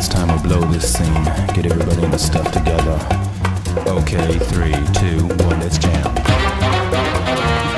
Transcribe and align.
it's 0.00 0.08
time 0.08 0.28
to 0.34 0.42
blow 0.48 0.60
this 0.72 0.94
scene. 0.94 1.24
Get 1.54 1.66
everybody 1.66 2.02
in 2.02 2.10
the 2.10 2.18
stuff 2.18 2.50
together. 2.50 2.98
Okay, 3.86 4.38
three, 4.48 4.72
two, 4.96 5.26
one, 5.44 5.60
let's 5.60 5.76
jam. 5.76 6.14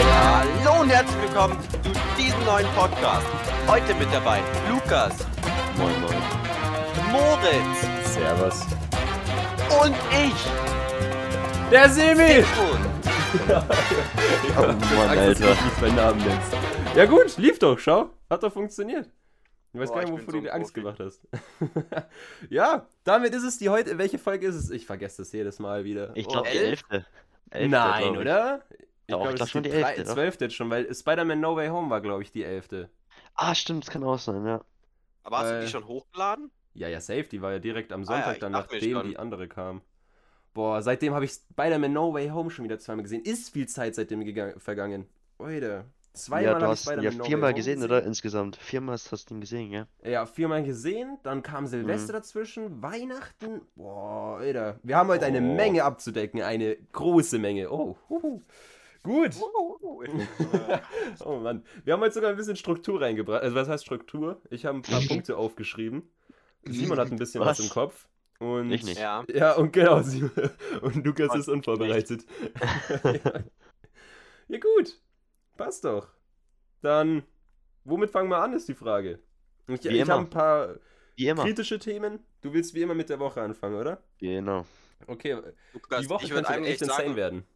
Hallo 0.06 0.82
und 0.82 0.88
herzlich 0.91 1.20
willkommen 1.20 1.56
zu 1.82 1.91
diesem 2.16 2.45
neuen 2.45 2.66
Podcast. 2.77 3.27
Heute 3.66 3.93
mit 3.96 4.06
dabei 4.12 4.38
Lukas, 4.70 5.15
Moin, 5.77 6.01
moin. 6.01 6.15
Moritz 7.10 8.15
Servus. 8.15 8.66
und 9.82 9.96
ich. 10.24 11.70
Der 11.73 11.91
Semi! 11.91 12.45
Oh 14.54 14.66
Mann, 14.66 15.18
Alter. 15.18 15.46
Nicht 15.48 15.80
meinen 15.80 15.96
Namen 15.96 16.18
nennst. 16.20 16.52
Ja 16.95 17.07
gut, 17.07 17.38
lief 17.38 17.59
doch, 17.59 17.79
schau. 17.79 18.10
Hat 18.29 18.43
doch 18.43 18.52
funktioniert. 18.52 19.09
Ich 19.72 19.80
weiß 19.80 19.90
Boah, 19.90 19.94
gar 19.94 20.02
nicht, 20.02 20.10
ich 20.12 20.12
wovor 20.12 20.26
bin 20.26 20.32
du 20.34 20.40
so 20.40 20.40
dir 20.40 20.52
Angst 20.54 20.74
gemacht 20.74 21.00
hast. 21.00 21.26
ja, 22.50 22.86
damit 23.04 23.34
ist 23.34 23.42
es 23.44 23.58
die 23.58 23.68
heute. 23.70 23.96
Welche 23.98 24.18
Folge 24.18 24.46
ist 24.46 24.54
es? 24.54 24.70
Ich 24.70 24.86
vergesse 24.86 25.22
das 25.22 25.32
jedes 25.32 25.58
Mal 25.58 25.84
wieder. 25.84 26.14
Ich 26.16 26.26
Oh. 26.26 26.30
glaube 26.30 26.48
die 26.50 26.58
elf? 26.58 26.82
elfte. 26.90 27.06
Elfte, 27.50 27.68
Nein, 27.68 27.95
glaub 27.95 28.20
ich. 28.20 28.20
oder? 28.20 28.66
Ich 29.06 29.18
glaub, 29.18 29.22
glaub 29.22 29.34
es 29.34 29.40
ist 29.42 29.50
schon 29.50 29.62
die 29.62 29.70
elfte. 29.70 30.04
Zwölfte 30.04 30.45
jetzt 30.46 30.54
schon, 30.54 30.70
weil 30.70 30.92
Spider-Man 30.95 31.40
No 31.40 31.56
Way 31.56 31.68
Home 31.68 31.90
war, 31.90 32.00
glaube 32.00 32.22
ich, 32.22 32.32
die 32.32 32.45
elfte. 32.45 32.90
Ah, 33.34 33.54
stimmt, 33.54 33.84
das 33.84 33.90
kann 33.92 34.04
auch 34.04 34.18
sein, 34.18 34.46
ja. 34.46 34.64
Aber 35.24 35.38
hast 35.38 35.52
du 35.52 35.58
Äh, 35.58 35.60
die 35.60 35.68
schon 35.68 35.86
hochgeladen? 35.86 36.50
Ja, 36.74 36.88
ja, 36.88 37.01
safe, 37.01 37.24
die 37.24 37.42
war 37.42 37.52
ja 37.52 37.59
direkt 37.59 37.92
am 37.92 38.04
Ah 38.07 38.18
ja, 38.18 38.24
Sonntag, 38.24 38.32
ich 38.34 38.40
dann 38.40 38.52
dachte 38.52 38.74
mir 38.74 38.80
nachdem 38.80 39.02
die 39.02 39.18
andere 39.18 39.48
kam. 39.48 39.82
Boah, 40.54 40.82
seitdem 40.82 41.14
habe 41.14 41.24
ich 41.24 41.32
Spider-Man 41.32 41.92
No 41.92 42.12
Way 42.14 42.29
Home 42.30 42.51
schon 42.51 42.64
wieder 42.64 42.79
zweimal 42.79 43.02
gesehen. 43.04 43.23
Ist 43.24 43.51
viel 43.51 43.68
Zeit 43.68 43.95
seitdem 43.95 44.24
gegangen, 44.24 44.60
vergangen. 44.60 45.09
Leute, 45.38 45.86
zweimal 46.15 46.45
ja, 46.45 46.51
habe 46.55 46.60
du 46.60 46.73
ich 46.73 46.87
hast 46.87 47.02
ja 47.02 47.10
viermal 47.24 47.51
Home 47.51 47.55
gesehen, 47.55 47.82
oder? 47.82 48.02
Insgesamt. 48.05 48.57
Viermal 48.57 48.95
hast 48.96 49.30
du 49.30 49.35
ihn 49.35 49.41
gesehen, 49.41 49.71
ja? 49.71 49.87
Ja, 50.05 50.27
viermal 50.27 50.63
gesehen, 50.63 51.19
dann 51.23 51.43
kam 51.43 51.66
Silvester 51.66 52.13
Mhm. 52.13 52.16
dazwischen, 52.16 52.82
Weihnachten. 52.82 53.63
Boah, 53.77 54.38
Alter. 54.38 54.79
Wir 54.82 54.96
haben 54.96 55.09
heute 55.09 55.24
eine 55.27 55.38
Oh. 55.38 55.54
Menge 55.54 55.85
abzudecken, 55.85 56.43
eine 56.43 56.77
große 56.93 57.38
Menge. 57.38 57.71
Oh, 57.71 57.96
huhu. 58.09 58.43
Gut. 59.02 59.32
oh 61.24 61.37
Mann. 61.38 61.65
Wir 61.85 61.95
haben 61.95 62.01
heute 62.01 62.15
sogar 62.15 62.30
ein 62.30 62.37
bisschen 62.37 62.57
Struktur 62.57 63.01
reingebracht. 63.01 63.43
Also, 63.43 63.57
was 63.57 63.69
heißt 63.69 63.85
Struktur? 63.85 64.41
Ich 64.50 64.65
habe 64.65 64.78
ein 64.78 64.82
paar 64.82 65.00
Punkte 65.00 65.37
aufgeschrieben. 65.37 66.09
Simon 66.65 66.99
hat 66.99 67.10
ein 67.10 67.16
bisschen 67.19 67.41
was, 67.41 67.59
Was? 67.59 67.60
im 67.66 67.71
Kopf. 67.71 68.09
Und 68.38 68.71
Ich 68.71 68.84
nicht. 68.84 68.99
ja. 69.00 69.25
Ja, 69.32 69.54
und 69.54 69.72
genau, 69.72 70.03
Simon. 70.03 70.31
Und 70.82 71.04
Lukas 71.04 71.34
ist 71.34 71.49
unvorbereitet. 71.49 72.25
ja. 73.03 73.10
ja, 74.49 74.59
gut. 74.59 75.00
Passt 75.65 75.84
doch. 75.84 76.09
Dann, 76.81 77.22
womit 77.84 78.10
fangen 78.10 78.28
wir 78.28 78.38
an, 78.38 78.53
ist 78.53 78.69
die 78.69 78.75
Frage. 78.75 79.21
Ich, 79.69 79.84
ich 79.84 80.00
immer. 80.00 80.15
habe 80.15 80.22
ein 80.25 80.31
paar 80.31 80.77
Wie 81.16 81.28
immer. 81.28 81.44
kritische 81.44 81.78
Themen. 81.78 82.19
Du 82.41 82.53
willst 82.53 82.75
wie 82.75 82.82
immer 82.82 82.94
mit 82.94 83.09
der 83.09 83.21
Woche 83.21 83.41
anfangen, 83.41 83.77
oder? 83.77 84.03
Genau. 84.19 84.66
Okay, 85.06 85.41
Lukas, 85.72 86.00
die 86.03 86.10
Woche 86.10 86.25
ich 86.25 86.31
würde 86.31 86.44
könnte 86.44 86.49
eigentlich 86.59 86.72
echt 86.75 86.82
insane 86.82 87.04
sagen, 87.04 87.16
werden. 87.16 87.47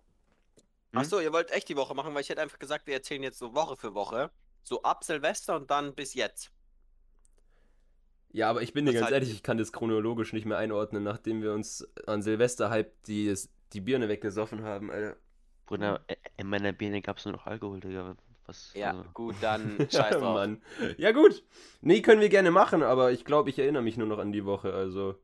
Hm? 0.93 0.99
Achso, 1.01 1.21
ihr 1.21 1.33
wollt 1.33 1.51
echt 1.51 1.69
die 1.69 1.77
Woche 1.77 1.95
machen, 1.95 2.15
weil 2.15 2.23
ich 2.23 2.29
hätte 2.29 2.43
einfach 2.43 2.59
gesagt, 2.59 2.87
wir 2.87 2.95
erzählen 2.95 3.23
jetzt 3.23 3.39
so 3.39 3.55
Woche 3.55 3.77
für 3.77 3.95
Woche. 3.95 4.31
So 4.63 4.83
ab 4.83 5.05
Silvester 5.05 5.57
und 5.57 5.71
dann 5.71 5.95
bis 5.95 6.15
jetzt. 6.15 6.51
Ja, 8.33 8.51
aber 8.51 8.63
ich 8.63 8.73
bin 8.73 8.85
dir 8.85 8.93
ganz 8.93 9.05
halt- 9.05 9.15
ehrlich, 9.15 9.31
ich 9.33 9.43
kann 9.43 9.59
das 9.59 9.73
chronologisch 9.73 10.33
nicht 10.33 10.45
mehr 10.45 10.59
einordnen, 10.59 11.03
nachdem 11.03 11.43
wir 11.43 11.53
uns 11.53 11.87
an 12.07 12.23
Silvester 12.23 12.71
halb 12.71 12.93
die, 13.05 13.33
die 13.73 13.81
Birne 13.81 14.09
weggesoffen 14.09 14.63
haben, 14.63 14.91
Alter. 14.91 15.17
Bruder, 15.67 16.01
äh, 16.07 16.17
in 16.37 16.49
meiner 16.49 16.73
Birne 16.73 17.03
gab 17.03 17.19
es 17.19 17.25
nur 17.25 17.35
noch 17.35 17.47
Alkohol, 17.47 17.81
Digga. 17.81 18.17
Was? 18.47 18.73
Ja, 18.75 18.91
also- 18.91 19.05
gut, 19.13 19.35
dann 19.41 19.77
scheiß 19.91 20.19
drauf. 20.19 20.35
Mann. 20.35 20.63
Ja, 20.99 21.13
gut. 21.13 21.43
Nee, 21.81 22.01
können 22.03 22.21
wir 22.21 22.29
gerne 22.29 22.51
machen, 22.53 22.83
aber 22.83 23.11
ich 23.13 23.25
glaube, 23.25 23.51
ich 23.51 23.59
erinnere 23.59 23.83
mich 23.83 23.97
nur 23.97 24.07
noch 24.07 24.19
an 24.19 24.31
die 24.33 24.45
Woche. 24.45 24.73
Also, 24.73 25.17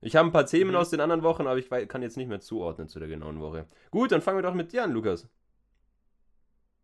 ich 0.00 0.14
habe 0.16 0.28
ein 0.28 0.32
paar 0.32 0.46
Themen 0.46 0.70
Mhm. 0.70 0.76
aus 0.76 0.90
den 0.90 1.00
anderen 1.00 1.22
Wochen, 1.24 1.46
aber 1.48 1.58
ich 1.58 1.68
kann 1.88 2.02
jetzt 2.02 2.16
nicht 2.16 2.28
mehr 2.28 2.40
zuordnen 2.40 2.88
zu 2.88 3.00
der 3.00 3.08
genauen 3.08 3.40
Woche. 3.40 3.66
Gut, 3.90 4.12
dann 4.12 4.22
fangen 4.22 4.38
wir 4.38 4.42
doch 4.42 4.54
mit 4.54 4.72
dir 4.72 4.84
an, 4.84 4.92
Lukas. 4.92 5.28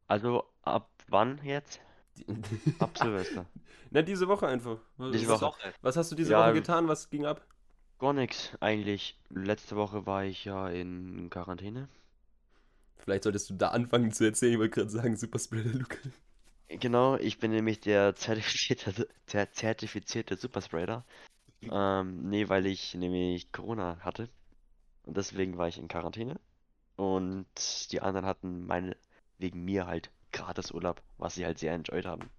Also, 0.08 0.44
ab 0.62 0.90
wann 1.08 1.40
jetzt? 1.44 1.80
Ab 2.78 2.96
Silvester. 2.96 3.44
Na, 3.90 4.02
diese 4.02 4.26
Woche 4.28 4.46
einfach. 4.46 4.78
Was, 4.96 5.12
Diese 5.12 5.28
Woche. 5.28 5.72
was 5.82 5.96
hast 5.96 6.10
du 6.10 6.16
diese 6.16 6.32
Ja, 6.32 6.40
Woche 6.44 6.54
getan? 6.54 6.88
Was 6.88 7.10
ging 7.10 7.26
ab? 7.26 7.44
Gar 7.98 8.14
nichts, 8.14 8.52
eigentlich. 8.60 9.18
Letzte 9.28 9.76
Woche 9.76 10.06
war 10.06 10.24
ich 10.24 10.44
ja 10.46 10.68
in 10.68 11.28
Quarantäne. 11.30 11.88
Vielleicht 12.98 13.24
solltest 13.24 13.50
du 13.50 13.54
da 13.54 13.68
anfangen 13.68 14.12
zu 14.12 14.24
erzählen. 14.24 14.54
Ich 14.54 14.58
wollte 14.58 14.74
gerade 14.74 14.90
sagen, 14.90 15.16
Superspreader 15.16 15.70
Lukas. 15.70 16.00
Genau, 16.68 17.16
ich 17.16 17.38
bin 17.38 17.52
nämlich 17.52 17.80
der 17.80 18.16
zertifizierte, 18.16 19.08
der 19.32 19.52
zertifizierte 19.52 20.36
Superspreader. 20.36 21.04
Ähm, 21.62 22.28
nee, 22.28 22.48
weil 22.48 22.66
ich 22.66 22.94
nämlich 22.94 23.52
Corona 23.52 23.98
hatte. 24.00 24.28
Und 25.04 25.16
deswegen 25.16 25.56
war 25.58 25.68
ich 25.68 25.78
in 25.78 25.88
Quarantäne. 25.88 26.40
Und 26.96 27.92
die 27.92 28.00
anderen 28.00 28.26
hatten 28.26 28.66
meine, 28.66 28.96
wegen 29.38 29.64
mir 29.64 29.86
halt 29.86 30.10
gratis 30.32 30.72
Urlaub, 30.72 31.02
was 31.18 31.34
sie 31.34 31.44
halt 31.44 31.58
sehr 31.58 31.72
enjoyed 31.74 32.06
haben. 32.06 32.30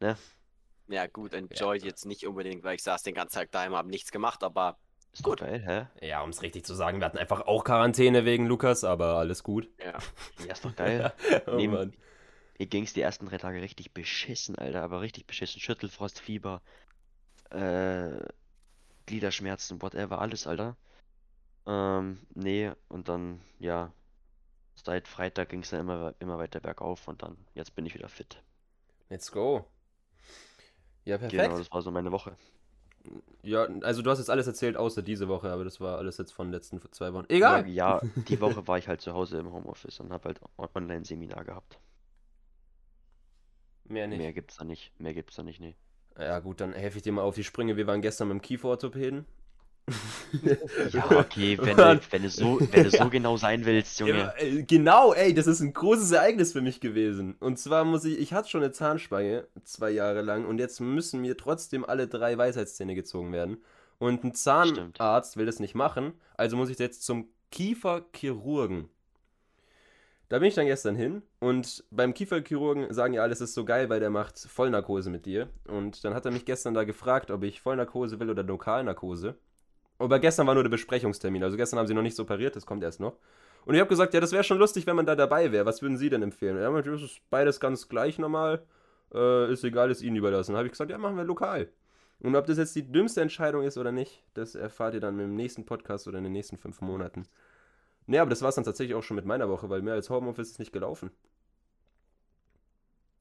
Ne? 0.00 0.16
Ja, 0.88 1.06
gut, 1.06 1.32
enjoyed 1.32 1.84
jetzt 1.84 2.06
nicht 2.06 2.26
unbedingt, 2.26 2.64
weil 2.64 2.74
ich 2.74 2.82
saß 2.82 3.02
den 3.02 3.14
ganzen 3.14 3.36
Tag 3.36 3.52
daheim, 3.52 3.74
habe 3.74 3.88
nichts 3.88 4.10
gemacht, 4.10 4.42
aber 4.42 4.78
Ist 5.12 5.22
Gut. 5.22 5.40
doch 5.40 5.46
geil, 5.46 5.62
hä? 6.00 6.06
Ja, 6.06 6.22
um 6.22 6.30
es 6.30 6.42
richtig 6.42 6.64
zu 6.64 6.74
sagen, 6.74 6.98
wir 7.00 7.04
hatten 7.06 7.18
einfach 7.18 7.42
auch 7.42 7.64
Quarantäne 7.64 8.24
wegen 8.24 8.46
Lukas, 8.46 8.82
aber 8.84 9.16
alles 9.16 9.42
gut. 9.42 9.68
ja. 9.78 9.98
Ja, 10.46 10.52
ist 10.52 10.64
doch 10.64 10.74
geil. 10.74 11.12
oh 11.46 11.56
Neben- 11.56 11.72
Mann. 11.72 11.92
Mir 12.58 12.66
ging's 12.66 12.92
die 12.92 13.00
ersten 13.00 13.26
drei 13.26 13.38
Tage 13.38 13.60
richtig 13.60 13.92
beschissen, 13.92 14.56
Alter, 14.56 14.82
aber 14.82 15.00
richtig 15.00 15.26
beschissen. 15.26 15.60
Schüttelfrost, 15.60 16.20
Fieber, 16.20 16.62
äh, 17.50 18.20
Gliederschmerzen, 19.06 19.82
whatever, 19.82 20.20
alles, 20.20 20.46
Alter. 20.46 20.76
Ähm, 21.66 22.20
nee, 22.34 22.70
und 22.88 23.08
dann, 23.08 23.40
ja, 23.58 23.92
seit 24.74 25.08
Freitag 25.08 25.48
ging's 25.48 25.70
dann 25.70 25.80
immer, 25.80 26.14
immer 26.20 26.38
weiter 26.38 26.60
bergauf 26.60 27.08
und 27.08 27.22
dann, 27.22 27.36
jetzt 27.54 27.74
bin 27.74 27.84
ich 27.86 27.94
wieder 27.94 28.08
fit. 28.08 28.40
Let's 29.08 29.30
go. 29.32 29.66
Ja, 31.04 31.18
perfekt. 31.18 31.42
Genau, 31.42 31.58
das 31.58 31.70
war 31.72 31.82
so 31.82 31.90
meine 31.90 32.12
Woche. 32.12 32.36
Ja, 33.42 33.64
also 33.82 34.02
du 34.02 34.10
hast 34.10 34.18
jetzt 34.18 34.30
alles 34.30 34.46
erzählt, 34.46 34.76
außer 34.76 35.02
diese 35.02 35.28
Woche, 35.28 35.50
aber 35.50 35.64
das 35.64 35.80
war 35.80 35.98
alles 35.98 36.18
jetzt 36.18 36.32
von 36.32 36.46
den 36.46 36.52
letzten 36.52 36.80
zwei 36.92 37.12
Wochen. 37.12 37.26
Egal. 37.28 37.68
Ja, 37.68 38.00
ja, 38.00 38.08
die 38.28 38.40
Woche 38.40 38.66
war 38.68 38.78
ich 38.78 38.88
halt 38.88 39.00
zu 39.00 39.12
Hause 39.12 39.38
im 39.38 39.52
Homeoffice 39.52 40.00
und 40.00 40.12
habe 40.12 40.28
halt 40.28 40.40
Online-Seminar 40.56 41.44
gehabt. 41.44 41.78
Mehr 43.84 44.06
nicht. 44.06 44.18
Mehr 44.18 44.32
gibt's 44.32 44.56
da 44.56 44.64
nicht, 44.64 44.98
mehr 45.00 45.14
gibt's 45.14 45.36
da 45.36 45.42
nicht, 45.42 45.60
nee. 45.60 45.74
Ja, 46.18 46.38
gut, 46.40 46.60
dann 46.60 46.72
helfe 46.72 46.98
ich 46.98 47.02
dir 47.02 47.12
mal 47.12 47.22
auf 47.22 47.34
die 47.34 47.44
Sprünge. 47.44 47.76
Wir 47.76 47.86
waren 47.86 48.02
gestern 48.02 48.28
beim 48.28 48.42
Kieferorthopäden. 48.42 49.26
Ja, 50.92 51.10
okay, 51.18 51.58
wenn 51.60 51.76
du, 51.76 52.00
wenn 52.10 52.22
du 52.22 52.30
so, 52.30 52.60
wenn 52.70 52.84
du 52.84 52.90
so 52.90 53.08
genau 53.10 53.36
sein 53.36 53.64
willst, 53.64 53.98
Junge. 53.98 54.12
Ja, 54.12 54.34
äh, 54.38 54.62
genau, 54.62 55.12
ey, 55.12 55.34
das 55.34 55.46
ist 55.46 55.60
ein 55.60 55.72
großes 55.72 56.12
Ereignis 56.12 56.52
für 56.52 56.60
mich 56.60 56.80
gewesen. 56.80 57.36
Und 57.40 57.58
zwar 57.58 57.84
muss 57.84 58.04
ich, 58.04 58.18
ich 58.18 58.32
hatte 58.32 58.48
schon 58.48 58.62
eine 58.62 58.72
Zahnspange, 58.72 59.46
zwei 59.64 59.90
Jahre 59.90 60.22
lang, 60.22 60.46
und 60.46 60.58
jetzt 60.58 60.80
müssen 60.80 61.20
mir 61.20 61.36
trotzdem 61.36 61.84
alle 61.84 62.06
drei 62.06 62.38
Weisheitszähne 62.38 62.94
gezogen 62.94 63.32
werden. 63.32 63.58
Und 63.98 64.24
ein 64.24 64.34
Zahnarzt 64.34 65.36
will 65.36 65.46
das 65.46 65.60
nicht 65.60 65.74
machen, 65.74 66.14
also 66.36 66.56
muss 66.56 66.70
ich 66.70 66.78
jetzt 66.78 67.04
zum 67.04 67.28
Kieferchirurgen. 67.50 68.88
Da 70.28 70.38
bin 70.38 70.48
ich 70.48 70.54
dann 70.54 70.66
gestern 70.66 70.96
hin 70.96 71.22
und 71.40 71.84
beim 71.90 72.14
Kieferchirurgen 72.14 72.92
sagen 72.94 73.12
ja, 73.12 73.22
alles 73.22 73.42
ist 73.42 73.52
so 73.52 73.66
geil, 73.66 73.90
weil 73.90 74.00
der 74.00 74.08
macht 74.08 74.38
Vollnarkose 74.38 75.10
mit 75.10 75.26
dir. 75.26 75.50
Und 75.68 76.04
dann 76.04 76.14
hat 76.14 76.24
er 76.24 76.30
mich 76.32 76.46
gestern 76.46 76.72
da 76.72 76.84
gefragt, 76.84 77.30
ob 77.30 77.42
ich 77.42 77.60
Vollnarkose 77.60 78.18
will 78.18 78.30
oder 78.30 78.42
Lokalnarkose. 78.42 79.36
Aber 80.02 80.18
gestern 80.18 80.46
war 80.46 80.54
nur 80.54 80.64
der 80.64 80.70
Besprechungstermin, 80.70 81.44
also 81.44 81.56
gestern 81.56 81.78
haben 81.78 81.86
sie 81.86 81.94
noch 81.94 82.02
nicht 82.02 82.16
so 82.16 82.24
operiert, 82.24 82.56
das 82.56 82.66
kommt 82.66 82.82
erst 82.82 82.98
noch. 82.98 83.18
Und 83.64 83.74
ich 83.74 83.80
habe 83.80 83.88
gesagt, 83.88 84.12
ja, 84.14 84.20
das 84.20 84.32
wäre 84.32 84.42
schon 84.42 84.58
lustig, 84.58 84.86
wenn 84.86 84.96
man 84.96 85.06
da 85.06 85.14
dabei 85.14 85.52
wäre. 85.52 85.64
Was 85.64 85.80
würden 85.80 85.96
Sie 85.96 86.10
denn 86.10 86.22
empfehlen? 86.22 86.60
Ja, 86.60 86.82
das 86.82 87.02
ist 87.02 87.20
beides 87.30 87.60
ganz 87.60 87.88
gleich 87.88 88.18
normal. 88.18 88.64
Äh, 89.14 89.52
ist 89.52 89.62
egal, 89.62 89.92
ist 89.92 90.02
Ihnen 90.02 90.16
überlassen. 90.16 90.56
habe 90.56 90.66
ich 90.66 90.72
gesagt, 90.72 90.90
ja, 90.90 90.98
machen 90.98 91.16
wir 91.16 91.22
lokal. 91.22 91.68
Und 92.18 92.34
ob 92.34 92.46
das 92.46 92.58
jetzt 92.58 92.74
die 92.74 92.90
dümmste 92.90 93.20
Entscheidung 93.20 93.62
ist 93.62 93.78
oder 93.78 93.92
nicht, 93.92 94.24
das 94.34 94.56
erfahrt 94.56 94.94
ihr 94.94 95.00
dann 95.00 95.18
im 95.20 95.36
nächsten 95.36 95.64
Podcast 95.66 96.08
oder 96.08 96.18
in 96.18 96.24
den 96.24 96.32
nächsten 96.32 96.58
fünf 96.58 96.80
Monaten. 96.80 97.28
Nee, 98.06 98.18
aber 98.18 98.30
das 98.30 98.42
war 98.42 98.48
es 98.48 98.56
dann 98.56 98.64
tatsächlich 98.64 98.96
auch 98.96 99.02
schon 99.02 99.16
mit 99.16 99.24
meiner 99.24 99.48
Woche, 99.48 99.70
weil 99.70 99.82
mehr 99.82 99.94
als 99.94 100.10
Homeoffice 100.10 100.50
ist 100.50 100.58
nicht 100.58 100.72
gelaufen. 100.72 101.12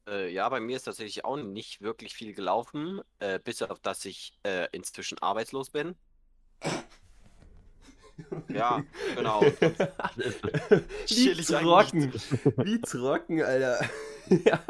Äh, 0.07 0.31
ja, 0.33 0.49
bei 0.49 0.59
mir 0.59 0.75
ist 0.75 0.83
tatsächlich 0.83 1.25
auch 1.25 1.37
nicht 1.37 1.81
wirklich 1.81 2.15
viel 2.15 2.33
gelaufen, 2.33 3.01
äh, 3.19 3.39
bis 3.39 3.61
auf 3.61 3.79
dass 3.79 4.05
ich 4.05 4.33
äh, 4.43 4.67
inzwischen 4.71 5.19
arbeitslos 5.19 5.69
bin. 5.69 5.95
Ja, 8.49 8.83
genau. 9.15 9.41
Wie 9.41 11.05
Chillig 11.05 11.47
trocken. 11.47 12.13
Wie 12.13 12.81
trocken, 12.81 13.41
Alter. 13.41 13.89
ja. 14.29 14.63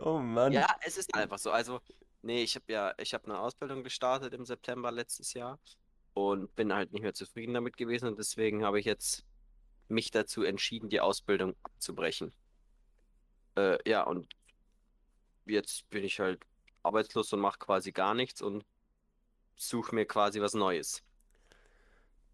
Oh 0.00 0.18
Mann. 0.18 0.52
Ja, 0.52 0.66
es 0.82 0.96
ist 0.96 1.14
einfach 1.14 1.38
so. 1.38 1.50
Also, 1.50 1.80
nee, 2.22 2.42
ich 2.42 2.54
habe 2.54 2.72
ja, 2.72 2.94
ich 2.98 3.14
habe 3.14 3.24
eine 3.24 3.38
Ausbildung 3.38 3.82
gestartet 3.84 4.34
im 4.34 4.44
September 4.44 4.90
letztes 4.90 5.34
Jahr 5.34 5.58
und 6.14 6.54
bin 6.54 6.72
halt 6.72 6.92
nicht 6.92 7.02
mehr 7.02 7.14
zufrieden 7.14 7.54
damit 7.54 7.76
gewesen 7.76 8.08
und 8.08 8.18
deswegen 8.18 8.64
habe 8.64 8.78
ich 8.78 8.86
jetzt 8.86 9.24
mich 9.88 10.10
dazu 10.10 10.42
entschieden, 10.42 10.88
die 10.88 11.00
Ausbildung 11.00 11.54
abzubrechen. 11.62 12.32
Äh, 13.56 13.78
ja, 13.88 14.02
und 14.02 14.28
jetzt 15.46 15.88
bin 15.90 16.04
ich 16.04 16.20
halt 16.20 16.40
arbeitslos 16.82 17.32
und 17.32 17.40
mache 17.40 17.58
quasi 17.58 17.92
gar 17.92 18.14
nichts 18.14 18.42
und 18.42 18.64
suche 19.56 19.94
mir 19.94 20.06
quasi 20.06 20.40
was 20.40 20.54
Neues. 20.54 21.02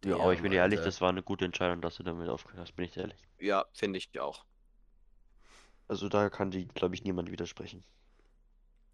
Ja, 0.05 0.17
aber 0.19 0.33
ich 0.33 0.43
bin 0.43 0.51
dir 0.51 0.57
ehrlich, 0.59 0.81
das 0.81 1.01
war 1.01 1.09
eine 1.11 1.23
gute 1.23 1.45
Entscheidung, 1.45 1.81
dass 1.81 1.95
du 1.97 2.03
damit 2.03 2.29
aufgehört 2.29 2.63
hast, 2.63 2.75
bin 2.75 2.85
ich 2.87 2.93
dir 2.95 3.03
ehrlich. 3.03 3.29
Ja, 3.39 3.65
finde 3.73 3.99
ich 3.99 4.19
auch. 4.21 4.45
Also 5.87 6.09
da 6.09 6.31
kann 6.31 6.51
die, 6.51 6.67
glaube 6.67 6.95
ich, 6.95 7.05
niemand 7.05 7.31
widersprechen. 7.31 7.85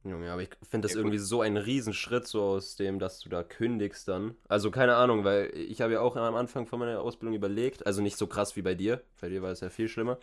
Junge, 0.05 0.31
aber 0.31 0.43
ich 0.43 0.51
finde 0.63 0.87
das 0.87 0.95
Ja, 0.95 1.01
irgendwie 1.01 1.19
so 1.19 1.41
ein 1.41 1.57
Riesenschritt, 1.57 2.27
so 2.27 2.43
aus 2.43 2.77
dem, 2.77 2.99
dass 2.99 3.21
du 3.21 3.29
da 3.31 3.43
kündigst 3.43 4.07
dann. 4.07 4.37
Also 4.49 4.71
keine 4.71 4.97
Ahnung, 4.97 5.25
weil 5.25 5.51
ich 5.57 5.81
habe 5.81 5.95
ja 5.95 6.01
auch 6.01 6.17
am 6.17 6.35
Anfang 6.35 6.67
von 6.67 6.79
meiner 6.79 7.01
Ausbildung 7.01 7.35
überlegt, 7.35 7.87
also 7.87 8.03
nicht 8.03 8.19
so 8.19 8.27
krass 8.27 8.55
wie 8.57 8.63
bei 8.63 8.75
dir, 8.75 9.03
bei 9.21 9.29
dir 9.31 9.41
war 9.43 9.51
es 9.51 9.61
ja 9.61 9.71
viel 9.71 9.89
schlimmer. 9.89 10.19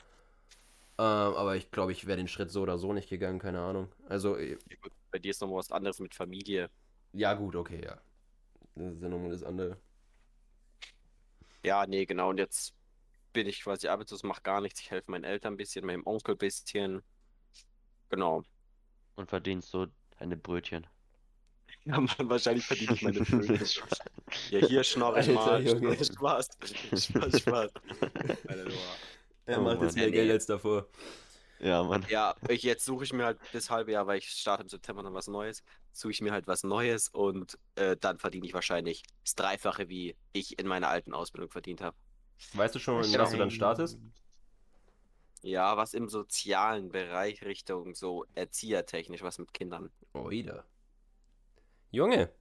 Ähm, 0.97 1.05
aber 1.35 1.55
ich 1.55 1.71
glaube, 1.71 1.91
ich 1.91 2.05
wäre 2.07 2.17
den 2.17 2.27
Schritt 2.27 2.51
so 2.51 2.61
oder 2.61 2.77
so 2.77 2.93
nicht 2.93 3.09
gegangen, 3.09 3.39
keine 3.39 3.61
Ahnung. 3.61 3.89
Also, 4.07 4.37
äh, 4.37 4.57
Ja, 4.69 4.75
gut, 4.81 4.91
bei 5.11 5.19
dir 5.19 5.29
ist 5.31 5.41
nochmal 5.41 5.59
was 5.59 5.71
anderes 5.71 5.99
mit 5.99 6.15
Familie. 6.15 6.71
ja 7.13 7.33
gut, 7.33 7.55
okay, 7.55 7.81
ja. 7.83 8.01
Das 8.75 8.95
ist 8.95 9.01
ja 9.03 9.09
nochmal 9.09 9.31
das 9.31 9.43
andere. 9.43 9.77
Ja, 11.63 11.85
nee, 11.87 12.05
genau. 12.05 12.29
Und 12.29 12.37
jetzt 12.37 12.73
bin 13.33 13.47
ich 13.47 13.61
quasi 13.63 13.87
arbeitslos, 13.87 14.23
mache 14.23 14.41
gar 14.41 14.61
nichts. 14.61 14.79
Ich 14.81 14.91
helfe 14.91 15.11
meinen 15.11 15.23
Eltern 15.23 15.53
ein 15.53 15.57
bisschen, 15.57 15.85
meinem 15.85 16.05
Onkel 16.05 16.35
ein 16.35 16.37
bisschen. 16.37 17.03
Genau. 18.09 18.43
Und 19.15 19.29
verdienst 19.29 19.69
so 19.69 19.87
deine 20.19 20.35
Brötchen. 20.37 20.85
Ja, 21.85 21.99
Mann, 21.99 22.29
wahrscheinlich 22.29 22.65
verdiene 22.65 22.93
ich 22.93 23.01
meine 23.01 23.23
Flöte. 23.23 23.65
Ja, 24.49 24.59
hier 24.59 24.83
schnorre 24.83 25.21
ich 25.21 25.29
Alter, 25.29 25.33
mal. 25.33 25.65
Junge. 25.65 25.97
Spaß. 26.03 26.49
Spaß, 26.93 27.39
Spaß. 27.41 27.71
Alter, 28.47 28.65
du. 28.65 28.87
Er 29.45 29.59
Oh 29.59 29.61
macht 29.61 29.81
jetzt 29.81 29.95
Mann. 29.95 29.95
mehr 29.97 30.09
Nee, 30.09 30.11
Geld 30.11 30.27
nee. 30.27 30.31
als 30.31 30.45
davor. 30.45 30.87
Ja, 31.61 31.83
Mann. 31.83 32.05
Ja, 32.09 32.35
ich, 32.49 32.63
jetzt 32.63 32.85
suche 32.85 33.03
ich 33.03 33.13
mir 33.13 33.25
halt 33.25 33.39
das 33.53 33.69
halbe 33.69 33.91
Jahr, 33.91 34.07
weil 34.07 34.17
ich 34.17 34.29
starte 34.29 34.63
im 34.63 34.69
September 34.69 35.03
noch 35.03 35.13
was 35.13 35.27
Neues, 35.27 35.63
suche 35.91 36.11
ich 36.11 36.21
mir 36.21 36.31
halt 36.31 36.47
was 36.47 36.63
Neues 36.63 37.07
und 37.09 37.57
äh, 37.75 37.95
dann 37.97 38.17
verdiene 38.17 38.47
ich 38.47 38.53
wahrscheinlich 38.53 39.03
das 39.23 39.35
Dreifache, 39.35 39.87
wie 39.87 40.15
ich 40.33 40.57
in 40.57 40.67
meiner 40.67 40.89
alten 40.89 41.13
Ausbildung 41.13 41.51
verdient 41.51 41.81
habe. 41.81 41.95
Weißt 42.53 42.73
du 42.73 42.79
schon, 42.79 42.97
was 42.97 43.11
du 43.11 43.37
dann 43.37 43.51
startest? 43.51 43.99
Ja, 45.43 45.77
was 45.77 45.93
im 45.93 46.09
sozialen 46.09 46.89
Bereich 46.89 47.43
Richtung 47.43 47.93
so 47.95 48.25
erziehertechnisch, 48.35 49.21
was 49.21 49.37
mit 49.39 49.53
Kindern. 49.53 49.91
Oida. 50.13 50.65
Junge. 51.91 52.31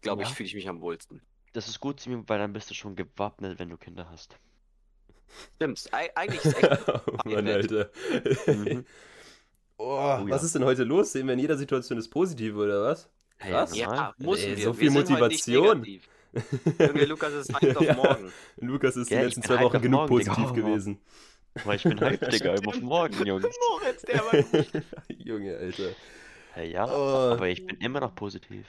Glaube 0.00 0.22
ich, 0.22 0.28
Ja. 0.28 0.34
fühle 0.34 0.46
ich 0.46 0.54
mich 0.54 0.68
am 0.68 0.80
wohlsten. 0.80 1.22
Das 1.52 1.68
ist 1.68 1.80
gut, 1.80 2.00
Simi, 2.00 2.22
weil 2.26 2.38
dann 2.38 2.52
bist 2.52 2.68
du 2.68 2.74
schon 2.74 2.96
gewappnet, 2.96 3.58
wenn 3.58 3.68
du 3.70 3.76
Kinder 3.76 4.08
hast. 4.10 4.38
Stimmt, 5.56 5.88
ei- 5.92 6.10
eigentlich 6.14 6.44
ist 6.44 6.62
echt. 6.62 6.88
oh 6.88 7.00
Mann. 7.28 7.48
Alter. 7.48 7.90
Mhm. 8.46 8.84
oh, 9.78 9.84
Oh 9.84 10.28
was 10.28 10.42
ja. 10.42 10.46
ist 10.46 10.54
denn 10.54 10.64
heute 10.64 10.84
los? 10.84 11.12
Sehen 11.12 11.26
wir 11.26 11.34
in 11.34 11.40
jeder 11.40 11.56
Situation 11.56 11.98
das 11.98 12.08
Positive 12.08 12.56
oder 12.58 12.82
was? 12.84 13.08
Krass. 13.38 13.76
Ja, 13.76 13.94
Ja, 13.94 14.14
muss 14.18 14.40
Ey, 14.42 14.56
wir. 14.56 14.64
so 14.64 14.70
wir 14.70 14.74
viel 14.74 14.90
sind 14.90 15.18
heute 15.18 15.28
nicht 15.28 15.48
Motivation. 15.48 15.86
Junge, 16.78 17.04
Lukas 17.04 17.32
ist 17.32 17.54
hyped 17.60 17.76
auf 17.76 17.82
Ja. 17.84 17.94
morgen. 17.94 18.32
Lukas 18.58 18.96
ist 18.96 19.10
die 19.10 19.14
Gell, 19.14 19.24
letzten 19.26 19.40
ich 19.40 19.46
bin 19.48 19.56
zwei 19.56 19.64
Wochen 19.64 19.82
genug 19.82 20.00
morgen, 20.10 20.18
Digga. 20.18 20.32
positiv 20.34 20.50
Oh. 20.50 20.54
gewesen. 20.54 21.00
Weil 21.64 21.76
ich 21.76 21.82
bin 21.84 22.00
hyped, 22.00 22.32
Digga, 22.32 22.54
auf 22.54 22.80
morgen, 22.80 23.26
Jungs. 23.26 23.46
Moritz, 23.70 24.02
der 24.02 24.18
war 24.20 24.64
Junge, 25.08 25.56
Alter. 25.56 25.90
Hey, 26.52 26.70
ja, 26.72 26.86
Oh. 26.86 27.32
aber 27.34 27.48
ich 27.48 27.66
bin 27.66 27.76
immer 27.78 28.00
noch 28.00 28.14
positiv. 28.14 28.66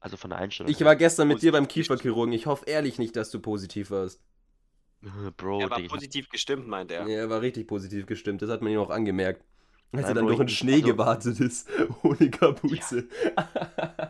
Also 0.00 0.16
von 0.18 0.28
der 0.30 0.38
Einstellung. 0.38 0.70
Ich 0.70 0.82
war 0.84 0.96
gestern 0.96 1.28
mit 1.28 1.40
dir 1.40 1.52
beim. 1.52 1.66
Kieferchirurgen. 1.68 2.32
Ich 2.34 2.44
hoffe 2.46 2.64
ehrlich 2.66 2.98
nicht, 2.98 3.16
dass 3.16 3.30
du 3.30 3.40
positiv 3.40 3.90
warst. 3.90 4.20
Bro, 5.36 5.60
Er 5.60 5.70
war 5.70 5.78
Digga, 5.78 5.92
positiv 5.94 6.28
gestimmt, 6.28 6.66
meint 6.68 6.90
er. 6.90 7.06
Ja, 7.06 7.16
er 7.20 7.30
war 7.30 7.40
richtig 7.40 7.66
positiv 7.66 8.06
gestimmt. 8.06 8.42
Das 8.42 8.50
hat 8.50 8.62
man 8.62 8.72
ihm 8.72 8.78
auch 8.78 8.90
angemerkt. 8.90 9.44
Als 9.92 10.02
er 10.02 10.06
Nein, 10.08 10.14
dann 10.16 10.24
Bro, 10.24 10.28
durch 10.34 10.38
den 10.38 10.48
Schnee 10.48 10.74
also- 10.74 10.86
gewartet 10.86 11.40
ist, 11.40 11.68
ohne 12.02 12.30
Kapuze. 12.30 13.06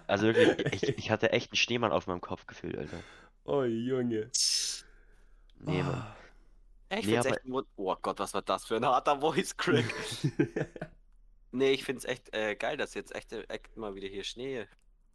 Also 0.06 0.26
wirklich, 0.26 0.72
ich, 0.82 0.98
ich 0.98 1.10
hatte 1.10 1.32
echt 1.32 1.50
einen 1.52 1.56
Schneemann 1.56 1.92
auf 1.92 2.06
meinem 2.06 2.20
Kopf 2.22 2.46
gefühlt, 2.46 2.78
Alter. 2.78 2.98
oh, 3.44 3.62
Junge. 3.64 4.30
Nee, 5.60 5.82
Mann. 5.82 5.94
Ah. 5.94 6.16
Ich 6.90 7.06
Nee, 7.06 7.12
find's 7.12 7.26
aber- 7.26 7.36
echt. 7.36 7.66
Oh 7.76 7.96
Gott, 8.00 8.18
was 8.18 8.32
war 8.34 8.42
das 8.42 8.64
für 8.66 8.76
ein 8.76 8.86
harter 8.86 9.20
Voice 9.20 9.56
Crack? 9.56 9.84
nee, 11.52 11.72
ich 11.72 11.84
find's 11.84 12.04
echt 12.04 12.32
äh, 12.34 12.54
geil, 12.54 12.76
dass 12.76 12.94
jetzt 12.94 13.14
echt, 13.14 13.32
echt 13.32 13.76
mal 13.76 13.94
wieder 13.94 14.08
hier 14.08 14.24
Schnee 14.24 14.66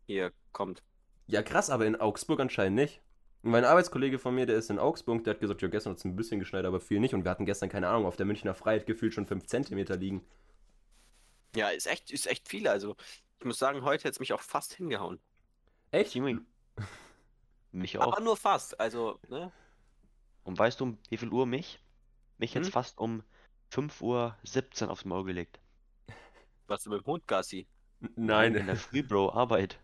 hier 0.05 0.31
kommt. 0.51 0.83
Ja, 1.27 1.41
krass, 1.43 1.69
aber 1.69 1.85
in 1.85 1.95
Augsburg 1.95 2.39
anscheinend 2.39 2.75
nicht. 2.75 3.01
Und 3.41 3.51
Mein 3.51 3.65
Arbeitskollege 3.65 4.17
von 4.19 4.35
mir, 4.35 4.45
der 4.45 4.57
ist 4.57 4.69
in 4.69 4.79
Augsburg, 4.79 5.23
der 5.23 5.33
hat 5.33 5.39
gesagt, 5.41 5.61
ja, 5.61 5.67
gestern 5.69 5.91
hat 5.91 5.97
es 5.99 6.05
ein 6.05 6.15
bisschen 6.15 6.39
geschneit, 6.39 6.65
aber 6.65 6.79
viel 6.79 6.99
nicht. 6.99 7.13
Und 7.13 7.23
wir 7.23 7.31
hatten 7.31 7.45
gestern, 7.45 7.69
keine 7.69 7.87
Ahnung, 7.89 8.05
auf 8.05 8.15
der 8.17 8.25
Münchner 8.25 8.53
Freiheit 8.53 8.85
gefühlt 8.85 9.13
schon 9.13 9.25
5 9.27 9.45
Zentimeter 9.45 9.95
liegen. 9.97 10.25
Ja, 11.55 11.69
ist 11.69 11.87
echt, 11.87 12.11
ist 12.11 12.27
echt 12.27 12.47
viel. 12.49 12.67
Also, 12.67 12.95
ich 13.39 13.45
muss 13.45 13.59
sagen, 13.59 13.83
heute 13.83 14.03
hätte 14.05 14.13
es 14.15 14.19
mich 14.19 14.33
auch 14.33 14.41
fast 14.41 14.73
hingehauen. 14.73 15.19
Echt? 15.91 16.11
Simi. 16.11 16.39
Mich 17.71 17.97
auch. 17.97 18.13
Aber 18.13 18.19
nur 18.21 18.37
fast. 18.37 18.79
Also, 18.79 19.19
ne? 19.27 19.51
Und 20.43 20.59
weißt 20.59 20.79
du, 20.81 20.83
um 20.83 20.97
wie 21.09 21.15
viel 21.17 21.29
Uhr 21.29 21.45
mich? 21.45 21.79
Mich 22.37 22.53
jetzt 22.53 22.67
Hm? 22.67 22.71
fast 22.71 22.97
um 22.97 23.23
5.17 23.71 24.83
Uhr 24.83 24.91
aufs 24.91 25.05
Maul 25.05 25.23
gelegt. 25.25 25.59
Was 26.67 26.83
du 26.83 26.89
mit 26.89 27.01
dem 27.01 27.05
Hund, 27.05 27.27
Gassi? 27.27 27.67
In 28.01 28.11
Nein, 28.15 28.53
der 28.65 28.75
Früh, 28.75 29.03
Bro, 29.03 29.31
Arbeit. 29.33 29.79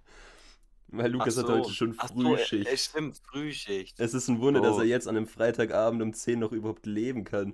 Weil 0.87 1.11
Lukas 1.11 1.37
Ach 1.37 1.41
hat 1.43 1.47
so. 1.47 1.53
heute 1.55 1.69
schon 1.73 1.95
Ach 1.97 2.07
so, 2.09 2.13
Frühschicht. 2.21 2.67
äh, 2.71 2.77
stimmt, 2.77 3.21
Frühschicht. 3.29 3.99
es 3.99 4.13
ist 4.13 4.27
ein 4.27 4.39
Wunder, 4.39 4.61
dass 4.61 4.75
Oh. 4.75 4.79
er 4.79 4.85
jetzt 4.85 5.07
an 5.07 5.17
einem 5.17 5.27
Freitagabend 5.27 6.01
um 6.01 6.13
10 6.13 6.39
noch 6.39 6.51
überhaupt 6.51 6.85
leben 6.85 7.23
kann. 7.23 7.53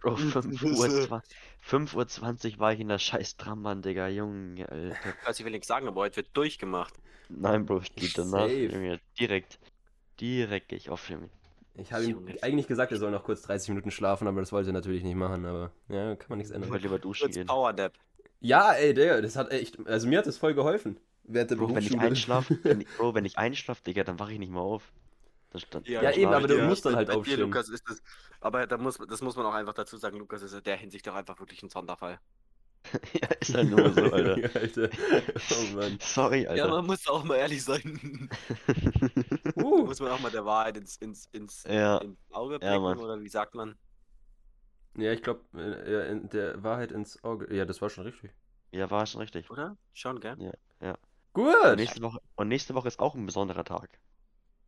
Bro, 0.00 0.16
Hm, 0.18 0.30
5 0.30 0.60
Grüße. 0.60 0.80
Uhr, 1.00 1.06
20, 1.08 1.36
5 1.60 1.94
Uhr 1.96 2.06
20 2.06 2.58
war 2.60 2.72
ich 2.72 2.80
in 2.80 2.88
der 2.88 2.98
scheiß 3.00 3.36
Trambahn, 3.36 3.82
Digga, 3.82 4.08
Junge, 4.08 4.68
Alter. 4.68 4.96
Also, 5.26 5.40
ich 5.40 5.44
will 5.44 5.52
nichts 5.52 5.66
sagen, 5.66 5.88
aber 5.88 6.00
heute 6.02 6.16
wird 6.16 6.28
durchgemacht. 6.36 6.94
Nein, 7.28 7.66
Bro, 7.66 7.80
ich 7.82 7.94
geh 7.96 8.08
danach, 8.14 8.42
Safe. 8.48 8.54
Junge, 8.66 9.00
direkt. 9.18 9.58
Direkt 10.20 10.68
geh 10.68 10.76
ich 10.76 10.90
auf, 10.90 11.08
Junge. 11.10 11.28
Ich 11.74 11.92
habe 11.92 12.04
ihm 12.04 12.26
eigentlich 12.42 12.66
gesagt, 12.66 12.90
er 12.90 12.98
soll 12.98 13.10
noch 13.12 13.22
kurz 13.22 13.42
30 13.42 13.68
Minuten 13.68 13.90
schlafen, 13.92 14.26
aber 14.26 14.40
das 14.40 14.50
wollte 14.50 14.70
er 14.70 14.72
natürlich 14.72 15.04
nicht 15.04 15.14
machen. 15.14 15.44
Aber 15.46 15.70
ja, 15.88 16.16
kann 16.16 16.26
man 16.30 16.38
nichts 16.38 16.50
Ich 16.50 16.56
ändern. 16.56 16.70
wollte 16.70 16.84
lieber 16.84 16.98
duschen 16.98 17.24
Kurz 17.26 17.34
gehen. 17.36 17.46
Powernap. 17.46 17.92
Ja, 18.40 18.72
ey, 18.72 18.94
Digga, 18.94 19.20
das 19.20 19.36
hat 19.36 19.50
echt. 19.52 19.84
Also 19.86 20.08
mir 20.08 20.18
hat 20.18 20.26
das 20.26 20.38
voll 20.38 20.54
geholfen. 20.54 20.98
Während 21.28 21.50
der 21.52 21.56
Bro, 21.56 21.74
wenn 21.74 21.86
ich 21.86 21.98
einschlafe, 21.98 22.52
wenn 22.66 22.80
ich, 22.80 22.88
Bro, 22.96 23.14
wenn 23.14 23.24
ich 23.24 23.38
einschlafe, 23.38 23.82
Digga, 23.84 24.04
dann 24.04 24.18
wache 24.18 24.32
ich 24.32 24.38
nicht 24.38 24.50
mehr 24.52 24.62
auf. 24.62 24.92
Das 25.50 25.62
stand, 25.62 25.86
Ja, 25.86 26.02
dann 26.02 26.12
eben, 26.12 26.32
aber 26.34 26.48
du 26.48 26.58
musst 26.58 26.84
dann 26.86 26.96
halt 26.96 27.08
bei 27.08 27.16
dir, 27.16 27.36
aufstehen. 27.36 27.38
Lukas, 27.38 27.68
ist 27.68 27.88
das, 27.88 28.02
aber 28.40 28.66
da 28.66 28.76
muss, 28.76 28.98
das 29.08 29.22
muss 29.22 29.36
man 29.36 29.46
auch 29.46 29.54
einfach 29.54 29.72
dazu 29.74 29.96
sagen, 29.96 30.18
Lukas 30.18 30.42
ist 30.42 30.52
in 30.52 30.62
der 30.62 30.76
Hinsicht 30.76 31.08
auch 31.08 31.14
einfach 31.14 31.38
wirklich 31.40 31.62
ein 31.62 31.70
Sonderfall. 31.70 32.20
Ja, 33.14 33.28
ist 33.40 33.54
halt 33.54 33.68
nur 33.70 33.92
so, 33.92 34.10
Alter. 34.12 34.40
Ja, 34.42 34.48
Alter. 34.60 34.90
Oh 35.50 35.66
Mann. 35.74 35.98
Sorry, 36.00 36.46
Ja, 36.52 36.66
Alter. 36.66 36.68
man 36.68 36.86
muss 36.86 37.06
auch 37.08 37.24
mal 37.24 37.36
ehrlich 37.36 37.64
sein. 37.64 38.28
Uh, 39.54 39.84
muss 39.84 40.00
man 40.00 40.10
auch 40.10 40.20
mal 40.20 40.30
der 40.30 40.44
Wahrheit 40.44 40.76
ins, 40.76 40.96
ins, 40.96 41.26
ins, 41.32 41.64
Ja. 41.64 41.98
ins 41.98 42.18
Auge 42.30 42.60
Ja, 42.60 42.78
blicken, 42.78 42.80
Mann. 42.80 42.98
oder 42.98 43.20
wie 43.20 43.28
sagt 43.28 43.54
man? 43.54 43.78
ja, 44.96 45.12
ich 45.12 45.22
glaube, 45.22 45.44
ja, 45.54 46.04
in 46.04 46.28
der 46.28 46.62
Wahrheit 46.62 46.92
ins 46.92 47.22
Auge. 47.24 47.54
Ja, 47.54 47.64
das 47.64 47.80
war 47.82 47.90
schon 47.90 48.04
richtig. 48.04 48.32
Ja, 48.72 48.90
war 48.90 49.06
schon 49.06 49.20
richtig. 49.20 49.50
Oder? 49.50 49.76
Schon, 49.92 50.20
gell? 50.20 50.36
Und 50.36 50.98
Gut. 51.38 51.76
nächste 51.76 52.02
Woche, 52.02 52.18
und 52.34 52.48
nächste 52.48 52.74
Woche 52.74 52.88
ist 52.88 52.98
auch 52.98 53.14
ein 53.14 53.24
besonderer 53.24 53.62
Tag. 53.62 53.90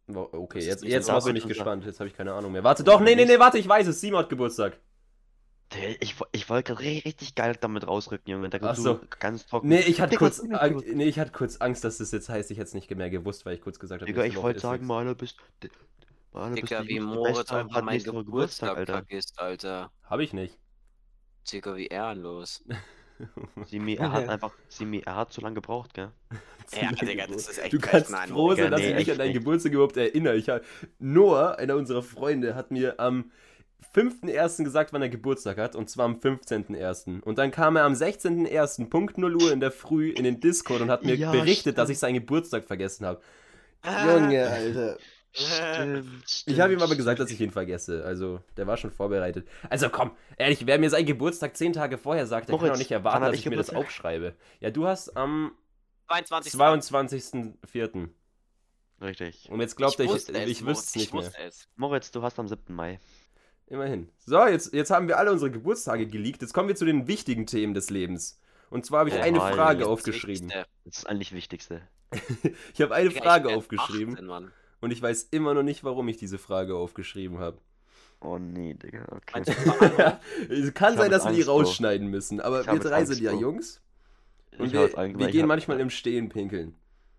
Okay, 0.06 0.60
jetzt, 0.60 0.82
nicht 0.82 0.92
jetzt 0.92 1.08
du 1.08 1.20
sauber. 1.20 1.32
mich 1.32 1.46
gespannt. 1.46 1.84
Jetzt 1.84 1.98
habe 1.98 2.08
ich 2.08 2.16
keine 2.16 2.32
Ahnung 2.32 2.52
mehr. 2.52 2.62
Warte, 2.62 2.84
doch, 2.84 3.00
nee, 3.00 3.16
nee, 3.16 3.24
nee, 3.24 3.40
warte, 3.40 3.58
ich 3.58 3.68
weiß 3.68 3.88
es. 3.88 4.00
Simon 4.00 4.20
hat 4.20 4.28
Geburtstag. 4.28 4.78
Ich, 5.98 6.14
ich 6.30 6.48
wollte 6.48 6.74
gerade 6.74 6.88
richtig 6.88 7.34
geil 7.34 7.56
damit 7.60 7.88
rausrücken, 7.88 8.30
Junge. 8.30 8.50
Da 8.50 8.60
kommst 8.60 8.82
so. 8.82 8.94
du 8.94 9.06
ganz 9.18 9.46
trocken. 9.46 9.68
Nee, 9.68 9.80
ich 9.80 10.00
hatte 10.00 10.16
kurz, 10.16 10.38
Simon, 10.38 10.58
Ang 10.58 10.82
nee, 10.94 11.06
ich 11.06 11.18
hatte 11.18 11.32
kurz 11.32 11.56
Angst, 11.56 11.82
dass 11.82 11.98
das 11.98 12.12
jetzt 12.12 12.28
heißt, 12.28 12.52
ich 12.52 12.58
hätte 12.58 12.68
es 12.68 12.74
nicht 12.74 12.88
mehr 12.88 13.10
gewusst, 13.10 13.46
weil 13.46 13.54
ich 13.54 13.62
kurz 13.62 13.80
gesagt 13.80 14.02
habe, 14.02 14.12
Digga, 14.12 14.24
ich 14.24 14.36
wollte 14.36 14.58
ist 14.58 14.62
sagen. 14.62 14.86
Maler 14.86 15.16
bist. 15.16 15.38
Maler 16.32 16.54
bist 16.54 16.70
Digga, 16.70 16.86
wie 16.86 17.00
Moritz 17.00 17.38
und 17.38 17.52
einfach 17.52 17.76
hat 17.76 17.84
meinen 17.84 18.06
Woche 18.06 18.24
Geburtstag, 18.24 18.76
Alter. 18.76 18.92
vergisst, 18.92 19.40
Alter. 19.40 19.90
Hab 20.04 20.20
ich 20.20 20.32
nicht. 20.32 20.56
Digga, 21.50 21.74
wie 21.74 21.86
ehrenlos. 21.86 22.64
Simi, 23.66 23.94
er 23.94 24.12
hat 24.12 24.28
einfach, 24.28 24.52
Simi, 24.68 25.02
er 25.04 25.16
hat 25.16 25.32
zu 25.32 25.40
lange 25.40 25.54
gebraucht, 25.56 25.94
gell? 25.94 26.10
Ja, 26.72 26.92
Digga, 26.92 27.26
das 27.26 27.48
ist 27.48 27.58
echt 27.58 27.72
Du 27.72 27.80
kannst 27.80 28.10
Nein, 28.12 28.28
froh 28.28 28.54
sein, 28.54 28.70
dass 28.70 28.80
nee, 28.80 28.90
ich 28.90 28.94
mich 28.94 29.10
an 29.10 29.18
deinen. 29.18 29.32
Geburtstag 29.32 29.72
überhaupt 29.72 29.96
erinnere. 29.96 30.36
Ich 30.36 30.48
hab, 30.48 30.62
Noah, 31.00 31.56
einer 31.58 31.74
unserer 31.74 32.02
Freunde, 32.02 32.54
hat 32.54 32.70
mir 32.70 33.00
am 33.00 33.32
5.1. 33.92 34.62
gesagt, 34.62 34.92
wann 34.92 35.02
er 35.02 35.08
Geburtstag 35.08 35.58
hat, 35.58 35.74
und 35.74 35.90
zwar 35.90 36.04
am 36.04 36.14
15.1. 36.20 37.22
Und 37.22 37.38
dann 37.38 37.50
kam 37.50 37.74
er 37.74 37.84
am 37.84 37.94
16.1. 37.94 38.88
Punkt 38.88 39.18
0 39.18 39.34
Uhr 39.34 39.52
in 39.52 39.58
der 39.58 39.72
Früh 39.72 40.10
in 40.10 40.22
den 40.22 40.38
Discord 40.38 40.80
und 40.80 40.90
hat 40.90 41.04
mir 41.04 41.16
Ja, 41.16 41.32
berichtet, 41.32 41.76
dass 41.76 41.86
stimmt. 41.86 41.94
ich 41.94 41.98
seinen 41.98 42.14
Geburtstag 42.14 42.64
vergessen 42.66 43.04
habe. 43.04 43.20
Ah. 43.82 44.14
Junge, 44.14 44.46
Alter. 44.48 44.98
Stimmt, 45.32 46.06
Ich 46.46 46.60
habe 46.60 46.72
ihm 46.72 46.78
aber 46.78 46.87
stimmt, 46.87 46.99
gesagt, 46.99 47.20
dass 47.20 47.30
ich 47.30 47.40
ihn 47.40 47.50
vergesse. 47.50 48.04
Also, 48.04 48.40
der 48.56 48.66
war 48.66 48.76
schon 48.76 48.90
vorbereitet. 48.90 49.46
Also 49.68 49.88
komm, 49.88 50.10
ehrlich, 50.37 50.66
wer 50.66 50.78
mir 50.78 50.90
seinen 50.90 51.06
Geburtstag 51.06 51.56
zehn 51.56 51.72
Tage 51.72 51.99
vorher 51.99 52.26
sagt, 52.26 52.49
der 52.49 52.54
kann 52.56 52.60
Moritz, 52.60 52.72
doch 52.75 52.78
nicht 52.78 52.90
erwarten, 52.90 53.22
dass 53.22 53.34
ich 53.34 53.40
ich 53.40 53.50
mir 53.50 53.56
das 53.56 53.70
aufschreibe. 53.70 54.34
Ja, 54.60 54.70
du 54.70 54.87
hast 54.87 55.16
am 55.16 55.52
22. 56.08 56.52
22.04. 56.54 58.08
Richtig. 59.00 59.49
Und 59.50 59.60
jetzt 59.60 59.76
glaubt 59.76 59.99
er, 59.99 60.04
ich, 60.04 60.10
wusste 60.10 60.32
ich, 60.32 60.60
es, 60.60 60.66
wüsste 60.66 60.87
es 60.88 60.94
nicht 60.96 61.06
ich 61.06 61.12
mehr. 61.12 61.32
es. 61.46 61.68
Moritz, 61.76 62.10
du 62.10 62.22
hast 62.22 62.38
am 62.38 62.49
7. 62.49 62.75
Mai. 62.75 62.99
Immerhin. 63.66 64.10
So, 64.26 64.44
jetzt, 64.46 64.75
jetzt 64.75 64.90
haben 64.90 65.06
wir 65.08 65.16
alle 65.16 65.30
unsere 65.30 65.50
Geburtstage 65.50 66.06
geleakt. 66.06 66.42
Jetzt 66.42 66.52
kommen 66.52 66.68
wir 66.68 66.75
zu 66.75 66.84
den 66.84 67.06
wichtigen 67.06 67.46
Themen 67.46 67.72
des 67.72 67.88
Lebens. 67.88 68.40
Und 68.68 68.84
zwar 68.84 69.00
habe 69.00 69.10
ich 69.10 69.16
Oh, 69.16 69.20
eine. 69.20 69.38
Frage 69.38 69.80
Das 69.80 69.88
aufgeschrieben. 69.88 70.49
Wichtigste. 70.49 70.66
Das 70.84 70.99
ist 70.99 71.06
eigentlich 71.06 71.28
das 71.28 71.37
Wichtigste. 71.37 71.82
ich 72.75 72.82
habe 72.82 72.94
eine 72.94 73.10
ich 73.10 73.16
Frage 73.18 73.50
aufgeschrieben 73.54 74.14
18, 74.14 74.26
Mann. 74.26 74.52
Und 74.80 74.90
ich 74.92 75.00
weiß 75.02 75.25
immer 75.30 75.54
noch 75.54 75.62
nicht, 75.62 75.84
warum 75.84 76.08
ich 76.08 76.16
diese 76.16 76.38
Frage 76.38 76.76
aufgeschrieben 76.76 77.38
habe. 77.38 77.58
Oh 78.20 78.38
nee, 78.38 78.75
Digga, 78.75 79.04
okay. 79.10 79.42
Es 80.50 80.75
kann 80.75 80.94
Ich 80.94 80.99
sein, 80.99 81.10
dass 81.10 81.25
wir 81.25 81.32
die 81.32 81.42
rausschneiden 81.42 82.08
müssen, 82.08 82.40
aber 82.40 82.60
Ich 82.62 82.66
wir 82.70 82.78
drei 82.80 83.04
sind 83.04 83.20
ja. 83.20 83.32
Jungs 83.32 83.80
und 84.58 84.66
Ich 84.66 84.72
wir, 84.72 84.92
wir 85.18 85.28
ich 85.28 85.32
gehen 85.32 85.46
manchmal 85.46 85.80
im 85.80 85.90
Stehen 85.90 86.28
pinkeln. 86.28 86.75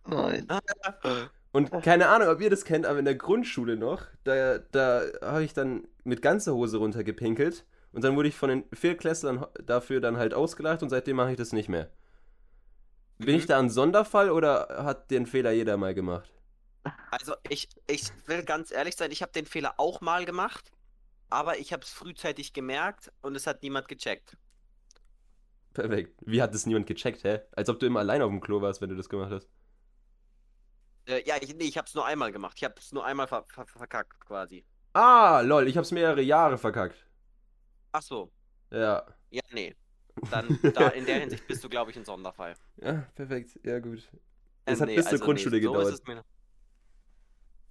Nein. 0.06 0.48
Und 1.54 1.70
keine 1.84 2.08
Ahnung, 2.08 2.30
ob 2.30 2.40
ihr 2.40 2.50
das 2.50 2.64
kennt, 2.64 2.86
aber 2.86 3.00
in 3.00 3.04
der 3.06 3.16
Grundschule 3.16 3.76
noch, 3.76 4.04
da, 4.24 4.60
da 4.60 5.02
habe 5.22 5.44
ich 5.44 5.54
dann 5.54 5.86
mit 6.06 6.22
ganzer 6.22 6.54
Hose 6.54 6.78
runtergepinkelt 6.78 7.66
und 7.92 8.04
dann 8.06 8.16
wurde 8.16 8.30
ich 8.30 8.38
von 8.38 8.50
den 8.50 8.64
Viertklässlern 8.72 9.46
dafür 9.66 10.00
dann 10.00 10.16
halt 10.16 10.34
ausgelacht 10.34 10.82
und 10.82 10.90
seitdem 10.90 11.18
mache 11.18 11.32
ich 11.32 11.38
das 11.38 11.52
nicht 11.52 11.68
mehr. 11.68 11.92
Bin 13.20 13.36
ich 13.36 13.44
Mhm. 13.44 13.48
da 13.48 13.60
ein 13.60 13.70
Sonderfall 13.70 14.30
oder 14.32 14.84
hat 14.84 15.12
den 15.12 15.26
Fehler 15.26 15.52
jeder 15.52 15.78
mal 15.78 15.94
gemacht? 15.94 16.32
Also 17.12 17.36
ich, 17.50 17.68
ich 17.88 18.10
will 18.26 18.44
ganz 18.44 18.72
ehrlich 18.72 18.96
sein, 18.96 19.12
ich 19.12 19.22
habe 19.22 19.34
den 19.34 19.46
Fehler 19.46 19.76
auch 19.78 20.00
mal 20.00 20.26
gemacht, 20.26 20.72
aber 21.30 21.60
ich 21.60 21.74
habe 21.74 21.84
es 21.84 21.90
frühzeitig 21.92 22.54
gemerkt 22.54 23.12
und 23.22 23.36
es 23.36 23.46
hat 23.48 23.64
niemand 23.64 23.90
gecheckt. 23.90 24.38
Perfekt. 25.74 26.22
Wie 26.26 26.42
hat 26.42 26.54
das 26.54 26.66
niemand 26.66 26.88
gecheckt, 26.88 27.24
hä? 27.26 27.42
Als 27.52 27.70
ob 27.70 27.80
du 27.80 27.86
immer 27.86 28.00
allein 28.00 28.22
auf 28.22 28.30
dem 28.30 28.40
Klo 28.40 28.62
warst, 28.62 28.82
wenn 28.82 28.90
du 28.90 28.96
das 28.96 29.10
gemacht 29.10 29.32
hast. 29.32 29.50
Äh, 31.06 31.24
ja, 31.26 31.36
ich, 31.42 31.54
nee, 31.56 31.66
ich 31.66 31.78
habe 31.78 31.88
es 31.88 31.94
nur 31.94 32.06
einmal 32.06 32.32
gemacht. 32.32 32.56
Ich 32.58 32.64
habe 32.64 32.76
es 32.78 32.92
nur 32.94 33.06
einmal 33.06 33.28
ver 33.28 33.44
ver 33.44 33.66
verkackt 33.66 34.20
quasi. 34.26 34.66
Ah, 34.94 35.42
lol, 35.42 35.68
ich 35.68 35.78
hab's 35.78 35.92
mehrere 35.92 36.22
Jahre 36.22 36.58
verkackt. 36.58 37.06
Ach 37.92 38.02
so. 38.02 38.32
Ja. 38.72 39.06
Ja, 39.32 39.42
nee. 39.52 39.76
Dann 40.30 40.60
da 40.74 40.90
in 40.90 41.06
der 41.06 41.20
Hinsicht 41.20 41.48
bist 41.48 41.64
du, 41.64 41.70
glaube 41.70 41.92
ich, 41.92 41.98
ein 41.98 42.06
Sonderfall. 42.06 42.56
Ja, 42.78 43.06
perfekt. 43.16 43.60
Ja, 43.64 43.80
gut. 43.80 44.10
Es 44.66 44.80
hat 44.80 44.88
bis 44.88 45.08
zur 45.08 45.20
Grundschule 45.20 45.62
so 45.62 45.72
gedauert. 45.72 46.02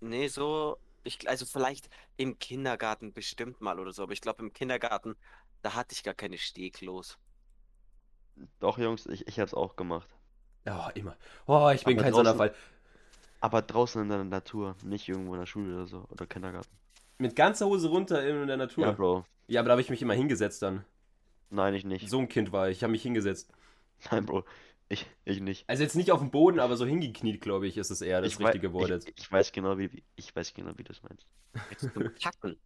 Nee, 0.01 0.29
so. 0.29 0.79
Ich, 1.03 1.27
also 1.29 1.47
vielleicht 1.47 1.89
im 2.19 2.39
Kindergarten 2.39 3.13
bestimmt 3.15 3.61
mal 3.63 3.81
oder 3.81 3.93
so, 3.93 4.03
aber 4.03 4.13
ich 4.13 4.21
glaube 4.21 4.43
im 4.43 4.53
Kindergarten, 4.53 5.17
da 5.63 5.75
hatte 5.75 5.95
ich 5.95 6.03
gar 6.03 6.13
keine 6.13 6.37
Stehklos. 6.37 7.17
Doch, 8.59 8.77
Jungs, 8.79 9.07
ich, 9.07 9.27
ich 9.27 9.41
hab's 9.41 9.55
auch 9.55 9.77
gemacht. 9.77 10.09
Ja, 10.67 10.91
immer. 10.91 11.17
Oh, 11.47 11.71
ich 11.75 11.85
bin 11.85 11.95
Aber 11.95 12.03
kein 12.05 12.13
draußen- 12.13 12.25
Sonderfall. 12.27 12.55
Aber 13.41 13.63
draußen 13.63 14.03
in 14.03 14.09
der 14.11 14.23
Natur, 14.25 14.77
nicht 14.83 15.09
irgendwo 15.09 15.33
in 15.35 15.41
der 15.41 15.47
Schule 15.47 15.75
oder 15.75 15.87
so. 15.87 16.05
Oder 16.11 16.27
Kindergarten. 16.27 16.69
Mit 17.17 17.35
ganzer 17.35 17.67
Hose 17.67 17.89
runter 17.89 18.23
in 18.27 18.47
der 18.47 18.59
Natur. 18.59 18.85
Ja, 18.85 18.93
Bro. 18.93 19.25
Ja, 19.47 19.61
aber 19.61 19.69
da 19.69 19.73
habe 19.73 19.81
ich 19.81 19.89
mich 19.89 20.03
immer 20.03 20.15
hingesetzt 20.15 20.61
dann. 20.61 20.85
Nein, 21.49 21.75
ich 21.75 21.85
nicht. 21.85 22.11
So 22.11 22.19
ein 22.19 22.29
Kind 22.29 22.53
war 22.53 22.69
ich. 22.69 22.77
Ich 22.79 22.83
habe 22.83 22.91
mich 22.93 23.03
hingesetzt. 23.03 23.51
Nein, 24.11 24.27
Bro. 24.27 24.45
Ich, 24.93 25.07
ich 25.25 25.41
nicht. 25.41 25.65
Also 25.69 25.85
jetzt 25.85 25.95
nicht 25.95 26.11
auf 26.11 26.19
dem 26.19 26.31
Boden, 26.33 26.59
aber 26.59 26.77
so 26.77 26.85
hingekniet, 26.85 27.41
glaube 27.41 27.69
ich, 27.69 27.79
ist 27.79 27.91
es 27.91 28.03
eher 28.03 28.21
das 28.23 28.33
ich 28.33 28.41
wei- 28.41 28.47
richtige 28.47 28.73
Wort 28.73 28.89
jetzt. 28.91 29.09
Ich, 29.09 29.15
ich 29.19 29.33
weiß 29.33 29.53
genau, 29.53 29.79
wie, 29.79 29.89
ich 30.17 30.35
weiß 30.35 30.53
genau, 30.53 30.73
wie 30.77 30.83
du 30.83 30.93
es 30.93 31.01
meinst. 31.03 31.27
Zum 31.79 31.93
Kacken. 32.23 32.57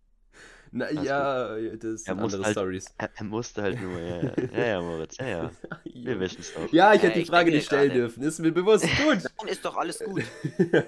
Na 0.72 0.86
Alles 0.86 1.04
ja, 1.04 1.54
das 1.76 1.84
Er 1.84 1.98
sind 1.98 2.20
muss 2.20 2.32
andere 2.34 2.44
halt- 2.46 2.54
Stories. 2.56 2.86
Er, 2.98 3.10
er 3.14 3.24
musste 3.24 3.62
halt 3.62 3.80
nur, 3.80 4.00
ja, 4.00 4.22
ja, 4.22 4.32
ja, 4.52 4.64
ja, 4.66 4.80
Moritz, 4.82 5.18
ja, 5.18 5.28
ja. 5.28 5.50
Wir 5.84 6.18
wissen 6.18 6.40
es 6.40 6.54
doch. 6.54 6.72
Ja, 6.72 6.94
ich 6.94 7.00
Äh, 7.02 7.06
hätte 7.08 7.14
die 7.16 7.20
ich 7.20 7.28
Frage 7.28 7.44
denke 7.44 7.56
nicht 7.58 7.66
stellen 7.66 7.92
dürfen. 7.92 8.22
Ist 8.22 8.38
mir 8.40 8.52
bewusst. 8.52 8.84
Gut. 9.04 9.18
Nein, 9.38 9.48
ist 9.48 9.64
doch 9.64 9.76
alles 9.76 9.98
gut. 10.00 10.24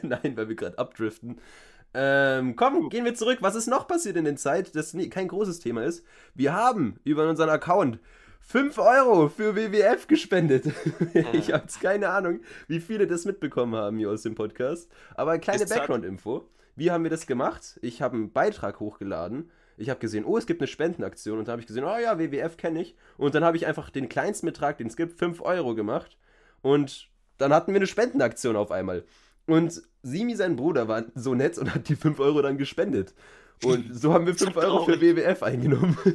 Nein, 0.03 0.33
weil 0.37 0.49
wir 0.49 0.57
gerade 0.57 0.79
abdriften. 0.79 1.39
Ähm, 1.95 2.57
komm, 2.57 2.89
gehen 2.89 3.05
wir 3.05 3.15
zurück. 3.15 3.39
Was 3.43 3.55
ist 3.55 3.69
noch 3.69 3.87
passiert 3.87 4.17
in 4.17 4.25
der 4.25 4.37
Zeit, 4.37 4.75
das 4.75 4.95
nie, 4.95 5.09
kein 5.11 5.29
großes 5.29 5.61
Thema 5.61 5.85
ist? 5.85 6.05
Wir 6.35 6.53
haben 6.55 6.99
über 7.05 7.29
unseren 7.29 7.51
Account 7.51 8.01
5 8.49 8.79
Euro 8.79 9.29
für 9.29 9.57
WWF 9.57 10.07
gespendet. 10.07 10.67
ich 11.33 11.53
habe 11.53 11.65
jetzt 11.65 11.81
keine 11.81 12.11
Ahnung, 12.11 12.41
wie 12.69 12.79
viele 12.79 13.09
das 13.09 13.25
mitbekommen 13.25 13.75
haben 13.75 13.99
hier 13.99 14.09
aus 14.09 14.23
dem 14.23 14.37
Podcast. 14.37 14.89
Aber 15.17 15.37
kleine. 15.39 15.67
Background-Info. 15.67 16.49
Wie 16.77 16.93
haben 16.93 17.03
wir 17.03 17.11
das 17.11 17.27
gemacht? 17.27 17.79
Ich 17.83 18.03
habe 18.03 18.15
einen 18.15 18.33
Beitrag 18.33 18.79
hochgeladen. 18.79 19.51
Ich 19.77 19.91
habe 19.91 19.99
gesehen, 19.99 20.25
oh, 20.25 20.39
es 20.39 20.47
gibt 20.47 20.61
eine 20.61 20.69
Spendenaktion. 20.69 21.41
Und 21.41 21.49
da 21.49 21.53
habe 21.53 21.61
ich 21.61 21.67
gesehen, 21.67 21.83
oh 21.83 21.99
ja, 21.99 22.21
WWF 22.21 22.57
kenne 22.57 22.83
ich. 22.83 22.97
Und 23.17 23.35
dann 23.35 23.43
habe 23.43 23.57
ich 23.57 23.67
einfach 23.67 23.91
den 23.91 24.09
kleinsten 24.09 24.47
Betrag, 24.47 24.79
den 24.79 24.87
es 24.87 24.97
gibt, 24.97 25.19
5 25.19 25.41
Euro 25.41 25.75
gemacht. 25.75 26.17
Und 26.63 27.11
dann 27.39 27.53
hatten 27.53 27.73
wir 27.73 27.81
eine 27.81 27.89
Spendenaktion 27.89 28.55
auf 28.55 28.71
einmal. 28.71 29.05
Und 29.47 29.83
Simi, 30.03 30.37
sein 30.37 30.55
Bruder, 30.55 30.87
war 30.87 31.05
so 31.17 31.35
nett 31.35 31.59
und 31.59 31.75
hat 31.75 31.89
die 31.89 31.97
5 31.97 32.21
Euro 32.21 32.43
dann 32.43 32.59
gespendet. 32.59 33.13
Und 33.65 33.93
so 33.93 34.13
haben 34.13 34.27
wir 34.27 34.35
Ist 34.35 34.45
5 34.45 34.55
doch 34.55 34.63
Euro 34.63 34.85
für. 34.85 35.01
WWF 35.01 35.43
eingenommen. 35.43 35.99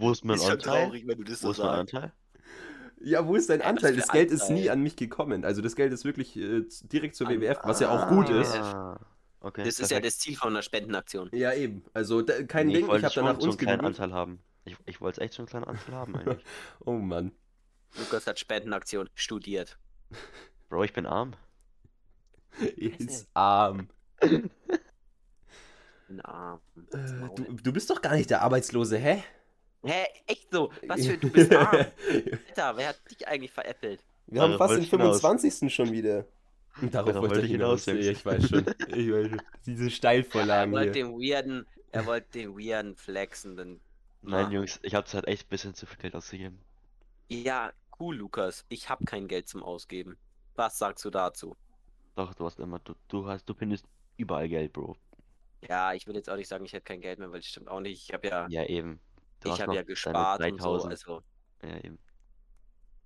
Wo 0.00 0.10
ist 0.12 0.24
mein 0.24 0.36
Ist 0.36 0.44
schon 0.44 0.52
Anteil? 0.52 0.84
traurig, 0.86 1.06
wenn 1.06 1.18
du 1.18 1.24
das 1.24 1.42
Wo 1.42 1.46
so 1.48 1.50
ist 1.52 1.58
mein. 1.58 1.80
Anteil? 1.80 2.12
ja, 3.00 3.26
wo 3.26 3.34
ist 3.36 3.50
dein 3.50 3.62
Anteil? 3.62 3.96
Das 3.96 4.08
Geld 4.08 4.30
ist 4.30 4.42
Anteil? 4.42 4.56
nie 4.56 4.70
an 4.70 4.80
mich 4.82 4.96
gekommen. 4.96 5.44
Also 5.44 5.60
das 5.62 5.74
Geld 5.76 5.92
ist 5.92 6.04
wirklich 6.04 6.36
äh, 6.36 6.62
direkt 6.84 7.16
zur 7.16 7.26
An- 7.28 7.40
WWF, 7.40 7.58
was 7.64 7.80
ja 7.80 7.90
auch 7.90 8.08
gut 8.08 8.28
ist. 8.30 8.54
Ah, 8.56 8.98
Okay, 9.40 9.62
Das 9.62 9.74
ist 9.74 9.78
ja 9.82 9.86
perfekt. 9.98 10.06
das 10.06 10.18
Ziel 10.18 10.36
von 10.36 10.48
einer 10.48 10.62
Spendenaktion. 10.62 11.30
Ja, 11.32 11.52
eben. 11.52 11.84
Also 11.94 12.22
da, 12.22 12.42
kein 12.42 12.66
Nee, 12.66 12.72
Ding, 12.74 12.80
ich 12.82 12.86
ich 12.86 12.90
wollte 12.90 13.06
habe 13.06 13.14
dann 13.14 13.24
nach 13.26 13.32
schon 13.34 13.40
so 13.42 13.50
uns 13.50 13.66
einen. 13.66 13.80
Anteil 13.84 14.12
haben. 14.12 14.40
Ich, 14.64 14.76
ich 14.86 15.00
wollte 15.00 15.20
echt 15.20 15.34
so 15.34 15.42
einen 15.42 15.46
kleinen 15.48 15.64
Anteil 15.64 15.94
haben 15.94 16.16
eigentlich. 16.16 16.44
Oh 16.84 16.92
Mann. 16.94 17.30
Lukas 17.96 18.26
hat 18.26 18.38
Spendenaktion 18.40 19.08
studiert. 19.14 19.78
Bro, 20.68 20.84
ich 20.84 20.92
bin 20.92 21.06
arm. 21.06 21.34
Ist 22.76 23.28
arm. 23.34 23.88
Ein 26.08 26.20
Arm. 26.22 26.60
Äh, 26.92 27.28
du, 27.36 27.44
du 27.62 27.72
bist 27.72 27.90
doch 27.90 28.00
gar 28.02 28.14
nicht 28.16 28.30
der 28.30 28.42
Arbeitslose, 28.42 28.96
hä? 28.98 29.22
Hä, 29.84 30.06
echt 30.26 30.50
so? 30.50 30.70
Was 30.86 31.06
für, 31.06 31.16
du 31.18 31.30
bist 31.30 31.52
arm. 31.54 31.76
Alter, 31.76 32.76
wer 32.76 32.88
hat 32.88 33.00
dich 33.10 33.26
eigentlich 33.28 33.52
veräppelt? 33.52 34.02
Wir 34.26 34.42
haben 34.42 34.58
fast 34.58 34.72
den 34.74 34.78
wollte 34.78 34.84
ich 34.84 34.90
hinaus. 34.90 35.20
25. 35.20 35.74
schon 35.74 35.92
wieder. 35.92 36.26
Und 36.80 36.94
darauf 36.94 37.06
Darauf 37.12 37.22
wollte 37.22 37.34
wollte 37.36 37.46
ich 37.46 37.52
hinaus. 37.52 37.84
hinaus, 37.84 38.04
ich 38.06 38.26
weiß 38.26 38.48
schon. 38.48 38.66
Ich 38.88 39.10
weiß 39.12 39.28
schon. 39.30 39.42
Diese 39.66 39.84
Er 39.86 39.90
Steilvorlagen 39.90 40.72
wollte 40.72 40.92
hier. 40.92 41.04
den 41.04 41.12
weirden, 41.14 41.66
er 41.92 42.06
wollte 42.06 42.28
den 42.38 42.56
weirden 42.58 42.96
flexenden. 42.96 43.80
Nein, 44.22 44.46
Ah. 44.46 44.50
Jungs, 44.50 44.78
ich 44.82 44.94
hab's 44.94 45.14
halt 45.14 45.26
echt 45.28 45.46
ein 45.46 45.50
bisschen 45.50 45.74
zu 45.74 45.86
viel 45.86 45.98
Geld 45.98 46.14
ausgegeben. 46.14 46.58
Ja, 47.28 47.72
cool, 48.00 48.16
Lukas. 48.16 48.64
Ich 48.68 48.88
habe 48.88 49.04
kein 49.04 49.28
Geld 49.28 49.48
zum 49.48 49.62
Ausgeben. 49.62 50.16
Was 50.56 50.78
sagst 50.78 51.04
du 51.04 51.10
dazu? 51.10 51.56
Doch, 52.16 52.34
du 52.34 52.44
hast 52.46 52.58
immer, 52.58 52.80
du, 52.80 52.94
du 53.08 53.26
hast, 53.26 53.44
du 53.48 53.54
findest 53.54 53.86
überall 54.16 54.48
Geld, 54.48 54.72
Bro. 54.72 54.96
Ja, 55.68 55.92
ich 55.94 56.06
will 56.06 56.14
jetzt 56.16 56.28
auch 56.30 56.36
nicht 56.36 56.48
sagen, 56.48 56.64
ich 56.64 56.72
hätte 56.72 56.84
kein 56.84 57.00
Geld 57.00 57.18
mehr, 57.18 57.30
weil 57.32 57.40
das 57.40 57.48
stimmt 57.48 57.68
auch 57.68 57.80
nicht. 57.80 58.02
Ich 58.08 58.12
habe 58.14 58.26
ja, 58.28 58.46
Ja, 58.48 58.64
eben. 58.64 59.00
Du 59.40 59.48
ich 59.48 59.60
habe 59.60 59.74
ja 59.74 59.82
gespart 59.82 60.46
und 60.46 60.60
so. 60.60 60.68
3000. 60.68 60.90
Also, 60.90 61.22
Ja, 61.62 61.78
eben. 61.78 61.98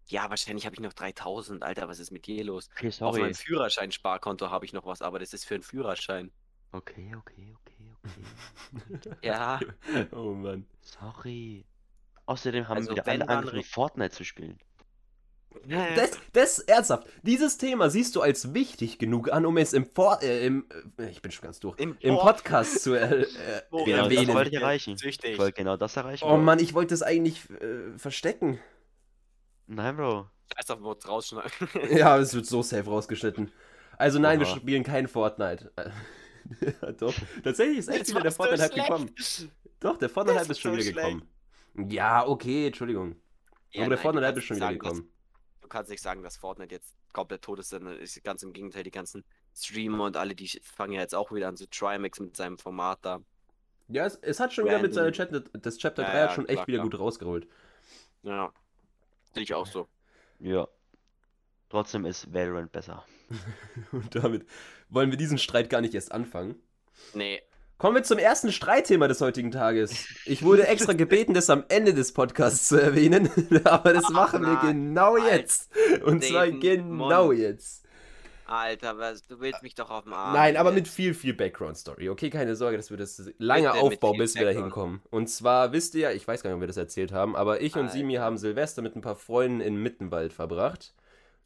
ja, 0.06 0.28
wahrscheinlich 0.30 0.64
habe 0.66 0.74
ich 0.74 0.80
noch 0.80 0.92
3000. 0.92 1.62
Alter, 1.64 1.88
was 1.88 1.98
ist 1.98 2.10
mit 2.12 2.26
dir 2.26 2.44
los? 2.44 2.68
Okay, 2.76 2.90
Auf 3.02 3.16
sorry. 3.16 3.20
meinem 3.20 3.34
Führerschein-Sparkonto 3.34 4.50
habe 4.50 4.64
ich 4.64 4.72
noch 4.72 4.86
was, 4.86 5.02
aber 5.02 5.18
das 5.18 5.32
ist 5.32 5.44
für 5.44 5.54
einen 5.54 5.62
Führerschein. 5.64 6.32
Okay, 6.72 7.14
okay, 7.16 7.54
okay, 7.56 7.92
okay. 7.94 8.36
Ja, 9.22 9.60
Oh 10.12 10.34
Mann. 10.34 10.66
Sorry. 10.82 11.66
Außerdem 12.26 12.68
haben 12.68 12.76
Also, 12.76 12.94
wir 12.94 13.08
alle 13.08 13.28
angefangen, 13.28 13.62
Fortnite 13.62 14.14
zu 14.16 14.24
spielen. 14.24 14.58
Das, 15.96 16.10
das, 16.32 16.58
ernsthaft, 16.60 17.06
dieses 17.22 17.56
Thema 17.58 17.88
siehst 17.90 18.16
du 18.16 18.20
als 18.22 18.52
wichtig 18.54 18.98
genug 18.98 19.32
an, 19.32 19.46
um 19.46 19.56
es 19.56 19.72
im, 19.72 19.86
Vor 19.86 20.20
äh, 20.22 20.44
im 20.46 20.66
äh, 20.98 21.08
ich 21.08 21.22
bin 21.22 21.30
schon 21.30 21.42
ganz 21.44 21.60
durch, 21.60 21.78
Im 21.78 21.96
im 22.00 22.16
Podcast 22.16 22.82
zu 22.82 22.94
äh, 22.94 23.22
äh, 23.22 23.26
Oh, 23.70 23.84
Genau, 23.84 24.04
das 24.04 24.12
erwähnen. 24.12 24.34
wollte 24.34 24.50
ich 24.50 24.56
erreichen. 24.56 24.96
Süchtig. 24.96 25.32
Ich 25.32 25.38
wollte 25.38 25.54
genau 25.58 25.76
das 25.76 25.96
erreichen. 25.96 26.24
Oh. 26.28 26.36
Mann, 26.36 26.58
ich 26.58 26.74
wollte 26.74 26.94
das 26.94 27.02
eigentlich 27.02 27.48
äh, 27.50 27.96
verstecken. 27.98 28.58
Nein, 29.66 29.96
Bro. 29.96 30.26
Scheiß 30.56 30.70
auf 30.70 30.82
Wort 30.82 31.06
rausschneiden. 31.08 31.50
Ja, 31.96 32.18
es 32.18 32.34
wird 32.34 32.46
so 32.46 32.62
safe 32.62 32.84
rausgeschnitten. 32.90 33.50
Also 33.96 34.18
nein, 34.18 34.40
wir 34.40 34.46
Oha. 34.46 34.56
spielen 34.56 34.82
kein 34.82 35.06
Fortnite. 35.08 35.70
Doch, 36.98 37.14
tatsächlich 37.44 37.78
ist 37.78 37.88
echt 37.88 38.00
Das 38.02 38.08
wieder 38.10 38.20
der 38.22 38.24
war's 38.24 38.36
so 38.36 38.42
Fortnite-Hype 38.44 38.74
gekommen. 38.74 39.10
Doch, 39.80 39.98
der 39.98 40.08
Fortnite-Hype 40.08 40.48
Das 40.48 40.56
ist 40.56 40.60
schon 40.60 40.76
wieder 40.76 40.92
gekommen. 40.92 41.28
Ja, 41.88 42.26
okay, 42.26 42.66
Entschuldigung. 42.66 43.16
Ja, 43.70 43.86
Aber 43.86 43.96
der 43.96 44.12
nein, 44.12 44.22
kannst 44.22 44.38
ist 44.38 44.44
schon 44.44 44.56
wieder 44.56 44.72
gekommen. 44.72 45.08
Kannst 45.72 45.90
nicht 45.90 46.02
sagen, 46.02 46.22
dass 46.22 46.36
Fortnite 46.36 46.74
jetzt 46.74 46.94
komplett 47.14 47.40
tot 47.40 47.58
ist, 47.58 47.70
sondern 47.70 47.96
ist 47.98 48.22
ganz 48.24 48.42
im 48.42 48.52
Gegenteil, 48.52 48.82
die 48.82 48.90
ganzen 48.90 49.24
Streamer 49.56 50.04
und 50.04 50.18
alle, 50.18 50.34
die 50.34 50.46
fangen 50.62 50.92
ja 50.92 51.00
jetzt 51.00 51.14
auch 51.14 51.32
wieder 51.32 51.48
an, 51.48 51.56
so 51.56 51.64
Trimax 51.64 52.20
mit 52.20 52.36
seinem 52.36 52.58
Format 52.58 52.98
da. 53.00 53.22
Ja, 53.88 54.04
es, 54.04 54.16
es 54.16 54.38
hat 54.38 54.52
schon 54.52 54.66
wieder 54.66 54.80
mit 54.80 54.92
seiner 54.92 55.16
Random. 55.16 55.44
Chat, 55.44 55.64
das 55.64 55.78
Chapter 55.78 56.02
Ja, 56.02 56.10
3 56.10 56.22
hat 56.24 56.32
schon 56.34 56.46
echt 56.46 56.56
klar, 56.56 56.66
wieder 56.66 56.78
klar. 56.78 56.90
gut 56.90 57.00
rausgeholt. 57.00 57.48
Ja. 58.22 58.52
Sehe 59.32 59.44
ich 59.44 59.54
auch 59.54 59.66
so. 59.66 59.88
Ja. 60.40 60.68
Trotzdem 61.70 62.04
ist 62.04 62.34
Valorant 62.34 62.70
besser. 62.70 63.06
Und 63.92 64.14
damit 64.14 64.46
wollen 64.90 65.10
wir 65.10 65.16
diesen 65.16 65.38
Streit 65.38 65.70
gar 65.70 65.80
nicht 65.80 65.94
erst 65.94 66.12
anfangen. 66.12 66.56
Nee. 67.14 67.40
Kommen 67.82 67.96
wir 67.96 68.04
zum 68.04 68.18
ersten 68.18 68.52
Streitthema 68.52 69.08
des 69.08 69.20
heutigen 69.20 69.50
Tages. 69.50 70.06
Ich 70.24 70.44
wurde 70.44 70.68
extra 70.68 70.92
gebeten, 70.92 71.34
das 71.34 71.50
am 71.50 71.64
Ende 71.66 71.92
des 71.92 72.12
Podcasts 72.12 72.68
zu 72.68 72.80
erwähnen, 72.80 73.28
aber 73.64 73.92
das 73.92 74.04
Ach, 74.06 74.10
machen 74.10 74.42
wir 74.42 74.56
genau 74.60 75.16
jetzt. 75.16 75.68
Und 76.04 76.22
zwar 76.22 76.46
den 76.46 76.60
genau 76.60 77.32
jetzt. 77.32 77.84
Alter, 78.46 78.98
was, 78.98 79.26
du 79.26 79.40
willst 79.40 79.64
mich 79.64 79.74
doch 79.74 79.90
auf 79.90 80.04
dem 80.04 80.12
Arm. 80.12 80.32
Nein, 80.32 80.56
aber 80.56 80.70
mit 80.70 80.86
viel, 80.86 81.12
viel 81.12 81.34
Background-Story. 81.34 82.08
Okay, 82.08 82.30
keine 82.30 82.54
Sorge, 82.54 82.76
das 82.76 82.92
wird 82.92 83.00
das 83.00 83.20
lange 83.38 83.72
Bitte 83.72 83.74
mit 83.74 83.94
Aufbau, 83.94 84.12
bis 84.12 84.36
wir 84.36 84.44
da 84.44 84.52
hinkommen. 84.52 85.02
Und 85.10 85.28
zwar 85.28 85.72
wisst 85.72 85.96
ihr 85.96 86.02
ja, 86.02 86.10
ich 86.12 86.28
weiß 86.28 86.44
gar 86.44 86.50
nicht, 86.50 86.54
ob 86.54 86.60
wir 86.60 86.68
das 86.68 86.76
erzählt 86.76 87.10
haben, 87.10 87.34
aber 87.34 87.62
ich 87.62 87.74
und 87.74 87.86
Alter. 87.86 87.94
Simi 87.94 88.14
haben 88.14 88.38
Silvester 88.38 88.82
mit 88.82 88.94
ein 88.94 89.00
paar 89.00 89.16
Freunden 89.16 89.60
in 89.60 89.74
Mittenwald 89.74 90.32
verbracht. 90.32 90.94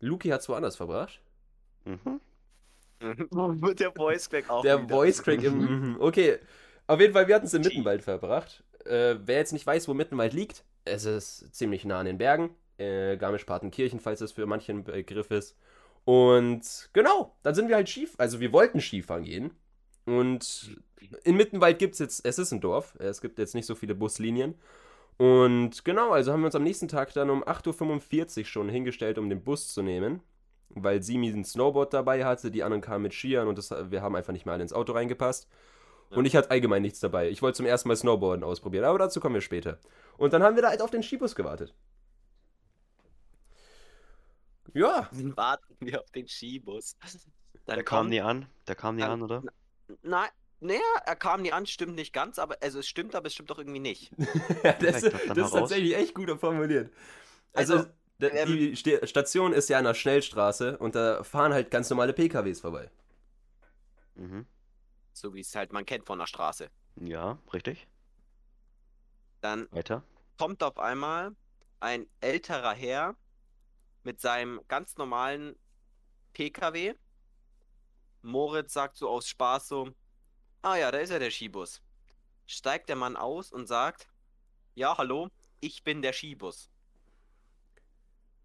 Luki 0.01 0.29
hat 0.29 0.43
es 0.43 0.51
woanders 0.51 0.77
verbracht. 0.77 1.19
Mhm. 1.87 2.21
Wird 3.31 3.81
der 3.81 3.93
Voice 3.93 4.29
Crack 4.31 4.49
auch 4.51 4.63
Der 4.63 4.83
wieder. 4.83 4.95
Voice 4.95 5.23
Crack 5.23 5.43
im. 5.43 5.59
Mhm. 5.59 5.97
Okay. 6.01 6.39
Auf 6.87 7.01
jeden 7.01 7.13
Fall, 7.13 7.27
wir 7.27 7.35
hatten 7.35 7.47
es 7.47 7.55
im 7.55 7.63
Mittenwald 7.63 8.03
verbracht. 8.03 8.63
Äh, 8.85 9.17
wer 9.25 9.39
jetzt 9.39 9.53
nicht 9.53 9.67
weiß, 9.67 9.89
wo 9.89 9.95
Mittenwald 9.95 10.33
liegt, 10.33 10.65
es 10.85 11.05
ist 11.05 11.55
ziemlich 11.55 11.85
nah 11.85 11.99
an 12.01 12.07
den 12.07 12.19
Bergen. 12.19 12.51
Äh, 12.79 13.17
Garmisch-Partenkirchen, 13.17 14.01
falls 14.01 14.21
das 14.21 14.33
für 14.33 14.47
manchen 14.47 14.79
ein 14.79 14.85
Begriff 14.85 15.31
ist. 15.31 15.57
Und 16.05 16.91
genau, 16.93 17.35
dann 17.43 17.55
sind 17.55 17.69
wir 17.69 17.75
halt 17.75 17.89
Skif, 17.89 18.15
also 18.19 18.39
wir 18.39 18.53
wollten 18.53 18.81
Skifahren 18.81 19.25
gehen. 19.25 19.51
Und 20.05 20.77
in 21.25 21.37
Mittenwald 21.37 21.79
gibt 21.81 21.95
es 21.95 21.99
jetzt, 21.99 22.25
es 22.25 22.39
ist 22.39 22.53
ein 22.53 22.61
Dorf, 22.61 22.95
es 23.01 23.21
gibt 23.21 23.39
jetzt 23.41 23.57
nicht 23.57 23.67
so 23.67 23.75
viele 23.75 23.95
Buslinien. 23.97 24.55
Und 25.17 25.85
genau, 25.85 26.13
also 26.13 26.33
haben 26.33 26.41
wir 26.43 26.47
uns 26.47 26.55
am 26.55 26.63
nächsten 26.63 26.89
Tag 26.89 27.13
dann 27.15 27.31
um 27.31 27.43
8.45 27.43 28.39
Uhr 28.39 28.45
schon 28.45 28.69
hingestellt, 28.69 29.19
um 29.19 29.29
den 29.29 29.43
Bus 29.43 29.73
zu 29.73 29.83
nehmen. 29.83 30.21
Weil 30.71 31.03
Simi 31.03 31.29
ein 31.29 31.45
Snowboard 31.45 31.95
dabei 31.95 32.25
hatte, 32.25 32.51
die 32.51 32.63
anderen 32.63 32.83
kamen 32.83 33.03
mit 33.05 33.15
Skiern 33.15 33.49
und 33.49 33.57
das, 33.57 33.71
wir 33.71 34.03
haben 34.03 34.15
einfach 34.17 34.33
nicht 34.33 34.45
mehr 34.47 34.53
alle 34.55 34.63
ins 34.63 34.73
Auto 34.73 34.93
reingepasst. 34.93 35.49
Ja. 36.11 36.17
Und 36.19 36.25
ich 36.27 36.37
hatte 36.37 36.51
allgemein 36.51 36.83
nichts 36.83 37.01
dabei. 37.01 37.29
Ich 37.31 37.41
wollte 37.43 37.57
zum 37.57 37.67
ersten 37.67 37.89
Mal 37.89 37.97
Snowboarden 37.97 38.45
ausprobieren, 38.45 38.85
aber 38.85 38.99
dazu 38.99 39.19
kommen 39.21 39.35
wir 39.35 39.41
später. 39.43 39.79
Und 40.19 40.33
dann 40.33 40.43
haben 40.43 40.55
wir 40.57 40.63
da 40.63 40.69
halt 40.69 40.83
auf 40.83 40.91
den 40.91 41.03
Skibus 41.03 41.35
gewartet. 41.35 41.75
Ja, 44.75 45.09
Dann 45.13 45.37
warten 45.37 45.75
wir 45.81 46.01
auf 46.01 46.11
den 46.11 46.29
Skibus. 46.29 46.97
Dann 47.65 47.77
Der 47.77 47.85
kam 47.85 47.99
kommt- 48.01 48.11
nie 48.11 48.21
an. 48.21 48.47
Der 48.69 48.75
kam 48.75 48.97
nie 48.97 49.03
Ähm, 49.03 49.11
an, 49.11 49.23
oder? 49.23 49.43
Nein, 50.03 50.29
naja, 50.61 50.81
er 51.05 51.17
kam 51.17 51.43
nie 51.43 51.53
an, 51.53 51.67
stimmt 51.67 51.95
nicht 51.95 52.13
ganz, 52.13 52.39
aber 52.39 52.57
also 52.61 52.81
es 52.81 52.87
stimmt, 52.87 53.15
aber 53.15 53.27
es 53.27 53.35
stimmt 53.35 53.51
doch 53.51 53.59
irgendwie 53.59 53.79
nicht. 53.81 54.13
das, 54.81 55.03
das 55.03 55.13
dann 55.29 55.39
ist 55.39 55.51
tatsächlich 55.53 55.97
echt 55.97 56.15
gut 56.15 56.29
formuliert. 56.39 56.91
Also, 57.55 57.75
Also, 57.79 57.89
die 58.19 58.77
Ste 58.77 59.07
Station 59.07 59.53
ist 59.53 59.69
ja 59.69 59.79
an 59.79 59.85
der 59.85 59.95
Schnellstraße 59.95 60.79
und 60.79 60.95
da 60.95 61.23
fahren 61.23 61.53
halt 61.53 61.71
ganz 61.71 61.91
normale 61.91 62.13
PKWs 62.13 62.61
vorbei. 62.61 62.91
Mhm. 64.15 64.47
So 65.13 65.35
wie 65.35 65.41
es 65.41 65.55
halt 65.55 65.73
man 65.73 65.85
kennt 65.85 66.07
von 66.07 66.19
der 66.19 66.27
Straße. 66.27 66.71
Ja, 66.97 67.39
richtig. 67.53 67.87
Dann 69.41 69.69
Weiter. 69.71 70.03
kommt 70.39 70.63
auf 70.63 70.79
einmal 70.79 71.35
ein 71.81 72.07
älterer 72.21 72.73
Herr 72.73 73.17
mit 74.03 74.21
seinem 74.21 74.61
ganz 74.69 74.97
normalen 74.97 75.57
PKW. 76.33 76.95
Moritz 78.23 78.73
sagt 78.73 78.97
so 78.97 79.09
aus 79.09 79.29
Spaß 79.29 79.69
so, 79.69 79.91
ah 80.63 80.77
ja, 80.77 80.91
da 80.91 80.99
ist 80.99 81.11
ja 81.11 81.19
der 81.19 81.31
Skibus. 81.31 81.83
Steigt 82.47 82.89
der 82.89 82.97
Mann 82.97 83.17
aus 83.17 83.53
und 83.53 83.67
sagt, 83.67 84.09
ja, 84.75 84.97
hallo, 84.97 85.29
ich 85.61 85.85
bin 85.85 86.03
der 86.03 86.13
Skibus. 86.13 86.71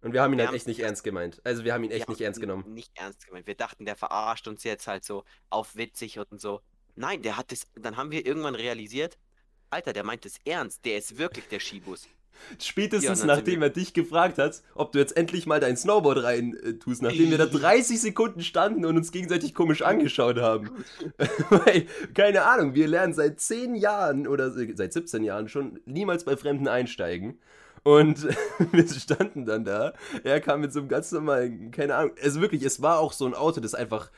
Und 0.02 0.12
wir 0.12 0.20
haben 0.22 0.32
ihn 0.32 0.38
Wir 0.38 0.44
halt 0.44 0.48
haben- 0.48 0.56
echt 0.56 0.66
nicht 0.66 0.80
ernst 0.80 1.04
gemeint. 1.04 1.40
Also 1.44 1.64
wir 1.64 1.72
haben 1.72 1.84
ihn 1.84 1.90
echt 1.90 2.08
nicht 2.08 2.20
ernst 2.20 2.40
genommen. 2.40 2.64
Nicht 2.74 2.90
ernst 2.94 3.26
gemeint. 3.26 3.46
Wir 3.46 3.54
dachten, 3.54 3.84
der 3.84 3.96
verarscht 3.96 4.48
uns 4.48 4.64
jetzt 4.64 4.86
halt 4.86 5.04
so 5.04 5.24
auf 5.48 5.76
witzig 5.76 6.18
und 6.18 6.40
so. 6.40 6.60
Nein, 6.96 7.22
der 7.22 7.36
hat 7.36 7.52
es. 7.52 7.66
Dann 7.74 7.96
haben 7.96 8.10
wir 8.10 8.26
irgendwann 8.26 8.54
realisiert, 8.56 9.16
Alter, 9.70 9.92
der 9.92 10.04
meint 10.04 10.26
es 10.26 10.36
ernst. 10.44 10.84
Der 10.84 10.98
ist 10.98 11.16
wirklich 11.18 11.46
der 11.48 11.60
Skibus. 11.60 12.06
Spätestens 12.60 13.20
Ja, 13.20 13.26
nachdem 13.26 13.62
er 13.62 13.70
dich 13.70 13.92
gefragt 13.94 14.38
hat, 14.38 14.62
ob 14.74 14.90
du 14.92 14.98
jetzt 14.98 15.16
endlich 15.16 15.46
mal 15.46 15.60
dein 15.60 15.76
Snowboard 15.76 16.22
rein 16.24 16.56
äh, 16.56 16.72
tust, 16.74 17.00
nachdem 17.02 17.30
wir 17.30 17.38
da 17.38 17.46
30 17.46 18.00
Sekunden 18.00 18.42
standen 18.42 18.84
und 18.84 18.96
uns 18.96 19.12
gegenseitig 19.12 19.54
komisch 19.54 19.82
angeschaut 19.82 20.38
haben. 20.38 20.84
Weil, 21.50 21.86
keine 22.14 22.42
Ahnung, 22.44 22.74
wir 22.74 22.88
lernen 22.88 23.12
seit 23.14 23.38
10 23.40 23.74
Jahren 23.74 24.26
oder 24.26 24.50
se- 24.50 24.72
seit 24.74 24.92
17 24.92 25.22
Jahren 25.24 25.48
schon 25.48 25.78
niemals 25.84 26.24
bei 26.24 26.36
Fremden 26.36 26.68
einsteigen. 26.68 27.38
Und 27.84 28.22
wir 28.72 28.88
standen 28.88 29.44
dann 29.46 29.64
da. 29.64 29.92
Er 30.24 30.40
kam 30.40 30.60
mit 30.60 30.72
so 30.72 30.80
einem 30.80 30.88
ganz 30.88 31.10
normalen, 31.12 31.70
keine 31.72 31.96
Ahnung. 31.96 32.14
Also 32.22 32.40
wirklich, 32.40 32.62
es 32.62 32.80
war 32.82 32.98
auch 33.00 33.12
so 33.12 33.26
ein 33.26 33.34
Auto, 33.34 33.60
das 33.60 33.74
einfach. 33.74 34.10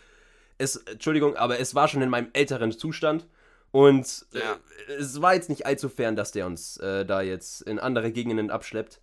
Es, 0.58 0.76
Entschuldigung, 0.76 1.36
aber 1.36 1.58
es 1.60 1.74
war 1.74 1.88
schon 1.88 2.02
in 2.02 2.10
meinem 2.10 2.30
älteren 2.32 2.72
Zustand. 2.72 3.26
Und 3.72 4.26
Ja. 4.32 4.58
äh, 4.88 4.92
es 4.94 5.20
war 5.22 5.34
jetzt 5.34 5.48
nicht 5.48 5.66
allzu 5.66 5.88
fern, 5.88 6.16
dass 6.16 6.32
der 6.32 6.46
uns 6.46 6.76
äh, 6.78 7.04
da 7.06 7.22
jetzt 7.22 7.62
in 7.62 7.78
andere 7.78 8.12
Gegenden 8.12 8.50
abschleppt. 8.50 9.00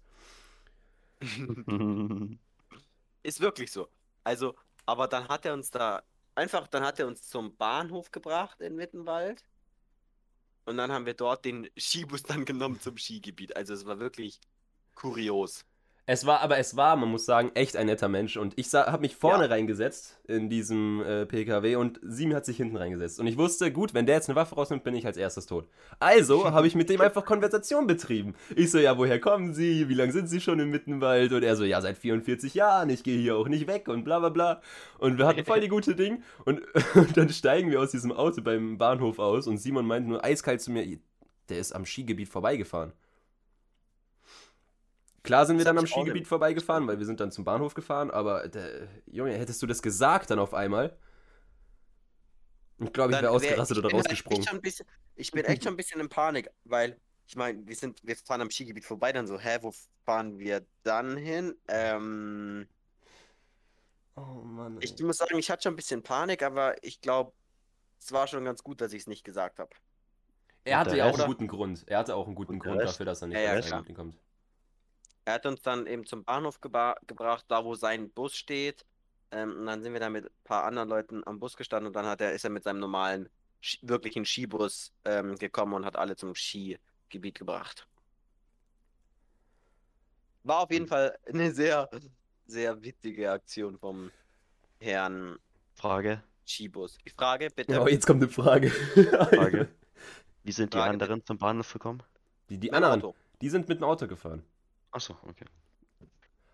Ist 3.24 3.41
wirklich 3.41 3.71
so. 3.71 3.89
Also, 4.24 4.56
aber 4.86 5.08
dann 5.08 5.28
hat 5.28 5.45
er 5.45 5.54
uns 5.54 5.71
da 5.71 6.04
einfach, 6.36 6.67
dann 6.67 6.84
hat 6.84 7.00
er 7.00 7.08
uns 7.08 7.28
zum 7.30 7.56
Bahnhof 7.58 8.12
gebracht 8.12 8.62
in 8.62 8.76
Mittenwald. 8.76 9.43
Und 10.65 10.78
dann 10.78 10.91
haben 10.91 11.06
wir 11.06 11.13
dort 11.13 11.45
den 11.45 11.69
Skibus 11.78 12.24
dann 12.24 12.45
genommen 12.45 12.80
zum 12.80 12.97
Skigebiet. 12.97 13.56
Also 13.56 13.74
es 13.74 13.86
war 13.86 14.00
wirklich 14.00 14.39
kurios. 15.02 15.66
Es 16.08 16.26
war, 16.26 16.42
aber 16.42 16.58
es 16.58 16.76
war, 16.76 16.96
man 16.96 17.10
muss 17.10 17.26
sagen, 17.26 17.52
echt 17.54 17.78
ein 17.78 17.86
netter 17.86 18.10
Mensch. 18.10 18.36
Und 18.36 18.58
ich 18.58 18.74
habe 18.74 19.02
mich 19.02 19.16
vorne 19.16 19.46
Ja. 19.46 19.52
reingesetzt 19.52 20.20
in 20.28 20.50
diesem 20.50 21.02
äh, 21.04 21.26
PKW 21.26 21.76
und 21.76 22.00
Simi 22.04 22.34
hat 22.34 22.44
sich 22.46 22.58
hinten 22.58 22.76
reingesetzt. 22.76 23.20
Und 23.20 23.28
ich 23.28 23.38
wusste, 23.38 23.72
gut, 23.72 23.94
wenn 23.94 24.08
der 24.08 24.16
jetzt 24.16 24.28
eine 24.28 24.36
Waffe 24.36 24.56
rausnimmt, 24.56 24.84
bin 24.84 24.96
ich 24.96 25.06
als 25.06 25.16
erstes 25.16 25.46
tot. 25.46 25.70
Also 26.00 26.52
habe 26.52 26.68
ich 26.68 26.76
mit 26.76 26.90
dem 26.90 27.00
einfach 27.00 27.24
Konversation 27.24 27.88
betrieben. 27.88 28.34
Ich 28.56 28.72
so, 28.72 28.80
ja, 28.80 28.98
woher 28.98 29.22
kommen 29.22 29.54
Sie? 29.54 29.88
Wie 29.90 29.94
lange 29.94 30.12
sind 30.12 30.28
Sie 30.28 30.42
schon 30.42 30.60
im 30.60 30.70
Mittenwald? 30.72 31.32
Und 31.32 31.44
er 31.44 31.56
so, 31.56 31.64
ja, 31.64 31.80
seit 31.82 31.98
44 31.98 32.56
Jahren, 32.56 32.90
ich 32.90 33.04
gehe 33.04 33.20
hier 33.20 33.38
auch 33.38 33.48
nicht 33.48 33.68
weg 33.68 33.88
und 33.88 34.04
bla 34.04 34.20
bla 34.20 34.30
bla. 34.30 34.62
Und 34.98 35.18
wir 35.18 35.28
hatten 35.28 35.46
voll 35.46 35.62
die 35.62 35.70
gute 35.70 35.96
Ding. 35.96 36.24
Und, 36.46 36.62
und 36.96 37.16
dann 37.16 37.30
steigen 37.30 37.72
wir 37.72 37.80
aus 37.80 37.92
diesem 37.92 38.12
Auto 38.12 38.42
beim 38.42 38.78
Bahnhof 38.78 39.20
aus 39.20 39.48
und 39.48 39.60
Simon 39.60 39.86
meint 39.86 40.08
nur 40.08 40.26
eiskalt 40.26 40.62
zu 40.62 40.72
mir, 40.72 41.00
der 41.48 41.60
ist 41.60 41.74
am 41.74 41.86
Skigebiet 41.86 42.28
vorbeigefahren. 42.28 42.92
Klar 45.24 45.46
sind 45.46 45.58
wir 45.58 45.66
Das 45.66 45.74
dann 45.74 45.78
am 45.78 45.86
Skigebiet 45.86 46.28
vorbeigefahren, 46.28 46.88
weil 46.88 46.98
wir 46.98 47.06
sind 47.06 47.20
dann 47.20 47.32
zum 47.32 47.44
Bahnhof 47.46 47.74
gefahren, 47.76 48.10
aber 48.10 48.48
der, 48.48 48.88
Junge, 49.06 49.34
hättest 49.38 49.62
du 49.62 49.68
das 49.68 49.82
gesagt 49.82 50.32
dann 50.32 50.40
auf 50.40 50.54
einmal? 50.54 50.98
Ich 52.80 52.92
glaube, 52.94 53.12
ich 53.12 53.22
wäre 53.22 53.32
wär- 53.32 53.32
ausgerastet 53.36 53.78
ich 53.78 53.80
oder 53.80 53.88
bin 53.88 53.98
halt 53.98 54.08
rausgesprungen. 54.08 54.40
echt 54.42 54.50
schon 54.50 54.58
ein 54.58 54.62
bisschen, 54.62 54.88
ich 55.16 55.32
bin 55.32 55.46
echt 55.46 55.64
schon 55.64 55.74
ein 55.74 55.78
bisschen 55.78 56.02
in 56.02 56.10
Panik, 56.10 56.50
weil 56.64 57.00
ich 57.28 57.36
meine, 57.36 57.66
wir 57.68 57.76
sind, 57.76 58.00
wir 58.04 58.16
fahren 58.16 58.42
am 58.42 58.50
Skigebiet 58.50 58.84
vorbei, 58.86 59.14
dann 59.14 59.28
so, 59.28 59.40
hä, 59.40 59.60
wo 59.62 59.72
fahren 60.06 60.40
wir 60.40 60.66
dann 60.84 61.16
hin? 61.18 61.56
Ähm, 61.68 62.68
Oh 64.18 64.42
Mann. 64.44 64.78
ich 64.82 64.98
muss 65.00 65.18
sagen, 65.18 65.38
ich 65.38 65.50
hatte 65.50 65.64
schon 65.64 65.74
ein 65.74 65.78
bisschen 65.78 66.04
Panik, 66.04 66.44
aber 66.44 66.84
ich 66.84 67.00
glaube, 67.02 67.34
es 68.00 68.12
war 68.12 68.28
schon 68.28 68.44
ganz 68.44 68.64
gut, 68.64 68.82
dass 68.82 68.94
ich 68.94 69.02
es 69.04 69.08
nicht 69.08 69.24
gesagt 69.24 69.60
habe. 69.60 69.70
er 70.66 70.80
hatte 70.80 70.98
ja 70.98 71.06
auch 71.06 71.18
einen 71.18 71.28
guten 71.28 71.48
Grund. 71.48 71.84
Er 71.88 72.00
hatte 72.00 72.16
auch 72.16 72.26
einen 72.26 72.36
guten 72.36 72.60
Grund 72.60 72.82
dafür, 72.82 73.06
dass 73.06 73.22
er 73.22 73.28
nicht 73.28 73.44
Ja, 73.44 73.56
ja, 73.56 73.82
kommt. 73.82 74.18
Er 75.26 75.34
hat 75.34 75.46
uns 75.46 75.62
dann 75.62 75.88
eben 75.88 76.06
zum 76.06 76.24
Bahnhof 76.24 76.60
gebracht, 76.62 77.46
da 77.48 77.64
wo 77.64 77.76
sein 77.76 78.10
Bus 78.10 78.36
steht. 78.36 78.86
Ähm, 79.32 79.60
und 79.60 79.66
dann 79.66 79.82
sind 79.82 79.94
wir 79.94 80.00
da 80.00 80.10
mit 80.10 80.26
ein 80.26 80.32
paar 80.44 80.66
anderen 80.66 80.90
Leuten 80.90 81.26
am 81.26 81.40
Bus 81.40 81.56
gestanden 81.56 81.88
und 81.88 81.94
dann 81.94 82.06
hat 82.06 82.22
er, 82.22 82.34
ist 82.34 82.44
er 82.44 82.50
mit 82.50 82.64
seinem 82.64 82.80
normalen, 82.80 83.30
wirklichen 83.82 84.26
Skibus 84.26 84.92
ähm, 85.06 85.38
gekommen 85.38 85.74
und 85.74 85.86
hat 85.86 85.96
alle 85.96 86.16
zum 86.16 86.36
Skigebiet 86.36 87.38
gebracht. 87.38 87.88
War 90.44 90.62
auf 90.62 90.72
jeden 90.72 90.88
Fall 90.88 91.18
eine 91.28 91.52
sehr, 91.52 91.90
sehr 92.48 92.82
witzige 92.82 93.32
Aktion 93.32 93.78
vom 93.78 94.12
Herrn 94.80 95.38
Frage. 95.76 96.24
Skibus. 96.46 96.98
Die 97.06 97.12
Frage, 97.12 97.50
bitte. 97.56 97.80
Oh, 97.80 97.88
jetzt 97.88 98.08
kommt 98.08 98.24
eine 98.24 98.32
Frage. 98.32 98.72
Frage. 98.72 99.70
Wie 100.44 100.52
sind 100.52 100.74
die 100.74 100.78
Frage, 100.78 100.90
anderen 100.92 101.24
zum 101.26 101.38
Bahnhof 101.38 101.72
gekommen? 101.72 102.02
Die, 102.50 102.58
die 102.58 102.74
anderen, 102.74 103.02
Auto. 103.04 103.16
die 103.40 103.50
sind 103.50 103.70
mit 103.70 103.80
dem 103.80 103.84
Auto 103.84 104.08
gefahren. 104.08 104.44
Achso, 104.91 105.17
okay. 105.27 105.45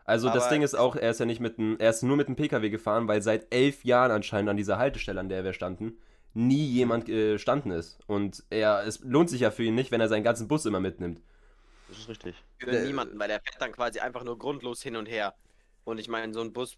Also 0.05 0.29
das 0.29 0.43
Aber 0.43 0.49
Ding 0.49 0.61
ist 0.61 0.73
auch, 0.75 0.95
er 0.95 1.11
ist 1.11 1.19
ja 1.19 1.25
nicht 1.25 1.41
mit 1.41 1.57
dem, 1.57 1.77
er 1.79 1.89
ist 1.89 2.01
nur 2.03 2.15
mit 2.17 2.27
dem 2.27 2.35
PKW 2.35 2.69
gefahren, 2.69 3.07
weil 3.07 3.21
seit 3.21 3.53
elf 3.53 3.83
Jahren 3.83 4.11
anscheinend 4.11 4.49
an 4.49 4.57
dieser 4.57 4.77
Haltestelle, 4.77 5.19
an 5.19 5.29
der 5.29 5.43
wir 5.43 5.53
standen, 5.53 5.97
nie 6.33 6.65
jemand 6.65 7.05
gestanden 7.05 7.71
ist. 7.71 7.99
Und 8.07 8.43
er, 8.49 8.85
es 8.85 8.99
lohnt 9.01 9.29
sich 9.29 9.41
ja 9.41 9.51
für 9.51 9.63
ihn 9.63 9.75
nicht, 9.75 9.91
wenn 9.91 10.01
er 10.01 10.07
seinen 10.07 10.23
ganzen 10.23 10.47
Bus 10.47 10.65
immer 10.65 10.79
mitnimmt. 10.79 11.21
Das 11.87 11.97
ist 11.99 12.09
richtig. 12.09 12.45
Für 12.59 12.71
Der- 12.71 12.83
niemanden, 12.83 13.17
weil 13.19 13.29
er 13.29 13.39
fährt 13.41 13.61
dann 13.61 13.71
quasi 13.71 13.99
einfach 13.99 14.23
nur 14.23 14.37
grundlos 14.37 14.81
hin 14.81 14.95
und 14.95 15.05
her. 15.07 15.35
Und 15.83 15.99
ich 15.99 16.07
meine, 16.09 16.33
so 16.33 16.41
ein 16.41 16.51
Bus 16.53 16.77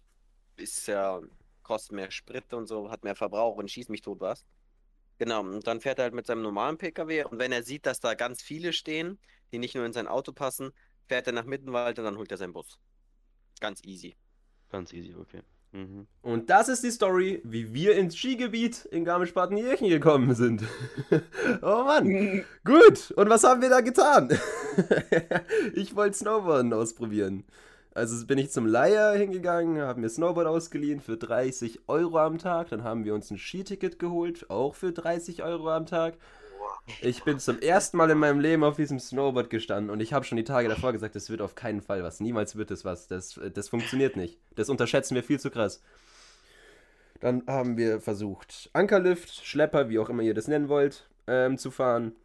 ist 0.56 0.86
ja, 0.88 1.20
kostet 1.62 1.92
mehr 1.92 2.10
Sprit 2.10 2.52
und 2.54 2.66
so, 2.68 2.90
hat 2.90 3.04
mehr 3.04 3.16
Verbrauch 3.16 3.56
und 3.56 3.70
schießt 3.70 3.90
mich 3.90 4.02
tot 4.02 4.20
was. 4.20 4.46
Genau, 5.18 5.40
und 5.42 5.66
dann 5.66 5.80
fährt 5.80 5.98
er 5.98 6.04
halt 6.04 6.14
mit 6.14 6.26
seinem 6.26 6.42
normalen 6.42 6.78
PKW 6.78 7.24
und 7.24 7.38
wenn 7.38 7.52
er 7.52 7.62
sieht, 7.64 7.86
dass 7.86 8.00
da 8.00 8.14
ganz 8.14 8.42
viele 8.42 8.72
stehen, 8.72 9.20
die 9.52 9.58
nicht 9.58 9.74
nur 9.74 9.86
in 9.86 9.92
sein 9.92 10.08
Auto 10.08 10.32
passen, 10.32 10.72
fährt 11.10 11.26
er 11.26 11.32
nach 11.32 11.44
Mittenwald 11.44 11.98
und 11.98 12.04
dann 12.04 12.16
holt 12.16 12.30
er 12.30 12.36
seinen 12.36 12.52
Bus. 12.52 12.78
Ganz 13.60 13.82
easy. 13.84 14.14
Ganz 14.70 14.92
easy, 14.92 15.12
okay. 15.18 15.40
Mhm. 15.72 16.06
Und 16.22 16.50
das 16.50 16.68
ist 16.68 16.84
die 16.84 16.92
Story, 16.92 17.40
wie 17.42 17.74
wir 17.74 17.96
ins 17.96 18.16
Skigebiet 18.16 18.84
in 18.84 19.04
Garmisch-Partenkirchen 19.04 19.88
gekommen 19.88 20.36
sind. 20.36 20.62
oh 21.62 21.82
Mann. 21.84 22.44
Gut, 22.64 23.10
und 23.16 23.28
was 23.28 23.42
haben 23.42 23.60
wir 23.60 23.70
da 23.70 23.80
getan? 23.80 24.28
ich 25.74 25.96
wollte 25.96 26.16
Snowboarden 26.16 26.72
ausprobieren. 26.72 27.44
Also 27.92 28.24
bin 28.24 28.38
ich 28.38 28.52
zum 28.52 28.66
Leier 28.66 29.12
hingegangen, 29.14 29.82
habe 29.82 30.00
mir 30.00 30.08
Snowboard 30.08 30.46
ausgeliehen 30.46 31.00
für 31.00 31.16
30 31.16 31.88
Euro 31.88 32.18
am 32.18 32.38
Tag. 32.38 32.68
Dann 32.68 32.84
haben 32.84 33.04
wir 33.04 33.14
uns 33.14 33.32
ein 33.32 33.38
Skiticket 33.38 33.98
geholt, 33.98 34.48
auch 34.48 34.76
für 34.76 34.92
30 34.92 35.42
Euro 35.42 35.70
am 35.70 35.86
Tag. 35.86 36.18
Ich 37.02 37.22
bin 37.22 37.38
zum 37.38 37.60
ersten 37.60 37.96
Mal 37.96 38.10
in 38.10 38.18
meinem 38.18 38.40
Leben 38.40 38.64
auf 38.64 38.76
diesem 38.76 38.98
Snowboard 38.98 39.48
gestanden 39.50 39.90
und 39.90 40.00
ich 40.00 40.12
habe 40.12 40.24
schon 40.24 40.36
die 40.36 40.44
Tage 40.44 40.68
davor 40.68 40.92
gesagt, 40.92 41.14
das 41.14 41.30
wird 41.30 41.40
auf 41.40 41.54
keinen 41.54 41.82
Fall 41.82 42.02
was. 42.02 42.20
Niemals 42.20 42.56
wird 42.56 42.70
es 42.70 42.84
was. 42.84 43.06
Das, 43.06 43.38
das 43.54 43.68
funktioniert 43.68 44.16
nicht. 44.16 44.38
Das 44.56 44.68
unterschätzen 44.68 45.14
wir 45.14 45.22
viel 45.22 45.38
zu 45.38 45.50
krass. 45.50 45.82
Dann 47.20 47.42
haben 47.46 47.76
wir 47.76 48.00
versucht, 48.00 48.70
Ankerlift, 48.72 49.44
Schlepper, 49.44 49.88
wie 49.88 49.98
auch 49.98 50.08
immer 50.08 50.22
ihr 50.22 50.34
das 50.34 50.48
nennen 50.48 50.68
wollt, 50.68 51.08
ähm, 51.26 51.58
zu 51.58 51.70
fahren. 51.70 52.16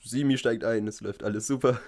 Simi 0.00 0.38
steigt 0.38 0.64
ein, 0.64 0.86
es 0.86 1.00
läuft 1.00 1.24
alles 1.24 1.46
super. 1.46 1.80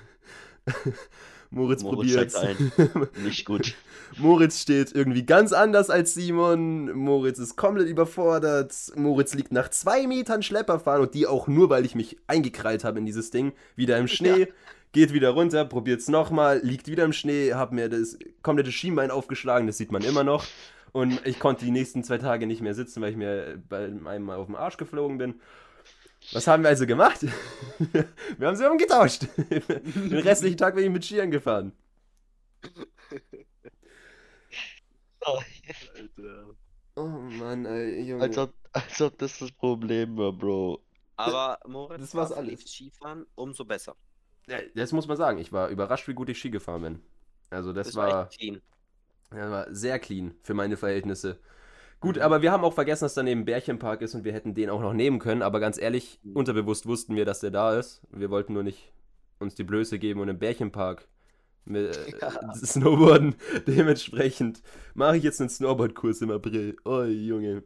Moritz, 1.53 1.83
Moritz 1.83 2.33
probiert. 2.33 3.17
Nicht 3.25 3.45
gut. 3.45 3.75
Moritz 4.17 4.61
steht 4.61 4.95
irgendwie 4.95 5.25
ganz 5.25 5.53
anders 5.53 5.91
als 5.91 6.15
Simon. 6.15 6.93
Moritz 6.93 7.39
ist 7.39 7.57
komplett 7.57 7.89
überfordert. 7.89 8.75
Moritz 8.97 9.35
liegt 9.35 9.53
nach 9.53 9.69
zwei 9.69 10.07
Metern 10.07 10.43
Schlepper 10.43 10.81
fahren 10.81 11.03
und 11.03 11.15
die 11.15 11.27
auch 11.27 11.49
nur, 11.49 11.69
weil 11.69 11.85
ich 11.85 11.95
mich 11.95 12.17
eingekrallt 12.27 12.85
habe 12.85 12.99
in 12.99 13.07
dieses 13.07 13.31
Ding, 13.31 13.53
wieder 13.77 13.99
im 13.99 14.09
Schnee. 14.09 14.41
Ja. 14.41 14.47
Geht 14.93 15.13
wieder 15.13 15.31
runter, 15.31 15.65
probiert 15.65 16.01
es 16.01 16.09
nochmal, 16.09 16.61
liegt 16.63 16.87
wieder 16.87 17.05
im 17.05 17.15
Schnee, 17.15 17.55
hab 17.55 17.73
mir 17.73 17.89
das 17.89 18.19
komplette 18.43 18.73
Schienbein 18.73 19.11
aufgeschlagen, 19.11 19.67
das 19.67 19.79
sieht 19.79 19.91
man 19.91 20.03
immer 20.03 20.25
noch. 20.25 20.45
Und 20.93 21.27
ich 21.27 21.39
konnte 21.39 21.65
die 21.65 21.71
nächsten 21.71 22.05
zwei 22.05 22.19
Tage 22.19 22.47
nicht 22.47 22.61
mehr 22.61 22.75
sitzen, 22.75 23.01
weil 23.01 23.11
ich 23.11 23.17
mir 23.17 23.59
bei 23.69 23.87
einem 23.87 24.25
Mal 24.25 24.37
auf 24.37 24.47
den 24.47 24.57
Arsch 24.57 24.77
geflogen 24.77 25.17
bin. 25.17 25.35
Was 26.33 26.47
haben 26.47 26.63
wir 26.63 26.69
also 26.69 26.87
gemacht? 26.87 27.23
wir 28.39 28.47
haben 28.47 28.57
sie 28.57 28.71
umgetauscht. 28.71 29.27
Den 29.49 30.19
restlichen 30.19 30.57
Tag 30.57 30.75
bin 30.75 30.85
ich 30.85 30.91
mit 30.91 31.05
Skiern 31.05 31.31
gefahren. 31.31 31.73
Alter. 35.21 36.55
Oh 36.97 37.07
Mann, 37.07 37.65
ey, 37.67 38.03
Junge. 38.03 38.23
Als 38.23 38.39
ob, 38.39 38.53
als 38.73 39.01
ob 39.01 39.19
das 39.19 39.39
das 39.39 39.53
Problem 39.53 40.17
war, 40.17 40.33
Bro. 40.33 40.83
Aber 41.17 41.59
Moritz, 41.67 42.01
das 42.01 42.15
war's 42.15 42.33
alles. 42.33 42.61
Skifahren, 42.61 43.27
umso 43.35 43.65
besser. 43.65 43.97
Ja, 44.47 44.59
das 44.75 44.93
muss 44.93 45.07
man 45.07 45.17
sagen. 45.17 45.39
Ich 45.39 45.53
war 45.53 45.69
überrascht, 45.69 46.09
wie 46.09 46.15
gut 46.15 46.29
ich 46.29 46.39
Ski 46.39 46.51
gefahren 46.51 46.83
bin. 46.83 47.03
Also 47.51 47.73
das, 47.73 47.89
das 47.89 47.97
war, 47.97 48.09
war 48.09 48.29
clean. 48.29 48.61
Das 49.31 49.51
war 49.51 49.75
sehr 49.75 49.99
clean 49.99 50.35
für 50.43 50.55
meine 50.55 50.77
Verhältnisse. 50.77 51.39
Gut, 52.03 52.19
aber 52.19 52.43
wir 52.43 52.51
haben 52.51 52.65
auch 52.65 52.75
vergessen, 52.75 53.05
dass 53.05 53.15
daneben 53.15 53.45
Bärchenpark 53.45 54.03
ist 54.03 54.17
und 54.17 54.25
wir 54.25 54.33
hätten 54.33 54.55
den 54.55 54.71
auch 54.71 54.81
noch 54.81 54.93
nehmen 54.93 55.21
können. 55.21 55.41
Aber 55.41 55.61
ganz 55.61 55.81
ehrlich, 55.81 56.19
mhm. 56.25 56.35
unterbewusst 56.35 56.85
wussten 56.87 57.15
wir, 57.15 57.25
dass 57.25 57.39
der 57.39 57.53
da 57.53 57.79
ist. 57.79 58.03
Wir 58.11 58.29
wollten 58.29 58.55
nur 58.55 58.65
nicht 58.65 58.93
uns 59.39 59.55
die 59.55 59.63
Blöße 59.63 60.01
geben 60.01 60.19
und 60.19 60.29
im 60.29 60.41
Bärchenpark 60.41 61.07
mit 61.65 61.97
äh, 61.97 62.19
ja. 62.21 62.55
Snowboarden. 62.55 63.37
Dementsprechend 63.69 64.63
mache 64.95 65.17
ich 65.17 65.23
jetzt 65.23 65.41
einen 65.41 65.49
Snowboardkurs 65.49 66.23
im 66.23 66.33
April. 66.33 66.77
Oh, 66.85 67.05
Junge. 67.05 67.63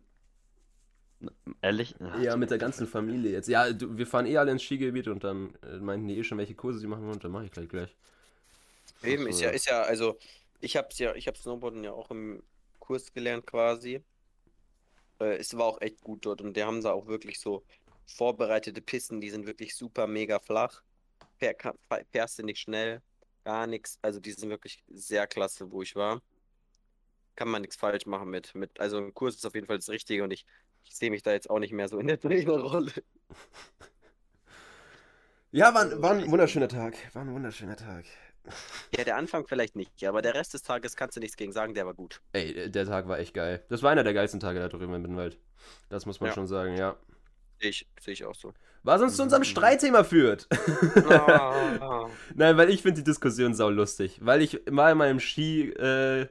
Ehrlich? 1.63 1.95
Ach, 1.99 2.21
ja, 2.21 2.37
mit 2.37 2.51
der 2.51 2.59
ganzen 2.59 2.87
Familie 2.87 3.33
jetzt. 3.33 3.49
Ja, 3.49 3.73
du, 3.73 3.97
wir 3.97 4.07
fahren 4.07 4.27
eh 4.27 4.37
alle 4.37 4.53
ins 4.53 4.63
Skigebiet 4.63 5.09
und 5.09 5.25
dann 5.25 5.55
äh, 5.63 5.79
meinten 5.79 6.09
die 6.09 6.19
eh 6.19 6.25
schon, 6.25 6.37
welche 6.37 6.55
Kurse 6.55 6.79
sie 6.79 6.87
machen 6.87 7.09
und 7.09 7.25
dann 7.25 7.31
mache 7.33 7.47
ich 7.47 7.53
gleich 7.53 7.71
gleich. 7.71 7.97
Eben, 9.03 9.27
ist 9.29 9.41
ja, 9.41 9.49
ist 9.49 9.67
ja, 9.67 9.81
also 9.81 10.19
ich 10.61 10.77
hab's 10.77 10.99
ja, 10.99 11.15
ich 11.15 11.27
hab 11.27 11.39
Snowboarden 11.39 11.83
ja 11.85 11.93
auch 11.93 12.11
im 12.11 12.43
Kurs 12.81 13.15
gelernt 13.15 13.47
quasi. 13.47 14.03
Äh, 15.21 15.37
es 15.37 15.57
war 15.57 15.67
auch 15.67 15.81
echt 15.81 16.01
gut 16.01 16.25
dort 16.27 16.41
und 16.41 16.57
die 16.57 16.65
haben 16.65 16.83
da 16.83 16.93
auch 16.93 17.07
wirklich 17.07 17.41
so 17.41 17.65
vorbereitete 18.07 18.81
Pisten, 18.81 19.21
die 19.21 19.31
sind 19.31 19.47
wirklich 19.47 19.75
super 19.75 20.07
mega 20.07 20.39
flach. 20.39 20.83
Fährst 22.11 22.39
du 22.39 22.43
nicht 22.43 22.61
schnell, 22.61 23.03
gar 23.45 23.67
nichts. 23.67 23.99
Also 24.03 24.21
die 24.21 24.33
sind 24.33 24.51
wirklich 24.51 24.83
sehr 24.89 25.27
klasse, 25.27 25.71
wo 25.71 25.83
ich 25.83 25.95
war. 25.97 26.23
Kann 27.35 27.49
man 27.49 27.63
nichts 27.63 27.77
falsch 27.77 28.07
machen 28.07 28.31
mit, 28.31 28.55
mit. 28.55 28.81
Also 28.81 28.99
ein 28.99 29.13
Kurs 29.13 29.37
ist 29.37 29.45
auf 29.45 29.55
jeden 29.55 29.67
Fall 29.67 29.77
das 29.77 29.91
Richtige 29.91 30.25
und 30.25 30.33
ich, 30.33 30.47
ich 30.85 30.95
sehe 30.95 31.11
mich 31.11 31.23
da 31.23 31.33
jetzt 31.33 31.51
auch 31.51 31.59
nicht 31.59 31.73
mehr 31.73 31.89
so 31.89 31.99
in 31.99 32.07
der 32.07 32.21
Trainerrolle. 32.21 32.93
Ja, 35.53 35.73
war, 35.75 36.03
war 36.03 36.13
ein 36.13 36.31
wunderschöner 36.31 36.69
Tag. 36.69 36.95
War 37.15 37.23
ein 37.23 37.33
wunderschöner 37.33 37.77
Tag. 37.77 38.05
Ja, 38.97 39.05
der 39.05 39.17
Anfang 39.17 39.47
vielleicht 39.47 39.77
nicht, 39.77 40.05
aber 40.05 40.23
der 40.23 40.35
Rest 40.35 40.55
des 40.55 40.63
Tages 40.63 40.97
kannst 40.97 41.17
du 41.17 41.21
nichts 41.21 41.37
gegen 41.37 41.53
sagen, 41.53 41.75
der 41.75 41.87
war 41.87 41.95
gut. 41.95 42.21
Ey, 42.33 42.71
der 42.71 42.87
Tag 42.87 43.09
war 43.09 43.19
echt 43.19 43.35
geil. 43.35 43.65
Das 43.69 43.83
war 43.83 43.91
einer 43.91 44.05
der 44.05 44.15
geilsten 44.15 44.41
Tage 44.41 44.59
da 44.59 44.69
drüben 44.69 44.95
im 44.95 45.03
Binnenwald. 45.03 45.39
Das 45.89 46.07
muss 46.07 46.21
man 46.21 46.29
ja. 46.29 46.35
schon 46.35 46.47
sagen, 46.47 46.77
ja. 46.77 46.97
Ich, 47.59 47.87
sehe 48.01 48.13
ich 48.13 48.25
auch 48.25 48.35
so. 48.35 48.53
Was 48.83 49.03
uns 49.03 49.17
zu 49.17 49.23
unserem 49.23 49.41
mhm. 49.41 49.47
Streitthema 49.47 50.05
führt. 50.05 50.47
Oh. 50.97 52.09
Nein, 52.35 52.57
weil 52.57 52.71
ich 52.71 52.83
finde 52.83 53.01
die 53.01 53.05
Diskussion 53.05 53.55
sau 53.55 53.71
lustig. 53.71 54.19
Weil 54.23 54.43
ich 54.43 54.61
mal 54.71 54.93
in 54.93 54.99
meinem 54.99 55.21
Ski, 55.21 55.71
äh, 55.71 56.29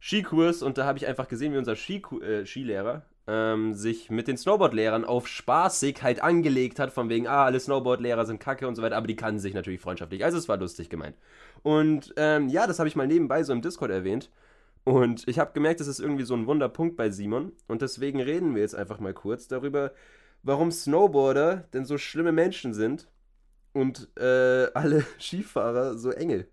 Skikurs 0.00 0.62
und 0.62 0.76
da 0.76 0.84
habe 0.84 0.98
ich 0.98 1.06
einfach 1.06 1.28
gesehen, 1.28 1.52
wie 1.52 1.58
unser 1.58 1.76
Ski, 1.76 2.02
äh, 2.20 2.44
Skilehrer 2.44 3.06
ähm, 3.26 3.74
sich 3.74 4.10
mit 4.10 4.28
den 4.28 4.36
Snowboardlehrern 4.36 5.04
auf 5.04 5.26
spaßig 5.28 6.02
halt 6.02 6.22
angelegt 6.22 6.78
hat, 6.78 6.92
von 6.92 7.08
wegen, 7.08 7.26
ah, 7.26 7.44
alle 7.44 7.60
Snowboardlehrer 7.60 8.24
sind 8.26 8.38
kacke 8.40 8.68
und 8.68 8.76
so 8.76 8.82
weiter, 8.82 8.96
aber 8.96 9.06
die 9.06 9.16
kannten 9.16 9.40
sich 9.40 9.54
natürlich 9.54 9.80
freundschaftlich. 9.80 10.24
Also 10.24 10.38
es 10.38 10.48
war 10.48 10.56
lustig 10.56 10.88
gemeint. 10.90 11.16
Und 11.62 12.14
ähm, 12.16 12.48
ja, 12.48 12.66
das 12.66 12.78
habe 12.78 12.88
ich 12.88 12.96
mal 12.96 13.06
nebenbei 13.06 13.42
so 13.42 13.52
im 13.52 13.62
Discord 13.62 13.90
erwähnt. 13.90 14.30
Und 14.84 15.26
ich 15.26 15.38
habe 15.40 15.52
gemerkt, 15.52 15.80
das 15.80 15.88
ist 15.88 15.98
irgendwie 15.98 16.24
so 16.24 16.34
ein 16.34 16.46
Wunderpunkt 16.46 16.96
bei 16.96 17.10
Simon. 17.10 17.52
Und 17.66 17.82
deswegen 17.82 18.20
reden 18.20 18.54
wir 18.54 18.62
jetzt 18.62 18.76
einfach 18.76 19.00
mal 19.00 19.14
kurz 19.14 19.48
darüber, 19.48 19.92
warum 20.44 20.70
Snowboarder 20.70 21.68
denn 21.74 21.84
so 21.84 21.98
schlimme 21.98 22.32
Menschen 22.32 22.72
sind 22.74 23.08
und 23.72 24.08
äh, 24.18 24.68
alle 24.74 25.04
Skifahrer 25.20 25.98
so 25.98 26.10
Engel. 26.12 26.48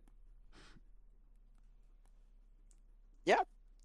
Ja, 3.25 3.37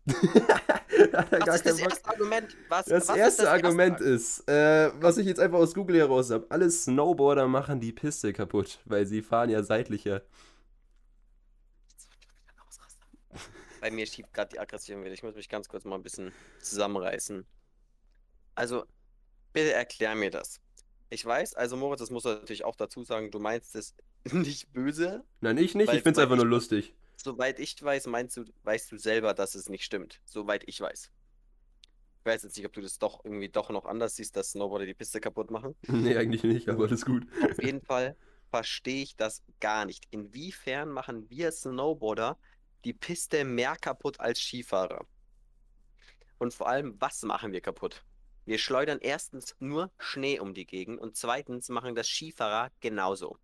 was 1.46 1.56
ist 1.56 1.66
das 1.66 1.78
erste 1.78 2.08
Argument? 2.08 2.56
Was, 2.68 2.86
das 2.86 3.08
was 3.08 3.16
erste 3.16 3.42
das 3.42 3.50
Argument 3.50 4.00
ist, 4.00 4.48
äh, 4.48 4.90
was 5.00 5.18
ich 5.18 5.26
jetzt 5.26 5.40
einfach 5.40 5.58
aus 5.58 5.74
Google 5.74 5.98
heraus 5.98 6.30
habe: 6.30 6.46
Alle 6.48 6.70
Snowboarder 6.70 7.46
machen 7.48 7.80
die 7.80 7.92
Piste 7.92 8.32
kaputt, 8.32 8.78
weil 8.84 9.06
sie 9.06 9.22
fahren 9.22 9.50
ja 9.50 9.62
seitlicher. 9.62 10.22
Bei 13.80 13.90
mir 13.90 14.06
schiebt 14.06 14.34
gerade 14.34 14.50
die 14.50 14.58
Aggression 14.58 15.04
wieder. 15.04 15.12
Ich 15.12 15.22
muss 15.22 15.36
mich 15.36 15.48
ganz 15.48 15.68
kurz 15.68 15.84
mal 15.84 15.94
ein 15.94 16.02
bisschen 16.02 16.32
zusammenreißen. 16.60 17.46
Also, 18.56 18.84
bitte 19.52 19.72
erklär 19.72 20.16
mir 20.16 20.30
das. 20.30 20.60
Ich 21.10 21.24
weiß, 21.24 21.54
also 21.54 21.76
Moritz, 21.76 22.00
das 22.00 22.10
muss 22.10 22.24
natürlich 22.24 22.64
auch 22.64 22.74
dazu 22.74 23.04
sagen, 23.04 23.30
du 23.30 23.38
meinst 23.38 23.76
es 23.76 23.94
nicht 24.32 24.72
böse. 24.72 25.22
Nein, 25.40 25.58
ich 25.58 25.74
nicht, 25.74 25.92
ich 25.92 26.02
finde 26.02 26.10
es 26.10 26.18
einfach 26.18 26.36
nur 26.36 26.46
lustig 26.46 26.94
soweit 27.20 27.58
ich 27.58 27.80
weiß, 27.82 28.06
meinst 28.06 28.36
du, 28.36 28.44
weißt 28.64 28.90
du 28.92 28.96
selber, 28.96 29.34
dass 29.34 29.54
es 29.54 29.68
nicht 29.68 29.84
stimmt. 29.84 30.20
Soweit 30.24 30.64
ich 30.66 30.80
weiß. 30.80 31.10
Ich 32.20 32.26
weiß 32.26 32.42
jetzt 32.42 32.56
nicht, 32.56 32.66
ob 32.66 32.72
du 32.72 32.80
das 32.80 32.98
doch 32.98 33.24
irgendwie 33.24 33.48
doch 33.48 33.70
noch 33.70 33.86
anders 33.86 34.16
siehst, 34.16 34.36
dass 34.36 34.50
Snowboarder 34.50 34.86
die 34.86 34.94
Piste 34.94 35.20
kaputt 35.20 35.50
machen. 35.50 35.74
Nee, 35.88 36.16
eigentlich 36.16 36.44
nicht, 36.44 36.68
aber 36.68 36.88
das 36.88 37.00
ist 37.00 37.06
gut. 37.06 37.26
Auf 37.42 37.62
jeden 37.62 37.80
Fall 37.80 38.16
verstehe 38.50 39.02
ich 39.02 39.16
das 39.16 39.42
gar 39.60 39.84
nicht. 39.84 40.06
Inwiefern 40.10 40.90
machen 40.90 41.28
wir 41.30 41.52
Snowboarder 41.52 42.38
die 42.84 42.92
Piste 42.92 43.44
mehr 43.44 43.76
kaputt 43.76 44.20
als 44.20 44.40
Skifahrer? 44.40 45.06
Und 46.38 46.54
vor 46.54 46.68
allem, 46.68 46.96
was 47.00 47.22
machen 47.22 47.52
wir 47.52 47.60
kaputt? 47.60 48.04
Wir 48.44 48.58
schleudern 48.58 48.98
erstens 49.00 49.56
nur 49.58 49.90
Schnee 49.98 50.38
um 50.38 50.54
die 50.54 50.66
Gegend 50.66 51.00
und 51.00 51.16
zweitens 51.16 51.68
machen 51.68 51.94
das 51.94 52.08
Skifahrer 52.08 52.70
genauso. 52.80 53.38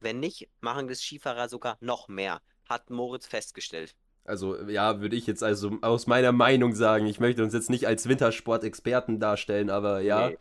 Wenn 0.00 0.20
nicht, 0.20 0.48
machen 0.60 0.88
das 0.88 1.02
Skifahrer 1.02 1.48
sogar 1.48 1.76
noch 1.80 2.08
mehr, 2.08 2.40
hat 2.68 2.90
Moritz 2.90 3.26
festgestellt. 3.26 3.94
Also 4.24 4.56
ja, 4.68 5.00
würde 5.00 5.16
ich 5.16 5.26
jetzt 5.26 5.42
also 5.42 5.78
aus 5.82 6.06
meiner 6.06 6.32
Meinung 6.32 6.74
sagen. 6.74 7.06
Ich 7.06 7.20
möchte 7.20 7.42
uns 7.42 7.52
jetzt 7.52 7.70
nicht 7.70 7.86
als 7.86 8.08
Wintersport-Experten 8.08 9.18
darstellen, 9.18 9.70
aber 9.70 10.00
ja. 10.00 10.30
Nee. 10.30 10.38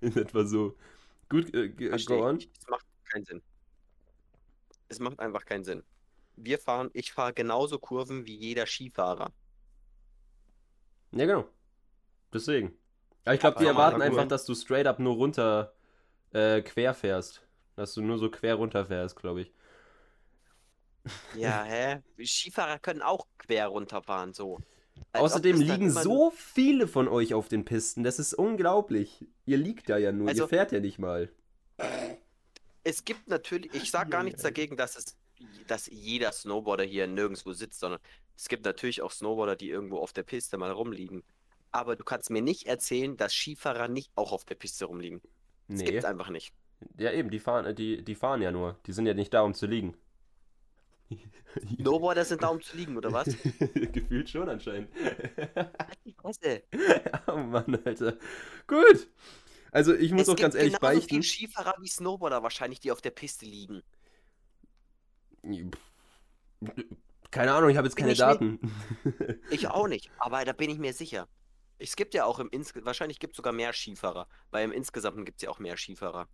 In 0.00 0.16
etwa 0.16 0.44
so. 0.44 0.76
Gut, 1.28 1.52
äh, 1.54 1.68
go 1.70 2.26
on. 2.26 2.36
Es 2.36 2.68
macht 2.68 2.86
keinen 3.10 3.24
Sinn. 3.24 3.42
Es 4.88 4.98
macht 5.00 5.18
einfach 5.18 5.44
keinen 5.44 5.64
Sinn. 5.64 5.82
Wir 6.36 6.58
fahren, 6.58 6.90
ich 6.92 7.12
fahre 7.12 7.32
genauso 7.32 7.78
Kurven 7.78 8.26
wie 8.26 8.36
jeder 8.36 8.66
Skifahrer. 8.66 9.32
Ja, 11.12 11.24
genau. 11.24 11.48
Deswegen. 12.32 12.76
Aber 13.24 13.34
ich 13.34 13.40
glaube, 13.40 13.58
die 13.58 13.66
erwarten 13.66 14.02
einfach, 14.02 14.28
dass 14.28 14.44
du 14.44 14.54
straight 14.54 14.86
up 14.86 14.98
nur 14.98 15.14
runter 15.14 15.72
äh, 16.32 16.60
quer 16.60 16.94
fährst. 16.94 17.45
Dass 17.76 17.94
du 17.94 18.02
nur 18.02 18.18
so 18.18 18.30
quer 18.30 18.56
runterfährst, 18.56 19.16
glaube 19.16 19.42
ich. 19.42 19.52
Ja, 21.36 21.62
hä? 21.62 22.02
Skifahrer 22.20 22.80
können 22.80 23.00
auch 23.00 23.28
quer 23.38 23.68
runterfahren, 23.68 24.32
so. 24.32 24.58
Als 25.12 25.22
Außerdem 25.22 25.60
liegen 25.60 25.90
so 25.90 26.32
viele 26.34 26.88
von 26.88 27.06
euch 27.06 27.34
auf 27.34 27.48
den 27.48 27.64
Pisten. 27.64 28.02
Das 28.02 28.18
ist 28.18 28.34
unglaublich. 28.34 29.24
Ihr 29.44 29.58
liegt 29.58 29.88
da 29.88 29.98
ja 29.98 30.10
nur, 30.10 30.28
also, 30.28 30.44
ihr 30.44 30.48
fährt 30.48 30.72
ja 30.72 30.80
nicht 30.80 30.98
mal. 30.98 31.30
Es 32.82 33.04
gibt 33.04 33.28
natürlich, 33.28 33.72
ich 33.74 33.90
sage 33.90 34.10
gar 34.10 34.22
nichts 34.22 34.42
dagegen, 34.42 34.76
dass 34.76 34.96
es, 34.96 35.16
dass 35.66 35.86
jeder 35.86 36.32
Snowboarder 36.32 36.84
hier 36.84 37.06
nirgendwo 37.06 37.52
sitzt, 37.52 37.80
sondern 37.80 38.00
es 38.36 38.48
gibt 38.48 38.64
natürlich 38.64 39.02
auch 39.02 39.12
Snowboarder, 39.12 39.56
die 39.56 39.70
irgendwo 39.70 39.98
auf 39.98 40.12
der 40.12 40.22
Piste 40.22 40.56
mal 40.56 40.70
rumliegen. 40.70 41.22
Aber 41.72 41.96
du 41.96 42.04
kannst 42.04 42.30
mir 42.30 42.42
nicht 42.42 42.66
erzählen, 42.66 43.16
dass 43.16 43.34
Skifahrer 43.34 43.88
nicht 43.88 44.10
auch 44.14 44.32
auf 44.32 44.44
der 44.44 44.54
Piste 44.54 44.86
rumliegen. 44.86 45.20
Das 45.68 45.78
nee. 45.78 45.84
gibt's 45.84 46.04
einfach 46.04 46.30
nicht. 46.30 46.52
Ja, 46.98 47.12
eben, 47.12 47.30
die 47.30 47.38
fahren, 47.38 47.74
die, 47.74 48.02
die 48.04 48.14
fahren 48.14 48.42
ja 48.42 48.50
nur. 48.50 48.78
Die 48.86 48.92
sind 48.92 49.06
ja 49.06 49.14
nicht 49.14 49.32
da, 49.32 49.42
um 49.42 49.54
zu 49.54 49.66
liegen. 49.66 49.96
Snowboarder 51.80 52.24
sind 52.24 52.42
da, 52.42 52.48
um 52.48 52.60
zu 52.60 52.76
liegen, 52.76 52.96
oder 52.96 53.12
was? 53.12 53.26
Gefühlt 53.92 54.28
schon 54.28 54.48
anscheinend. 54.48 54.90
Halt 55.54 55.98
die 56.04 56.12
Fresse. 56.12 56.62
oh 57.26 57.36
Mann, 57.36 57.78
Alter. 57.84 58.16
Gut. 58.66 59.08
Also 59.72 59.94
ich 59.94 60.12
muss 60.12 60.22
es 60.22 60.28
auch 60.28 60.32
gibt 60.32 60.42
ganz 60.42 60.54
ehrlich 60.54 60.74
genauso 60.74 60.94
beichten. 60.94 61.08
viel 61.08 61.22
Skifahrer 61.22 61.74
wie 61.80 61.88
Snowboarder 61.88 62.42
wahrscheinlich, 62.42 62.80
die 62.80 62.92
auf 62.92 63.00
der 63.00 63.10
Piste 63.10 63.46
liegen. 63.46 63.82
Keine 67.30 67.52
Ahnung, 67.52 67.70
ich 67.70 67.76
habe 67.76 67.86
jetzt 67.86 67.96
Bin 67.96 68.04
keine 68.04 68.12
ich 68.12 68.18
Daten. 68.18 68.58
Ich 69.50 69.68
auch 69.68 69.88
nicht, 69.88 70.10
aber 70.18 70.44
da 70.44 70.52
bin 70.52 70.70
ich 70.70 70.78
mir 70.78 70.92
sicher. 70.92 71.28
Es 71.78 71.94
gibt 71.94 72.14
ja 72.14 72.24
auch 72.24 72.38
im 72.38 72.48
Insge 72.50 72.84
wahrscheinlich 72.84 73.18
gibt 73.18 73.34
es 73.34 73.36
sogar 73.36 73.52
mehr 73.52 73.72
Skifahrer, 73.72 74.28
weil 74.50 74.64
im 74.64 74.72
Insgesamten 74.72 75.24
gibt 75.26 75.38
es 75.38 75.42
ja 75.42 75.50
auch 75.50 75.58
mehr 75.58 75.76
Skifahrer. 75.76 76.26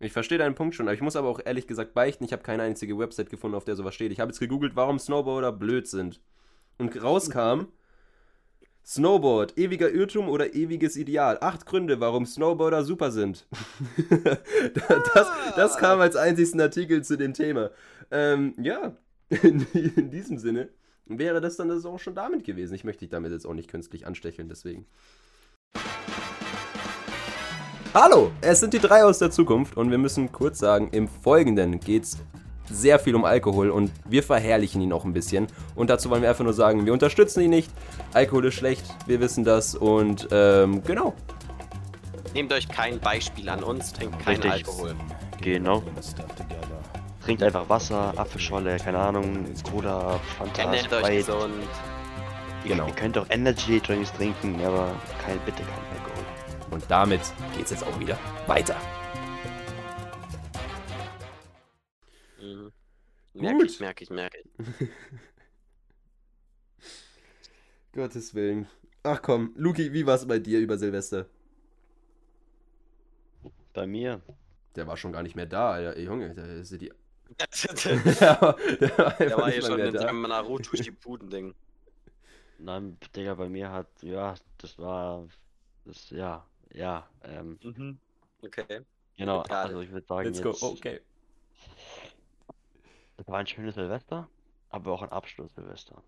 Ich 0.00 0.12
verstehe 0.12 0.38
deinen 0.38 0.54
Punkt 0.54 0.74
schon, 0.74 0.86
aber 0.86 0.94
ich 0.94 1.00
muss 1.00 1.16
aber 1.16 1.28
auch 1.28 1.40
ehrlich 1.44 1.66
gesagt 1.66 1.94
beichten, 1.94 2.24
ich 2.24 2.32
habe 2.32 2.42
keine 2.42 2.62
einzige 2.62 2.98
Website 2.98 3.30
gefunden, 3.30 3.56
auf 3.56 3.64
der 3.64 3.76
sowas 3.76 3.94
steht. 3.94 4.12
Ich 4.12 4.20
habe 4.20 4.30
jetzt 4.30 4.40
gegoogelt, 4.40 4.76
warum 4.76 4.98
Snowboarder 4.98 5.52
blöd 5.52 5.86
sind. 5.86 6.20
Und 6.78 7.00
rauskam, 7.02 7.66
Snowboard, 8.84 9.56
ewiger 9.56 9.90
Irrtum 9.90 10.28
oder 10.28 10.54
ewiges 10.54 10.96
Ideal. 10.96 11.38
Acht 11.40 11.64
Gründe, 11.64 12.00
warum 12.00 12.26
Snowboarder 12.26 12.84
super 12.84 13.10
sind. 13.10 13.46
das, 15.14 15.28
das 15.56 15.78
kam 15.78 16.00
als 16.00 16.16
einzigsten 16.16 16.60
Artikel 16.60 17.02
zu 17.02 17.16
dem 17.16 17.32
Thema. 17.32 17.70
Ähm, 18.10 18.54
ja, 18.60 18.96
in, 19.42 19.66
in 19.72 20.10
diesem 20.10 20.38
Sinne 20.38 20.68
wäre 21.06 21.40
das 21.40 21.56
dann 21.56 21.68
das 21.68 21.86
auch 21.86 21.98
schon 21.98 22.14
damit 22.14 22.44
gewesen. 22.44 22.74
Ich 22.74 22.84
möchte 22.84 23.00
dich 23.00 23.10
damit 23.10 23.32
jetzt 23.32 23.46
auch 23.46 23.54
nicht 23.54 23.70
künstlich 23.70 24.06
anstecheln, 24.06 24.48
deswegen. 24.48 24.86
Hallo, 27.94 28.32
es 28.40 28.58
sind 28.58 28.74
die 28.74 28.80
drei 28.80 29.04
aus 29.04 29.20
der 29.20 29.30
Zukunft 29.30 29.76
und 29.76 29.92
wir 29.92 29.98
müssen 29.98 30.32
kurz 30.32 30.58
sagen, 30.58 30.88
im 30.90 31.06
Folgenden 31.06 31.78
geht's 31.78 32.18
sehr 32.68 32.98
viel 32.98 33.14
um 33.14 33.24
Alkohol 33.24 33.70
und 33.70 33.92
wir 34.04 34.24
verherrlichen 34.24 34.80
ihn 34.80 34.92
auch 34.92 35.04
ein 35.04 35.12
bisschen. 35.12 35.46
Und 35.76 35.90
dazu 35.90 36.10
wollen 36.10 36.20
wir 36.20 36.28
einfach 36.28 36.42
nur 36.42 36.54
sagen, 36.54 36.86
wir 36.86 36.92
unterstützen 36.92 37.42
ihn 37.42 37.50
nicht. 37.50 37.70
Alkohol 38.12 38.46
ist 38.46 38.54
schlecht, 38.54 38.84
wir 39.06 39.20
wissen 39.20 39.44
das 39.44 39.76
und 39.76 40.26
ähm, 40.32 40.82
genau. 40.82 41.14
Nehmt 42.34 42.52
euch 42.52 42.68
kein 42.68 42.98
Beispiel 42.98 43.48
an 43.48 43.62
uns, 43.62 43.92
trinkt 43.92 44.18
keinen 44.18 44.42
Richtig. 44.42 44.50
Alkohol. 44.50 44.96
Genau. 45.40 45.84
Trinkt 47.24 47.44
einfach 47.44 47.68
Wasser, 47.68 48.12
Apfelschorle, 48.16 48.76
keine 48.78 48.98
Ahnung, 48.98 49.46
Cola, 49.70 50.18
Fanta, 50.36 50.62
Ernährt 50.62 50.92
euch 50.92 51.18
gesund. 51.18 51.54
Genau. 52.64 52.88
Ihr 52.88 52.94
könnt 52.94 53.16
auch 53.16 53.26
Energy 53.30 53.80
Drinks 53.80 54.12
trinken, 54.14 54.56
aber 54.64 54.88
kein, 55.24 55.38
bitte 55.46 55.62
kein 55.62 55.68
Alkohol. 55.68 55.93
Und 56.70 56.84
damit 56.90 57.20
geht's 57.56 57.70
jetzt 57.70 57.84
auch 57.84 57.98
wieder 58.00 58.18
weiter. 58.46 58.76
Mhm. 62.38 62.72
Merke 63.34 63.58
Gut. 63.58 63.70
ich, 63.70 63.80
merke 63.80 64.04
ich, 64.04 64.10
merke 64.10 64.38
ich. 64.38 64.46
Gottes 67.92 68.34
Willen. 68.34 68.66
Ach 69.02 69.20
komm, 69.22 69.52
Luki, 69.56 69.92
wie 69.92 70.06
war's 70.06 70.26
bei 70.26 70.38
dir 70.38 70.58
über 70.60 70.78
Silvester? 70.78 71.26
Bei 73.72 73.86
mir, 73.86 74.22
Der 74.76 74.86
war 74.86 74.96
schon 74.96 75.12
gar 75.12 75.22
nicht 75.22 75.36
mehr 75.36 75.46
da, 75.46 75.72
Alter. 75.72 75.96
Ey, 75.96 76.04
Junge, 76.04 76.34
da 76.34 76.44
ist 76.46 76.72
die. 76.80 76.92
Der 77.38 78.98
der 79.28 79.38
war, 79.38 79.50
der 79.50 79.52
hier 79.52 79.62
schon 79.62 79.80
in 79.80 79.92
da. 79.92 80.02
seinem 80.02 80.22
Naruto 80.22 80.76
Shippuden-Ding. 80.76 81.54
nein, 82.58 82.98
Digga, 83.14 83.34
bei 83.34 83.48
mir 83.48 83.70
hat, 83.70 83.88
ja, 84.02 84.34
das 84.58 84.78
war, 84.78 85.28
das, 85.84 86.10
ja, 86.10 86.46
ja, 86.74 87.08
ähm, 87.22 87.58
Mhm. 87.62 87.98
Okay. 88.42 88.82
genau, 89.16 89.40
also 89.40 89.80
ich 89.80 89.90
würde 89.90 90.06
sagen, 90.06 90.26
Let's 90.28 90.42
go, 90.42 90.50
jetzt, 90.50 90.62
okay. 90.62 91.00
es 93.16 93.26
war 93.26 93.38
ein 93.38 93.46
schönes 93.46 93.74
Silvester, 93.74 94.28
aber 94.68 94.92
auch 94.92 95.02
ein 95.02 95.08
Abschluss-Silvester. 95.10 96.02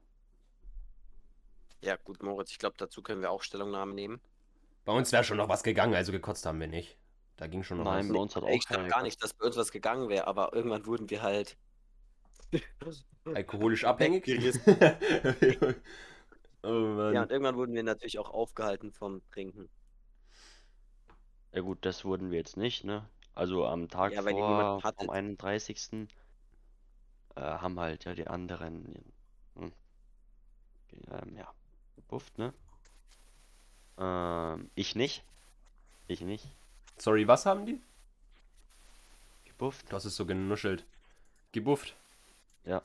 Ja, 1.81 1.97
gut, 1.97 2.23
Moritz, 2.23 2.51
ich 2.51 2.59
glaube, 2.59 2.77
dazu 2.79 3.03
können 3.03 3.23
wir 3.23 3.31
auch 3.31 3.43
Stellungnahme 3.43 3.95
nehmen. 3.95 4.21
Bei 4.85 4.93
uns 4.93 5.13
wäre 5.13 5.25
schon 5.25 5.37
noch 5.39 5.49
was 5.49 5.63
gegangen, 5.63 5.95
also 5.95 6.13
gekotzt 6.13 6.45
haben 6.47 6.61
wir 6.61 6.69
nicht. 6.69 6.99
Da 7.37 7.47
ging 7.47 7.63
schon 7.63 7.79
noch 7.79 7.85
Nein, 7.85 8.07
was. 8.09 8.13
bei 8.15 8.19
uns 8.21 8.37
hat 8.37 8.43
auch 8.45 8.49
Ich 8.49 8.67
glaube 8.67 8.89
gar 8.89 9.03
nicht, 9.03 9.23
dass 9.23 9.35
bei 9.35 9.47
uns 9.47 9.57
was 9.57 9.71
gegangen 9.71 10.09
wäre, 10.09 10.27
aber 10.27 10.53
irgendwann 10.55 10.87
wurden 10.87 11.09
wir 11.11 11.23
halt. 11.23 11.57
Alkoholisch 13.25 13.85
abhängig? 13.85 14.27
Oh 16.63 16.69
Mann. 16.69 17.15
Ja, 17.15 17.23
und 17.23 17.31
irgendwann 17.31 17.55
wurden 17.55 17.75
wir 17.75 17.85
natürlich 17.85 18.19
auch 18.19 18.31
aufgehalten 18.31 18.91
vom 18.91 19.23
Trinken. 19.31 19.69
Ja 21.57 21.63
gut, 21.63 21.79
das 21.87 22.05
wurden 22.05 22.31
wir 22.31 22.37
jetzt 22.37 22.59
nicht, 22.59 22.85
ne? 22.85 23.09
Also 23.35 23.67
am 23.67 23.89
Tag 23.89 24.13
Ja, 24.13 24.23
weil 24.27 24.35
vor, 24.35 24.83
hattet. 24.83 25.01
vom 25.07 25.09
31. 25.09 26.07
Äh, 27.35 27.41
haben 27.41 27.81
halt 27.81 28.05
ja 28.05 28.15
die 28.15 28.27
anderen, 28.27 28.95
hm, 29.55 29.73
ähm, 31.11 31.35
ja, 31.35 31.51
gebufft, 31.95 32.37
ne? 32.37 32.53
Ähm, 33.97 34.71
ich 34.75 34.97
nicht. 34.97 35.25
Ich 36.09 36.21
nicht. 36.21 36.45
Sorry, 36.99 37.27
was 37.27 37.47
haben 37.47 37.65
die? 37.65 37.81
Gebufft? 39.47 39.91
Du 39.91 39.97
hast 39.97 40.05
es 40.05 40.15
so 40.15 40.27
genuschelt. 40.27 40.85
Gebufft. 41.53 41.97
Ja. 42.67 42.83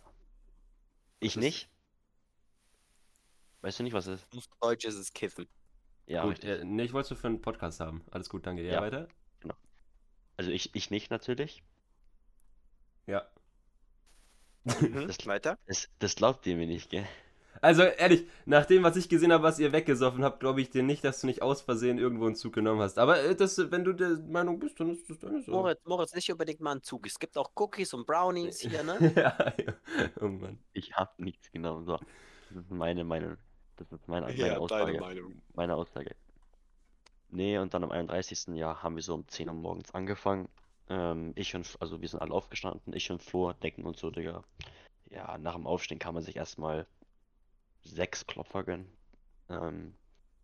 Ich 1.20 1.36
ist- 1.36 1.44
nicht. 1.44 1.70
Weißt 3.60 3.80
du 3.80 3.84
nicht, 3.84 3.92
was 3.92 4.08
es 4.08 4.22
ist? 4.22 4.38
Auf 4.38 4.48
Deutsch 4.62 4.86
ist 4.86 4.96
es 4.96 5.12
Kiffen. 5.12 5.46
Ja, 6.12 6.24
gut, 6.26 6.44
äh, 6.44 6.64
nee, 6.66 6.84
ich 6.84 6.94
wollte 6.94 7.14
es 7.14 7.20
für 7.20 7.28
einen 7.28 7.42
Podcast 7.42 7.80
haben. 7.80 8.04
Alles 8.12 8.30
gut, 8.30 8.46
danke. 8.46 8.64
Ja, 8.64 8.74
Ja. 8.74 8.82
weiter? 8.82 9.08
Also 10.38 10.50
ich, 10.52 10.74
ich 10.76 10.90
nicht 10.90 11.12
natürlich. 11.12 11.64
Ja. 13.08 13.26
Mhm. 14.82 15.08
Das- 15.08 15.26
Weiter? 15.26 15.58
Das, 15.68 15.90
das 16.00 16.16
glaubt 16.16 16.46
ihr 16.48 16.56
mir 16.56 16.68
nicht, 16.68 16.90
gell? 16.90 17.06
Also 17.62 17.84
ehrlich, 17.84 18.28
nach 18.46 18.66
dem, 18.66 18.82
was 18.84 18.96
ich 18.96 19.10
gesehen 19.10 19.32
habe, 19.34 19.44
was 19.44 19.60
ihr 19.60 19.72
weggesoffen 19.72 20.24
habt, 20.24 20.40
glaube 20.40 20.62
ich 20.62 20.70
dir 20.70 20.84
nicht, 20.84 21.04
dass 21.04 21.22
du 21.22 21.28
nicht 21.28 21.42
aus 21.42 21.62
Versehen 21.62 21.98
irgendwo 22.00 22.26
einen 22.26 22.36
Zug 22.36 22.54
genommen 22.54 22.80
hast. 22.82 22.98
Aber 22.98 23.22
äh, 23.24 23.36
das, 23.36 23.58
wenn 23.72 23.84
du 23.84 23.94
der 23.94 24.18
Meinung 24.20 24.58
bist, 24.60 24.80
dann 24.80 24.90
ist 24.92 25.08
das 25.10 25.20
deine 25.20 25.42
Sache. 25.42 25.52
Moritz, 25.52 25.82
Moritz, 25.86 26.16
nicht 26.16 26.32
unbedingt 26.32 26.60
mal 26.62 26.72
einen 26.72 26.84
Zug. 26.84 27.06
Es 27.06 27.20
gibt 27.20 27.38
auch 27.38 27.52
Cookies 27.56 27.94
und 27.94 28.08
Brownies 28.08 28.60
hier, 28.62 28.84
ne? 28.84 29.14
ja, 29.16 29.54
ja. 29.64 29.74
Oh 30.22 30.28
Mann. 30.28 30.58
Ich 30.74 30.94
hab 30.94 31.20
nichts 31.20 31.52
genommen. 31.52 31.86
So. 31.86 31.98
Das 32.50 32.64
ist 32.64 32.72
meine 32.72 33.04
Meinung. 33.04 33.38
Das 33.78 33.92
ist 33.92 34.08
meine, 34.08 34.28
meine 34.38 34.60
Aussage. 34.60 35.00
Meinung. 35.00 35.42
Meine 35.54 35.76
Aussage. 35.76 36.16
Nee, 37.30 37.58
und 37.58 37.74
dann 37.74 37.84
am 37.84 37.92
31. 37.92 38.56
Jahr 38.56 38.84
haben 38.84 38.96
wir 38.96 39.04
so 39.04 39.14
um 39.14 39.28
10 39.28 39.48
Uhr 39.48 39.56
morgens 39.56 39.92
angefangen. 39.94 40.50
Ähm, 40.90 41.32
ich 41.36 41.56
und, 41.56 41.78
also 41.80 42.02
wir 42.02 42.10
sind 42.10 42.22
alle 42.22 42.34
aufgestanden, 42.34 42.94
ich 42.94 43.10
und 43.10 43.24
Flo, 43.24 43.54
Decken 43.54 43.86
und 43.86 43.98
so, 43.98 44.12
Digga. 44.12 44.44
Ja, 45.10 45.38
nach 45.38 45.56
dem 45.56 45.66
Aufstehen 45.66 46.00
kann 46.00 46.14
man 46.14 46.24
sich 46.24 46.36
erstmal 46.36 46.86
sechs 47.84 48.28
Klopfer 48.28 48.64
gönnen. 48.64 48.92
Ähm, 49.50 49.94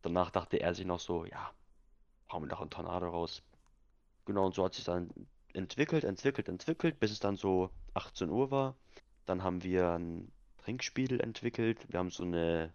danach 0.02 0.32
dachte 0.32 0.58
er 0.58 0.74
sich 0.74 0.86
noch 0.86 1.00
so, 1.00 1.26
ja, 1.26 1.52
hauen 2.32 2.44
wir 2.44 2.48
noch 2.48 2.62
einen 2.62 2.70
Tornado 2.70 3.10
raus. 3.10 3.44
Genau, 4.26 4.46
und 4.46 4.56
so 4.56 4.64
hat 4.64 4.74
sich 4.74 4.86
dann 4.86 5.10
entwickelt, 5.54 6.04
entwickelt, 6.04 6.48
entwickelt, 6.48 7.00
bis 7.00 7.12
es 7.12 7.20
dann 7.20 7.36
so 7.36 7.70
18 7.94 8.30
Uhr 8.30 8.52
war. 8.52 8.76
Dann 9.26 9.44
haben 9.44 9.64
wir 9.64 9.92
ein 9.92 10.32
Trinkspiel 10.60 11.20
entwickelt. 11.20 11.86
Wir 11.90 12.00
haben 12.00 12.12
so 12.12 12.24
eine, 12.24 12.74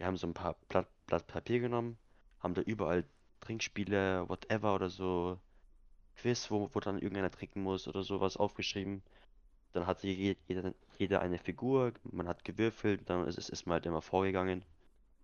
wir 0.00 0.06
haben 0.08 0.18
so 0.18 0.26
ein 0.28 0.34
paar 0.34 0.56
Blatt, 0.70 0.88
Blatt 1.06 1.28
Papier 1.28 1.60
genommen, 1.60 1.98
haben 2.40 2.54
da 2.54 2.62
überall 2.62 3.04
Trinkspiele, 3.40 4.28
whatever 4.28 4.74
oder 4.76 4.90
so 4.90 5.40
Quiz, 6.16 6.50
wo, 6.50 6.70
wo 6.74 6.80
dann 6.80 6.98
irgendeiner 6.98 7.30
trinken 7.32 7.62
muss 7.62 7.88
oder 7.88 8.02
sowas 8.04 8.36
aufgeschrieben. 8.38 9.02
Dann 9.72 9.86
hatte 9.86 10.08
je- 10.08 10.36
jeder, 10.48 10.74
jeder 10.98 11.22
eine 11.22 11.38
Figur, 11.38 11.92
man 12.12 12.28
hat 12.28 12.44
gewürfelt, 12.44 13.08
dann 13.10 13.26
ist, 13.28 13.38
ist, 13.50 13.66
man 13.66 13.74
halt 13.74 13.86
immer 13.86 14.02
vorgegangen 14.02 14.64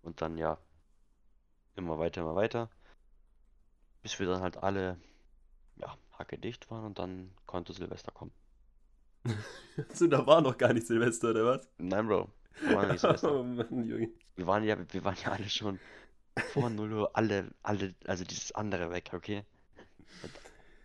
und 0.03 0.21
dann 0.21 0.37
ja, 0.37 0.59
immer 1.77 1.97
weiter, 1.97 2.21
immer 2.21 2.35
weiter. 2.35 2.69
Bis 4.01 4.17
wir 4.17 4.25
dann 4.25 4.41
halt 4.41 4.57
alle, 4.57 4.99
ja, 5.77 5.97
hacke 6.13 6.37
dicht 6.37 6.71
waren 6.71 6.85
und 6.85 6.99
dann 6.99 7.33
konnte 7.45 7.73
Silvester 7.73 8.11
kommen. 8.11 8.33
So, 9.93 10.07
da 10.07 10.25
war 10.25 10.41
noch 10.41 10.57
gar 10.57 10.73
nicht 10.73 10.87
Silvester, 10.87 11.29
oder 11.31 11.45
was? 11.45 11.67
Nein, 11.79 12.07
Bro. 12.07 12.29
oh 13.23 13.43
Mann, 13.43 13.87
Junge. 13.87 14.09
Wir 14.35 14.47
waren 14.47 14.63
ja, 14.63 14.77
wir 14.93 15.03
waren 15.03 15.17
ja 15.23 15.31
alle 15.31 15.49
schon 15.49 15.79
vor 16.53 16.69
0 16.69 16.93
Uhr 16.93 17.15
alle, 17.15 17.51
alle, 17.63 17.95
also 18.05 18.23
dieses 18.23 18.51
andere 18.53 18.91
weg, 18.91 19.11
okay? 19.13 19.43
Und, 20.23 20.31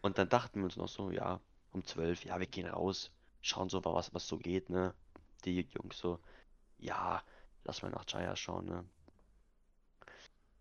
und 0.03 0.19
dann 0.19 0.29
dachten 0.29 0.61
wir 0.61 0.65
uns 0.65 0.77
noch 0.77 0.89
so, 0.89 1.11
ja, 1.11 1.41
um 1.73 1.85
12, 1.85 2.25
ja, 2.25 2.39
wir 2.39 2.47
gehen 2.47 2.67
raus, 2.67 3.11
schauen 3.41 3.69
so, 3.69 3.85
was, 3.85 4.15
was 4.15 4.27
so 4.27 4.39
geht, 4.39 4.71
ne? 4.71 4.95
Die 5.45 5.61
Jungs 5.61 5.99
so, 5.99 6.21
ja, 6.79 7.23
lass 7.65 7.83
mal 7.83 7.91
nach 7.91 8.05
Jaya 8.09 8.37
schauen, 8.37 8.67
ne? 8.67 8.85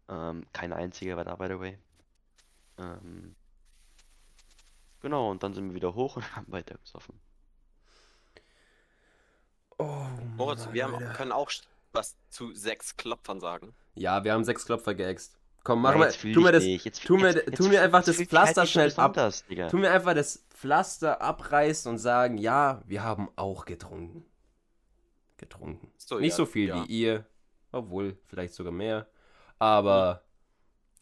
Ähm, 0.10 0.46
keine 0.52 0.76
einzige 0.76 1.16
war 1.16 1.24
da, 1.24 1.36
by 1.36 1.48
the 1.48 1.60
way. 1.60 1.78
Ähm, 2.78 3.36
genau, 5.00 5.32
und 5.32 5.44
dann 5.44 5.54
sind 5.54 5.70
wir 5.70 5.76
wieder 5.76 5.96
hoch 5.96 6.18
und 6.18 6.24
haben 6.36 6.52
weiter 6.52 6.78
gesoffen. 6.78 7.20
Oh, 9.82 10.08
Moritz, 10.38 10.66
Mann, 10.66 10.74
wir 10.74 10.84
haben, 10.86 11.14
können 11.14 11.32
auch 11.32 11.50
was 11.94 12.16
zu 12.30 12.54
sechs 12.54 12.96
Klopfern 12.98 13.40
sagen. 13.40 13.74
Ja, 13.96 14.24
wir 14.24 14.34
haben 14.34 14.44
sechs 14.44 14.66
Klopfer 14.66 14.94
geäxt. 14.94 15.38
Komm, 15.64 15.82
mach 15.82 15.92
Ja, 15.92 15.98
mal, 16.00 16.12
tu 16.12 16.42
mir 16.42 16.52
das, 16.52 16.64
jetzt, 16.66 17.04
tu 17.06 17.18
mir, 17.18 17.28
jetzt, 17.34 17.46
tu 17.46 17.50
jetzt 17.52 17.60
mir 17.62 17.70
fühl- 17.70 17.78
einfach 17.80 18.04
das 18.04 18.16
Pflaster 18.18 18.66
schnell 18.66 18.92
ab. 18.96 19.16
Tu 19.70 19.78
mir 19.78 19.92
einfach 19.92 20.16
das 20.16 20.44
Pflaster 20.50 21.22
abreißen 21.22 21.92
und 21.92 21.98
sagen, 22.00 22.38
ja, 22.38 22.82
wir 22.88 23.04
haben 23.04 23.30
auch 23.36 23.66
getrunken. 23.66 24.26
Getrunken. 25.38 25.92
So, 25.98 26.20
Nicht 26.20 26.32
ja, 26.32 26.36
so 26.38 26.46
viel 26.46 26.68
ja. 26.70 26.84
wie 26.84 26.88
ihr, 26.88 27.26
obwohl 27.72 28.18
vielleicht 28.26 28.54
sogar 28.54 28.72
mehr. 28.72 29.08
Aber 29.60 30.24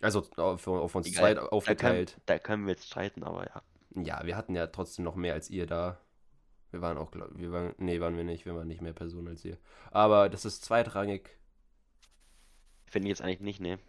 Also 0.02 0.26
auf, 0.38 0.68
auf 0.68 0.96
uns 0.96 1.12
zwei 1.14 1.34
Da 1.34 1.42
können, 1.42 1.52
aufgeteilt. 1.54 2.18
da 2.26 2.40
können 2.40 2.66
wir 2.66 2.72
jetzt 2.74 2.88
streiten, 2.88 3.24
aber 3.24 3.46
ja. 3.48 3.62
Ja, 4.04 4.26
wir 4.26 4.36
hatten 4.38 4.56
ja 4.56 4.68
trotzdem 4.68 5.04
noch 5.06 5.16
mehr 5.16 5.34
als 5.34 5.50
ihr 5.50 5.66
da. 5.68 5.98
Wir 6.72 6.82
waren 6.82 6.98
auch, 6.98 7.12
glaub, 7.12 7.30
wir 7.38 7.52
waren, 7.52 7.74
nee, 7.78 8.00
waren 8.00 8.16
wir 8.16 8.24
nicht, 8.24 8.46
wir 8.46 8.56
waren 8.56 8.68
nicht 8.68 8.82
mehr 8.82 8.94
Personen 8.94 9.30
als 9.30 9.44
ihr. 9.44 9.58
Aber 9.92 10.30
das 10.30 10.46
ist 10.46 10.64
zweitrangig. 10.64 11.30
Finde 12.86 13.08
ich 13.08 13.10
jetzt 13.10 13.22
eigentlich 13.22 13.40
nicht, 13.40 13.60
ne? 13.60 13.80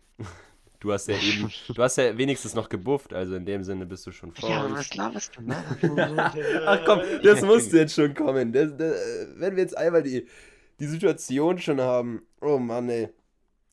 Du 0.80 0.92
hast 0.92 1.08
ja 1.08 1.16
eben, 1.16 1.50
du 1.74 1.82
hast 1.82 1.96
ja 1.96 2.16
wenigstens 2.16 2.54
noch 2.54 2.68
gebufft, 2.68 3.12
also 3.12 3.34
in 3.34 3.44
dem 3.44 3.62
Sinne 3.64 3.84
bist 3.84 4.06
du 4.06 4.12
schon 4.12 4.32
vor 4.32 4.48
Ja, 4.48 4.70
was 4.70 4.94
laberst 4.94 5.36
du? 5.36 5.42
Ach 6.66 6.80
komm, 6.86 7.00
das 7.22 7.42
musste 7.42 7.78
jetzt 7.78 7.94
schon 7.94 8.14
kommen. 8.14 8.52
Das, 8.52 8.74
das, 8.76 8.94
wenn 9.36 9.56
wir 9.56 9.62
jetzt 9.62 9.76
einmal 9.76 10.02
die, 10.02 10.26
die 10.78 10.86
Situation 10.86 11.58
schon 11.58 11.80
haben. 11.80 12.22
Oh 12.40 12.58
Mann, 12.58 12.88
ey. 12.88 13.10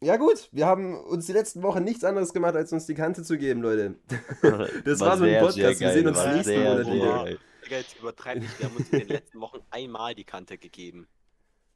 Ja 0.01 0.17
gut, 0.17 0.47
wir 0.51 0.67
haben 0.67 0.95
uns 1.05 1.25
die 1.25 1.33
letzten 1.33 1.63
Wochen 1.63 1.83
nichts 1.83 2.03
anderes 2.03 2.31
gemacht, 2.33 2.55
als 2.55 2.71
uns 2.71 2.85
die 2.85 2.93
Kante 2.93 3.23
zu 3.23 3.37
geben, 3.37 3.61
Leute. 3.61 3.95
Das 4.85 4.99
war 4.99 5.17
so 5.17 5.23
ein 5.23 5.29
sehr, 5.31 5.39
Podcast. 5.41 5.55
sehr 5.55 5.79
Wir 5.79 5.91
sehen 5.93 6.07
uns 6.07 6.17
war 6.17 6.33
nächsten 6.35 6.63
Monat 6.63 6.85
sehr 6.85 6.93
wieder. 6.93 7.23
geil. 7.23 7.39
Digga, 7.65 7.77
jetzt 7.77 7.99
übertreib 7.99 8.37
nicht. 8.39 8.59
Wir 8.59 8.69
haben 8.69 8.77
uns 8.77 8.89
in 8.89 8.99
den 8.99 9.07
letzten 9.07 9.39
Wochen 9.41 9.59
einmal 9.71 10.13
die 10.13 10.23
Kante 10.23 10.57
gegeben. 10.59 11.07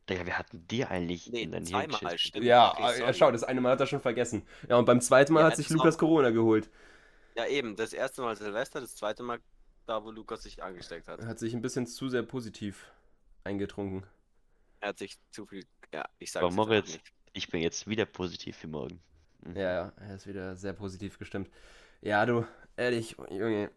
Digga, 0.07 0.25
wir 0.25 0.37
hatten 0.37 0.67
dir 0.67 0.91
eigentlich 0.91 1.31
Nee, 1.31 1.41
in 1.43 1.51
dein 1.51 1.65
zweimal, 1.65 2.17
stimmt. 2.19 2.45
Ja, 2.45 2.71
Okay, 2.73 2.81
ja, 2.81 2.93
sorry. 2.97 3.13
schau, 3.15 3.31
das 3.31 3.43
eine 3.43 3.59
Mal 3.59 3.71
hat 3.71 3.79
er 3.79 3.87
schon 3.87 4.01
vergessen. 4.01 4.43
Ja, 4.69 4.77
und 4.77 4.85
beim 4.85 5.01
zweiten 5.01 5.33
Mal 5.33 5.41
Ja, 5.41 5.47
hat 5.47 5.55
sich 5.57 5.69
Lukas 5.69 5.95
auch. 5.95 5.99
Corona 5.99 6.29
geholt. 6.29 6.69
Ja, 7.35 7.47
eben. 7.47 7.75
Das 7.75 7.91
erste 7.91 8.21
Mal 8.21 8.35
Silvester, 8.35 8.81
das 8.81 8.95
zweite 8.95 9.23
Mal 9.23 9.39
da, 9.87 10.03
wo 10.03 10.11
Lukas 10.11 10.43
sich 10.43 10.61
angesteckt 10.61 11.07
hat. 11.07 11.21
Er 11.21 11.27
hat 11.27 11.39
sich 11.39 11.53
ein 11.55 11.61
bisschen 11.61 11.87
zu 11.87 12.07
sehr 12.07 12.23
positiv 12.23 12.91
eingetrunken. 13.45 14.05
Er 14.79 14.89
hat 14.89 14.99
sich 14.99 15.17
zu 15.31 15.45
viel. 15.47 15.65
Ja, 15.93 16.05
ich 16.19 16.31
sag 16.31 16.43
Aber 16.43 16.51
Moritz, 16.53 16.99
ich 17.33 17.49
bin 17.49 17.61
jetzt 17.61 17.87
wieder 17.87 18.05
positiv 18.05 18.57
für 18.57 18.67
morgen. 18.67 18.99
Mhm. 19.45 19.55
Ja, 19.55 19.73
ja, 19.73 19.93
er 20.07 20.15
ist 20.15 20.27
wieder 20.27 20.55
sehr 20.55 20.73
positiv 20.73 21.17
gestimmt. 21.17 21.49
Ja, 22.01 22.25
du, 22.25 22.45
ehrlich, 22.77 23.15
Junge. 23.29 23.69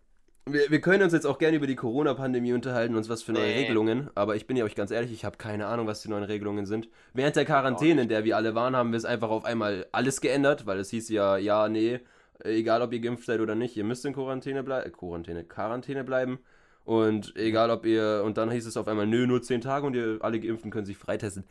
Wir, 0.46 0.70
wir 0.70 0.80
können 0.82 1.02
uns 1.02 1.14
jetzt 1.14 1.24
auch 1.26 1.38
gerne 1.38 1.56
über 1.56 1.66
die 1.66 1.74
Corona-Pandemie 1.74 2.52
unterhalten, 2.52 2.96
uns 2.96 3.08
was 3.08 3.22
für 3.22 3.32
neue 3.32 3.46
Nee. 3.46 3.60
Regelungen, 3.60 4.10
aber 4.14 4.36
ich 4.36 4.46
bin 4.46 4.58
ja 4.58 4.64
euch 4.64 4.74
ganz 4.74 4.90
ehrlich, 4.90 5.10
ich 5.10 5.24
habe 5.24 5.38
keine 5.38 5.66
Ahnung, 5.66 5.86
was 5.86 6.02
die 6.02 6.10
neuen 6.10 6.24
Regelungen 6.24 6.66
sind. 6.66 6.90
Während 7.14 7.36
der 7.36 7.46
Quarantäne, 7.46 8.02
in 8.02 8.08
der 8.10 8.24
wir 8.24 8.36
alle 8.36 8.54
waren, 8.54 8.76
haben 8.76 8.92
wir 8.92 8.98
es 8.98 9.06
einfach 9.06 9.30
auf 9.30 9.46
einmal 9.46 9.86
alles 9.92 10.20
geändert, 10.20 10.66
weil 10.66 10.78
es 10.80 10.90
hieß 10.90 11.08
ja, 11.08 11.38
ja, 11.38 11.70
nee, 11.70 12.00
egal 12.40 12.82
ob 12.82 12.92
ihr 12.92 13.00
geimpft 13.00 13.24
seid 13.24 13.40
oder 13.40 13.54
nicht, 13.54 13.74
ihr 13.76 13.84
müsst 13.84 14.04
in 14.04 14.12
Quarantäne 14.12 14.62
bleiben, 14.62 14.92
Quarantäne, 14.92 15.44
Quarantäne 15.44 16.04
bleiben. 16.04 16.38
Und 16.84 17.34
egal 17.36 17.70
ob 17.70 17.86
ihr, 17.86 18.22
und 18.26 18.36
dann 18.36 18.50
hieß 18.50 18.66
es 18.66 18.76
auf 18.76 18.86
einmal, 18.86 19.06
nö, 19.06 19.26
nur 19.26 19.40
10 19.40 19.62
Tage 19.62 19.86
und 19.86 19.96
ihr 19.96 20.18
alle 20.20 20.38
Geimpften 20.38 20.70
können 20.70 20.84
sich 20.84 20.98
freitesten. 20.98 21.44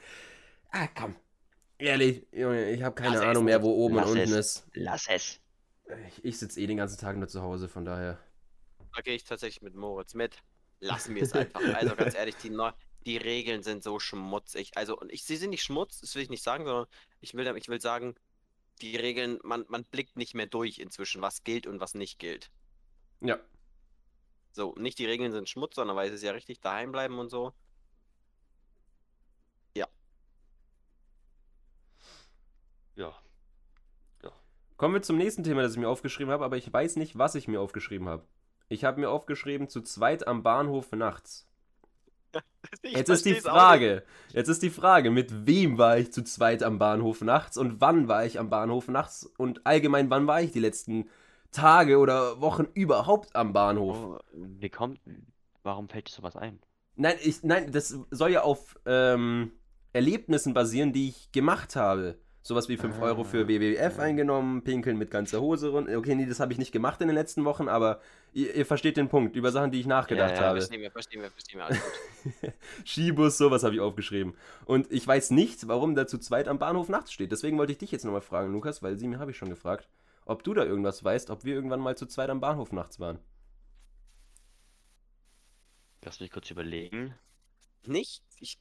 Ah, 0.70 0.88
komm. 0.96 1.16
Ehrlich, 1.78 2.26
Junge, 2.32 2.72
ich 2.72 2.82
habe 2.84 2.96
keine 2.96 3.16
Lass 3.16 3.24
es. 3.24 3.30
Ahnung 3.30 3.46
mehr, 3.46 3.62
wo 3.62 3.72
oben 3.72 3.96
Lass 3.96 4.10
und 4.10 4.20
unten 4.20 4.34
es. 4.34 4.58
ist. 4.58 4.68
Lass 4.74 5.08
es. 5.10 5.40
Ich, 6.08 6.26
ich 6.26 6.40
sitze 6.40 6.60
eh 6.62 6.68
den 6.68 6.78
ganzen 6.78 7.00
Tag 7.00 7.18
nur 7.18 7.28
zu 7.28 7.42
Hause, 7.42 7.68
von 7.68 7.86
daher. 7.86 8.20
Da 8.96 9.02
gehe 9.02 9.16
ich 9.16 9.24
tatsächlich 9.24 9.62
mit 9.62 9.76
Moritz 9.76 10.14
mit. 10.14 10.38
Lassen 10.80 11.16
wir 11.16 11.24
es 11.24 11.34
einfach. 11.34 11.62
Also 11.74 11.96
ganz 11.96 12.16
ehrlich, 12.16 12.36
die, 12.38 12.50
Neu 12.50 12.72
die 13.06 13.18
Regeln 13.18 13.64
sind 13.64 13.84
so 13.84 14.00
schmutzig. 14.00 14.72
Also, 14.76 14.98
und 14.98 15.12
ich, 15.12 15.24
sie 15.24 15.36
sind 15.36 15.50
nicht 15.50 15.64
Schmutz, 15.64 16.00
das 16.00 16.16
will 16.16 16.24
ich 16.24 16.30
nicht 16.30 16.44
sagen, 16.44 16.66
sondern 16.66 16.88
ich 17.20 17.34
will, 17.34 17.46
ich 17.58 17.68
will 17.68 17.82
sagen, 17.82 18.16
die 18.82 18.96
Regeln, 18.96 19.40
man, 19.44 19.66
man 19.68 19.84
blickt 19.86 20.18
nicht 20.18 20.34
mehr 20.34 20.48
durch 20.48 20.80
inzwischen, 20.80 21.22
was 21.22 21.44
gilt 21.44 21.68
und 21.68 21.80
was 21.80 21.94
nicht 21.94 22.20
gilt. 22.20 22.50
Ja. 23.22 23.40
So, 24.52 24.76
nicht 24.78 25.00
die 25.00 25.06
Regeln 25.06 25.32
sind 25.32 25.50
Schmutz, 25.50 25.76
sondern 25.76 25.96
weil 25.96 26.10
es 26.10 26.16
ist 26.16 26.24
ja 26.24 26.32
richtig 26.32 26.62
daheim 26.62 26.92
bleiben 26.92 27.18
und 27.20 27.30
so. 27.30 27.54
Ja. 32.96 33.14
Kommen 34.78 34.96
wir 34.96 35.02
zum 35.02 35.18
nächsten 35.18 35.44
Thema, 35.44 35.62
das 35.62 35.74
ich 35.74 35.78
mir 35.78 35.88
aufgeschrieben 35.88 36.34
habe, 36.34 36.44
aber 36.44 36.58
ich 36.58 36.74
weiß 36.74 36.96
nicht, 36.98 37.18
was 37.18 37.36
ich 37.36 37.48
mir 37.48 37.62
aufgeschrieben 37.62 38.10
habe. 38.10 38.26
Ich 38.68 38.84
habe 38.84 39.00
mir 39.00 39.10
aufgeschrieben, 39.10 39.70
zu 39.70 39.82
zweit 39.82 40.28
am 40.28 40.44
Bahnhof 40.44 40.92
nachts. 40.92 41.48
Ich 42.82 42.94
Jetzt 42.94 43.10
ist 43.10 43.26
die 43.26 43.36
Frage, 43.36 44.04
jetzt 44.34 44.48
ist 44.48 44.64
die 44.64 44.70
Frage, 44.70 45.12
mit 45.12 45.46
wem 45.46 45.78
war 45.78 45.98
ich 45.98 46.12
zu 46.12 46.24
zweit 46.24 46.64
am 46.64 46.80
Bahnhof 46.80 47.22
nachts 47.22 47.58
und 47.58 47.80
wann 47.80 48.08
war 48.08 48.26
ich 48.26 48.40
am 48.40 48.50
Bahnhof 48.50 48.88
nachts 48.88 49.26
und 49.38 49.66
allgemein, 49.66 50.10
wann 50.10 50.28
war 50.28 50.42
ich 50.42 50.52
die 50.52 50.60
letzten 50.60 51.10
Tage 51.52 51.98
oder 51.98 52.42
Wochen 52.42 52.68
überhaupt 52.74 53.36
am 53.36 53.54
Bahnhof? 53.54 53.98
Oh, 53.98 54.20
wie 54.34 54.70
kommt. 54.70 55.00
Warum 55.62 55.88
fällt 55.88 56.10
dir 56.10 56.14
sowas 56.14 56.36
ein? 56.36 56.60
Nein, 56.96 57.16
ich, 57.22 57.44
nein, 57.44 57.72
das 57.72 57.98
soll 58.12 58.32
ja 58.32 58.42
auf 58.42 58.78
ähm, 58.86 59.52
Erlebnissen 59.94 60.54
basieren, 60.54 60.92
die 60.92 61.10
ich 61.10 61.32
gemacht 61.32 61.76
habe. 61.76 62.18
Sowas 62.46 62.68
wie 62.68 62.76
5 62.76 63.02
Euro 63.02 63.24
für 63.24 63.46
Ah, 63.46 63.48
WWF 63.48 64.00
eingenommen, 64.00 64.66
pinkeln 64.66 64.98
mit 64.98 65.10
ganzer 65.10 65.40
Hose 65.40 65.70
rund. 65.70 65.90
Okay, 65.90 66.14
nee, 66.14 66.26
das 66.26 66.42
habe 66.42 66.52
ich 66.52 66.60
nicht 66.60 66.74
gemacht 66.74 67.00
in 67.00 67.08
den 67.08 67.16
letzten 67.16 67.46
Wochen, 67.46 67.70
aber 67.70 68.02
ihr, 68.34 68.54
ihr 68.54 68.66
versteht 68.66 68.98
den 68.98 69.08
Punkt. 69.08 69.38
Über 69.38 69.52
Sachen, 69.54 69.72
die 69.72 69.80
ich 69.80 69.86
nachgedacht 69.88 70.32
Ja, 70.32 70.36
Ja, 70.42 70.48
habe. 70.50 70.60
verstehen 70.60 70.82
wir, 70.82 70.92
verstehen 70.92 71.22
wir, 71.22 71.32
verstehen 71.32 71.60
wir. 71.60 71.66
Alles 71.68 71.82
gut. 71.82 72.54
Skibus, 72.86 73.38
sowas 73.38 73.64
habe 73.64 73.76
ich 73.76 73.80
aufgeschrieben. 73.82 74.36
Und 74.66 74.92
ich 74.92 75.08
weiß 75.08 75.32
nicht, 75.32 75.70
warum 75.70 75.96
da 75.96 76.06
zu 76.06 76.18
zweit 76.18 76.50
am 76.50 76.60
Bahnhof 76.60 76.90
nachts 76.90 77.14
steht. 77.14 77.32
Deswegen 77.32 77.58
wollte 77.58 77.72
ich 77.72 77.78
dich 77.78 77.92
jetzt 77.94 78.04
nochmal 78.04 78.20
fragen, 78.20 78.52
Lukas, 78.52 78.84
weil 78.84 78.98
sie 78.98 79.08
mir 79.08 79.20
habe 79.20 79.32
ich 79.32 79.38
schon 79.38 79.48
gefragt, 79.50 79.88
ob 80.26 80.44
du 80.44 80.54
da 80.54 80.66
irgendwas 80.66 81.02
weißt, 81.02 81.30
ob 81.30 81.46
wir 81.46 81.56
irgendwann 81.56 81.80
mal 81.80 81.96
zu 81.96 82.08
zweit 82.08 82.30
am 82.30 82.42
Bahnhof 82.42 82.74
nachts 82.74 83.00
waren. 83.00 83.20
Lass 86.04 86.20
mich 86.20 86.32
kurz 86.32 86.52
überlegen. 86.52 87.16
Nicht? 87.86 88.22
Ich, 88.40 88.60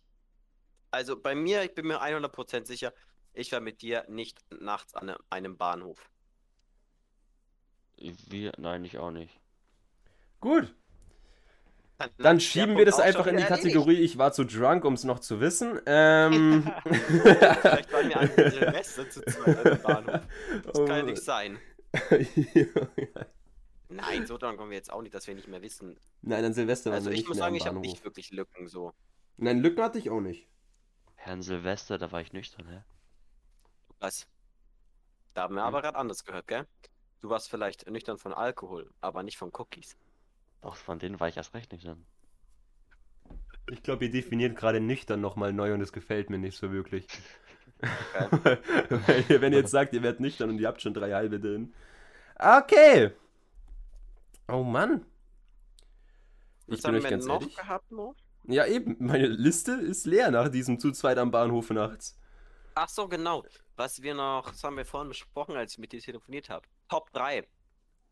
also 0.92 1.16
bei 1.20 1.34
mir, 1.34 1.64
ich 1.64 1.74
bin 1.74 1.86
mir 1.88 2.00
100% 2.00 2.66
sicher, 2.66 2.92
ich 3.34 3.52
war 3.52 3.60
mit 3.60 3.82
dir 3.82 4.04
nicht 4.08 4.38
nachts 4.50 4.94
an 4.94 5.14
einem- 5.30 5.56
Bahnhof. 5.56 6.10
Wir, 7.96 8.52
nein, 8.58 8.84
ich 8.84 8.98
auch 8.98 9.10
nicht. 9.12 9.38
Gut, 10.40 10.74
Dann, 12.18 12.40
schieben 12.40 12.76
wir 12.76 12.84
das 12.84 12.98
einfach 12.98 13.28
in 13.28 13.36
die. 13.36 13.44
Kategorie, 13.44 14.00
ich 14.00 14.18
war 14.18 14.32
zu 14.32 14.44
drunk, 14.44 14.84
um 14.84 14.94
es 14.94 15.04
noch 15.04 15.20
zu 15.20 15.40
wissen. 15.40 15.80
Ähm, 15.86 16.64
Vielleicht 16.84 17.92
waren 17.92 18.08
wir 18.08 18.16
an 18.18 18.28
Silvester 18.34 19.08
zu 19.08 19.22
zweit 19.22 19.66
an 19.66 19.82
Bahnhof. 19.82 20.20
Das 20.64 20.74
Oh. 20.74 20.84
kann 20.84 20.96
ja 20.96 21.02
nicht 21.04 21.22
sein. 21.22 21.58
Nein, 23.88 24.26
so 24.26 24.38
dran 24.38 24.56
kommen 24.56 24.70
wir 24.70 24.76
jetzt 24.78 24.90
auch 24.92 25.02
nicht, 25.02 25.14
dass 25.14 25.26
wir 25.26 25.34
nicht 25.34 25.46
mehr 25.48 25.62
wissen. 25.62 25.96
Nein, 26.22 26.44
an 26.44 26.54
Silvester 26.54 26.90
waren 26.90 26.96
Also 26.96 27.10
wir 27.10 27.14
ich 27.14 27.20
nicht 27.20 27.28
muss 27.28 27.36
mehr 27.36 27.44
sagen, 27.44 27.54
ich 27.56 27.66
habe 27.66 27.78
nicht 27.78 28.02
wirklich 28.04 28.30
Lücken 28.32 28.66
so. 28.66 28.94
Nein, 29.36 29.60
Lücken 29.60 29.82
hatte 29.82 29.98
ich 29.98 30.10
auch 30.10 30.20
nicht. 30.20 30.48
Herrn 31.14 31.42
Silvester, 31.42 31.98
da 31.98 32.10
war 32.10 32.20
ich 32.22 32.32
nüchtern, 32.32 32.66
hä? 32.68 32.82
Was? 34.02 34.26
Da 35.34 35.42
haben 35.42 35.54
wir 35.56 35.64
Hm. 35.66 35.74
aber 35.74 35.82
gerade 35.82 35.98
anders 35.98 36.24
gehört, 36.24 36.46
gell? 36.48 36.66
Du 37.20 37.28
warst 37.30 37.48
vielleicht 37.50 37.88
nüchtern 37.90 38.18
von 38.18 38.34
Alkohol, 38.34 38.90
aber 39.00 39.22
nicht 39.22 39.38
von 39.38 39.50
Cookies. 39.54 39.96
Doch, 40.62 40.76
von 40.76 40.98
denen 40.98 41.20
war 41.20 41.28
ich 41.28 41.36
erst 41.36 41.54
recht 41.54 41.72
nüchtern. 41.72 42.06
Ich 43.70 43.82
glaube, 43.82 44.04
ihr 44.04 44.10
definiert 44.12 44.56
gerade 44.56 44.80
nüchtern 44.80 45.20
nochmal 45.20 45.52
neu 45.52 45.74
und 45.74 45.80
es 45.80 45.92
gefällt 45.92 46.30
mir 46.30 46.38
nicht 46.38 46.56
so 46.58 46.70
wirklich. 46.72 47.10
Okay. 48.14 48.58
Ihr, 49.28 49.40
wenn 49.40 49.52
ihr 49.52 49.60
jetzt 49.60 49.70
sagt, 49.70 49.92
ihr 49.94 50.02
werdet 50.02 50.20
nüchtern 50.20 50.50
und 50.50 50.58
ihr 50.58 50.68
habt 50.68 50.82
schon 50.82 50.94
drei 50.94 51.12
halbe 51.12 51.40
drin. 51.40 51.74
Okay. 52.38 53.12
Oh 54.48 54.62
Mann. 54.62 55.04
Ich 56.66 56.78
Was 56.78 56.82
bin 56.82 56.94
haben 56.94 56.96
euch 56.96 57.04
wir 57.04 57.10
ganz 57.10 57.26
noch 57.26 57.28
ehrlich. 57.28 57.54
gehabt, 57.54 57.90
Mo? 57.92 58.16
Ja, 58.44 58.66
eben, 58.66 58.96
meine 59.00 59.26
Liste 59.28 59.72
ist 59.72 60.06
leer 60.06 60.30
nach 60.30 60.48
diesem 60.48 60.78
zu 60.80 60.92
zweit 60.92 61.18
am 61.18 61.30
Bahnhof 61.30 61.70
nachts. 61.70 62.18
Ach 62.74 62.88
so, 62.88 63.08
genau. 63.08 63.44
Was 63.76 64.02
wir 64.02 64.14
noch, 64.14 64.50
das 64.50 64.62
haben 64.64 64.76
wir 64.76 64.84
vorhin 64.84 65.08
besprochen, 65.08 65.56
als 65.56 65.72
ich 65.72 65.78
mit 65.78 65.92
dir 65.92 66.00
telefoniert 66.00 66.50
habe. 66.50 66.66
Top 66.88 67.12
3. 67.12 67.46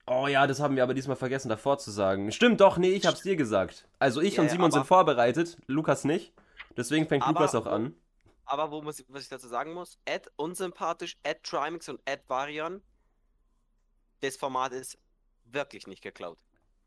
Oh 0.06 0.26
ja, 0.26 0.46
das 0.46 0.60
haben 0.60 0.74
wir 0.76 0.82
aber 0.82 0.94
diesmal 0.94 1.16
vergessen 1.16 1.48
davor 1.48 1.78
zu 1.78 1.90
sagen. 1.90 2.32
Stimmt 2.32 2.60
doch, 2.60 2.78
nee, 2.78 2.90
ich 2.90 3.06
hab's 3.06 3.22
dir 3.22 3.36
gesagt. 3.36 3.86
Also 3.98 4.20
ich 4.20 4.36
Ja, 4.36 4.42
und 4.42 4.48
Simon 4.48 4.70
sind 4.70 4.86
vorbereitet, 4.86 5.58
Lukas 5.66 6.04
nicht. 6.04 6.32
Deswegen 6.76 7.06
fängt 7.06 7.22
Aber- 7.24 7.32
Lukas 7.40 7.54
auch 7.54 7.66
an. 7.66 7.94
Aber 8.46 8.72
wo 8.72 8.82
muss 8.82 8.98
ich, 8.98 9.06
was 9.08 9.22
ich 9.22 9.28
dazu 9.28 9.46
sagen 9.46 9.72
muss, 9.74 9.98
Ed 10.04 10.28
unsympathisch, 10.36 11.16
Ed 11.22 11.44
Trimix 11.44 11.88
und 11.88 12.00
Ed 12.04 12.22
Varian. 12.26 12.82
Das 14.20 14.36
Format 14.36 14.72
ist 14.72 14.98
wirklich 15.44 15.86
nicht 15.86 16.02
geklaut. 16.02 16.36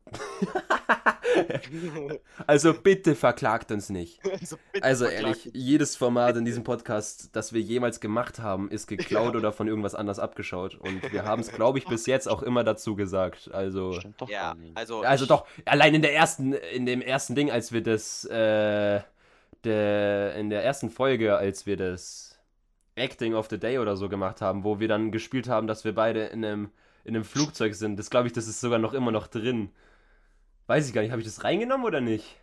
Also 2.46 2.74
bitte 2.74 3.14
verklagt 3.14 3.72
uns 3.72 3.90
nicht. 3.90 4.20
also, 4.40 4.56
bitte 4.72 4.84
Also 4.84 5.06
ehrlich, 5.06 5.50
jedes 5.52 5.96
Format 5.96 6.36
in 6.36 6.44
diesem 6.44 6.64
Podcast, 6.64 7.34
das 7.34 7.52
wir 7.52 7.60
jemals 7.60 8.00
gemacht 8.00 8.38
haben, 8.38 8.70
ist 8.70 8.86
geklaut 8.86 9.34
oder 9.34 9.52
von 9.52 9.68
irgendwas 9.68 9.94
anders 9.94 10.18
abgeschaut. 10.18 10.76
Und 10.76 11.12
wir 11.12 11.24
haben 11.24 11.40
es, 11.40 11.50
glaube 11.50 11.78
ich, 11.78 11.86
bis 11.86 12.06
jetzt 12.06 12.28
auch 12.28 12.42
immer 12.42 12.64
dazu 12.64 12.94
gesagt. 12.94 13.50
Also, 13.52 13.94
Stimmt 13.94 14.20
doch 14.20 14.28
Ja, 14.28 14.52
gar 14.52 14.54
nicht. 14.56 14.76
also. 14.76 15.02
also 15.02 15.26
doch, 15.26 15.46
allein 15.64 15.94
in 15.94 16.02
der 16.02 16.14
ersten, 16.14 16.52
in 16.52 16.86
dem 16.86 17.00
ersten 17.00 17.34
Ding, 17.34 17.50
als 17.50 17.72
wir 17.72 17.82
das, 17.82 18.24
äh, 18.26 19.00
der, 19.64 20.34
in 20.36 20.50
der 20.50 20.64
ersten 20.64 20.90
Folge, 20.90 21.36
als 21.36 21.66
wir 21.66 21.76
das 21.76 22.38
Acting 22.96 23.34
of 23.34 23.48
the 23.50 23.58
Day 23.58 23.78
oder 23.78 23.96
so 23.96 24.08
gemacht 24.08 24.40
haben, 24.40 24.62
wo 24.64 24.78
wir 24.78 24.88
dann 24.88 25.10
gespielt 25.10 25.48
haben, 25.48 25.66
dass 25.66 25.84
wir 25.84 25.94
beide 25.94 26.24
in 26.26 26.44
einem, 26.44 26.70
in 27.04 27.16
einem 27.16 27.24
Flugzeug 27.24 27.74
sind, 27.74 27.98
das 27.98 28.10
glaube 28.10 28.28
ich, 28.28 28.32
das 28.32 28.46
ist 28.46 28.60
sogar 28.60 28.78
noch 28.78 28.94
immer 28.94 29.10
noch 29.10 29.26
drin. 29.26 29.70
Weiß 30.66 30.88
ich 30.88 30.94
gar 30.94 31.02
nicht, 31.02 31.10
habe 31.10 31.20
ich 31.20 31.26
das 31.26 31.44
reingenommen 31.44 31.86
oder 31.86 32.00
nicht? 32.00 32.36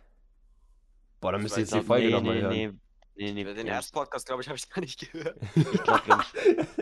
Boah, 1.20 1.32
dann 1.32 1.40
Ich 1.40 1.44
müsst 1.44 1.56
ihr 1.56 1.62
jetzt 1.62 1.74
die. 1.74 1.80
Folge 1.82 2.06
nee, 2.06 2.12
nochmal 2.12 2.34
nee, 2.36 2.40
hören. 2.42 2.52
nee. 2.52 2.72
Nee, 3.14 3.32
nee, 3.32 3.44
Den 3.44 3.66
ersten 3.66 3.92
Podcast, 3.92 4.26
glaube 4.26 4.42
ich, 4.42 4.48
habe 4.48 4.56
ich 4.56 4.68
gar 4.70 4.80
nicht 4.80 4.98
gehört. 5.12 5.36
Ich 5.54 5.82
glaube, 5.82 6.24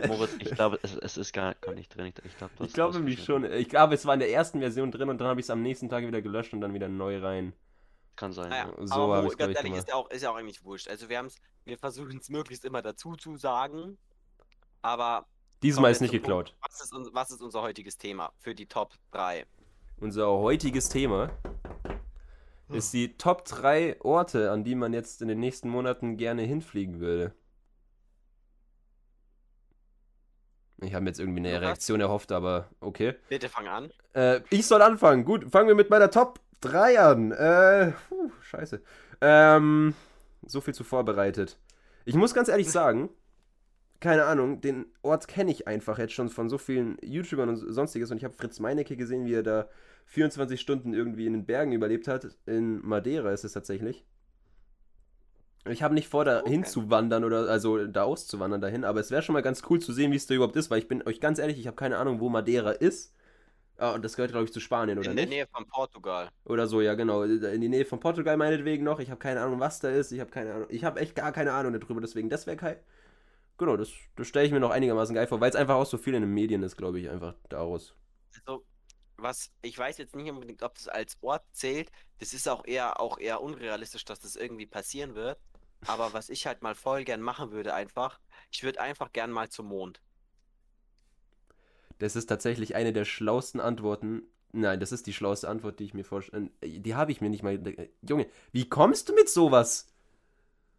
Moritz, 0.07 0.31
ich 0.39 0.51
glaube, 0.51 0.79
es, 0.81 0.95
es 0.95 1.17
ist 1.17 1.33
gar, 1.33 1.55
gar 1.55 1.75
nicht 1.75 1.93
drin. 1.95 2.05
Ich, 2.05 2.25
ich 2.25 2.37
glaube, 2.37 2.53
Ich 2.65 2.73
glaube 2.73 2.97
nämlich 2.97 3.23
schon. 3.23 3.43
Ich 3.51 3.67
glaube, 3.67 3.95
es 3.95 4.05
war 4.05 4.13
in 4.13 4.21
der 4.21 4.31
ersten 4.31 4.59
Version 4.59 4.91
drin 4.91 5.09
und 5.09 5.19
dann 5.19 5.27
habe 5.27 5.39
ich 5.41 5.45
es 5.45 5.49
am 5.49 5.61
nächsten 5.61 5.89
Tag 5.89 6.07
wieder 6.07 6.21
gelöscht 6.21 6.53
und 6.53 6.61
dann 6.61 6.73
wieder 6.73 6.87
neu 6.87 7.19
rein. 7.19 7.53
Kann 8.15 8.31
sein. 8.31 8.49
Naja, 8.49 8.71
So 8.81 8.95
aber 8.95 9.23
wo, 9.23 9.27
glaub 9.27 9.39
ganz 9.39 9.51
ich, 9.51 9.57
ehrlich, 9.57 9.73
ist 9.73 9.89
ja, 9.89 9.95
auch, 9.95 10.09
ist 10.09 10.21
ja 10.21 10.31
auch 10.31 10.35
eigentlich 10.35 10.63
wurscht. 10.63 10.87
Also 10.87 11.09
wir 11.09 11.27
wir 11.65 11.77
versuchen 11.77 12.17
es 12.17 12.29
möglichst 12.29 12.63
immer 12.65 12.81
dazu 12.81 13.15
zu 13.15 13.35
sagen, 13.35 13.97
aber 14.81 15.27
Diesmal 15.61 15.91
ist 15.91 16.01
nicht 16.01 16.11
geklaut. 16.11 16.55
Punkt. 16.59 16.71
Was 16.71 16.81
ist, 16.81 16.93
was 17.13 17.31
ist 17.31 17.41
unser 17.41 17.61
heutiges 17.61 17.97
Thema 17.97 18.31
für 18.39 18.55
die 18.55 18.67
Top 18.67 18.93
3? 19.11 19.45
Unser 20.01 20.31
heutiges 20.31 20.89
Thema 20.89 21.29
ist 22.69 22.91
die 22.91 23.17
Top 23.17 23.45
3 23.45 24.01
Orte, 24.01 24.49
an 24.49 24.63
die 24.63 24.73
man 24.73 24.93
jetzt 24.93 25.21
in 25.21 25.27
den 25.27 25.39
nächsten 25.39 25.69
Monaten 25.69 26.17
gerne 26.17 26.41
hinfliegen 26.41 26.99
würde. 26.99 27.35
Ich 30.81 30.95
habe 30.95 31.03
mir 31.03 31.11
jetzt 31.11 31.19
irgendwie 31.19 31.47
eine? 31.47 31.61
Reaktion 31.61 32.01
erhofft, 32.01 32.31
aber 32.31 32.67
okay. 32.79 33.13
Bitte 33.29 33.47
fang 33.47 33.67
an. 33.67 33.91
Äh, 34.15 34.41
ich 34.49 34.65
soll 34.65 34.81
anfangen. 34.81 35.23
Gut, 35.23 35.51
fangen 35.51 35.67
wir 35.67 35.75
mit 35.75 35.91
meiner 35.91 36.09
Top 36.09 36.39
3 36.61 36.99
an. 36.99 37.31
Äh, 37.31 37.91
puh, 38.09 38.31
scheiße. 38.41 38.81
Ähm, 39.21 39.93
so 40.43 40.61
viel 40.61 40.73
zu 40.73 40.83
vorbereitet. 40.83 41.59
Ich 42.05 42.15
muss 42.15 42.33
ganz 42.33 42.49
ehrlich 42.49 42.71
sagen, 42.71 43.09
keine 43.99 44.25
Ahnung, 44.25 44.61
den 44.61 44.87
Ort 45.03 45.27
kenne 45.27 45.51
ich 45.51 45.67
einfach 45.67 45.99
jetzt 45.99 46.13
schon 46.13 46.29
von 46.29 46.49
so 46.49 46.57
vielen 46.57 46.97
YouTubern 47.03 47.49
und 47.49 47.57
sonstiges. 47.57 48.09
Und 48.09 48.17
ich 48.17 48.23
habe 48.23 48.33
Fritz 48.33 48.59
Meinecke 48.59 48.97
gesehen, 48.97 49.27
wie 49.27 49.35
er 49.35 49.43
da 49.43 49.69
24 50.05 50.59
Stunden 50.61 50.93
irgendwie 50.93 51.25
in 51.27 51.33
den 51.33 51.45
Bergen 51.45 51.71
überlebt 51.73 52.07
hat. 52.07 52.27
In 52.45 52.85
Madeira 52.85 53.31
ist 53.31 53.43
es 53.43 53.53
tatsächlich. 53.53 54.05
Ich 55.69 55.83
habe 55.83 55.93
nicht 55.93 56.07
vor, 56.07 56.25
da 56.25 56.41
Okay. 56.43 56.49
hinzuwandern 56.49 57.23
oder 57.23 57.47
also 57.49 57.85
da 57.85 58.03
auszuwandern 58.03 58.61
dahin, 58.61 58.83
aber 58.83 58.99
es 58.99 59.11
wäre 59.11 59.21
schon 59.21 59.33
mal 59.33 59.41
ganz 59.41 59.61
cool 59.69 59.79
zu 59.79 59.93
sehen, 59.93 60.11
wie 60.11 60.15
es 60.15 60.25
da 60.25 60.33
überhaupt 60.33 60.55
ist, 60.55 60.71
weil 60.71 60.79
ich 60.79 60.87
bin 60.87 61.03
euch 61.05 61.19
ganz 61.21 61.37
ehrlich, 61.37 61.59
ich 61.59 61.67
habe 61.67 61.75
keine 61.75 61.97
Ahnung, 61.97 62.19
wo 62.19 62.29
Madeira 62.29 62.71
ist. 62.71 63.13
Ah, 63.77 63.91
und 63.93 64.03
das 64.05 64.15
gehört, 64.15 64.31
glaube 64.31 64.45
ich, 64.45 64.53
zu 64.53 64.59
Spanien, 64.61 64.99
oder 64.99 65.11
In 65.11 65.15
der 65.15 65.25
nicht? 65.25 65.27
Nähe 65.27 65.47
von 65.47 65.67
Portugal. 65.67 66.31
Oder 66.45 66.67
so, 66.67 66.81
ja, 66.81 66.95
genau. 66.95 67.23
In 67.23 67.61
die 67.61 67.69
Nähe 67.69 67.85
von 67.85 67.99
Portugal 67.99 68.37
meinetwegen 68.37 68.83
noch. 68.83 68.99
Ich 68.99 69.09
habe 69.11 69.19
keine 69.19 69.41
Ahnung, 69.41 69.59
was 69.59 69.79
da 69.79 69.89
ist. 69.89 70.11
Ich 70.11 70.19
habe 70.19 70.31
keine 70.31 70.53
Ahnung. 70.53 70.67
Ich 70.71 70.83
habe 70.83 70.99
echt 70.99 71.15
gar 71.15 71.31
keine 71.31 71.53
Ahnung 71.53 71.73
darüber, 71.79 72.01
deswegen, 72.01 72.29
das 72.29 72.47
wäre 72.47 72.57
geil. 72.57 72.83
Genau, 73.57 73.77
das, 73.77 73.89
das 74.17 74.27
stelle 74.27 74.47
ich 74.47 74.51
mir 74.53 74.59
noch 74.59 74.71
einigermaßen 74.71 75.15
geil 75.15 75.27
vor, 75.27 75.41
weil 75.41 75.49
es 75.51 75.55
einfach 75.57 75.75
auch 75.75 75.85
so 75.85 75.97
viel 75.97 76.15
in 76.15 76.21
den 76.23 76.33
Medien 76.33 76.63
ist, 76.63 76.77
glaube 76.77 76.99
ich, 76.99 77.09
einfach 77.09 77.35
daraus. 77.49 77.95
Also, 78.35 78.65
was, 79.21 79.51
ich 79.61 79.77
weiß 79.77 79.97
jetzt 79.97 80.15
nicht 80.15 80.29
unbedingt, 80.29 80.63
ob 80.63 80.75
das 80.75 80.87
als 80.87 81.17
Ort 81.21 81.43
zählt. 81.51 81.91
Das 82.19 82.33
ist 82.33 82.47
auch 82.47 82.65
eher, 82.65 82.99
auch 82.99 83.17
eher 83.17 83.41
unrealistisch, 83.41 84.05
dass 84.05 84.19
das 84.19 84.35
irgendwie 84.35 84.65
passieren 84.65 85.15
wird. 85.15 85.39
Aber 85.87 86.13
was 86.13 86.29
ich 86.29 86.45
halt 86.45 86.61
mal 86.61 86.75
voll 86.75 87.03
gern 87.03 87.21
machen 87.21 87.51
würde, 87.51 87.73
einfach, 87.73 88.19
ich 88.51 88.63
würde 88.63 88.79
einfach 88.81 89.11
gern 89.13 89.31
mal 89.31 89.49
zum 89.49 89.67
Mond. 89.67 90.01
Das 91.97 92.15
ist 92.15 92.27
tatsächlich 92.27 92.75
eine 92.75 92.93
der 92.93 93.05
schlauesten 93.05 93.59
Antworten. 93.59 94.23
Nein, 94.53 94.79
das 94.79 94.91
ist 94.91 95.07
die 95.07 95.13
schlauste 95.13 95.47
Antwort, 95.49 95.79
die 95.79 95.85
ich 95.85 95.93
mir 95.93 96.03
vorstelle. 96.03 96.49
Die 96.61 96.95
habe 96.95 97.11
ich 97.11 97.21
mir 97.21 97.29
nicht 97.29 97.43
mal. 97.43 97.59
Junge, 98.01 98.27
wie 98.51 98.67
kommst 98.67 99.07
du 99.09 99.13
mit 99.13 99.29
sowas? 99.29 99.87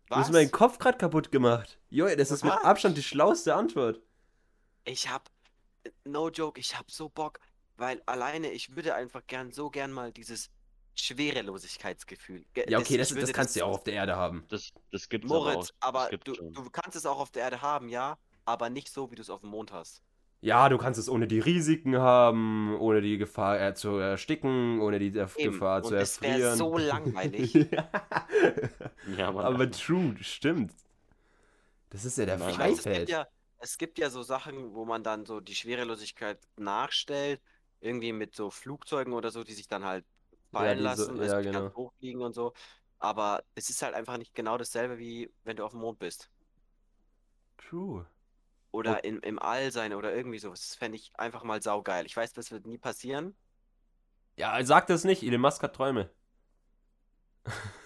Du 0.08 0.16
hast 0.16 0.28
Was? 0.28 0.32
meinen 0.32 0.50
Kopf 0.50 0.78
gerade 0.78 0.98
kaputt 0.98 1.32
gemacht. 1.32 1.78
Junge, 1.88 2.16
das 2.16 2.30
ist 2.30 2.44
mit 2.44 2.52
Was? 2.52 2.64
Abstand 2.64 2.96
die 2.98 3.02
schlauste 3.02 3.54
Antwort. 3.54 4.00
Ich 4.84 5.08
hab, 5.08 5.30
no 6.04 6.28
joke, 6.28 6.60
ich 6.60 6.76
hab 6.76 6.90
so 6.90 7.08
Bock, 7.08 7.38
weil 7.82 8.02
alleine 8.06 8.50
ich 8.52 8.76
würde 8.76 8.94
einfach 8.94 9.26
gern, 9.26 9.52
so 9.52 9.70
gern 9.70 9.92
mal 9.92 10.12
dieses 10.12 10.50
Schwerelosigkeitsgefühl. 10.94 12.44
Ge- 12.54 12.70
Ja, 12.70 12.78
okay, 12.78 12.96
das, 12.96 13.08
das 13.08 13.16
würde 13.18 13.32
kannst 13.32 13.54
du 13.56 13.60
ja 13.60 13.66
auch 13.66 13.74
auf 13.74 13.84
der 13.84 13.94
Erde 13.94 14.16
haben. 14.16 14.44
Das, 14.48 14.72
das 14.90 15.08
gibt's 15.08 15.30
aber 15.30 15.40
auch. 15.40 15.44
Moritz, 15.54 15.72
aber 15.80 16.00
das 16.00 16.10
gibt's 16.10 16.32
du, 16.38 16.50
du 16.50 16.70
kannst 16.70 16.96
es 16.96 17.06
auch 17.06 17.18
auf 17.18 17.30
der 17.30 17.42
Erde 17.44 17.62
haben, 17.62 17.88
ja, 17.88 18.18
aber 18.44 18.70
nicht 18.70 18.88
so, 18.88 19.10
wie 19.10 19.16
du 19.16 19.22
es 19.22 19.30
auf 19.30 19.40
dem 19.40 19.50
Mond 19.50 19.72
hast. 19.72 20.02
Ja, 20.40 20.68
du 20.68 20.76
kannst 20.76 20.98
es 20.98 21.08
ohne 21.08 21.28
die 21.28 21.38
Risiken 21.38 21.96
haben, 21.98 22.76
ohne 22.80 23.00
die 23.00 23.16
Gefahr 23.16 23.60
äh, 23.60 23.74
zu 23.74 23.96
ersticken, 23.98 24.80
ohne 24.80 24.98
die 24.98 25.12
Eben. 25.36 25.52
Gefahr 25.52 25.82
zu 25.84 25.94
Und 25.94 26.00
es 26.00 26.20
wäre 26.20 26.40
erfrieren. 26.40 26.56
so 26.58 26.76
langweilig. 26.78 27.54
Ja, 29.16 29.30
Mann. 29.32 29.44
Aber 29.44 29.70
true, 29.70 30.16
stimmt. 30.20 30.72
Das 31.90 32.04
ist 32.04 32.18
ja 32.18 32.26
der 32.26 32.40
weiß, 32.40 32.78
es 32.78 32.88
gibt 32.88 32.96
Freifeld. 32.96 33.08
ja, 33.08 33.26
es 33.58 33.78
gibt 33.78 33.98
ja 33.98 34.10
so 34.10 34.22
Sachen, 34.22 34.74
wo 34.74 34.84
man 34.84 35.02
dann 35.04 35.26
so 35.26 35.40
die 35.40 35.54
Schwerelosigkeit 35.54 36.38
nachstellt, 36.56 37.40
irgendwie 37.82 38.12
mit 38.12 38.34
so 38.34 38.50
Flugzeugen 38.50 39.12
oder 39.12 39.30
so, 39.30 39.44
die 39.44 39.54
sich 39.54 39.68
dann 39.68 39.84
halt 39.84 40.04
fallen 40.50 40.78
die 40.78 40.82
so- 40.96 41.12
lassen, 41.12 41.16
ja, 41.16 41.22
also 41.22 41.36
die 41.38 41.44
ganz 41.50 41.56
genau. 41.56 41.74
hochfliegen 41.74 42.22
und 42.22 42.32
so. 42.32 42.52
Aber 42.98 43.42
es 43.54 43.68
ist 43.68 43.82
halt 43.82 43.94
einfach 43.94 44.16
nicht 44.16 44.34
genau 44.34 44.56
dasselbe, 44.56 44.98
wie 44.98 45.32
wenn 45.44 45.56
du 45.56 45.64
auf 45.64 45.72
dem 45.72 45.80
Mond 45.80 45.98
bist. 45.98 46.30
True. 47.58 48.06
Oder 48.70 49.04
im, 49.04 49.20
im 49.20 49.38
All 49.38 49.70
sein 49.70 49.92
oder 49.92 50.14
irgendwie 50.14 50.38
sowas. 50.38 50.60
Das 50.60 50.76
fände 50.76 50.96
ich 50.96 51.12
einfach 51.18 51.42
mal 51.42 51.60
saugeil. 51.60 52.06
Ich 52.06 52.16
weiß, 52.16 52.32
das 52.32 52.50
wird 52.50 52.66
nie 52.66 52.78
passieren. 52.78 53.36
Ja, 54.36 54.64
sag 54.64 54.86
das 54.86 55.04
nicht. 55.04 55.22
Elon 55.22 55.40
Musk 55.40 55.62
hat 55.62 55.74
Träume. 55.76 56.10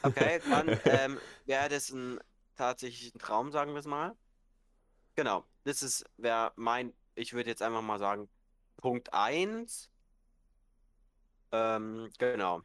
Okay, 0.02 0.40
dann 0.48 0.68
ähm, 0.84 1.18
wäre 1.46 1.68
das 1.68 1.90
ein 1.90 2.20
tatsächlich 2.54 3.14
ein 3.14 3.18
Traum, 3.18 3.50
sagen 3.50 3.72
wir 3.72 3.80
es 3.80 3.86
mal. 3.86 4.14
Genau, 5.14 5.44
das 5.64 5.82
ist, 5.82 6.04
wäre 6.18 6.52
mein, 6.56 6.92
ich 7.14 7.32
würde 7.32 7.50
jetzt 7.50 7.62
einfach 7.62 7.82
mal 7.82 7.98
sagen, 7.98 8.28
Punkt 8.76 9.12
1. 9.12 9.90
Ähm, 11.52 12.10
genau. 12.18 12.62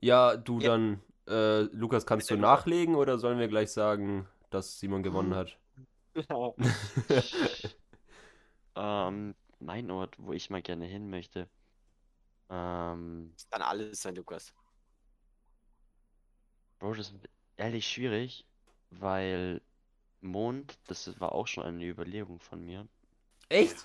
Ja, 0.00 0.36
du 0.36 0.60
Ja. 0.60 0.68
dann, 0.70 1.02
äh, 1.28 1.62
Lukas, 1.74 2.06
kannst 2.06 2.30
du 2.30 2.36
nachlegen 2.36 2.94
oder 2.94 3.18
sollen 3.18 3.38
wir 3.38 3.48
gleich 3.48 3.70
sagen, 3.72 4.26
dass 4.50 4.78
Simon 4.78 5.02
gewonnen 5.02 5.34
hat? 5.34 5.58
Ähm, 8.76 9.34
mein 9.58 9.90
Ort, 9.90 10.16
wo 10.18 10.32
ich 10.32 10.50
mal 10.50 10.62
gerne 10.62 10.86
hin 10.86 11.10
möchte. 11.10 11.48
Ähm, 12.48 13.34
Dann 13.50 13.62
alles 13.62 14.02
sein, 14.02 14.14
Lukas. 14.16 14.52
Bro, 16.78 16.94
das 16.94 17.10
ist 17.10 17.28
ehrlich 17.56 17.86
schwierig, 17.86 18.46
weil 18.90 19.60
Mond, 20.20 20.78
das 20.86 21.20
war 21.20 21.32
auch 21.32 21.46
schon 21.46 21.64
eine 21.64 21.84
Überlegung 21.86 22.40
von 22.40 22.64
mir. 22.64 22.88
Echt? 23.50 23.76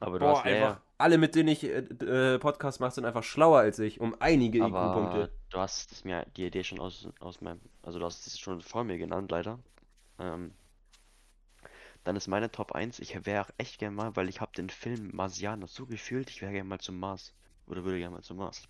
Aber 0.00 0.18
du 0.18 0.26
Boah, 0.26 0.38
hast 0.38 0.44
einfach. 0.46 0.80
Alle, 0.98 1.18
mit 1.18 1.34
denen 1.34 1.48
ich 1.48 1.64
äh, 1.64 1.78
äh, 1.78 2.38
Podcast 2.38 2.80
mache, 2.80 2.90
sind 2.92 3.04
einfach 3.04 3.22
schlauer 3.22 3.60
als 3.60 3.78
ich, 3.78 4.00
um 4.00 4.16
einige 4.20 4.58
IQ-Punkte. 4.58 5.30
du 5.50 5.58
hast 5.58 5.92
es 5.92 6.04
mir 6.04 6.26
die 6.36 6.46
Idee 6.46 6.64
schon 6.64 6.80
aus, 6.80 7.08
aus 7.20 7.40
meinem, 7.40 7.60
also 7.82 7.98
du 7.98 8.04
hast 8.04 8.26
es 8.26 8.38
schon 8.38 8.60
vor 8.60 8.84
mir 8.84 8.98
genannt, 8.98 9.30
leider. 9.30 9.58
Ähm, 10.18 10.52
dann 12.04 12.16
ist 12.16 12.28
meine 12.28 12.50
Top 12.50 12.72
1, 12.72 12.98
ich 13.00 13.26
wäre 13.26 13.44
auch 13.44 13.50
echt 13.58 13.78
gern 13.78 13.94
mal, 13.94 14.14
weil 14.16 14.28
ich 14.28 14.40
habe 14.40 14.52
den 14.56 14.70
Film 14.70 15.10
Marsianer 15.12 15.66
so 15.66 15.86
gefühlt, 15.86 16.30
ich 16.30 16.40
wäre 16.40 16.52
gern 16.52 16.68
mal 16.68 16.80
zum 16.80 16.98
Mars. 16.98 17.32
Oder 17.66 17.84
würde 17.84 17.98
gern 17.98 18.12
mal 18.12 18.22
zum 18.22 18.36
Mars. 18.38 18.62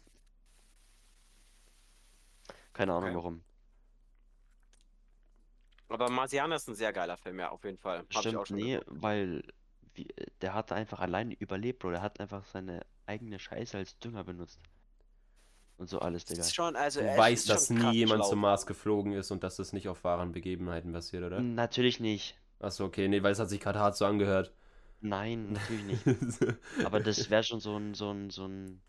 Keine 2.72 2.92
Ahnung 2.92 3.10
Okay. 3.10 3.16
warum. 3.16 3.42
Aber 5.88 6.10
Marsianer 6.10 6.56
ist 6.56 6.68
ein 6.68 6.74
sehr 6.74 6.92
geiler 6.92 7.16
Film, 7.16 7.38
ja, 7.38 7.50
auf 7.50 7.62
jeden 7.64 7.78
Fall. 7.78 8.04
Hab 8.12 8.20
Stimmt, 8.20 8.50
nee, 8.50 8.80
weil 8.86 9.42
wie, 9.96 10.08
der 10.40 10.54
hat 10.54 10.72
einfach 10.72 11.00
alleine 11.00 11.34
überlebt, 11.34 11.80
Bro. 11.80 11.90
Der 11.92 12.02
hat 12.02 12.20
einfach 12.20 12.44
seine 12.46 12.84
eigene 13.06 13.38
Scheiße 13.38 13.76
als 13.78 13.98
Dünger 13.98 14.24
benutzt. 14.24 14.60
Und 15.78 15.88
so 15.88 15.98
alles, 16.00 16.24
Das 16.24 16.38
Digga. 16.38 16.40
ist 16.40 16.54
schon, 16.54 16.76
also 16.76 17.00
Du 17.00 17.06
er 17.06 17.16
weißt, 17.18 17.48
dass 17.48 17.70
nie 17.70 17.92
jemand 17.92 18.22
schlau. 18.22 18.30
zum 18.30 18.40
Mars 18.40 18.66
geflogen 18.66 19.12
ist 19.12 19.30
und 19.30 19.42
dass 19.44 19.56
das 19.56 19.72
nicht 19.72 19.88
auf 19.88 20.04
wahren 20.04 20.32
Begebenheiten 20.32 20.92
passiert, 20.92 21.24
oder? 21.24 21.40
Natürlich 21.40 22.00
nicht. 22.00 22.36
Achso, 22.58 22.84
okay, 22.86 23.08
nee, 23.08 23.22
weil 23.22 23.32
es 23.32 23.38
hat 23.38 23.50
sich 23.50 23.60
gerade 23.60 23.78
hart 23.78 23.96
so 23.96 24.06
angehört. 24.06 24.52
Nein, 25.00 25.52
natürlich 25.52 25.84
nicht. 25.84 26.04
Aber 26.84 27.00
das 27.00 27.30
wäre 27.30 27.42
schon 27.44 27.60
so 27.60 27.76
ein, 27.78 27.94
so 27.94 28.10
ein, 28.10 28.30
so 28.30 28.46
ein 28.46 28.82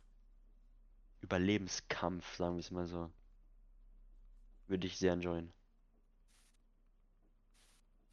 Überlebenskampf, 1.22 2.36
sagen 2.38 2.56
wir 2.56 2.60
es 2.62 2.72
mal 2.72 2.88
so. 2.88 3.12
Würde 4.68 4.88
ich 4.88 4.98
sehr 4.98 5.14
enjoyen. 5.14 5.54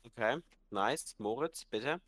Okay, 0.06 0.40
nice. 0.70 1.14
Moritz, 1.18 1.64
bitte. 1.64 2.00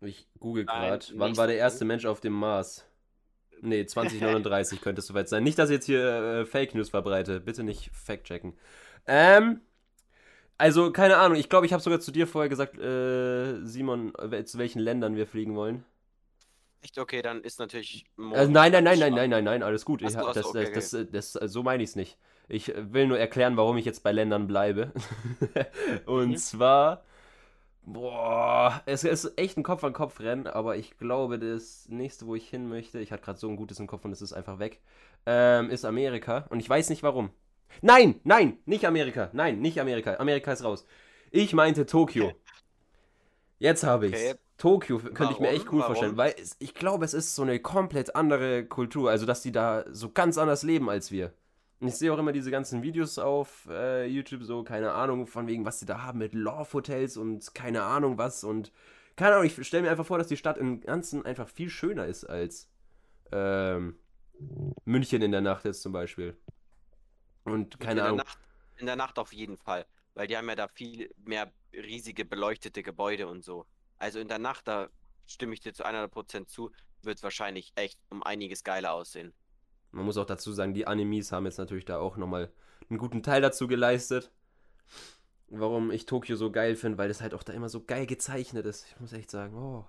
Ich 0.00 0.28
google 0.38 0.66
gerade. 0.66 1.04
Wann 1.14 1.36
war 1.36 1.46
der 1.46 1.56
erste. 1.56 1.84
Mensch 1.84 2.04
auf 2.04 2.20
dem 2.20 2.32
Mars? 2.32 2.84
Nee, 3.60 3.86
2039 3.86 4.80
könnte 4.80 5.00
es 5.00 5.06
soweit 5.06 5.28
sein. 5.28 5.42
Nicht, 5.42 5.58
dass 5.58 5.70
ich 5.70 5.74
jetzt 5.74 5.86
hier 5.86 6.00
äh, 6.00 6.46
Fake 6.46 6.74
News 6.74 6.90
verbreite. 6.90 7.40
Bitte 7.40 7.62
nicht 7.62 7.90
fact-checken. 7.92 8.54
Ähm, 9.06 9.60
also, 10.58 10.92
keine 10.92 11.16
Ahnung. 11.16 11.38
Ich 11.38 11.48
glaube, 11.48 11.66
ich 11.66 11.72
habe 11.72 11.82
sogar 11.82 12.00
zu 12.00 12.12
dir 12.12 12.26
vorher 12.26 12.48
gesagt, 12.48 12.78
äh, 12.78 13.64
Simon, 13.64 14.12
zu 14.44 14.58
welchen 14.58 14.80
Ländern 14.80 15.16
wir 15.16 15.26
fliegen 15.26 15.56
wollen. 15.56 15.84
Echt 16.84 16.98
okay, 16.98 17.22
dann 17.22 17.40
ist 17.40 17.58
natürlich. 17.58 18.04
Mond 18.16 18.52
nein, 18.52 18.70
nein, 18.70 18.84
nein, 18.84 18.98
nein, 18.98 19.14
nein, 19.14 19.30
nein, 19.30 19.44
nein, 19.44 19.62
alles 19.62 19.86
gut. 19.86 20.02
Ich, 20.02 20.12
das, 20.12 20.44
okay, 20.44 20.70
das, 20.74 20.90
das, 20.90 21.32
das, 21.32 21.32
so 21.32 21.62
meine 21.62 21.82
ich 21.82 21.90
es 21.90 21.96
nicht. 21.96 22.18
Ich 22.46 22.74
äh, 22.74 22.92
will 22.92 23.06
nur 23.06 23.18
erklären, 23.18 23.56
warum 23.56 23.78
ich 23.78 23.86
jetzt 23.86 24.02
bei 24.02 24.12
Ländern 24.12 24.46
bleibe. 24.46 24.92
Und 26.06 26.32
Mhm. 26.32 26.36
zwar, 26.36 27.04
boah, 27.86 28.82
es 28.86 29.04
ist 29.04 29.32
echt 29.36 29.56
ein 29.56 29.62
Kopf-an-Kopf-Rennen, 29.62 30.46
aber 30.46 30.76
ich 30.76 30.96
glaube, 30.98 31.38
das 31.38 31.86
nächste, 31.88 32.26
wo 32.26 32.34
ich 32.34 32.48
hin 32.48 32.68
möchte, 32.68 32.98
ich 33.00 33.12
hatte 33.12 33.22
gerade 33.22 33.38
so 33.38 33.48
ein 33.48 33.56
gutes 33.56 33.78
im 33.78 33.86
Kopf 33.86 34.04
und 34.04 34.12
es 34.12 34.22
ist 34.22 34.32
einfach 34.32 34.58
weg, 34.58 34.80
ähm, 35.26 35.70
ist 35.70 35.84
Amerika. 35.84 36.46
Und 36.50 36.60
ich 36.60 36.68
weiß 36.68 36.90
nicht 36.90 37.02
warum. 37.02 37.30
Nein, 37.82 38.20
nein, 38.24 38.58
nicht 38.66 38.86
Amerika. 38.86 39.30
Nein, 39.32 39.60
nicht 39.60 39.80
Amerika. 39.80 40.14
Amerika 40.14 40.52
ist 40.52 40.64
raus. 40.64 40.86
Ich 41.30 41.52
meinte 41.52 41.86
Tokio. 41.86 42.32
Jetzt 43.58 43.84
habe 43.84 44.08
ich's. 44.08 44.20
Okay. 44.20 44.34
Tokio 44.56 44.98
könnte 44.98 45.32
ich 45.32 45.40
mir 45.40 45.48
Warum? 45.48 45.56
echt 45.56 45.66
cool 45.72 45.80
Warum? 45.80 45.86
vorstellen, 45.86 46.16
weil 46.16 46.34
es, 46.40 46.56
ich 46.60 46.74
glaube, 46.74 47.04
es 47.04 47.12
ist 47.12 47.34
so 47.34 47.42
eine 47.42 47.58
komplett 47.58 48.14
andere 48.14 48.64
Kultur, 48.64 49.10
also 49.10 49.26
dass 49.26 49.42
die 49.42 49.50
da 49.50 49.84
so 49.90 50.10
ganz 50.10 50.38
anders 50.38 50.62
leben 50.62 50.88
als 50.88 51.10
wir. 51.10 51.32
Und 51.80 51.88
ich 51.88 51.96
sehe 51.96 52.12
auch 52.12 52.18
immer 52.18 52.32
diese 52.32 52.50
ganzen 52.50 52.82
Videos 52.82 53.18
auf 53.18 53.66
äh, 53.68 54.06
YouTube, 54.06 54.42
so, 54.42 54.62
keine 54.62 54.92
Ahnung, 54.92 55.26
von 55.26 55.46
wegen, 55.46 55.64
was 55.64 55.80
sie 55.80 55.86
da 55.86 56.02
haben 56.02 56.18
mit 56.18 56.32
Love-Hotels 56.32 57.16
und 57.16 57.54
keine 57.54 57.82
Ahnung 57.82 58.16
was 58.16 58.44
und 58.44 58.72
keine 59.16 59.34
Ahnung, 59.34 59.46
ich 59.46 59.66
stelle 59.66 59.84
mir 59.84 59.90
einfach 59.90 60.06
vor, 60.06 60.18
dass 60.18 60.26
die 60.26 60.36
Stadt 60.36 60.58
im 60.58 60.80
Ganzen 60.80 61.24
einfach 61.24 61.48
viel 61.48 61.70
schöner 61.70 62.06
ist 62.06 62.24
als 62.24 62.68
ähm, 63.30 63.96
München 64.84 65.22
in 65.22 65.30
der 65.30 65.40
Nacht 65.40 65.64
jetzt 65.64 65.82
zum 65.82 65.92
Beispiel. 65.92 66.36
Und 67.44 67.74
in 67.74 67.80
keine 67.80 67.94
der 67.96 68.04
Ahnung. 68.06 68.18
Nacht, 68.18 68.38
in 68.76 68.86
der 68.86 68.96
Nacht 68.96 69.18
auf 69.18 69.32
jeden 69.32 69.56
Fall, 69.56 69.86
weil 70.14 70.26
die 70.26 70.36
haben 70.36 70.48
ja 70.48 70.56
da 70.56 70.68
viel 70.68 71.14
mehr 71.24 71.52
riesige 71.72 72.24
beleuchtete 72.24 72.82
Gebäude 72.82 73.28
und 73.28 73.44
so. 73.44 73.66
Also 73.98 74.18
in 74.18 74.28
der 74.28 74.38
Nacht, 74.38 74.66
da 74.66 74.88
stimme 75.26 75.54
ich 75.54 75.60
dir 75.60 75.72
zu 75.72 75.84
100% 75.84 76.46
zu, 76.46 76.72
wird 77.02 77.18
es 77.18 77.22
wahrscheinlich 77.22 77.72
echt 77.76 78.00
um 78.10 78.22
einiges 78.22 78.64
geiler 78.64 78.92
aussehen. 78.92 79.32
Man 79.94 80.04
muss 80.04 80.16
auch 80.16 80.26
dazu 80.26 80.52
sagen, 80.52 80.74
die 80.74 80.88
Animes 80.88 81.30
haben 81.30 81.46
jetzt 81.46 81.58
natürlich 81.58 81.84
da 81.84 81.98
auch 81.98 82.16
nochmal 82.16 82.50
einen 82.90 82.98
guten 82.98 83.22
Teil 83.22 83.40
dazu 83.40 83.68
geleistet. 83.68 84.32
Warum 85.48 85.92
ich 85.92 86.04
Tokio 86.04 86.34
so 86.36 86.50
geil 86.50 86.74
finde, 86.74 86.98
weil 86.98 87.06
das 87.08 87.20
halt 87.20 87.32
auch 87.32 87.44
da 87.44 87.52
immer 87.52 87.68
so 87.68 87.84
geil 87.84 88.06
gezeichnet 88.06 88.66
ist. 88.66 88.86
Ich 88.88 88.98
muss 89.00 89.12
echt 89.12 89.30
sagen, 89.30 89.56
oh. 89.56 89.86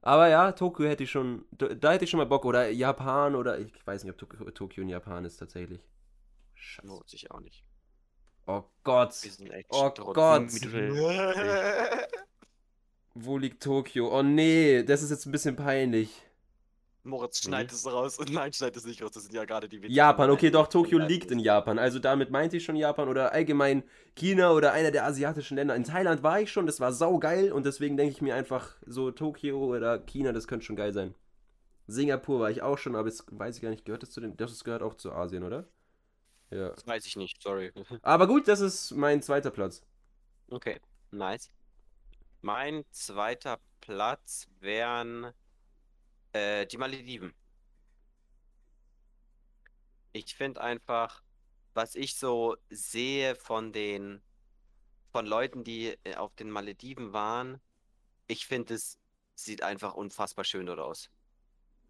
Aber 0.00 0.28
ja, 0.28 0.52
Tokio 0.52 0.88
hätte 0.88 1.04
ich 1.04 1.10
schon, 1.10 1.44
da 1.50 1.92
hätte 1.92 2.04
ich 2.04 2.10
schon 2.10 2.16
mal 2.18 2.24
Bock. 2.24 2.46
Oder 2.46 2.70
Japan 2.70 3.34
oder 3.34 3.58
ich 3.58 3.86
weiß 3.86 4.04
nicht, 4.04 4.12
ob 4.12 4.18
Tokio, 4.18 4.50
Tokio 4.52 4.82
in 4.82 4.88
Japan 4.88 5.26
ist 5.26 5.36
tatsächlich. 5.36 5.82
Scheiße. 6.54 6.88
Lohnt 6.88 7.10
sich 7.10 7.30
auch 7.30 7.40
nicht. 7.40 7.62
Oh 8.46 8.64
Gott. 8.84 9.14
Oh 9.68 9.90
Gott. 10.14 10.50
Wo 13.14 13.36
liegt 13.36 13.62
Tokio? 13.62 14.18
Oh 14.18 14.22
nee, 14.22 14.82
das 14.82 15.02
ist 15.02 15.10
jetzt 15.10 15.26
ein 15.26 15.32
bisschen 15.32 15.56
peinlich. 15.56 16.22
Moritz 17.02 17.42
Nee. 17.42 17.48
schneidet 17.48 17.72
es 17.72 17.86
raus 17.86 18.18
und 18.18 18.30
nein, 18.32 18.52
schneidet 18.52 18.76
es 18.76 18.84
nicht 18.84 19.02
raus. 19.02 19.12
Das 19.12 19.22
sind 19.24 19.34
ja 19.34 19.44
gerade 19.44 19.68
die 19.68 19.82
Witze. 19.82 19.92
Japan, 19.92 20.30
okay, 20.30 20.50
doch, 20.50 20.68
Tokio 20.68 20.98
liegt 20.98 21.30
in 21.30 21.38
Japan. 21.38 21.78
Also 21.78 21.98
damit 21.98 22.30
meinte 22.30 22.56
ich 22.58 22.64
schon 22.64 22.76
Japan 22.76 23.08
oder 23.08 23.32
allgemein 23.32 23.82
China 24.14 24.52
oder 24.52 24.72
einer 24.72 24.90
der 24.90 25.06
asiatischen 25.06 25.56
Länder. 25.56 25.74
In 25.74 25.84
Thailand 25.84 26.22
war 26.22 26.40
ich 26.40 26.52
schon, 26.52 26.66
das 26.66 26.80
war 26.80 26.92
saugeil 26.92 27.52
und 27.52 27.64
deswegen 27.66 27.96
denke 27.96 28.12
ich 28.12 28.20
mir 28.22 28.34
einfach 28.34 28.76
so 28.86 29.10
Tokio 29.10 29.58
oder 29.64 29.98
China, 30.00 30.32
das 30.32 30.46
könnte 30.46 30.66
schon 30.66 30.76
geil 30.76 30.92
sein. 30.92 31.14
Singapur 31.86 32.40
war 32.40 32.50
ich 32.50 32.62
auch 32.62 32.78
schon, 32.78 32.94
aber 32.94 33.08
jetzt 33.08 33.24
weiß 33.30 33.56
ich 33.56 33.62
gar 33.62 33.70
nicht, 33.70 33.84
gehört 33.84 34.02
das 34.02 34.10
zu 34.10 34.20
den. 34.20 34.36
Das 34.36 34.62
gehört 34.62 34.82
auch 34.82 34.94
zu 34.94 35.12
Asien, 35.12 35.42
oder? 35.42 35.66
Ja. 36.50 36.70
Das 36.70 36.86
weiß 36.86 37.06
ich 37.06 37.16
nicht, 37.16 37.40
sorry. 37.42 37.72
Aber 38.02 38.26
gut, 38.26 38.48
das 38.48 38.60
ist 38.60 38.90
mein 38.92 39.22
zweiter 39.22 39.50
Platz. 39.52 39.82
Okay, 40.50 40.80
nice. 41.12 41.48
Mein 42.42 42.84
zweiter 42.90 43.58
Platz 43.80 44.48
wären 44.60 45.32
äh, 46.32 46.66
die 46.66 46.78
Malediven. 46.78 47.34
Ich 50.12 50.34
finde 50.34 50.60
einfach, 50.60 51.22
was 51.74 51.94
ich 51.94 52.16
so 52.16 52.56
sehe 52.68 53.36
von 53.36 53.72
den 53.72 54.22
von 55.12 55.26
Leuten, 55.26 55.64
die 55.64 55.96
äh, 56.04 56.14
auf 56.16 56.34
den 56.36 56.50
Malediven 56.50 57.12
waren, 57.12 57.60
ich 58.28 58.46
finde 58.46 58.74
es 58.74 58.98
sieht 59.34 59.62
einfach 59.62 59.94
unfassbar 59.94 60.44
schön 60.44 60.66
dort 60.66 60.80
aus. 60.80 61.10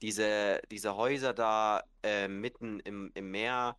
Diese, 0.03 0.63
diese 0.71 0.97
Häuser 0.97 1.35
da 1.35 1.83
äh, 2.03 2.29
mitten 2.29 2.81
im, 2.81 3.11
im 3.15 3.31
Meer 3.31 3.77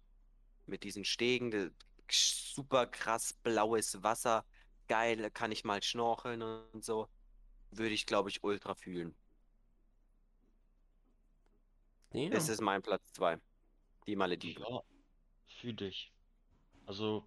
mit 0.68 0.84
diesen 0.84 1.06
Stegen, 1.06 1.74
super 2.10 2.86
krass 2.86 3.34
blaues 3.34 4.04
Wasser 4.04 4.46
geil, 4.88 5.32
kann 5.32 5.52
ich 5.52 5.64
mal 5.64 5.82
schnorcheln 5.82 6.42
und 6.42 6.84
so. 6.84 7.08
Würde 7.72 7.94
ich, 7.94 8.06
glaube 8.06 8.30
ich, 8.30 8.44
ultra 8.44 8.76
fühlen. 8.76 9.16
Ja. 12.14 12.30
Es 12.32 12.50
ist 12.50 12.62
mein 12.62 12.82
Platz 12.82 13.12
2. 13.14 13.40
Die 14.08 14.16
Malediven. 14.16 14.64
Ja, 14.68 14.82
für 15.48 15.74
dich. 15.74 16.12
Also, 16.86 17.24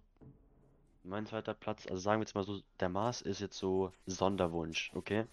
mein 1.03 1.25
zweiter 1.25 1.53
Platz, 1.53 1.87
also 1.87 1.97
sagen 1.97 2.19
wir 2.21 2.25
jetzt 2.25 2.35
mal 2.35 2.43
so, 2.43 2.61
der 2.79 2.89
Mars 2.89 3.21
ist 3.21 3.39
jetzt 3.39 3.57
so 3.57 3.91
Sonderwunsch, 4.05 4.91
okay? 4.93 5.25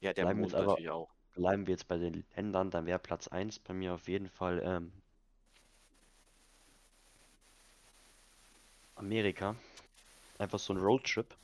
Ja, 0.00 0.12
der 0.12 0.22
Bleiben 0.22 0.38
wir 0.38 0.42
Mond 0.42 0.52
jetzt 0.52 0.60
aber- 0.60 0.66
natürlich 0.72 0.90
auch. 0.90 1.10
Bleiben 1.34 1.66
wir 1.66 1.72
jetzt 1.72 1.86
bei 1.86 1.98
den 1.98 2.24
Ländern, 2.34 2.70
dann 2.70 2.86
wäre 2.86 2.98
Platz 2.98 3.28
1 3.28 3.60
bei 3.60 3.72
mir 3.72 3.94
auf 3.94 4.08
jeden 4.08 4.28
Fall 4.28 4.60
ähm, 4.64 4.92
Amerika. 8.96 9.54
Einfach 10.38 10.58
so 10.58 10.72
ein 10.72 10.78
Roadtrip. 10.78 11.36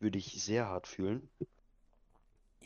Würde 0.00 0.18
ich 0.18 0.40
sehr 0.42 0.68
hart 0.68 0.86
fühlen. 0.86 1.28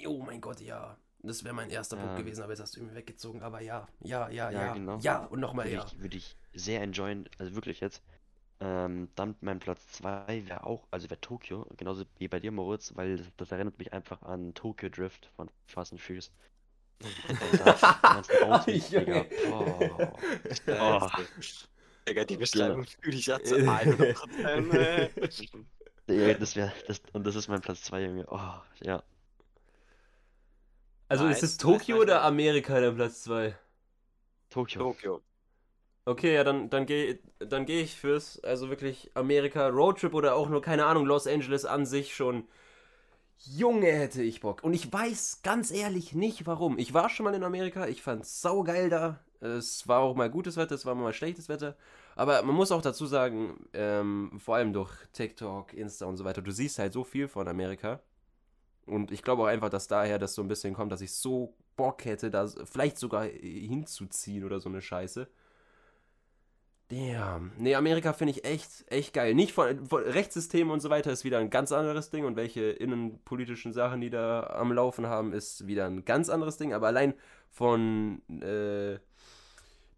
Oh 0.07 0.22
mein 0.22 0.41
Gott, 0.41 0.61
ja. 0.61 0.99
Das 1.22 1.42
wäre 1.44 1.54
mein 1.54 1.70
erster 1.70 1.96
Punkt 1.96 2.12
Ähm. 2.12 2.24
gewesen, 2.24 2.42
aber 2.42 2.52
jetzt 2.52 2.60
hast 2.60 2.76
du 2.76 2.80
ihn 2.80 2.94
weggezogen. 2.94 3.42
Aber 3.42 3.60
ja, 3.60 3.88
ja, 4.00 4.28
ja, 4.28 4.50
Ja, 4.50 4.66
ja. 4.66 4.72
genau. 4.74 4.98
Ja, 5.00 5.24
und 5.26 5.40
nochmal 5.40 5.68
ja. 5.68 5.84
ich, 5.84 6.00
würde 6.00 6.16
ich 6.16 6.36
sehr 6.54 6.80
enjoyen, 6.82 7.28
also 7.38 7.54
wirklich 7.54 7.80
jetzt. 7.80 8.02
Ähm, 8.60 9.08
dann 9.14 9.36
mein 9.40 9.60
Platz 9.60 9.86
2 9.92 10.46
wäre 10.48 10.64
auch, 10.64 10.86
also 10.90 11.08
wäre 11.10 11.20
Tokio, 11.20 11.64
genauso 11.76 12.04
wie 12.18 12.26
bei 12.26 12.40
dir, 12.40 12.50
Moritz, 12.50 12.92
weil 12.96 13.16
das, 13.16 13.26
das 13.36 13.52
erinnert 13.52 13.78
mich 13.78 13.92
einfach 13.92 14.20
an 14.22 14.52
Tokyo 14.54 14.88
Drift 14.88 15.26
von 15.36 15.48
Fast 15.66 15.92
and 15.92 16.00
Furious. 16.00 16.32
Und 17.00 17.60
da 17.60 17.72
die 17.72 18.02
ganzen 18.02 18.42
Autos, 18.42 18.64
Digga, 18.90 19.00
Junge. 19.00 19.26
boah. 19.48 20.12
Oh. 20.66 21.08
Digga, 22.08 22.24
die 22.24 22.36
Beschreibung 22.36 22.84
fühle 22.84 23.16
ich 23.16 23.26
ja 23.26 23.40
zu 23.40 23.56
Äh. 23.58 23.68
100%. 23.68 25.64
Ja, 26.08 26.34
das 26.34 26.56
wäre, 26.56 26.72
das, 26.86 27.00
und 27.12 27.24
das 27.26 27.36
ist 27.36 27.48
mein 27.48 27.60
Platz 27.60 27.82
2, 27.82 28.02
Junge. 28.06 28.26
Oh, 28.28 28.40
ja. 28.82 29.02
Also 31.09 31.24
Nice, 31.24 31.38
ist 31.38 31.42
es 31.42 31.56
Tokio 31.59 31.96
nice, 31.96 32.02
oder. 32.04 32.22
Amerika 32.22 32.80
der 32.80 32.92
Platz 32.92 33.22
2? 33.24 33.56
Tokio. 34.50 34.82
Tokio. 34.82 35.22
Okay, 36.06 36.34
ja, 36.34 36.44
dann, 36.44 36.70
dann 36.70 36.86
gehe 36.86 37.18
dann 37.38 37.66
geh 37.66 37.82
ich 37.82 37.94
fürs, 37.96 38.42
also 38.42 38.70
wirklich 38.70 39.11
Amerika 39.14 39.68
Roadtrip 39.68 40.14
oder 40.14 40.34
auch 40.36 40.48
nur, 40.48 40.62
keine 40.62 40.86
Ahnung, 40.86 41.06
Los 41.06 41.26
Angeles 41.26 41.64
an 41.66 41.86
sich 41.86 42.14
schon. 42.14 42.48
Junge, 43.38 43.92
hätte 43.92 44.22
ich 44.22 44.40
Bock. 44.40 44.64
Und 44.64 44.74
ich 44.74 44.92
weiß 44.92 45.42
ganz 45.42 45.70
ehrlich 45.70 46.14
nicht 46.14 46.46
warum. 46.46 46.78
Ich 46.78 46.94
war 46.94 47.09
schon 47.09 47.24
mal 47.24 47.34
in 47.34 47.44
Amerika, 47.44 47.86
ich 47.86 48.02
fand's 48.02 48.40
saugeil 48.42 48.90
da. 48.90 49.20
Es 49.40 49.86
war 49.88 50.00
auch 50.00 50.16
mal 50.16 50.30
gutes 50.30 50.56
Wetter, 50.56 50.74
es 50.74 50.86
war 50.86 50.94
mal 50.96 51.12
schlechtes 51.12 51.48
Wetter. 51.48 51.76
Aber 52.16 52.42
man 52.42 52.56
muss 52.56 52.72
auch 52.72 52.82
dazu 52.82 53.06
sagen, 53.06 53.68
ähm, 53.74 54.32
vor 54.40 54.56
allem 54.56 54.72
durch 54.72 54.92
TikTok, 55.12 55.72
Insta 55.74 56.06
und 56.06 56.16
so 56.16 56.24
weiter, 56.24 56.42
du 56.42 56.50
siehst 56.50 56.78
halt 56.80 56.92
so 56.92 57.04
viel 57.04 57.28
von 57.28 57.46
Amerika. 57.46 58.00
Und 58.89 59.11
ich 59.11 59.22
glaube 59.22 59.43
auch 59.43 59.47
einfach, 59.47 59.70
dass 59.70 59.89
daher 59.89 60.18
das 60.18 60.34
so 60.34 60.43
ein 60.43 60.49
bisschen 60.49 60.74
kommt, 60.74 60.93
dass 60.93 61.01
ich 61.01 61.12
so 61.12 61.55
Bock 61.76 62.05
hätte, 62.05 62.30
da 62.30 62.47
vielleicht 62.64 62.99
sogar 62.99 63.24
hinzuziehen 63.24 64.45
oder 64.45 64.61
so 64.61 64.68
eine 64.68 64.82
Scheiße. 64.82 65.28
Damn. 66.91 67.53
Nee, 67.59 67.74
Amerika 67.74 68.14
finde 68.14 68.32
ich 68.32 68.45
echt, 68.47 68.91
echt 68.91 69.12
geil. 69.12 69.34
Nicht 69.34 69.53
von, 69.53 69.86
von 69.86 70.03
Rechtssystem 70.03 70.70
und 70.70 70.80
so 70.80 70.89
weiter 70.89 71.12
ist 71.12 71.22
wieder 71.22 71.39
ein 71.39 71.51
ganz 71.51 71.70
anderes 71.70 72.09
Ding 72.09 72.24
und 72.24 72.36
welche 72.36 72.62
innenpolitischen 72.62 73.74
Sachen, 73.74 74.01
die 74.01 74.09
da 74.09 74.45
am 74.59 74.72
Laufen 74.72 75.07
haben, 75.07 75.34
ist 75.34 75.66
wieder 75.66 75.84
ein 75.84 76.07
ganz 76.07 76.30
anderes 76.30 76.57
Ding. 76.57 76.72
Aber 76.72 76.86
allein 76.86 77.12
von 77.51 78.22
äh, 78.41 78.99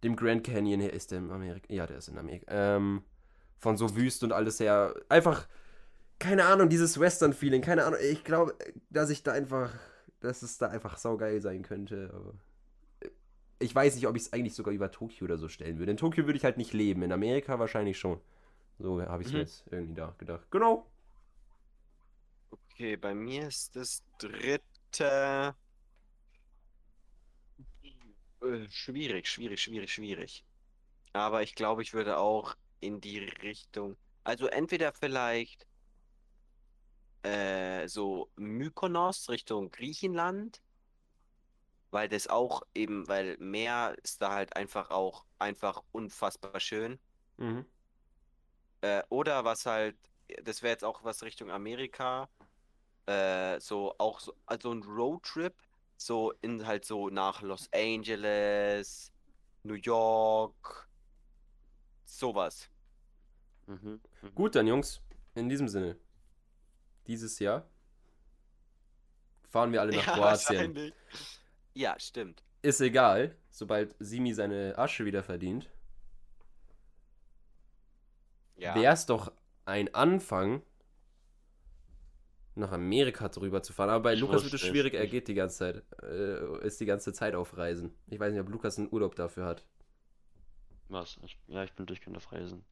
dem 0.02 0.16
Grand 0.16 0.42
Canyon 0.42 0.80
her 0.80 0.92
ist 0.92 1.12
der 1.12 1.18
in 1.18 1.30
Amerika. 1.30 1.72
Ja, 1.72 1.86
der 1.86 1.98
ist 1.98 2.08
in 2.08 2.18
Amerika. 2.18 2.46
Ähm, 2.48 3.02
von 3.58 3.76
so 3.76 3.94
Wüst 3.94 4.24
und 4.24 4.32
alles 4.32 4.58
her. 4.58 4.92
Einfach, 5.08 5.46
keine 6.20 6.46
Ahnung, 6.46 6.68
dieses 6.70 7.00
Western-Feeling. 7.00 7.62
Keine 7.62 7.84
Ahnung. 7.86 8.00
Ich 8.02 8.24
glaube, 8.24 8.56
dass 8.90 9.10
ich 9.10 9.24
da 9.24 9.32
einfach, 9.32 9.74
dass 10.20 10.42
es 10.42 10.58
da 10.58 10.68
einfach 10.68 10.98
saugeil 10.98 11.40
sein 11.42 11.62
könnte. 11.62 12.10
Aber 12.14 12.34
ich 13.58 13.74
weiß 13.74 13.94
nicht, 13.94 14.06
ob 14.06 14.16
ich 14.16 14.22
es 14.22 14.32
eigentlich 14.32 14.54
sogar 14.54 14.72
über 14.74 14.90
Tokio 14.90 15.24
oder 15.24 15.38
so 15.38 15.48
stellen 15.48 15.78
würde. 15.78 15.92
In 15.92 15.96
Tokio 15.98 16.26
würde 16.26 16.36
ich 16.38 16.44
halt 16.44 16.56
nicht 16.56 16.72
leben, 16.72 17.02
in 17.02 17.12
Amerika 17.12 17.58
wahrscheinlich 17.58 17.98
schon. 17.98 18.20
So 18.78 19.02
habe 19.02 19.22
ich 19.22 19.28
es 19.28 19.32
mir 19.34 19.40
Mhm. 19.40 19.40
jetzt 19.40 19.64
irgendwie 19.70 19.94
da 19.94 20.14
gedacht. 20.18 20.46
Genau. 20.50 20.90
Okay, 22.52 22.96
bei 22.96 23.14
mir 23.14 23.48
ist 23.48 23.76
das 23.76 24.02
dritte. 24.18 25.54
Äh, 28.42 28.68
Schwierig, 28.70 29.28
schwierig, 29.28 29.60
schwierig, 29.62 29.92
schwierig. 29.92 30.44
Aber 31.14 31.42
ich 31.42 31.54
glaube, 31.56 31.82
ich 31.82 31.94
würde 31.94 32.18
auch 32.18 32.56
in 32.80 33.00
die 33.00 33.18
Richtung. 33.20 33.96
Also 34.24 34.46
entweder 34.48 34.92
vielleicht 34.94 35.66
äh, 37.22 37.86
so 37.88 38.30
Mykonos 38.36 39.28
Richtung 39.28 39.70
Griechenland, 39.70 40.62
weil 41.90 42.08
das 42.08 42.28
auch 42.28 42.62
eben, 42.74 43.08
weil 43.08 43.36
Meer 43.38 43.96
ist 44.02 44.22
da 44.22 44.32
halt 44.32 44.56
einfach 44.56 44.90
auch 44.90 45.24
einfach 45.38 45.82
unfassbar 45.92 46.60
schön. 46.60 46.98
Mhm. 47.36 47.66
Äh, 48.82 49.02
oder 49.08 49.44
was 49.44 49.66
halt, 49.66 49.96
das 50.42 50.62
wäre 50.62 50.72
jetzt 50.72 50.84
auch 50.84 51.04
was 51.04 51.22
Richtung 51.22 51.50
Amerika, 51.50 52.28
äh, 53.06 53.60
so 53.60 53.94
auch 53.98 54.20
so, 54.20 54.34
also 54.46 54.72
ein 54.72 54.82
Roadtrip, 54.82 55.54
so 55.96 56.32
in 56.40 56.66
halt 56.66 56.84
so 56.84 57.10
nach 57.10 57.42
Los 57.42 57.68
Angeles, 57.72 59.12
New 59.64 59.74
York, 59.74 60.88
sowas. 62.06 62.70
Mhm. 63.66 64.00
Gut, 64.34 64.54
dann 64.54 64.66
Jungs, 64.66 65.02
in 65.34 65.48
diesem 65.48 65.68
Sinne. 65.68 65.98
Dieses 67.06 67.38
Jahr 67.38 67.68
fahren 69.48 69.72
wir 69.72 69.80
alle 69.80 69.96
nach 69.96 70.06
Ja, 70.06 70.12
Kroatien. 70.14 70.92
Ja, 71.74 71.98
stimmt. 71.98 72.42
Ist 72.62 72.80
egal, 72.80 73.36
sobald 73.50 73.94
Simi 73.98 74.34
seine 74.34 74.76
Asche 74.76 75.04
wieder 75.04 75.22
verdient. 75.22 75.70
Ja. 78.56 78.74
Wäre 78.74 78.92
es 78.92 79.06
doch 79.06 79.32
ein 79.64 79.94
Anfang, 79.94 80.62
nach 82.54 82.72
Amerika 82.72 83.28
drüber 83.28 83.62
zu 83.62 83.72
fahren. 83.72 83.90
Aber 83.90 84.02
bei 84.04 84.14
Ich 84.14 84.20
Lukas 84.20 84.44
wird 84.44 84.54
es 84.54 84.60
schwierig, 84.60 84.94
er 84.94 85.06
geht 85.06 85.28
die 85.28 85.34
ganze 85.34 85.58
Zeit, 85.58 85.84
äh, 86.02 86.66
ist 86.66 86.80
die 86.80 86.86
ganze 86.86 87.12
Zeit 87.12 87.34
auf 87.34 87.56
Reisen. 87.56 87.94
Ich 88.06 88.20
weiß 88.20 88.32
nicht, 88.32 88.40
ob 88.40 88.48
Lukas 88.48 88.78
einen 88.78 88.92
Urlaub 88.92 89.14
dafür 89.16 89.46
hat. 89.46 89.66
Was? 90.88 91.18
Ich, 91.24 91.38
ja, 91.48 91.64
ich 91.64 91.72
bin 91.72 91.86
durchgehend 91.86 92.16
auf 92.16 92.30
Reisen. 92.32 92.64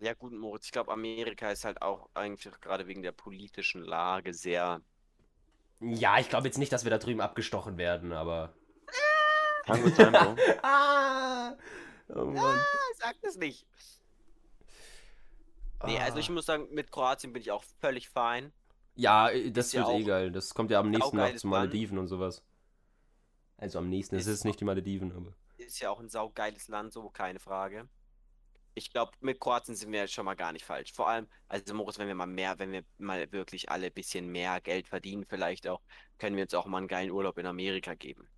Ja, 0.00 0.12
gut, 0.14 0.32
Moritz, 0.32 0.66
ich 0.66 0.72
glaube, 0.72 0.92
Amerika 0.92 1.50
ist 1.50 1.64
halt 1.64 1.80
auch 1.82 2.08
eigentlich 2.14 2.52
gerade 2.60 2.86
wegen 2.86 3.02
der 3.02 3.12
politischen 3.12 3.82
Lage 3.82 4.34
sehr. 4.34 4.80
Ja, 5.80 6.18
ich 6.18 6.28
glaube 6.28 6.46
jetzt 6.46 6.58
nicht, 6.58 6.72
dass 6.72 6.84
wir 6.84 6.90
da 6.90 6.98
drüben 6.98 7.20
abgestochen 7.20 7.76
werden, 7.78 8.12
aber. 8.12 8.54
Kann 9.66 9.82
gut 9.82 9.94
sein, 9.96 10.12
Bro. 10.12 10.36
ah! 10.62 11.54
Oh 12.08 12.24
Mann. 12.26 12.58
Sag 12.98 13.14
das 13.22 13.36
nicht. 13.36 13.66
Nee, 15.86 15.98
also 15.98 16.18
ich 16.18 16.28
Ah. 16.28 16.32
muss 16.32 16.46
sagen, 16.46 16.68
mit 16.72 16.90
Kroatien 16.90 17.32
bin 17.32 17.42
ich 17.42 17.50
auch 17.50 17.64
völlig 17.80 18.08
fein. 18.08 18.52
Ja, 18.94 19.28
äh, 19.30 19.50
das 19.50 19.66
Ist 19.66 19.72
ja 19.74 19.86
wird 19.86 19.98
eh 19.98 20.02
auch 20.02 20.06
geil. 20.06 20.32
Das 20.32 20.54
kommt 20.54 20.70
ja 20.70 20.80
am 20.80 20.90
nächsten 20.90 21.16
saugeiles 21.16 21.40
zu 21.42 21.48
Land. 21.48 21.60
Malediven 21.66 21.98
und 21.98 22.08
sowas. 22.08 22.42
Also 23.56 23.78
am 23.78 23.88
nächsten. 23.88 24.16
Es 24.16 24.26
Ist 24.26 24.34
ist 24.34 24.44
nicht 24.44 24.60
die 24.60 24.64
Malediven, 24.64 25.12
aber. 25.14 25.32
Ist 25.58 25.80
ja 25.80 25.90
auch 25.90 26.00
ein 26.00 26.08
saugeiles 26.08 26.68
Land, 26.68 26.92
so 26.92 27.08
keine 27.10 27.38
Frage. 27.38 27.88
Ich 28.74 28.90
glaube, 28.90 29.12
mit 29.20 29.40
Kroatien 29.40 29.76
sind 29.76 29.92
wir 29.92 30.00
jetzt 30.00 30.12
schon 30.12 30.24
mal 30.24 30.34
gar 30.34 30.52
nicht 30.52 30.64
falsch. 30.64 30.92
Vor 30.92 31.08
allem, 31.08 31.28
also 31.48 31.74
Moritz, 31.74 31.98
wenn 31.98 32.08
wir 32.08 32.14
mal 32.14 32.26
mehr, 32.26 32.58
wenn 32.58 32.72
wir 32.72 32.84
mal 32.98 33.30
wirklich 33.32 33.70
alle 33.70 33.86
ein 33.86 33.92
bisschen 33.92 34.28
mehr 34.30 34.60
Geld 34.60 34.88
verdienen, 34.88 35.24
vielleicht 35.28 35.68
auch, 35.68 35.80
können 36.18 36.36
wir 36.36 36.42
uns 36.44 36.54
auch 36.54 36.66
mal 36.66 36.78
einen 36.78 36.88
geilen 36.88 37.10
Urlaub 37.10 37.38
in 37.38 37.46
Amerika 37.46 37.94
geben. 37.94 38.28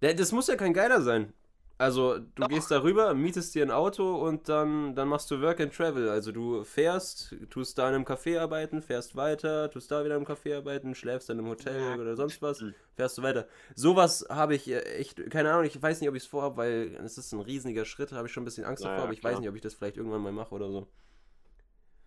Ja, 0.00 0.12
Das 0.12 0.32
muss 0.32 0.46
ja 0.48 0.56
kein 0.56 0.72
geiler 0.72 1.02
sein. 1.02 1.34
Also, 1.80 2.18
du 2.18 2.42
Doch. 2.42 2.48
gehst 2.48 2.72
darüber, 2.72 3.14
mietest 3.14 3.54
dir 3.54 3.62
ein 3.64 3.70
Auto 3.70 4.16
und 4.16 4.48
dann, 4.48 4.96
dann 4.96 5.06
machst 5.06 5.30
du 5.30 5.40
Work 5.40 5.60
and 5.60 5.72
Travel. 5.72 6.08
Also, 6.08 6.32
du 6.32 6.64
fährst, 6.64 7.36
tust 7.50 7.78
da 7.78 7.88
in 7.88 7.94
einem 7.94 8.04
Café 8.04 8.40
arbeiten, 8.40 8.82
fährst 8.82 9.14
weiter, 9.14 9.70
tust 9.70 9.90
da 9.92 10.04
wieder 10.04 10.16
im 10.16 10.24
Café 10.24 10.56
arbeiten, 10.56 10.96
schläfst 10.96 11.28
dann 11.28 11.38
im 11.38 11.46
Hotel 11.46 11.76
Ja, 11.80 11.98
oder 11.98 12.16
sonst 12.16 12.42
was, 12.42 12.64
Mhm. 12.64 12.74
fährst 12.96 13.16
du 13.18 13.22
weiter. 13.22 13.46
Sowas 13.76 14.26
habe 14.28 14.56
ich 14.56 14.68
äh, 14.68 14.80
echt, 14.96 15.30
keine 15.30 15.52
Ahnung, 15.52 15.66
ich 15.66 15.80
weiß 15.80 16.00
nicht, 16.00 16.08
ob 16.10 16.16
ich 16.16 16.24
es 16.24 16.28
vorhabe, 16.28 16.56
weil 16.56 16.96
es 17.04 17.16
ist 17.16 17.32
ein 17.32 17.40
riesiger 17.40 17.84
Schritt, 17.84 18.10
habe 18.12 18.26
ich 18.26 18.32
schon 18.32 18.42
ein 18.42 18.44
bisschen 18.46 18.64
Angst 18.64 18.84
Ja, 18.84 18.84
davor, 18.84 19.04
ja, 19.04 19.04
aber 19.04 19.12
ich 19.12 19.22
weiß 19.22 19.38
klar. 19.38 19.40
nicht, 19.40 19.48
ob 19.48 19.54
ich 19.54 19.62
das 19.62 19.74
vielleicht 19.74 19.96
irgendwann 19.98 20.22
mal 20.22 20.32
mache 20.32 20.54
oder 20.56 20.70
so. 20.72 20.88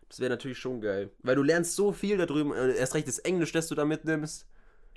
Das 0.10 0.20
wäre 0.20 0.30
natürlich 0.30 0.58
schon 0.60 0.82
geil. 0.82 1.12
Weil 1.24 1.36
du 1.36 1.44
lernst 1.44 1.76
so 1.76 1.92
viel 1.94 2.18
da 2.18 2.26
drüben, 2.26 2.54
äh, 2.54 2.74
erst 2.76 2.94
recht 2.96 3.08
das 3.08 3.20
Englisch, 3.20 3.52
das 3.52 3.68
du 3.68 3.76
da 3.76 3.86
mitnimmst. 3.86 4.46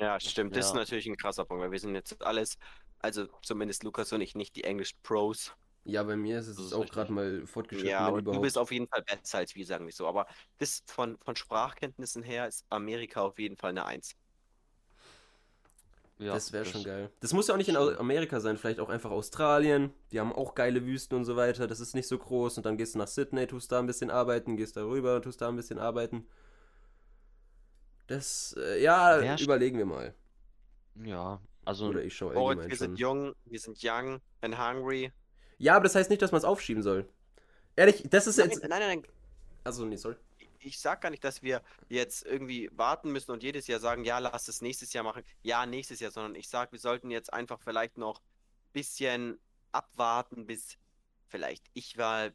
Ja, 0.01 0.19
stimmt. 0.19 0.57
Das 0.57 0.67
ist 0.67 0.73
Ja. 0.73 0.75
natürlich 0.75 1.07
ein 1.07 1.17
krasser 1.17 1.45
Punkt, 1.45 1.63
weil 1.63 1.71
wir 1.71 1.79
sind 1.79 1.95
jetzt 1.95 2.21
alles, 2.23 2.59
also 3.05 3.27
zumindest 3.43 3.85
Lukas 3.85 4.13
und 4.13 4.23
ich, 4.23 4.35
nicht 4.35 4.57
die 4.57 4.65
Englisch-Pros. 4.65 5.53
Ja, 5.85 6.03
bei 6.03 6.17
mir 6.17 6.39
ist 6.39 6.49
es 6.49 6.73
auch 6.73 6.87
gerade 6.87 7.13
mal 7.13 7.47
fortgeschritten, 7.47 7.91
Ja, 7.91 8.11
du 8.11 8.41
bist 8.41 8.57
auf 8.57 8.73
jeden 8.73 8.89
Fall 8.89 9.03
besser 9.03 9.39
als 9.39 9.55
wir, 9.55 9.67
sagen 9.67 9.85
wir 9.85 9.93
so. 9.93 10.07
Aber 10.07 10.27
das 10.57 10.83
von, 10.87 11.19
von 11.19 11.37
Sprachkenntnissen 11.37 12.23
her 12.23 12.49
ist 12.49 12.65
Amerika 12.71 13.21
auf 13.21 13.39
jeden 13.39 13.59
Fall 13.59 13.71
eine 13.71 13.85
Eins. 13.85 14.17
Ja, 16.17 16.33
das 16.33 16.53
wäre 16.53 16.65
schon 16.65 16.85
geil. 16.85 17.11
Das 17.21 17.35
muss 17.35 17.49
ja 17.49 17.55
auch 17.55 17.59
nicht 17.59 17.69
in 17.69 17.77
Amerika 17.77 18.41
sein, 18.41 18.57
vielleicht 18.57 18.81
auch 18.81 18.89
einfach 18.89 19.11
Australien. 19.11 19.93
Die 20.11 20.21
haben 20.21 20.33
auch 20.33 20.55
geile 20.55 20.87
Wüsten 20.87 21.17
und 21.17 21.27
so 21.27 21.37
weiter. 21.37 21.67
Das 21.67 21.81
ist 21.81 21.95
nicht 21.95 22.09
so 22.09 22.17
groß. 22.17 22.57
Und 22.57 22.65
dann 22.65 22.79
gehst 22.79 22.95
du 22.95 22.99
nach 22.99 23.09
Sydney, 23.09 23.47
tust 23.47 23.71
da 23.71 23.81
ein 23.81 23.87
bisschen 23.87 24.11
arbeiten, 24.11 24.57
gehst 24.57 24.79
da 24.79 24.85
rüber, 24.85 25.21
tust 25.21 25.43
da 25.43 25.49
ein 25.49 25.57
bisschen 25.57 25.79
arbeiten. 25.79 26.27
Das, 28.07 28.55
äh, 28.59 28.83
ja, 28.83 29.37
überlegen 29.37 29.77
wir 29.77 29.87
mal. 29.87 30.15
Ja, 30.95 31.41
also 31.65 31.87
Oder 31.89 32.03
ich 32.05 32.17
schaue 32.17 32.35
Moritz, 32.35 32.69
wir 32.69 32.77
sind 32.77 32.97
schon. 32.97 32.97
jung, 32.97 33.35
wir 33.45 33.59
sind 33.61 33.79
young 33.83 34.21
and 34.41 34.59
hungry. 34.59 35.13
Ja, 35.59 35.77
aber 35.77 35.85
das 35.85 35.95
heißt 35.95 36.11
nicht, 36.11 36.23
dass 36.23 36.33
man 36.33 36.39
es 36.39 36.45
aufschieben 36.45 36.83
soll. 36.83 37.09
Ehrlich, 37.77 38.05
das 38.09 38.27
ist 38.27 38.39
Nein, 38.39 38.51
jetzt. 38.51 38.61
nein, 38.63 38.71
nein, 38.71 38.81
nein. 39.03 39.07
Also, 39.65 39.85
nee, 39.87 39.97
sorry. 39.97 40.17
Ich 40.59 40.79
sag 40.81 41.01
gar 41.03 41.11
nicht, 41.11 41.25
dass 41.25 41.43
wir 41.43 41.63
jetzt 41.89 42.25
irgendwie 42.25 42.71
warten 42.73 43.13
müssen 43.13 43.33
und 43.33 43.43
jedes 43.43 43.67
Jahr 43.67 43.81
sagen, 43.81 44.05
ja, 44.05 44.19
lass 44.19 44.49
es 44.49 44.63
nächstes 44.63 44.93
Jahr 44.93 45.05
machen. 45.05 45.23
Ja, 45.43 45.67
nächstes 45.67 46.01
Jahr, 46.01 46.11
sondern 46.11 46.35
ich 46.35 46.49
sag, 46.49 46.73
wir 46.73 46.79
sollten 46.79 47.11
jetzt 47.11 47.33
einfach 47.33 47.61
vielleicht 47.61 47.99
noch 47.99 48.21
ein 48.21 48.73
bisschen 48.73 49.41
abwarten, 49.73 50.47
bis 50.47 50.79
vielleicht 51.29 51.67
ich 51.75 51.97
mal 51.97 52.35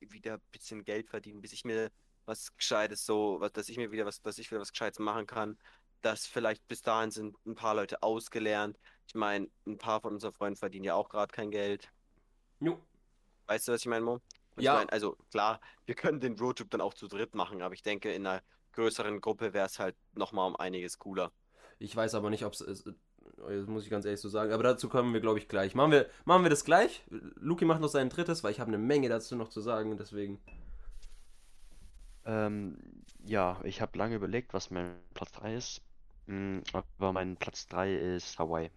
wieder 0.00 0.34
ein 0.34 0.42
bisschen 0.52 0.84
Geld 0.84 1.08
verdienen, 1.08 1.40
bis 1.40 1.52
ich 1.52 1.64
mir 1.64 1.90
was 2.26 2.56
Gescheites 2.56 3.06
so, 3.06 3.36
was, 3.40 3.52
dass 3.52 3.68
ich 3.68 3.76
mir 3.78 3.90
wieder 3.92 4.06
was, 4.06 4.20
dass 4.22 4.38
ich 4.38 4.50
wieder 4.50 4.60
was 4.60 4.72
Gescheites 4.72 4.98
machen 4.98 5.26
kann. 5.26 5.58
Dass 6.06 6.24
vielleicht 6.24 6.68
bis 6.68 6.82
dahin 6.82 7.10
sind 7.10 7.36
ein 7.44 7.56
paar 7.56 7.74
Leute 7.74 8.00
ausgelernt. 8.00 8.78
Ich 9.08 9.16
meine, 9.16 9.48
ein 9.66 9.76
paar 9.76 10.00
von 10.00 10.14
unseren 10.14 10.32
Freunden 10.32 10.56
verdienen 10.56 10.84
ja 10.84 10.94
auch 10.94 11.08
gerade 11.08 11.32
kein 11.32 11.50
Geld. 11.50 11.90
Jo. 12.60 12.78
Weißt 13.48 13.66
du, 13.66 13.72
was 13.72 13.80
ich 13.80 13.86
meine, 13.86 14.04
Mo? 14.04 14.20
Und 14.54 14.62
Ja. 14.62 14.74
Ich 14.74 14.78
mein, 14.78 14.90
also 14.90 15.16
klar, 15.32 15.60
wir 15.84 15.96
können 15.96 16.20
den 16.20 16.38
Roadtrip 16.38 16.70
dann 16.70 16.80
auch 16.80 16.94
zu 16.94 17.08
dritt 17.08 17.34
machen, 17.34 17.60
aber 17.60 17.74
ich 17.74 17.82
denke, 17.82 18.12
in 18.12 18.24
einer 18.24 18.40
größeren 18.70 19.20
Gruppe 19.20 19.52
wäre 19.52 19.66
es 19.66 19.80
halt 19.80 19.96
nochmal 20.12 20.46
um 20.46 20.54
einiges 20.54 21.00
cooler. 21.00 21.32
Ich 21.80 21.96
weiß 21.96 22.14
aber 22.14 22.30
nicht, 22.30 22.44
ob 22.44 22.52
es. 22.52 22.84
Das 23.38 23.66
muss 23.66 23.82
ich 23.82 23.90
ganz 23.90 24.04
ehrlich 24.04 24.20
so 24.20 24.28
sagen. 24.28 24.52
Aber 24.52 24.62
dazu 24.62 24.88
kommen 24.88 25.12
wir, 25.12 25.20
glaube 25.20 25.40
ich, 25.40 25.48
gleich. 25.48 25.74
Machen 25.74 25.90
wir, 25.90 26.08
machen 26.24 26.44
wir 26.44 26.50
das 26.50 26.64
gleich? 26.64 27.04
Luki 27.08 27.64
macht 27.64 27.80
noch 27.80 27.88
sein 27.88 28.10
drittes, 28.10 28.44
weil 28.44 28.52
ich 28.52 28.60
habe 28.60 28.68
eine 28.68 28.78
Menge 28.78 29.08
dazu 29.08 29.34
noch 29.34 29.48
zu 29.48 29.60
sagen. 29.60 29.96
Deswegen. 29.96 30.40
Ähm, 32.24 32.78
ja, 33.24 33.60
ich 33.64 33.80
habe 33.80 33.98
lange 33.98 34.14
überlegt, 34.14 34.54
was 34.54 34.70
mein 34.70 34.94
Platz 35.14 35.32
3 35.32 35.56
ist. 35.56 35.82
Mm, 36.26 36.60
Aber 36.72 37.12
mein 37.12 37.36
Platz 37.36 37.66
3 37.68 37.94
ist 37.94 38.38
Hawaii. 38.38 38.70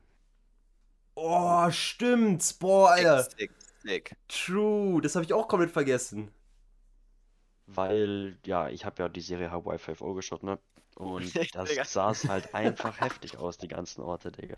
Oh, 1.16 1.70
stimmt. 1.72 2.56
Boah, 2.60 2.92
Alter. 2.92 3.24
Sick, 3.24 3.52
sick. 3.84 4.16
True. 4.28 5.02
Das 5.02 5.16
habe 5.16 5.26
ich 5.26 5.34
auch 5.34 5.48
komplett 5.48 5.72
vergessen. 5.72 6.32
Weil, 7.68 8.38
ja, 8.46 8.70
ich 8.70 8.86
habe 8.86 9.04
ja 9.04 9.10
die 9.10 9.22
Serie 9.22 9.52
Hawaii 9.52 9.78
5.0 9.78 10.16
geschaut, 10.16 10.44
ne? 10.44 10.60
Und 10.96 11.34
Digga. 11.36 11.66
das 11.66 11.94
sah 11.94 12.14
halt 12.28 12.54
einfach 12.56 13.00
heftig 13.00 13.38
aus, 13.38 13.58
die 13.58 13.68
ganzen 13.68 14.02
Orte, 14.02 14.32
Digga. 14.32 14.58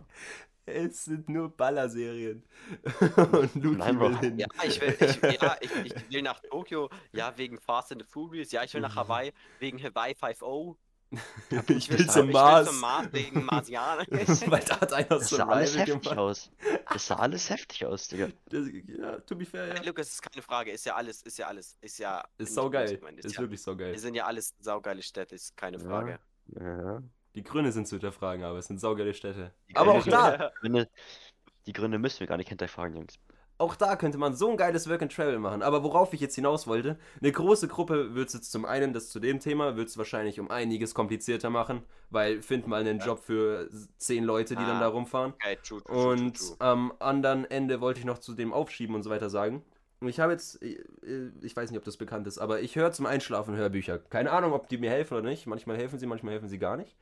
Es 0.65 1.05
sind 1.05 1.27
nur 1.27 1.49
Ballerserien. 1.55 2.43
Und 3.31 3.55
Luki 3.55 3.77
Nein, 3.77 3.99
will 3.99 4.11
Bro. 4.11 4.19
hin. 4.19 4.39
Ja, 4.39 4.47
ich 4.63 4.79
will, 4.79 4.95
ich, 4.99 5.41
ja, 5.41 5.57
ich, 5.59 5.71
ich 5.85 6.09
will 6.09 6.21
nach 6.21 6.39
Tokio, 6.39 6.89
ja, 7.11 7.35
wegen 7.37 7.59
Fast 7.59 7.91
and 7.91 8.01
the 8.01 8.07
Furious, 8.07 8.51
ja, 8.51 8.63
ich 8.63 8.73
will 8.73 8.81
nach 8.81 8.95
Hawaii, 8.95 9.33
wegen 9.59 9.81
Hawaii 9.81 10.13
5.0 10.13 10.75
ich 11.67 11.89
will 11.89 12.07
zum 12.09 12.29
ich 12.29 12.33
Mars. 12.33 12.65
will 12.67 12.71
zum 12.73 12.81
Mars 12.81 13.07
wegen 13.11 13.43
Marsianer. 13.45 14.05
Weil 14.09 14.63
da 14.63 14.79
hat 14.79 14.93
einer 14.93 15.07
Das 15.07 15.29
sah 15.29 15.45
alles 15.47 15.77
heftig 15.77 16.01
gemacht. 16.03 16.17
aus. 16.17 16.51
Das 16.89 17.07
sah 17.07 17.15
alles 17.17 17.49
heftig 17.49 17.85
aus, 17.85 18.07
Digga. 18.07 18.29
Das, 18.49 18.67
ja, 18.87 19.19
to 19.21 19.35
be 19.35 19.45
fair, 19.45 19.75
ja. 19.75 19.81
Lukas, 19.83 20.09
ist 20.09 20.21
keine 20.21 20.41
Frage, 20.41 20.71
ist 20.71 20.85
ja 20.85 20.95
alles, 20.95 21.21
ist 21.23 21.37
ja 21.37 21.47
alles, 21.47 21.77
ist 21.81 21.99
ja. 21.99 22.23
Ist 22.37 22.53
saugeil. 22.53 22.97
gemeint, 22.97 23.19
Ist 23.19 23.35
ja, 23.35 23.41
wirklich 23.41 23.61
saugeil. 23.61 23.91
Wir 23.91 23.99
sind 23.99 24.15
ja 24.15 24.25
alles 24.25 24.55
saugeile 24.59 25.01
Städte, 25.03 25.35
ist 25.35 25.57
keine 25.57 25.77
Ja. 25.77 25.83
Frage. 25.83 26.19
Ja. 26.47 27.01
Die 27.35 27.43
Gründe 27.43 27.71
sind 27.71 27.87
zu 27.87 27.95
hinterfragen, 27.95 28.43
aber 28.43 28.57
es 28.59 28.67
sind 28.67 28.79
saugeile 28.79 29.13
Städte. 29.13 29.53
Die 29.69 29.75
Aber 29.75 29.93
auch 29.93 30.05
da, 30.05 30.51
Gründe, 30.59 30.89
die 31.65 31.73
Gründe 31.73 31.97
müssen 31.99 32.19
wir 32.21 32.27
gar 32.27 32.37
nicht 32.37 32.49
hinterfragen, 32.49 32.95
Jungs. 32.95 33.19
Auch 33.57 33.75
da 33.75 33.95
könnte 33.95 34.17
man 34.17 34.35
so 34.35 34.49
ein 34.49 34.57
geiles 34.57 34.89
Work 34.89 35.03
and 35.03 35.13
Travel 35.15 35.37
machen. 35.39 35.61
Aber 35.61 35.83
worauf 35.83 36.13
ich 36.13 36.19
jetzt 36.21 36.35
hinaus 36.35 36.65
wollte, 36.67 36.97
eine 37.21 37.31
große 37.31 37.67
Gruppe 37.67 38.15
wird 38.15 38.27
es 38.29 38.33
jetzt 38.33 38.51
zum 38.51 38.65
einen, 38.65 38.91
das 38.93 39.09
zu 39.09 39.19
dem 39.19 39.39
Thema, 39.39 39.75
wird 39.75 39.89
es 39.89 39.97
wahrscheinlich 39.97 40.39
um 40.39 40.49
einiges 40.49 40.93
komplizierter 40.95 41.49
machen, 41.51 41.83
weil 42.09 42.41
find 42.41 42.65
mal 42.67 42.81
einen. 42.81 42.99
Job 42.99 43.19
für 43.19 43.69
zehn 43.97 44.23
Leute, 44.23 44.55
die 44.55 44.63
dann 44.63 44.77
Ah. 44.77 44.81
da 44.81 44.87
rumfahren. 44.87 45.33
Okay, 45.33 45.57
true, 45.63 45.81
true, 45.83 46.11
Und 46.13 46.37
true, 46.39 46.55
am 46.59 46.93
anderen 46.99 47.45
Ende 47.49 47.81
wollte 47.81 47.99
ich 47.99 48.05
noch 48.05 48.17
zu 48.17 48.33
dem 48.33 48.51
Aufschieben 48.53 48.95
und 48.95 49.03
so 49.03 49.09
weiter 49.09 49.29
sagen. 49.29 49.63
Und 49.99 50.07
Ich 50.09 50.19
habe 50.19 50.31
jetzt, 50.31 50.59
ich 50.63 51.55
weiß 51.55 51.69
nicht, 51.69 51.77
ob 51.77 51.85
das 51.85 51.97
bekannt 51.97 52.25
ist, 52.25 52.39
aber 52.39 52.61
ich 52.61 52.75
höre 52.75 52.91
zum 52.91 53.05
Einschlafen 53.05 53.55
Hörbücher. 53.55 53.99
Keine 53.99 54.31
Ahnung, 54.31 54.53
ob 54.53 54.67
die 54.69 54.79
mir 54.79 54.89
helfen 54.89 55.15
oder 55.15 55.29
nicht. 55.29 55.45
Manchmal 55.45 55.77
helfen 55.77 55.99
sie, 55.99 56.07
manchmal 56.07 56.33
helfen 56.33 56.49
sie 56.49 56.57
gar 56.57 56.75
nicht. 56.77 56.95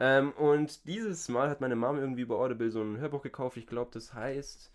Ähm, 0.00 0.32
und 0.32 0.86
dieses 0.86 1.28
Mal 1.28 1.50
hat 1.50 1.60
meine 1.60 1.76
Mom 1.76 1.98
irgendwie 1.98 2.24
bei 2.24 2.34
Audible 2.34 2.70
so 2.70 2.80
ein 2.80 2.96
Hörbuch 2.98 3.20
gekauft. 3.22 3.56
Ich 3.58 3.66
glaube, 3.66 3.90
das 3.92 4.14
heißt 4.14 4.70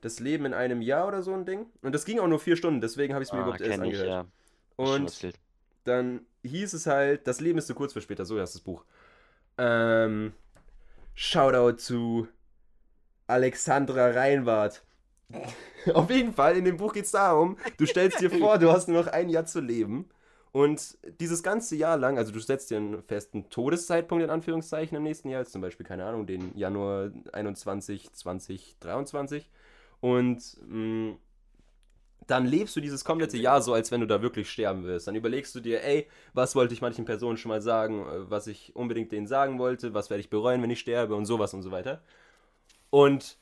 Das 0.00 0.20
Leben 0.20 0.44
in 0.46 0.54
einem 0.54 0.80
Jahr 0.82 1.08
oder 1.08 1.22
so 1.22 1.32
ein 1.34 1.44
Ding. 1.44 1.66
Und 1.82 1.94
das 1.94 2.04
ging 2.04 2.20
auch 2.20 2.28
nur 2.28 2.38
vier 2.40 2.56
Stunden, 2.56 2.80
deswegen 2.80 3.14
habe 3.14 3.22
ich 3.22 3.28
es 3.28 3.32
mir 3.32 3.40
Ah, 3.40 3.42
überhaupt 3.42 3.60
erst 3.60 3.72
kenn 3.72 3.84
ich, 3.84 3.98
angehört. 3.98 4.08
ja. 4.08 4.26
Und 4.76 5.28
dann 5.84 6.20
hieß 6.42 6.72
es 6.74 6.86
halt, 6.86 7.26
das 7.26 7.40
Leben 7.40 7.58
ist 7.58 7.66
zu 7.66 7.74
kurz 7.74 7.92
für 7.92 8.00
später, 8.00 8.24
so 8.24 8.38
heißt 8.40 8.54
das 8.54 8.62
Buch. 8.62 8.84
Ähm, 9.56 10.32
Shoutout 11.14 11.78
zu 11.78 12.28
Alexandra 13.26 14.10
Reinwart. 14.10 14.82
Auf 15.94 16.10
jeden 16.10 16.32
Fall, 16.32 16.56
in 16.56 16.64
dem 16.64 16.76
Buch 16.78 16.92
geht 16.94 17.04
es 17.04 17.10
darum, 17.10 17.58
du 17.76 17.86
stellst 17.86 18.20
dir 18.20 18.30
vor, 18.30 18.58
du 18.58 18.70
hast 18.72 18.88
nur 18.88 19.02
noch 19.02 19.12
ein 19.12 19.28
Jahr 19.28 19.46
zu 19.46 19.60
leben. 19.60 20.08
Und 20.50 20.96
dieses 21.20 21.42
ganze 21.42 21.76
Jahr 21.76 21.98
lang, 21.98 22.16
also 22.16 22.32
du 22.32 22.40
setzt 22.40 22.70
dir 22.70 22.78
einen 22.78 23.02
festen 23.02 23.50
Todeszeitpunkt 23.50 24.24
in 24.24 24.30
Anführungszeichen 24.30 24.96
im 24.96 25.02
nächsten 25.02 25.28
Jahr, 25.28 25.44
zum 25.44 25.60
Beispiel, 25.60 25.84
keine 25.84 26.06
Ahnung, 26.06 26.26
den 26.26 26.56
Januar 26.56 27.10
21, 27.32 28.12
2023. 28.14 29.50
Und 30.00 30.42
mh, 30.66 31.16
dann 32.28 32.46
lebst 32.46 32.76
du 32.76 32.80
dieses 32.80 33.04
komplette 33.04 33.38
Jahr 33.38 33.62
so, 33.62 33.72
als 33.72 33.90
wenn 33.90 34.00
du 34.00 34.06
da 34.06 34.20
wirklich 34.20 34.50
sterben 34.50 34.84
wirst. 34.84 35.08
Dann 35.08 35.14
überlegst 35.14 35.54
du 35.54 35.60
dir, 35.60 35.82
ey, 35.82 36.06
was 36.34 36.54
wollte 36.54 36.74
ich 36.74 36.82
manchen 36.82 37.06
Personen 37.06 37.38
schon 37.38 37.48
mal 37.48 37.62
sagen, 37.62 38.06
äh, 38.06 38.30
was 38.30 38.46
ich 38.46 38.76
unbedingt 38.76 39.10
denen 39.12 39.26
sagen 39.26 39.58
wollte, 39.58 39.94
was 39.94 40.10
werde 40.10 40.20
ich 40.20 40.30
bereuen, 40.30 40.62
wenn 40.62 40.70
ich 40.70 40.80
sterbe 40.80 41.14
und 41.14 41.24
sowas 41.24 41.54
und 41.54 41.62
so 41.62 41.70
weiter. 41.70 42.02
Und 42.90 43.38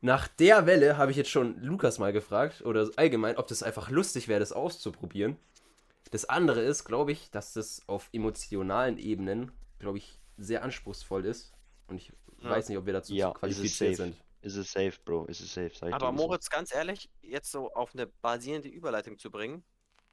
nach 0.00 0.28
der 0.28 0.66
Welle 0.66 0.96
habe 0.96 1.10
ich 1.10 1.16
jetzt 1.16 1.30
schon 1.30 1.62
Lukas 1.62 1.98
mal 1.98 2.12
gefragt, 2.12 2.62
oder 2.62 2.90
allgemein, 2.96 3.36
ob 3.36 3.46
das 3.46 3.62
einfach 3.62 3.90
lustig 3.90 4.28
wäre, 4.28 4.40
das 4.40 4.52
auszuprobieren. 4.52 5.36
Das 6.10 6.24
andere 6.24 6.62
ist, 6.62 6.84
glaube 6.84 7.12
ich, 7.12 7.30
dass 7.30 7.52
das 7.52 7.82
auf 7.86 8.08
emotionalen 8.12 8.98
Ebenen, 8.98 9.52
glaube 9.78 9.98
ich, 9.98 10.18
sehr 10.38 10.64
anspruchsvoll 10.64 11.26
ist. 11.26 11.52
Und 11.86 11.96
ich 11.96 12.12
ja. 12.42 12.50
weiß 12.50 12.68
nicht, 12.68 12.78
ob 12.78 12.86
wir 12.86 12.94
dazu 12.94 13.14
ja, 13.14 13.30
qualifiziert 13.30 13.96
sind. 13.96 14.16
Ist 14.42 14.56
es 14.56 14.72
safe, 14.72 14.94
Bro? 15.04 15.26
Ist 15.26 15.40
es 15.40 15.54
safe? 15.54 15.72
Aber 15.92 16.12
Moritz, 16.12 16.50
ganz 16.50 16.74
ehrlich, 16.74 17.08
jetzt 17.22 17.50
so 17.50 17.72
auf 17.72 17.94
eine 17.94 18.06
basierende 18.06 18.68
Überleitung 18.68 19.18
zu 19.18 19.30
bringen, 19.30 19.64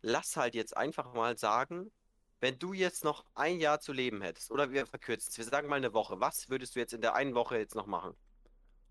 lass 0.01 0.38
halt 0.38 0.55
jetzt 0.55 0.77
einfach 0.77 1.13
mal 1.13 1.38
sagen, 1.38 1.91
wenn 2.39 2.57
du 2.57 2.73
jetzt 2.73 3.03
noch 3.03 3.25
ein 3.36 3.59
Jahr 3.59 3.80
zu 3.80 3.91
leben 3.91 4.21
hättest, 4.21 4.51
oder 4.51 4.71
wir 4.71 4.86
verkürzen 4.86 5.30
es, 5.32 5.38
wir 5.38 5.45
sagen 5.45 5.67
mal 5.67 5.75
eine 5.75 5.93
Woche, 5.93 6.19
was 6.19 6.49
würdest 6.49 6.75
du 6.75 6.80
jetzt 6.80 6.93
in 6.93 7.01
der 7.01 7.15
einen 7.15 7.36
Woche 7.36 7.57
jetzt 7.57 7.75
noch 7.75 7.88
machen? 7.88 8.13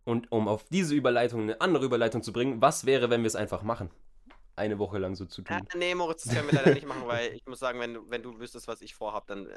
Und 0.04 0.30
um 0.32 0.48
auf 0.48 0.64
diese 0.70 0.94
Überleitung 0.94 1.42
eine 1.42 1.60
andere 1.60 1.84
Überleitung 1.84 2.22
zu 2.22 2.32
bringen, 2.32 2.60
was 2.60 2.84
wäre, 2.84 3.10
wenn 3.10 3.22
wir 3.22 3.28
es 3.28 3.36
einfach 3.36 3.62
machen? 3.62 3.90
Eine 4.56 4.78
Woche 4.78 4.98
lang 4.98 5.14
so 5.14 5.24
zu 5.24 5.42
tun. 5.42 5.56
Ja, 5.56 5.78
nee, 5.78 5.94
Moritz, 5.94 6.24
das 6.24 6.34
können 6.34 6.50
wir 6.50 6.58
leider 6.58 6.74
nicht 6.74 6.86
machen, 6.86 7.06
weil 7.06 7.32
ich 7.34 7.46
muss 7.46 7.60
sagen, 7.60 7.78
wenn 7.78 7.94
du, 7.94 8.10
wenn 8.10 8.22
du 8.22 8.38
wüsstest, 8.40 8.66
was 8.66 8.80
ich 8.80 8.94
vorhab, 8.94 9.26
dann. 9.28 9.48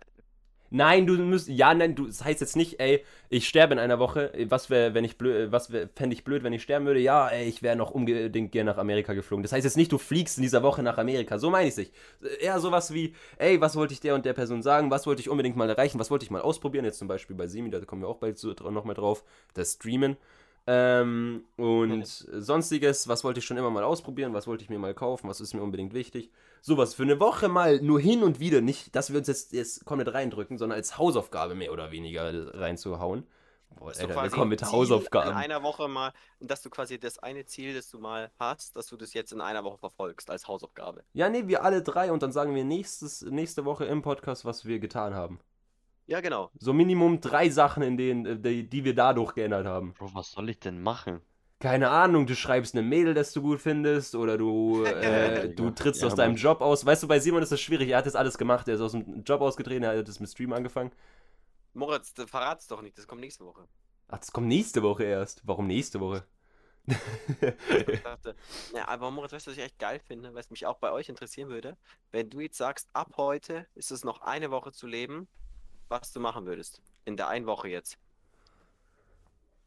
Nein, 0.73 1.05
du 1.05 1.17
musst. 1.17 1.49
Ja, 1.49 1.73
nein, 1.73 1.95
du. 1.95 2.07
Das 2.07 2.23
heißt 2.23 2.39
jetzt 2.39 2.55
nicht, 2.55 2.79
ey, 2.79 3.03
ich 3.29 3.45
sterbe 3.47 3.73
in 3.73 3.79
einer 3.79 3.99
Woche. 3.99 4.31
Was 4.47 4.69
wäre, 4.69 4.93
wenn 4.93 5.03
ich 5.03 5.17
blöd. 5.17 5.51
Was 5.51 5.67
fände 5.67 6.13
ich 6.13 6.23
blöd, 6.23 6.43
wenn 6.43 6.53
ich 6.53 6.63
sterben 6.63 6.85
würde? 6.85 7.01
Ja, 7.01 7.27
ey, 7.27 7.47
ich 7.47 7.61
wäre 7.61 7.75
noch 7.75 7.91
unbedingt 7.91 8.53
gerne 8.53 8.71
nach 8.71 8.77
Amerika 8.77 9.13
geflogen. 9.13 9.43
Das 9.43 9.51
heißt 9.51 9.65
jetzt 9.65 9.75
nicht, 9.75 9.91
du 9.91 9.97
fliegst 9.97 10.37
in 10.37 10.43
dieser 10.43 10.63
Woche 10.63 10.81
nach 10.81 10.97
Amerika. 10.97 11.37
So 11.39 11.49
meine 11.49 11.67
ich 11.67 11.73
es 11.73 11.77
nicht. 11.77 11.93
Eher 12.39 12.57
sowas 12.61 12.93
wie, 12.93 13.13
ey, 13.37 13.59
was 13.59 13.75
wollte 13.75 13.93
ich 13.93 13.99
der 13.99 14.15
und 14.15 14.25
der 14.25 14.33
Person 14.33 14.61
sagen? 14.63 14.89
Was 14.91 15.05
wollte 15.05 15.21
ich 15.21 15.29
unbedingt 15.29 15.57
mal 15.57 15.69
erreichen? 15.69 15.99
Was 15.99 16.09
wollte 16.09 16.23
ich 16.23 16.31
mal 16.31 16.41
ausprobieren? 16.41 16.85
Jetzt 16.85 16.99
zum 16.99 17.09
Beispiel 17.09 17.35
bei 17.35 17.47
Simi, 17.47 17.69
da 17.69 17.81
kommen 17.81 18.01
wir 18.01 18.07
auch 18.07 18.19
bald 18.19 18.37
so, 18.37 18.51
noch 18.53 18.85
mal 18.85 18.93
drauf. 18.93 19.25
Das 19.53 19.73
Streamen. 19.73 20.15
Ähm, 20.67 21.43
und 21.57 22.05
sonstiges, 22.05 23.07
was 23.09 23.23
wollte 23.23 23.39
ich 23.39 23.45
schon 23.45 23.57
immer 23.57 23.71
mal 23.71 23.83
ausprobieren, 23.83 24.33
was 24.33 24.47
wollte 24.47 24.63
ich 24.63 24.69
mir 24.69 24.79
mal 24.79 24.93
kaufen, 24.93 25.27
was 25.27 25.41
ist 25.41 25.53
mir 25.53 25.61
unbedingt 25.63 25.93
wichtig. 25.93 26.31
Sowas 26.61 26.93
für 26.93 27.03
eine 27.03 27.19
Woche 27.19 27.47
mal 27.47 27.81
nur 27.81 27.99
hin 27.99 28.21
und 28.21 28.39
wieder, 28.39 28.61
nicht, 28.61 28.95
dass 28.95 29.11
wir 29.11 29.17
uns 29.17 29.27
jetzt, 29.27 29.51
jetzt 29.51 29.83
komplett 29.83 30.13
reindrücken, 30.13 30.57
sondern 30.57 30.77
als 30.77 30.97
Hausaufgabe 30.97 31.55
mehr 31.55 31.73
oder 31.73 31.91
weniger 31.91 32.53
reinzuhauen. 32.53 33.25
Boah, 33.77 33.87
Alter, 33.87 34.09
wir 34.09 34.29
kommen 34.29 34.49
mit 34.49 34.63
Hausaufgaben. 34.63 35.31
In 35.31 35.37
einer 35.37 35.63
Woche 35.63 35.87
mal, 35.87 36.13
dass 36.39 36.61
du 36.61 36.69
quasi 36.69 36.99
das 36.99 37.19
eine 37.19 37.45
Ziel, 37.45 37.73
das 37.73 37.89
du 37.89 37.99
mal 37.99 38.31
hast, 38.37 38.75
dass 38.75 38.87
du 38.87 38.97
das 38.97 39.13
jetzt 39.13 39.31
in 39.31 39.41
einer 39.41 39.63
Woche 39.63 39.77
verfolgst 39.77 40.29
als 40.29 40.47
Hausaufgabe. 40.47 41.03
Ja, 41.13 41.29
nee, 41.29 41.47
wir 41.47 41.63
alle 41.63 41.81
drei 41.81 42.11
und 42.11 42.21
dann 42.21 42.31
sagen 42.31 42.53
wir 42.53 42.63
nächstes, 42.63 43.21
nächste 43.23 43.65
Woche 43.65 43.85
im 43.85 44.01
Podcast, 44.01 44.45
was 44.45 44.65
wir 44.65 44.79
getan 44.79 45.15
haben. 45.15 45.39
Ja, 46.07 46.19
genau. 46.19 46.51
So 46.59 46.73
Minimum 46.73 47.21
drei 47.21 47.49
Sachen, 47.49 47.83
in 47.83 47.97
denen, 47.97 48.25
äh, 48.25 48.37
die, 48.37 48.69
die 48.69 48.83
wir 48.83 48.93
dadurch 48.93 49.33
geändert 49.33 49.65
haben. 49.65 49.93
Bro, 49.93 50.13
was 50.13 50.31
soll 50.31 50.49
ich 50.49 50.59
denn 50.59 50.81
machen? 50.81 51.21
Keine 51.61 51.91
Ahnung, 51.91 52.25
du 52.25 52.35
schreibst 52.35 52.73
eine 52.73 52.81
Mail, 52.81 53.13
das 53.13 53.33
du 53.33 53.41
gut 53.43 53.61
findest, 53.61 54.15
oder 54.15 54.35
du, 54.35 54.83
äh, 54.85 55.47
du 55.49 55.69
trittst 55.69 56.01
ja, 56.01 56.07
aus 56.07 56.15
deinem 56.15 56.35
Job 56.35 56.59
aus. 56.59 56.85
Weißt 56.85 57.03
du, 57.03 57.07
bei 57.07 57.19
Simon 57.19 57.43
ist 57.43 57.51
das 57.51 57.61
schwierig, 57.61 57.89
er 57.89 57.99
hat 57.99 58.07
das 58.07 58.15
alles 58.15 58.37
gemacht, 58.37 58.67
er 58.67 58.75
ist 58.75 58.81
aus 58.81 58.93
dem 58.93 59.23
Job 59.23 59.41
ausgetreten, 59.41 59.83
er 59.83 59.99
hat 59.99 60.07
das 60.07 60.19
mit 60.19 60.29
Stream 60.29 60.53
angefangen. 60.53 60.91
Moritz, 61.73 62.13
verrat's 62.25 62.67
doch 62.67 62.81
nicht, 62.81 62.97
das 62.97 63.07
kommt 63.07 63.21
nächste 63.21 63.45
Woche. 63.45 63.67
Ach, 64.07 64.17
das 64.17 64.31
kommt 64.31 64.47
nächste 64.47 64.81
Woche 64.81 65.03
erst. 65.03 65.41
Warum 65.45 65.67
nächste 65.67 65.99
Woche? 65.99 66.25
ich 66.87 68.01
dachte, 68.03 68.35
ja, 68.73 68.87
aber 68.87 69.11
Moritz, 69.11 69.31
weißt 69.31 69.45
du, 69.45 69.51
was 69.51 69.57
ich 69.57 69.63
echt 69.63 69.77
geil 69.77 69.99
finde, 69.99 70.33
was 70.33 70.49
mich 70.49 70.65
auch 70.65 70.79
bei 70.79 70.91
euch 70.91 71.09
interessieren 71.09 71.49
würde? 71.49 71.77
Wenn 72.11 72.31
du 72.31 72.39
jetzt 72.39 72.57
sagst, 72.57 72.89
ab 72.93 73.13
heute 73.17 73.67
ist 73.75 73.91
es 73.91 74.03
noch 74.03 74.21
eine 74.21 74.49
Woche 74.49 74.71
zu 74.71 74.87
leben, 74.87 75.27
was 75.89 76.11
du 76.11 76.19
machen 76.19 76.47
würdest. 76.47 76.81
In 77.05 77.17
der 77.17 77.27
einen 77.27 77.45
Woche 77.45 77.69
jetzt. 77.69 77.99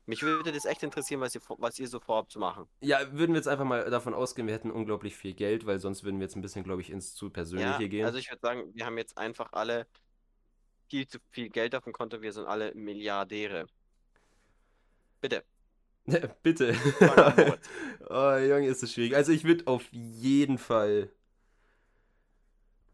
Mich 0.07 0.23
würde 0.23 0.53
das 0.53 0.67
echt 0.67 0.83
interessieren, 0.83 1.21
was 1.21 1.35
ihr, 1.35 1.41
was 1.59 1.79
ihr 1.79 1.89
so 1.89 1.99
vorhabt 1.99 2.31
zu 2.31 2.39
machen. 2.39 2.67
Ja, 2.81 3.01
würden 3.13 3.33
wir 3.33 3.37
jetzt 3.37 3.49
einfach 3.49 3.65
mal 3.65 3.89
davon 3.91 4.13
ausgehen, 4.13 4.47
wir 4.47 4.55
hätten 4.55 4.71
unglaublich 4.71 5.17
viel 5.17 5.35
Geld, 5.35 5.65
weil 5.67 5.79
sonst 5.79 6.05
würden 6.05 6.21
wir 6.21 6.25
jetzt 6.25 6.37
ein 6.37 6.43
bisschen, 6.43 6.63
glaube 6.63 6.83
ich, 6.83 6.91
ins 6.91 7.15
zu 7.15 7.31
Persönliche 7.31 7.83
ja, 7.83 7.89
gehen. 7.89 8.05
Also 8.05 8.19
ich 8.19 8.31
würde 8.31 8.41
sagen, 8.41 8.71
wir 8.75 8.85
haben 8.85 8.99
jetzt 8.99 9.17
einfach 9.17 9.53
alle 9.53 9.87
viel 10.89 11.07
zu 11.07 11.19
viel 11.31 11.49
Geld 11.49 11.75
auf 11.75 11.85
dem 11.85 11.93
Konto, 11.93 12.21
wir 12.21 12.33
sind 12.33 12.47
alle 12.47 12.75
Milliardäre. 12.75 13.67
Bitte. 15.21 15.43
Bitte. 16.43 16.75
oh, 18.11 18.37
Junge, 18.37 18.67
ist 18.67 18.83
das 18.83 18.93
schwierig. 18.93 19.17
Also 19.17 19.33
ich 19.33 19.45
würde 19.45 19.67
auf 19.67 19.85
jeden 19.91 20.59
Fall 20.59 21.11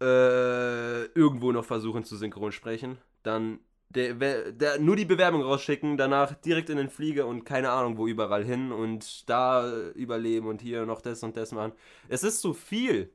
äh, 0.00 1.06
irgendwo 1.06 1.50
noch 1.50 1.64
versuchen 1.64 2.04
zu 2.04 2.16
synchron 2.16 2.52
sprechen 2.52 2.98
dann 3.22 3.60
der, 3.90 4.52
der, 4.52 4.78
nur 4.78 4.96
die 4.96 5.04
Bewerbung 5.04 5.42
rausschicken, 5.42 5.96
danach 5.96 6.34
direkt 6.34 6.70
in 6.70 6.76
den 6.76 6.90
Flieger 6.90 7.26
und 7.26 7.44
keine 7.44 7.70
Ahnung 7.70 7.98
wo 7.98 8.06
überall 8.06 8.44
hin 8.44 8.72
und 8.72 9.28
da 9.28 9.90
überleben 9.94 10.46
und 10.46 10.62
hier 10.62 10.86
noch 10.86 11.00
das 11.00 11.22
und 11.22 11.36
das 11.36 11.52
machen. 11.52 11.72
Es 12.08 12.22
ist 12.22 12.40
so 12.40 12.52
viel, 12.52 13.12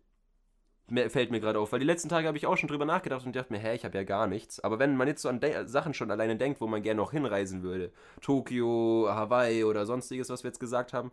fällt 1.10 1.32
mir 1.32 1.40
gerade 1.40 1.60
auf, 1.60 1.72
weil 1.72 1.80
die 1.80 1.86
letzten 1.86 2.10
Tage 2.10 2.28
habe 2.28 2.38
ich 2.38 2.46
auch 2.46 2.58
schon 2.58 2.68
drüber 2.68 2.86
nachgedacht 2.86 3.26
und 3.26 3.36
dachte 3.36 3.54
mir, 3.54 3.60
hä, 3.60 3.74
ich 3.74 3.86
habe 3.86 3.98
ja 3.98 4.04
gar 4.04 4.28
nichts. 4.28 4.60
Aber 4.60 4.78
wenn 4.78 4.98
man 4.98 5.08
jetzt 5.08 5.22
so 5.22 5.30
an 5.30 5.40
De 5.40 5.66
Sachen 5.66 5.94
schon 5.94 6.12
alleine 6.12 6.36
denkt, 6.36 6.60
wo 6.60 6.68
man 6.68 6.84
gerne 6.84 6.98
noch 7.00 7.12
hinreisen 7.12 7.64
würde, 7.64 7.92
Tokio, 8.22 9.08
Hawaii 9.10 9.64
oder 9.64 9.86
sonstiges, 9.86 10.30
was 10.30 10.44
wir 10.44 10.50
jetzt 10.50 10.60
gesagt 10.60 10.92
haben. 10.94 11.12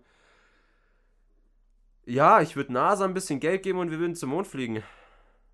Ja, 2.04 2.40
ich 2.40 2.56
würde 2.56 2.72
NASA 2.72 3.04
ein 3.04 3.14
bisschen 3.14 3.38
Geld 3.38 3.62
geben 3.62 3.78
und 3.78 3.92
wir 3.92 4.00
würden 4.00 4.16
zum 4.16 4.30
Mond 4.30 4.48
fliegen. 4.48 4.82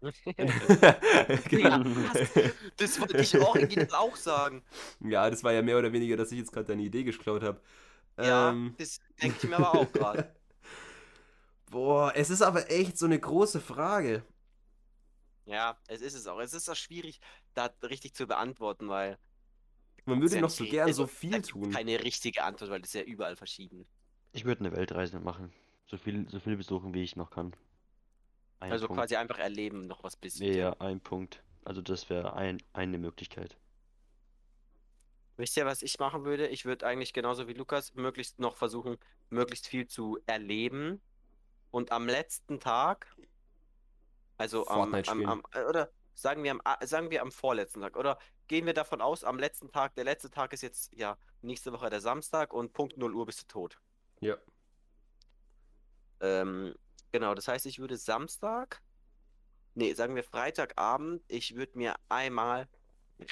ja, 1.51 1.85
das 2.77 3.01
wollte 3.01 3.19
ich 3.19 3.37
original 3.37 3.89
auch 3.93 4.17
sagen. 4.17 4.63
Ja, 5.01 5.29
das 5.29 5.43
war 5.43 5.53
ja 5.53 5.63
mehr 5.63 5.79
oder 5.79 5.93
weniger, 5.93 6.17
dass 6.17 6.31
ich 6.31 6.39
jetzt 6.39 6.53
gerade 6.53 6.67
deine 6.67 6.83
Idee 6.83 7.03
geklaut 7.03 7.43
habe. 7.43 7.61
Ja, 8.17 8.51
ähm, 8.51 8.75
das 8.79 9.01
denke 9.21 9.39
ich 9.43 9.49
mir 9.49 9.57
aber 9.57 9.75
auch 9.75 9.93
gerade. 9.93 10.35
Boah, 11.71 12.13
es 12.15 12.31
ist 12.31 12.43
aber 12.43 12.71
echt 12.71 12.97
so 12.97 13.07
eine 13.07 13.19
große 13.19 13.61
Frage. 13.61 14.25
Ja, 15.47 15.77
es 15.89 16.01
ist 16.01 16.15
es 16.15 16.27
auch. 16.27 16.39
Es 16.41 16.55
ist 16.55 16.69
auch 16.69 16.77
schwierig, 16.77 17.21
da 17.55 17.71
richtig 17.83 18.15
zu 18.15 18.27
beantworten, 18.27 18.89
weil. 18.89 19.19
Man 20.05 20.21
würde 20.21 20.37
ja 20.37 20.41
noch 20.41 20.51
so 20.51 20.65
gern 20.65 20.87
also, 20.87 21.03
so 21.03 21.07
viel 21.07 21.43
tun. 21.43 21.71
Keine 21.71 22.03
richtige 22.03 22.43
Antwort, 22.43 22.71
weil 22.71 22.81
das 22.81 22.91
ist 22.91 22.95
ja 22.95 23.03
überall 23.03 23.37
verschieden. 23.37 23.87
Ich 24.33 24.45
würde 24.45 24.61
eine 24.61 24.73
Weltreise 24.73 25.21
machen. 25.21 25.53
So 25.87 25.97
viel, 25.97 26.29
so 26.29 26.39
viel 26.39 26.57
besuchen, 26.57 26.95
wie 26.95 27.03
ich 27.03 27.17
noch 27.17 27.31
kann. 27.31 27.55
Ein 28.61 28.73
also 28.73 28.87
Punkt. 28.87 29.01
quasi 29.01 29.17
einfach 29.17 29.39
erleben, 29.39 29.87
noch 29.87 30.03
was 30.03 30.17
bisschen. 30.17 30.53
Ja, 30.53 30.73
ein 30.81 31.01
Punkt. 31.01 31.43
Also 31.65 31.83
das 31.83 32.11
wäre 32.11 32.35
ein, 32.35 32.63
eine 32.73 32.99
Möglichkeit. 32.99 33.57
Wisst 35.37 35.57
ihr, 35.57 35.67
was 35.67 35.83
ich 35.83 35.99
machen 36.01 36.25
würde? 36.25 36.49
Ich 36.49 36.65
würde 36.65 36.87
eigentlich 36.87 37.13
genauso 37.13 37.47
wie 37.47 37.53
Lukas 37.53 37.95
möglichst 37.95 38.41
noch 38.41 38.57
versuchen, 38.57 38.99
möglichst 39.31 39.69
viel 39.69 39.87
zu 39.87 40.19
erleben. 40.27 41.01
Und 41.71 41.93
am 41.93 42.09
letzten 42.09 42.59
Tag, 42.59 43.15
also 44.37 44.67
am, 44.67 44.95
am, 44.95 45.27
am, 45.27 45.43
äh, 45.53 45.63
oder 45.63 45.93
sagen 46.15 46.43
wir 46.43 46.51
am, 46.51 46.61
äh, 46.65 46.85
sagen 46.87 47.11
wir 47.11 47.23
am 47.23 47.31
vorletzten 47.31 47.81
Tag, 47.81 47.97
oder 47.97 48.19
gehen 48.49 48.67
wir 48.67 48.75
davon 48.75 49.01
aus, 49.01 49.23
am 49.23 49.39
letzten 49.39 49.71
Tag, 49.71 49.95
der 49.95 50.05
letzte 50.05 50.31
Tag 50.31 50.53
ist 50.53 50.63
jetzt, 50.63 50.93
ja, 50.93 51.17
nächste 51.43 51.73
Woche 51.73 51.89
der 51.89 52.01
Samstag 52.01 52.53
und 52.53 52.73
Punkt 52.73 52.97
0 52.97 53.15
Uhr 53.15 53.27
bist 53.27 53.43
du 53.43 53.47
tot. 53.47 53.79
Ja. 54.21 54.37
Ähm, 56.21 56.75
Genau, 57.13 57.35
das 57.35 57.49
heißt, 57.49 57.67
ich 57.67 57.79
würde 57.79 57.97
Samstag, 57.97 58.83
nee, 59.75 59.95
sagen 59.95 60.15
wir 60.15 60.25
Freitagabend, 60.25 61.23
ich 61.29 61.55
würde 61.57 61.79
mir 61.79 61.95
einmal 62.09 62.69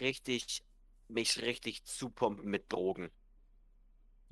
richtig, 0.01 0.65
mich 1.09 1.43
richtig 1.43 1.85
zupumpen 1.85 2.49
mit 2.49 2.73
Drogen. 2.73 3.11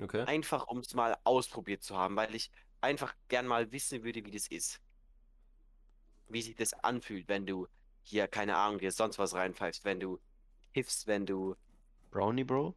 Okay. 0.01 0.25
Einfach, 0.25 0.67
um 0.67 0.79
es 0.79 0.95
mal 0.95 1.17
ausprobiert 1.25 1.83
zu 1.83 1.97
haben, 1.97 2.17
weil 2.17 2.35
ich 2.35 2.51
einfach 2.81 3.15
gern 3.29 3.47
mal 3.47 3.71
wissen 3.71 4.03
würde, 4.03 4.25
wie 4.25 4.31
das 4.31 4.49
ist. 4.49 4.81
Wie 6.29 6.43
sich 6.43 6.57
das 6.57 6.73
anfühlt, 6.73 7.29
wenn 7.29 7.47
du 7.47 7.69
hier, 8.03 8.29
keine 8.29 8.57
Ahnung, 8.57 8.79
dir 8.79 8.91
sonst 8.91 9.19
was 9.19 9.35
reinpfeifst, 9.35 9.85
wenn 9.85 10.01
du 10.01 10.21
hiffst, 10.73 11.07
wenn 11.07 11.27
du. 11.27 11.57
Brownie 12.11 12.45
Bro? 12.45 12.75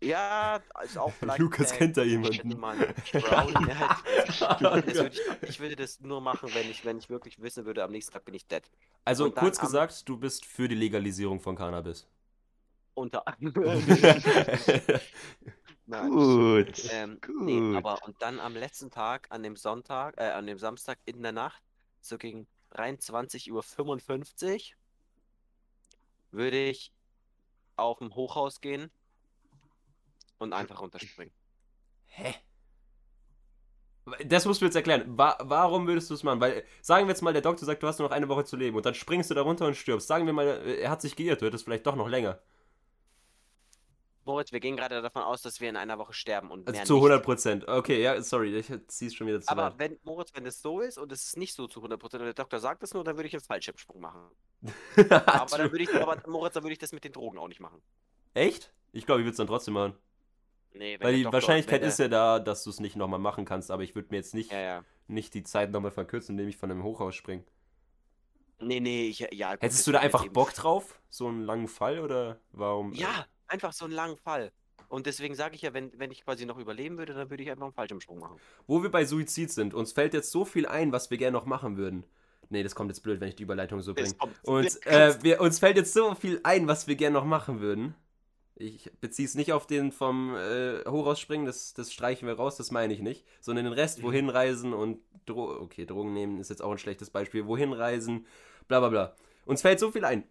Ja, 0.00 0.60
ist 0.84 0.98
auch 0.98 1.12
vielleicht. 1.18 1.38
Lukas 1.38 1.72
kennt 1.72 1.96
da 1.96 2.02
jemanden. 2.02 2.50
Brownie, 2.50 3.74
halt, 3.74 4.60
würde 4.60 5.08
ich, 5.08 5.48
ich, 5.48 5.60
würde 5.60 5.76
das 5.76 6.00
nur 6.00 6.20
machen, 6.20 6.50
wenn 6.54 6.70
ich, 6.70 6.84
wenn 6.84 6.98
ich 6.98 7.08
wirklich 7.08 7.40
wissen 7.40 7.64
würde, 7.64 7.82
am 7.84 7.90
nächsten 7.90 8.12
Tag 8.12 8.24
bin 8.24 8.34
ich 8.34 8.46
dead. 8.46 8.62
Also 9.04 9.30
kurz 9.30 9.58
gesagt, 9.58 10.08
du 10.08 10.16
bist 10.16 10.44
für 10.44 10.68
die 10.68 10.74
Legalisierung 10.74 11.40
von 11.40 11.56
Cannabis. 11.56 12.06
Unter 12.94 13.24
Nein, 15.86 16.10
gut, 16.10 16.90
ähm, 16.90 17.18
gut. 17.24 17.42
Nee, 17.42 17.76
aber 17.76 18.02
und 18.04 18.20
dann 18.20 18.40
am 18.40 18.54
letzten 18.54 18.90
Tag, 18.90 19.28
an 19.30 19.42
dem 19.42 19.56
Sonntag, 19.56 20.18
äh, 20.18 20.30
an 20.30 20.46
dem 20.46 20.58
Samstag 20.58 20.98
in 21.06 21.22
der 21.22 21.32
Nacht, 21.32 21.62
so 22.00 22.18
gegen 22.18 22.46
23.55 22.74 23.50
Uhr, 23.52 24.76
würde 26.30 26.68
ich 26.68 26.92
auf 27.76 27.98
dem 28.00 28.14
Hochhaus 28.14 28.60
gehen 28.60 28.90
und 30.38 30.52
einfach 30.52 30.80
runterspringen. 30.80 31.32
Hä? 32.06 32.34
Das 34.24 34.46
musst 34.46 34.62
du 34.62 34.64
jetzt 34.64 34.74
erklären. 34.74 35.04
Wa 35.18 35.36
warum 35.42 35.86
würdest 35.86 36.08
du 36.08 36.14
es 36.14 36.22
machen? 36.22 36.40
Weil, 36.40 36.64
sagen 36.80 37.06
wir 37.06 37.10
jetzt 37.10 37.20
mal, 37.20 37.32
der 37.34 37.42
Doktor 37.42 37.66
sagt, 37.66 37.82
du 37.82 37.86
hast 37.86 37.98
nur 37.98 38.08
noch 38.08 38.16
eine 38.16 38.28
Woche 38.28 38.44
zu 38.44 38.56
leben 38.56 38.76
und 38.76 38.86
dann 38.86 38.94
springst 38.94 39.30
du 39.30 39.34
da 39.34 39.42
runter 39.42 39.66
und 39.66 39.74
stirbst. 39.76 40.08
Sagen 40.08 40.24
wir 40.24 40.32
mal, 40.32 40.46
er 40.46 40.90
hat 40.90 41.02
sich 41.02 41.14
geirrt, 41.14 41.42
du 41.42 41.46
hättest 41.46 41.64
vielleicht 41.64 41.86
doch 41.86 41.94
noch 41.96 42.08
länger. 42.08 42.40
Moritz, 44.24 44.52
wir 44.52 44.60
gehen 44.60 44.76
gerade 44.76 45.00
davon 45.00 45.22
aus, 45.22 45.40
dass 45.40 45.58
wir 45.60 45.70
in 45.70 45.76
einer 45.76 45.98
Woche 45.98 46.12
sterben 46.12 46.50
und 46.50 46.68
Also 46.68 46.82
zu 46.84 46.94
nicht. 46.94 47.02
100 47.04 47.24
Prozent. 47.24 47.66
Okay, 47.68 48.02
ja, 48.02 48.20
sorry, 48.20 48.56
ich 48.56 48.70
zieh's 48.86 49.14
schon 49.14 49.26
wieder 49.26 49.40
zu 49.40 49.48
Aber 49.50 49.66
weit. 49.72 49.78
wenn, 49.78 49.98
Moritz, 50.04 50.30
wenn 50.34 50.44
es 50.44 50.60
so 50.60 50.80
ist 50.80 50.98
und 50.98 51.10
es 51.12 51.24
ist 51.24 51.36
nicht 51.38 51.54
so 51.54 51.66
zu 51.66 51.80
100% 51.82 52.02
und 52.02 52.12
der 52.12 52.34
Doktor 52.34 52.60
sagt 52.60 52.82
es 52.82 52.92
nur, 52.92 53.04
dann 53.04 53.16
würde 53.16 53.26
ich 53.28 53.34
einen 53.34 53.42
Fallschirmsprung 53.42 54.00
machen. 54.02 54.20
Aber 55.10 55.56
dann 55.58 55.72
würde 55.72 55.82
ich, 55.82 55.94
aber 55.94 56.20
Moritz, 56.26 56.54
dann 56.54 56.62
würde 56.62 56.72
ich 56.72 56.78
das 56.78 56.92
mit 56.92 57.04
den 57.04 57.12
Drogen 57.12 57.38
auch 57.38 57.48
nicht 57.48 57.60
machen. 57.60 57.80
Echt? 58.34 58.72
Ich 58.92 59.06
glaube, 59.06 59.20
ich 59.20 59.24
würde 59.24 59.30
es 59.32 59.36
dann 59.38 59.46
trotzdem 59.46 59.74
machen. 59.74 59.94
Nee, 60.78 60.96
Weil 61.00 61.16
die 61.16 61.22
Doktor- 61.24 61.34
Wahrscheinlichkeit 61.34 61.82
ist 61.82 61.98
ja 61.98 62.06
da, 62.08 62.38
dass 62.38 62.62
du 62.64 62.70
es 62.70 62.78
nicht 62.80 62.94
nochmal 62.96 63.18
machen 63.18 63.44
kannst, 63.44 63.70
aber 63.70 63.82
ich 63.82 63.94
würde 63.94 64.08
mir 64.10 64.16
jetzt 64.18 64.32
nicht, 64.34 64.52
Ja, 64.52 64.60
ja. 64.60 64.84
nicht 65.08 65.34
die 65.34 65.42
Zeit 65.42 65.70
nochmal 65.72 65.90
verkürzen, 65.90 66.34
indem 66.34 66.48
ich 66.48 66.56
von 66.56 66.70
einem 66.70 66.82
Hochhaus 66.84 67.14
springe. 67.16 67.42
Nee, 68.60 68.80
nee, 68.80 69.08
ich, 69.08 69.20
ja. 69.32 69.52
gut, 69.54 69.62
Hättest 69.62 69.86
du 69.86 69.92
da 69.92 70.00
einfach 70.00 70.26
Bock 70.28 70.52
drauf? 70.52 71.00
So 71.10 71.26
einen 71.28 71.42
langen 71.42 71.68
Fall 71.68 72.00
oder 72.00 72.40
warum? 72.52 72.92
äh, 72.92 72.96
Ja, 72.96 73.26
einfach 73.46 73.72
so 73.72 73.84
einen 73.84 73.94
langen 73.94 74.16
Fall. 74.16 74.52
Und 74.88 75.06
deswegen 75.06 75.34
sage 75.34 75.54
ich 75.54 75.62
ja, 75.62 75.74
wenn, 75.74 75.92
wenn 75.98 76.10
ich 76.10 76.24
quasi 76.24 76.46
noch 76.46 76.58
überleben 76.58 76.96
würde, 76.96 77.12
dann 77.12 77.28
würde 77.28 77.42
ich 77.42 77.50
einfach 77.50 77.64
einen 77.64 77.74
Fallschirmsprung 77.74 78.18
machen. 78.20 78.36
Wo 78.66 78.82
wir 78.82 78.90
bei 78.90 79.04
Suizid 79.04 79.50
sind, 79.52 79.74
uns 79.74 79.92
fällt 79.92 80.14
jetzt 80.14 80.30
so 80.30 80.44
viel 80.44 80.66
ein, 80.66 80.92
was 80.92 81.10
wir 81.10 81.18
gerne 81.18 81.36
noch 81.36 81.44
machen 81.44 81.76
würden. 81.76 82.04
Nee, 82.48 82.62
das 82.62 82.74
kommt 82.74 82.90
jetzt 82.90 83.00
blöd, 83.02 83.20
wenn 83.20 83.28
ich 83.28 83.36
die 83.36 83.42
Überleitung 83.42 83.80
so 83.82 83.94
bringe. 83.94 84.14
Und 84.44 84.64
äh, 84.86 85.22
wir, 85.22 85.40
uns 85.42 85.58
fällt 85.58 85.76
jetzt 85.76 85.92
so 85.92 86.14
viel 86.14 86.40
ein, 86.42 86.66
was 86.66 86.86
wir 86.86 86.96
gerne 86.96 87.14
noch 87.14 87.26
machen 87.26 87.60
würden. 87.60 87.94
Ich 88.60 88.90
beziehe 89.00 89.26
es 89.26 89.36
nicht 89.36 89.52
auf 89.52 89.68
den 89.68 89.92
vom 89.92 90.34
äh, 90.34 91.14
springen, 91.14 91.46
das, 91.46 91.74
das 91.74 91.92
streichen 91.92 92.26
wir 92.26 92.34
raus, 92.34 92.56
das 92.56 92.72
meine 92.72 92.92
ich 92.92 93.00
nicht. 93.00 93.24
Sondern 93.40 93.66
den 93.66 93.72
Rest, 93.74 93.98
Mhm. 93.98 94.02
wohin 94.02 94.28
reisen 94.28 94.74
und 94.74 94.98
Dro 95.26 95.60
okay, 95.60 95.86
Drogen 95.86 96.12
nehmen 96.12 96.40
ist 96.40 96.50
jetzt 96.50 96.62
auch 96.62 96.72
ein 96.72 96.78
schlechtes 96.78 97.10
Beispiel. 97.10 97.46
Wohin 97.46 97.72
reisen, 97.72 98.26
bla 98.66 98.80
bla 98.80 98.88
bla. 98.88 99.16
Uns 99.46 99.62
fällt 99.62 99.78
so 99.78 99.92
viel 99.92 100.04
ein. 100.04 100.24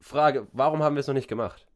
Frage, 0.00 0.48
warum 0.52 0.82
haben 0.82 0.96
wir 0.96 1.00
es 1.00 1.06
noch 1.06 1.14
nicht 1.14 1.28
gemacht? 1.28 1.66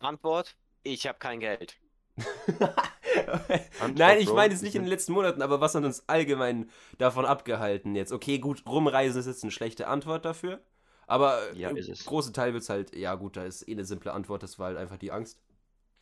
Antwort: 0.00 0.56
Ich 0.82 1.06
habe 1.06 1.18
kein 1.18 1.40
Geld. 1.40 1.78
Nein, 3.94 4.18
ich 4.18 4.32
meine 4.32 4.52
es 4.52 4.62
nicht 4.62 4.74
in 4.74 4.82
den 4.82 4.88
letzten 4.88 5.12
Monaten, 5.12 5.40
aber 5.40 5.60
was 5.60 5.74
hat 5.74 5.84
uns 5.84 6.08
allgemein 6.08 6.70
davon 6.98 7.24
abgehalten 7.24 7.94
jetzt? 7.94 8.12
Okay, 8.12 8.38
gut, 8.38 8.64
rumreisen 8.66 9.20
ist 9.20 9.26
jetzt 9.26 9.44
eine 9.44 9.52
schlechte 9.52 9.86
Antwort 9.88 10.24
dafür. 10.24 10.60
Aber 11.08 11.52
Ja, 11.54 11.70
im 11.70 11.76
ist 11.78 11.88
es. 11.88 12.04
großen 12.04 12.34
Teil 12.34 12.52
wird 12.52 12.62
es 12.62 12.68
halt, 12.68 12.94
ja 12.94 13.14
gut, 13.14 13.36
da 13.36 13.44
ist 13.44 13.66
eh 13.66 13.72
eine 13.72 13.84
simple 13.86 14.12
Antwort, 14.12 14.42
das 14.42 14.58
war 14.58 14.66
halt 14.68 14.76
einfach 14.76 14.98
die 14.98 15.10
Angst. 15.10 15.40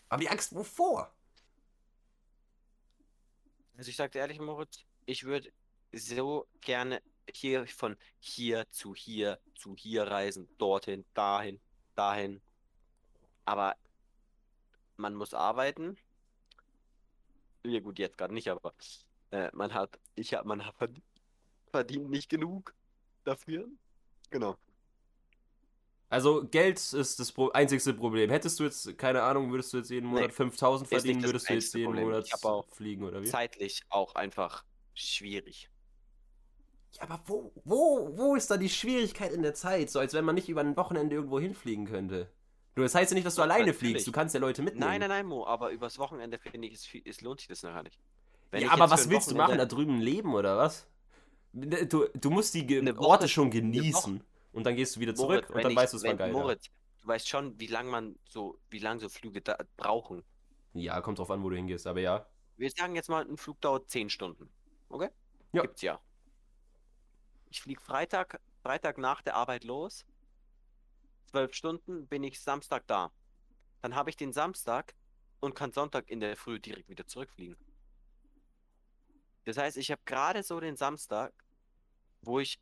Aber 0.09 0.21
die 0.21 0.29
Angst 0.29 0.55
wovor? 0.55 1.13
Also 3.77 3.89
ich 3.89 3.97
sagte 3.97 4.19
ehrlich, 4.19 4.41
Moritz, 4.41 4.85
ich 5.07 5.23
würde 5.25 5.53
so 5.93 6.47
gerne 6.61 7.01
hier 7.33 7.67
von 7.69 7.97
hier 8.19 8.69
zu 8.71 8.95
hier 8.95 9.39
zu 9.55 9.77
hier 9.77 10.05
reisen, 10.09 10.49
dorthin, 10.59 11.05
dahin, 11.15 11.61
dahin. 11.95 12.41
Aber 13.45 13.77
man 14.97 15.15
muss 15.15 15.35
arbeiten. 15.35 15.97
Ja 17.65 17.79
gut, 17.81 17.99
jetzt 18.01 18.19
gerade 18.19 18.35
nicht, 18.35 18.49
aber 18.49 18.75
äh, 19.31 19.51
man 19.53 19.73
hat, 19.73 20.01
ich 20.17 20.35
hab, 20.35 20.47
man 20.47 20.65
hat 20.65 20.75
verd- 20.77 21.03
verdient 21.71 22.11
nicht 22.11 22.29
genug 22.29 22.75
dafür. 23.25 23.69
Genau. 24.31 24.57
Also 26.09 26.45
Geld 26.45 26.79
ist 26.79 27.19
das 27.19 27.33
Pro 27.33 27.51
einzigste 27.51 27.93
Problem. 27.93 28.31
Hättest 28.31 28.61
du 28.61 28.65
jetzt, 28.65 28.97
keine 28.97 29.23
Ahnung, 29.23 29.51
würdest 29.51 29.73
du 29.73 29.79
jetzt 29.79 29.91
jeden 29.91 30.07
Monat 30.07 30.29
Nee, 30.29 30.33
5000 30.33 30.87
ist 30.87 30.93
nicht 30.93 31.01
verdienen, 31.03 31.25
würdest 31.25 31.49
du 31.49 31.55
jetzt 31.55 31.75
jeden 31.75 31.87
Problem. 31.87 32.05
Monat 32.07 32.29
fliegen 32.71 33.05
oder 33.05 33.23
wie? 33.23 33.27
Zeitlich 33.27 33.83
auch 33.89 34.15
einfach 34.15 34.65
schwierig. 34.95 35.69
Ja, 36.93 37.03
aber 37.03 37.21
wo, 37.27 37.53
wo, 37.65 38.11
wo 38.17 38.37
ist 38.37 38.51
da 38.51 38.57
die 38.57 38.69
Schwierigkeit 38.69 39.33
in 39.33 39.43
der 39.43 39.55
Zeit? 39.55 39.91
So 39.91 39.99
als 39.99 40.15
wenn 40.15 40.25
man 40.25 40.37
nicht 40.37 40.49
über 40.49 40.61
ein 40.61 40.77
Wochenende 40.77 41.17
irgendwo 41.17 41.41
hinfliegen 41.41 41.87
könnte. 41.87 42.29
Du, 42.77 42.83
das 42.83 42.95
heißt 42.95 43.11
ja 43.11 43.15
nicht, 43.17 43.27
dass 43.27 43.35
du 43.35 43.41
Doch, 43.41 43.45
alleine 43.45 43.67
natürlich. 43.67 43.93
fliegst, 43.95 44.07
du 44.07 44.13
kannst 44.13 44.35
ja 44.35 44.41
Leute 44.41 44.63
mitnehmen. 44.63 44.87
Nein, 44.87 45.01
nein, 45.01 45.09
nein, 45.09 45.27
Mo, 45.27 45.45
aber 45.47 45.71
übers 45.71 45.99
Wochenende 45.99 46.39
finde 46.39 46.69
ich, 46.69 46.75
es, 46.75 46.89
es 47.05 47.21
lohnt 47.21 47.41
sich 47.41 47.49
das 47.49 47.63
nachher 47.63 47.83
nicht. 47.83 47.99
Wenn 48.51 48.63
ja, 48.63 48.71
aber 48.71 48.89
was 48.91 49.11
willst 49.11 49.31
du 49.31 49.35
machen? 49.35 49.59
Da 49.59 49.65
Wochenende- 49.65 49.75
drüben 49.75 50.01
leben 50.01 50.35
oder 50.35 50.57
was? 50.57 50.87
Du, 51.53 52.07
du 52.15 52.31
musst 52.31 52.55
die 52.55 52.67
Ge 52.67 52.95
Orte 52.99 53.29
schon 53.29 53.51
genießen. 53.51 54.23
Und 54.57 54.65
dann 54.65 54.75
gehst 54.75 54.97
du 54.97 55.01
wieder 55.01 55.15
zurück 55.15 55.29
Moritz, 55.31 55.49
und 55.51 55.55
wenn 55.57 55.63
dann 55.65 55.73
ich- 55.73 55.77
weißt 55.77 55.93
du, 55.93 55.97
es 55.99 56.05
war 56.05 56.15
geil. 56.15 56.33
Moritz, 56.33 56.71
du 57.03 57.07
weißt 57.09 57.29
schon, 57.29 57.61
wie 57.61 57.67
lang 57.67 57.89
man 57.89 58.19
so, 58.27 58.59
wie 58.71 58.79
lang 58.79 58.99
so 58.99 59.09
Flüge 59.09 59.43
da 59.43 59.59
brauchen. 59.77 60.25
Ja, 60.73 61.01
kommt 61.03 61.19
drauf 61.19 61.31
an, 61.31 61.43
wo 61.43 61.51
du 61.51 61.57
hingehst, 61.57 61.87
aber 61.87 62.01
ja. 62.01 62.27
Wir 62.57 62.71
sagen 62.71 62.95
jetzt 62.95 63.09
mal, 63.11 63.23
ein 63.27 63.37
Flug 63.37 63.61
dauert 63.61 63.91
10 63.91 64.09
Stunden. 64.09 64.49
Okay? 64.89 65.11
Ja. 65.53 65.63
Gibt's 65.63 65.83
ja. 65.83 66.01
Ich 67.51 67.61
fliege 67.61 67.81
Freitag, 67.81 68.41
Freitag 68.63 68.97
nach 68.99 69.21
der 69.23 69.35
Arbeit 69.37 69.65
los. 69.65 70.07
12 71.27 71.55
Stunden 71.55 72.07
bin 72.07 72.23
ich 72.25 72.41
Samstag 72.41 72.87
da. 72.87 73.13
Dann 73.83 73.95
habe 73.95 74.09
ich 74.11 74.17
den 74.17 74.33
Samstag 74.33 74.95
und 75.41 75.55
kann 75.55 75.71
Sonntag 75.73 76.09
in 76.09 76.21
der 76.21 76.37
Früh 76.37 76.59
direkt 76.59 76.89
wieder 76.89 77.07
zurückfliegen. 77.07 77.57
Das 79.45 79.59
heißt, 79.59 79.77
ich 79.77 79.91
habe 79.91 80.01
gerade 80.07 80.43
so 80.43 80.59
den 80.61 80.77
Samstag, 80.77 81.33
wo 82.23 82.41
ich 82.41 82.59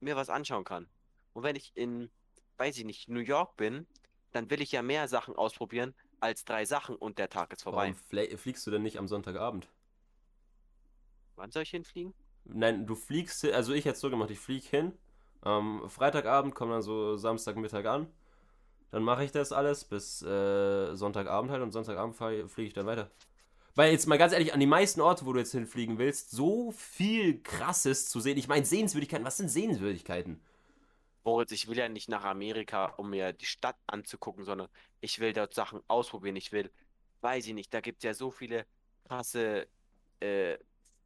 mir 0.00 0.14
was 0.16 0.30
anschauen 0.30 0.64
kann. 0.64 0.88
Und 1.36 1.42
wenn 1.42 1.54
ich 1.54 1.72
in, 1.74 2.08
weiß 2.56 2.78
ich 2.78 2.86
nicht, 2.86 3.10
New 3.10 3.20
York 3.20 3.58
bin, 3.58 3.86
dann 4.32 4.48
will 4.48 4.62
ich 4.62 4.72
ja 4.72 4.80
mehr 4.80 5.06
Sachen 5.06 5.36
ausprobieren 5.36 5.94
als 6.18 6.46
drei 6.46 6.64
Sachen 6.64 6.96
und 6.96 7.18
der 7.18 7.28
Tag 7.28 7.52
ist 7.52 7.64
vorbei. 7.64 7.94
Warum 8.10 8.38
fliegst 8.38 8.66
du 8.66 8.70
denn 8.70 8.82
nicht 8.82 8.98
am 8.98 9.06
Sonntagabend? 9.06 9.68
Wann 11.34 11.50
soll 11.50 11.64
ich 11.64 11.70
hinfliegen? 11.70 12.14
Nein, 12.44 12.86
du 12.86 12.94
fliegst, 12.94 13.44
also 13.44 13.74
ich 13.74 13.84
hätte 13.84 13.96
es 13.96 14.00
so 14.00 14.08
gemacht, 14.08 14.30
ich 14.30 14.38
fliege 14.38 14.66
hin. 14.66 14.92
Am 15.42 15.86
Freitagabend 15.90 16.54
komme 16.54 16.72
dann 16.72 16.80
so 16.80 17.18
Samstagmittag 17.18 17.84
an. 17.84 18.06
Dann 18.90 19.02
mache 19.02 19.22
ich 19.22 19.30
das 19.30 19.52
alles 19.52 19.84
bis 19.84 20.22
äh, 20.22 20.94
Sonntagabend 20.94 21.50
halt 21.50 21.60
und 21.60 21.70
Sonntagabend 21.70 22.16
fliege 22.16 22.68
ich 22.68 22.72
dann 22.72 22.86
weiter. 22.86 23.10
Weil 23.74 23.92
jetzt 23.92 24.06
mal 24.06 24.16
ganz 24.16 24.32
ehrlich, 24.32 24.54
an 24.54 24.60
die 24.60 24.64
meisten 24.64 25.02
Orte, 25.02 25.26
wo 25.26 25.34
du 25.34 25.40
jetzt 25.40 25.52
hinfliegen 25.52 25.98
willst, 25.98 26.30
so 26.30 26.72
viel 26.72 27.42
krasses 27.42 28.08
zu 28.08 28.20
sehen. 28.20 28.38
Ich 28.38 28.48
meine, 28.48 28.64
Sehenswürdigkeiten, 28.64 29.26
was 29.26 29.36
sind 29.36 29.50
Sehenswürdigkeiten? 29.50 30.40
Moritz, 31.26 31.50
ich 31.50 31.66
will 31.66 31.76
ja 31.76 31.88
nicht 31.88 32.08
nach 32.08 32.22
Amerika, 32.22 32.86
um 32.98 33.10
mir 33.10 33.32
die 33.32 33.46
Stadt 33.46 33.76
anzugucken, 33.88 34.44
sondern 34.44 34.68
ich 35.00 35.18
will 35.18 35.32
dort 35.32 35.54
Sachen 35.54 35.82
ausprobieren. 35.88 36.36
Ich 36.36 36.52
will, 36.52 36.70
weiß 37.20 37.48
ich 37.48 37.54
nicht, 37.54 37.74
da 37.74 37.80
gibt 37.80 37.98
es 37.98 38.04
ja 38.04 38.14
so 38.14 38.30
viele 38.30 38.64
krasse 39.08 39.66
äh, 40.20 40.56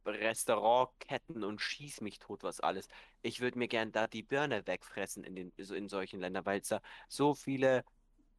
Restaurantketten 0.05 1.43
und 1.43 1.59
schieß 1.59 2.01
mich 2.01 2.19
tot, 2.19 2.43
was 2.43 2.59
alles. 2.59 2.87
Ich 3.23 3.41
würde 3.41 3.57
mir 3.57 3.67
gern 3.67 3.91
da 3.91 4.05
die 4.05 4.21
Birne 4.21 4.67
wegfressen 4.67 5.23
in 5.23 5.35
den, 5.35 5.53
in 5.57 5.89
solchen 5.89 6.19
Ländern, 6.19 6.45
weil 6.45 6.61
es 6.61 6.67
da 6.67 6.81
so 7.09 7.33
viele 7.33 7.83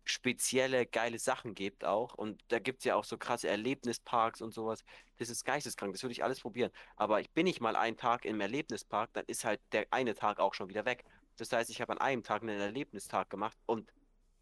spezielle, 0.05 0.87
geile 0.87 1.18
Sachen 1.18 1.55
gibt 1.57 1.85
auch. 1.85 2.14
Und 2.14 2.45
da 2.49 2.61
gibt 2.61 2.80
es 2.80 2.85
ja 2.85 2.95
auch 2.95 3.05
so 3.05 3.18
krasse 3.18 3.49
Erlebnisparks 3.49 4.41
und 4.41 4.55
sowas. 4.55 4.85
Das 5.18 5.30
ist 5.30 5.45
geisteskrank, 5.45 5.93
das 5.93 6.03
würde 6.05 6.12
ich 6.12 6.22
alles 6.22 6.41
probieren. 6.41 6.70
Aber 6.95 7.20
ich 7.20 7.30
bin 7.30 7.45
nicht 7.45 7.61
mal 7.61 7.74
einen 7.74 7.97
Tag 7.97 8.24
im 8.24 8.41
Erlebnispark, 8.41 9.12
dann 9.14 9.24
ist 9.26 9.45
halt 9.45 9.61
der 9.72 9.87
eine 9.91 10.14
Tag 10.14 10.39
auch 10.39 10.55
schon 10.55 10.68
wieder 10.68 10.85
weg. 10.85 11.05
Das 11.43 11.53
heißt, 11.53 11.70
ich 11.70 11.80
habe 11.80 11.93
an 11.93 11.99
einem 11.99 12.22
Tag 12.22 12.43
einen 12.43 12.61
Erlebnistag 12.61 13.28
gemacht 13.28 13.59
und 13.66 13.93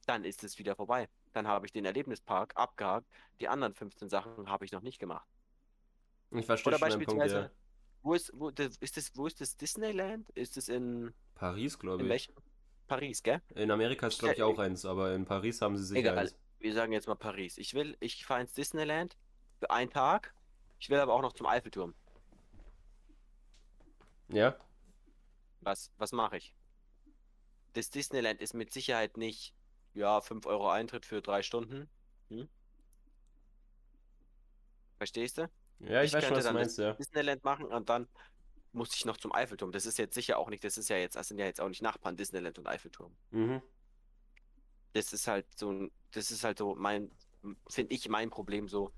dann 0.05 0.25
ist 0.25 0.45
es 0.45 0.59
wieder 0.59 0.77
vorbei. 0.77 1.09
Dann 1.33 1.47
habe 1.47 1.65
ich 1.65 1.73
den 1.73 1.87
Erlebnispark 1.87 2.53
abgehakt. 2.57 3.07
Die 3.41 3.49
anderen 3.49 3.75
15 3.75 4.11
Sachen 4.11 4.51
habe 4.51 4.67
ich 4.67 4.73
noch 4.73 4.83
nicht 4.83 4.99
gemacht. 4.99 5.27
Ich 6.31 6.45
verstehe 6.45 6.75
Oder 6.75 6.91
schon 6.91 6.99
den 6.99 7.07
Punkt, 7.07 7.21
beispielsweise, 7.21 7.47
ja. 7.47 7.51
wo 8.03 8.15
ist, 8.15 8.33
wo, 8.35 8.51
das, 8.51 8.77
ist 8.77 8.99
das, 8.99 9.17
wo 9.17 9.27
ist 9.27 9.41
das 9.41 9.57
Disneyland? 9.57 10.29
Ist 10.31 10.59
es 10.59 10.69
in, 10.69 11.15
Paris, 11.35 11.79
glaube 11.79 12.01
in 12.01 12.07
ich. 12.07 12.11
welchem? 12.11 12.35
Paris, 12.87 13.23
gell? 13.23 13.41
In 13.55 13.71
Amerika 13.71 14.09
ist, 14.09 14.19
glaube 14.19 14.35
ich, 14.35 14.43
auch 14.43 14.59
eins, 14.59 14.85
aber 14.85 15.15
in 15.15 15.25
Paris 15.25 15.63
haben 15.63 15.79
sie 15.79 15.85
sicher 15.85 16.01
Egal. 16.01 16.19
eins. 16.19 16.37
Wir 16.59 16.75
sagen 16.75 16.93
jetzt 16.93 17.09
mal 17.09 17.15
Paris. 17.15 17.57
Ich 17.57 17.73
will, 17.73 17.97
ich 18.01 18.27
fahre 18.27 18.43
ins 18.43 18.53
Disneyland 18.53 19.17
für 19.59 19.71
einen 19.71 19.91
Tag. 19.91 20.35
Ich 20.79 20.91
will 20.91 20.99
aber 20.99 21.15
auch 21.15 21.23
noch 21.23 21.33
zum 21.33 21.47
Eiffelturm. 21.47 21.95
Ja? 24.29 24.55
Was, 25.63 25.91
was 25.97 26.13
mache 26.13 26.37
ich? 26.37 26.55
Das 27.75 27.91
Disneyland 27.91 28.41
ist 28.41 28.55
mit 28.55 28.73
Sicherheit 28.73 29.17
nicht, 29.17 29.55
ja, 29.95 30.21
5 30.21 30.47
Euro 30.47 30.71
Eintritt 30.71 31.07
für 31.07 31.23
drei 31.23 31.43
Stunden. 31.43 31.89
Hm? 32.29 32.49
Verstehst 34.99 35.39
du? 35.39 35.51
Ja, 35.81 36.03
ich, 36.03 36.09
Ich 36.09 36.15
weiß 36.15 36.25
schon, 36.25 36.35
könnte 36.35 36.35
was 36.35 36.45
du 36.45 36.49
dann 36.49 36.55
meinst, 36.55 36.79
ja. 36.79 36.93
Disneyland 36.95 37.45
machen 37.45 37.67
und 37.67 37.89
dann 37.89 38.09
muss 38.73 38.95
ich 38.95 39.05
noch 39.05 39.17
zum 39.17 39.33
Eiffelturm. 39.33 39.73
Das 39.73 39.87
ist 39.87 39.99
jetzt 39.99 40.15
sicher 40.15 40.39
auch 40.39 40.49
nicht, 40.49 40.63
das 40.63 40.79
ist 40.79 40.89
ja 40.91 40.97
jetzt, 40.97 41.17
das 41.17 41.29
sind 41.29 41.39
ja 41.39 41.47
jetzt 41.47 41.61
auch 41.61 41.69
nicht 41.69 41.83
Nachbarn, 41.83 42.17
Disneyland 42.17 42.59
und 42.59 42.67
Eiffelturm. 42.67 43.17
Mhm. 43.31 43.63
Das 44.93 45.13
ist 45.13 45.27
halt 45.27 45.47
so 45.57 45.91
das 46.13 46.31
ist 46.31 46.45
halt 46.45 46.59
so 46.59 46.75
mein, 46.75 47.11
finde 47.69 47.95
ich, 47.95 48.09
mein 48.09 48.31
Problem 48.31 48.69
so 48.69 48.93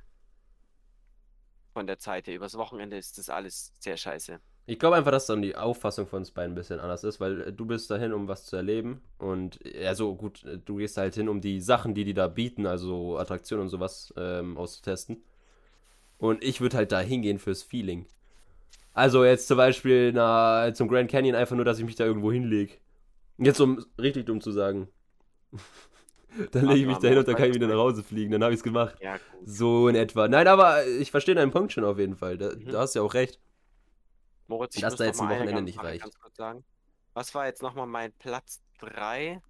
von 1.73 1.87
der 1.87 1.99
Zeit 1.99 2.27
her. 2.27 2.37
Übers 2.37 2.55
Wochenende 2.55 2.97
ist 2.97 3.18
das 3.18 3.29
alles 3.29 3.73
sehr 3.79 3.97
scheiße. 3.97 4.41
Ich 4.67 4.79
glaube 4.79 4.97
einfach, 4.97 5.11
dass 5.11 5.27
dann 5.27 5.43
die 5.43 5.57
Auffassung 5.57 6.07
von 6.07 6.21
uns 6.21 6.31
beiden 6.31 6.53
ein 6.53 6.55
bisschen 6.55 6.79
anders 6.79 7.03
ist, 7.05 7.21
weil 7.21 7.41
äh, 7.41 7.53
du 7.53 7.67
bist 7.67 7.91
dahin, 7.91 8.13
um 8.13 8.29
was 8.29 8.47
zu 8.47 8.57
erleben. 8.57 9.03
Und 9.19 9.59
ja, 9.65 9.95
so 9.95 10.15
gut, 10.15 10.45
äh, 10.45 10.59
du 10.59 10.77
gehst 10.77 10.97
halt 10.97 11.15
hin, 11.15 11.29
um 11.29 11.41
die 11.41 11.61
Sachen, 11.61 11.95
die 11.95 12.05
die 12.05 12.15
da 12.15 12.29
bieten, 12.29 12.67
also 12.67 13.19
Attraktionen 13.19 13.63
und 13.63 13.69
sowas 13.69 14.15
ähm, 14.17 14.57
auszutesten. 14.57 15.23
Und 16.19 16.45
ich 16.45 16.61
würde 16.61 16.77
halt 16.77 16.93
da 16.93 17.01
hingehen 17.01 17.39
fürs 17.41 17.63
Feeling. 17.65 18.07
Also 18.95 19.25
jetzt 19.25 19.49
zum 19.49 19.57
Beispiel 19.57 20.13
na, 20.13 20.73
zum 20.75 20.87
Grand 20.87 21.11
Canyon 21.11 21.35
einfach 21.35 21.57
nur, 21.57 21.65
dass 21.65 21.79
ich 21.79 21.85
mich 21.85 21.97
da 21.97 22.05
irgendwo 22.05 22.31
hinlege. 22.31 22.75
Jetzt 23.39 23.61
um 23.61 23.85
richtig 24.01 24.27
dumm 24.27 24.41
zu 24.41 24.53
sagen. 24.53 24.89
dann 26.53 26.67
lege 26.67 26.81
ich 26.81 26.87
mich 26.87 26.99
da 26.99 27.09
hin 27.09 27.19
und 27.19 27.27
dann 27.27 27.35
kann 27.35 27.49
ich 27.49 27.55
wieder 27.55 27.67
nach 27.67 27.77
Hause 27.77 28.03
fliegen. 28.03 28.31
Dann 28.31 28.45
habe 28.45 28.53
ich 28.53 28.61
es 28.61 28.65
gemacht. 28.65 28.97
Ja. 29.01 29.19
So 29.45 29.89
in 29.89 29.97
etwa. 29.97 30.29
Nein, 30.29 30.47
aber 30.47 30.87
ich 30.87 31.11
verstehe 31.11 31.35
deinen 31.35 31.51
Punkt 31.51 31.73
schon 31.73 31.85
auf 31.85 31.99
jeden 31.99 32.15
Fall. 32.17 32.39
Da, 32.39 32.51
Mhm. 32.55 32.69
da 32.71 32.81
hast 32.81 32.95
du 32.95 33.01
ja 33.01 33.05
auch 33.05 33.15
recht. 33.15 33.41
Moritz, 34.53 34.76
ich 34.76 34.82
Dass 34.82 34.92
muss 34.92 34.98
da 34.98 35.05
jetzt 35.07 35.20
ein 35.20 35.30
Wochenende 35.30 35.62
nicht 35.62 35.82
reicht. 35.82 36.03
Ganz 36.03 36.18
kurz 36.20 36.36
sagen. 36.36 36.64
Was 37.14 37.34
war 37.34 37.46
jetzt 37.46 37.62
nochmal 37.62 37.86
mein 37.86 38.12
Platz 38.12 38.61
3 38.78 39.40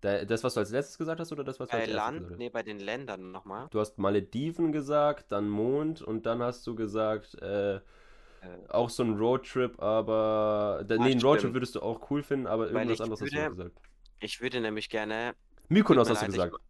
Da, 0.00 0.24
das, 0.24 0.44
was 0.44 0.54
du 0.54 0.60
als 0.60 0.70
letztes 0.70 0.96
gesagt 0.98 1.18
hast, 1.20 1.32
oder 1.32 1.42
das, 1.44 1.58
was 1.60 1.68
du 1.68 1.76
bei 1.76 1.82
als 1.82 1.88
erstes 1.90 2.04
gesagt 2.04 2.20
Land? 2.20 2.30
hast? 2.30 2.38
Nee, 2.38 2.50
bei 2.50 2.62
den 2.62 2.78
Ländern 2.78 3.30
nochmal. 3.32 3.66
Du 3.70 3.80
hast 3.80 3.98
Malediven 3.98 4.70
gesagt, 4.72 5.32
dann 5.32 5.48
Mond 5.48 6.02
und 6.02 6.24
dann 6.26 6.42
hast 6.42 6.66
du 6.66 6.74
gesagt, 6.74 7.34
äh, 7.42 7.80
Äh, 8.40 8.68
auch 8.68 8.88
so 8.88 9.02
ein 9.02 9.18
Roadtrip, 9.18 9.82
aber. 9.82 10.84
Da, 10.86 10.94
Ah, 10.94 10.98
nee, 10.98 11.10
einen 11.10 11.20
Roadtrip 11.20 11.54
würdest 11.54 11.74
du 11.74 11.80
auch 11.82 12.08
cool 12.10 12.22
finden, 12.22 12.46
aber 12.46 12.70
irgendwas 12.70 13.00
anderes 13.00 13.20
hast 13.20 13.32
du 13.32 13.36
würde- 13.36 13.50
gesagt. 13.56 13.76
Ich 14.20 14.40
würde 14.40 14.60
nämlich 14.60 14.88
gerne. 14.88 15.34
Mykonos 15.68 16.08
hast 16.08 16.22
mir 16.22 16.28
du 16.28 16.36
leid, 16.38 16.50
gesagt. 16.52 16.64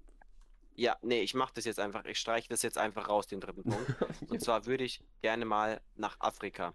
Ich, 0.76 0.84
ja, 0.84 0.96
nee, 1.02 1.20
ich 1.20 1.34
mache 1.34 1.52
das 1.54 1.66
jetzt 1.66 1.78
einfach. 1.78 2.06
Ich 2.06 2.18
streiche 2.18 2.48
das 2.48 2.62
jetzt 2.62 2.78
einfach 2.78 3.10
raus, 3.10 3.26
den 3.26 3.40
dritten 3.40 3.64
Punkt. 3.64 3.86
Und 4.32 4.40
zwar 4.40 4.64
würde 4.64 4.84
ich 4.84 5.02
gerne 5.20 5.44
mal 5.44 5.80
nach 5.96 6.16
Afrika. 6.20 6.72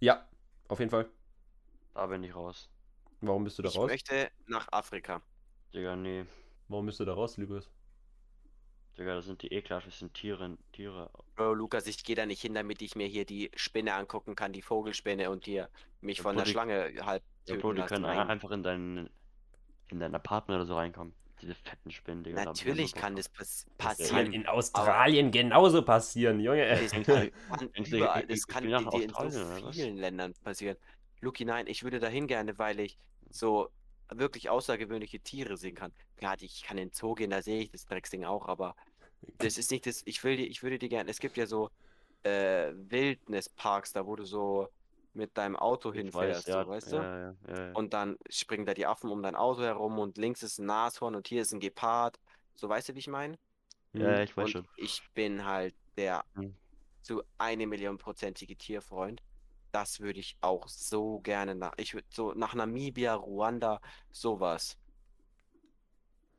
Ja, 0.00 0.26
auf 0.68 0.78
jeden 0.78 0.90
Fall. 0.90 1.08
Da 1.94 2.06
bin 2.06 2.24
ich 2.24 2.34
raus. 2.34 2.70
Warum 3.20 3.44
bist 3.44 3.58
du 3.58 3.62
da 3.62 3.68
Ich 3.68 3.76
raus? 3.76 3.90
möchte 3.90 4.30
nach 4.46 4.66
Afrika. 4.72 5.20
Digga, 5.74 5.94
nee. 5.96 6.24
Warum 6.68 6.86
bist 6.86 7.00
du 7.00 7.04
da 7.04 7.12
raus, 7.12 7.36
Lukas? 7.36 7.68
Digga, 8.96 9.14
das 9.14 9.26
sind 9.26 9.42
die 9.42 9.48
ekelhaftesten 9.52 10.12
Tiere. 10.12 10.56
Tiere. 10.72 11.10
Bro, 11.36 11.54
Lukas, 11.54 11.86
ich 11.86 12.02
gehe 12.04 12.16
da 12.16 12.26
nicht 12.26 12.40
hin, 12.40 12.54
damit 12.54 12.80
ich 12.82 12.96
mir 12.96 13.06
hier 13.06 13.24
die 13.24 13.50
Spinne 13.54 13.94
angucken 13.94 14.34
kann, 14.34 14.52
die 14.52 14.62
Vogelspinne 14.62 15.30
und 15.30 15.44
hier 15.44 15.68
mich 16.00 16.18
Ja, 16.18 16.22
von 16.22 16.32
Bro, 16.34 16.38
der 16.40 16.44
die- 16.46 16.50
Schlange 16.52 16.94
halb 17.04 17.22
Ja, 17.46 17.54
töten 17.54 17.60
Bro, 17.60 17.72
die 17.74 17.82
können 17.82 18.02
Nein. 18.02 18.28
einfach 18.28 18.50
in 18.50 18.62
dein, 18.62 19.10
in 19.88 20.00
dein 20.00 20.14
Apartment 20.14 20.56
oder 20.56 20.66
so 20.66 20.76
reinkommen. 20.76 21.14
Diese 21.40 21.54
fetten 21.54 21.90
Spinnen, 21.90 22.22
Digga. 22.22 22.44
Natürlich 22.44 22.94
kann 22.94 23.16
das 23.16 23.28
pass 23.28 23.66
Das 23.78 23.86
kann 23.86 23.96
passieren. 23.96 24.32
in 24.32 24.46
Australien 24.46 25.30
genauso 25.30 25.82
passieren, 25.82 26.40
Junge. 26.40 26.78
Das 26.80 26.90
kann, 26.92 27.30
überall, 27.86 28.26
das 28.26 28.46
kann 28.46 28.64
in 28.64 29.10
so 29.30 29.72
vielen 29.72 29.96
Ländern 29.96 30.34
passieren. 30.44 30.76
Luki, 31.20 31.44
nein, 31.44 31.66
ich 31.66 31.82
würde 31.82 32.00
dahin 32.00 32.26
gerne, 32.26 32.58
weil 32.58 32.80
ich 32.80 32.98
so 33.30 33.70
wirklich 34.12 34.50
außergewöhnliche 34.50 35.20
Tiere 35.20 35.56
sehen 35.56 35.74
kann. 35.74 35.92
Klar, 36.16 36.36
ich 36.40 36.62
kann 36.62 36.78
in 36.78 36.88
den 36.88 36.94
Zoo 36.94 37.14
gehen, 37.14 37.30
da 37.30 37.42
sehe 37.42 37.62
ich 37.62 37.70
das 37.70 37.86
Drecksding 37.86 38.24
auch, 38.24 38.48
aber 38.48 38.74
das 39.38 39.58
ist 39.58 39.70
nicht 39.70 39.86
das, 39.86 40.02
ich 40.04 40.22
will 40.24 40.36
dir, 40.36 40.46
ich 40.46 40.62
würde 40.62 40.78
dir 40.78 40.88
gerne, 40.88 41.10
es 41.10 41.20
gibt 41.20 41.36
ja 41.36 41.46
so 41.46 41.70
äh, 42.22 42.72
Wildnisparks, 42.74 43.92
da 43.92 44.06
wo 44.06 44.16
du 44.16 44.24
so 44.24 44.68
mit 45.14 45.36
deinem 45.38 45.56
Auto 45.56 45.92
Ich 45.92 45.96
weiß, 45.96 46.04
hinfährst, 46.04 46.48
ja, 46.48 46.64
so, 46.64 46.68
weißt 46.68 46.92
du? 46.92 46.96
ja, 46.96 47.18
ja, 47.20 47.34
ja. 47.48 47.72
Und 47.72 47.92
dann 47.94 48.16
springen 48.28 48.66
da 48.66 48.74
die 48.74 48.86
Affen 48.86 49.10
um 49.10 49.22
dein 49.22 49.36
Auto 49.36 49.62
herum 49.62 49.98
und 49.98 50.18
links 50.18 50.42
ist 50.42 50.58
ein 50.58 50.66
Nashorn 50.66 51.14
und 51.14 51.28
hier 51.28 51.42
ist 51.42 51.52
ein 51.52 51.60
Gepard. 51.60 52.18
So, 52.54 52.68
weißt 52.68 52.90
du, 52.90 52.94
wie 52.94 52.98
ich 53.00 53.08
meine? 53.08 53.38
Ja, 53.92 54.22
ich 54.22 54.36
weiß 54.36 54.44
Und 54.44 54.52
schon. 54.52 54.68
ich 54.76 55.02
bin 55.14 55.44
halt 55.44 55.74
der 55.96 56.24
Hm. 56.34 56.54
zu 57.02 57.22
eine 57.38 57.66
Million 57.66 57.98
prozentige 57.98 58.56
Tierfreund. 58.56 59.22
Das 59.72 60.00
würde 60.00 60.20
ich 60.20 60.36
auch 60.40 60.68
so 60.68 61.20
gerne 61.20 61.54
nach. 61.54 61.72
Ich 61.76 61.94
würde 61.94 62.06
so 62.10 62.32
nach 62.34 62.54
Namibia, 62.54 63.14
Ruanda, 63.14 63.80
sowas. 64.10 64.78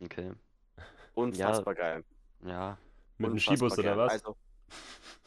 Okay. 0.04 0.32
Unfassbar 1.14 1.76
geil. 1.76 2.04
Ja. 2.46 2.78
Mit 3.18 3.32
dem 3.32 3.40
Skibus 3.40 3.74
oder 3.78 3.84
geil. 3.84 3.98
was? 3.98 4.12
Also, 4.14 4.38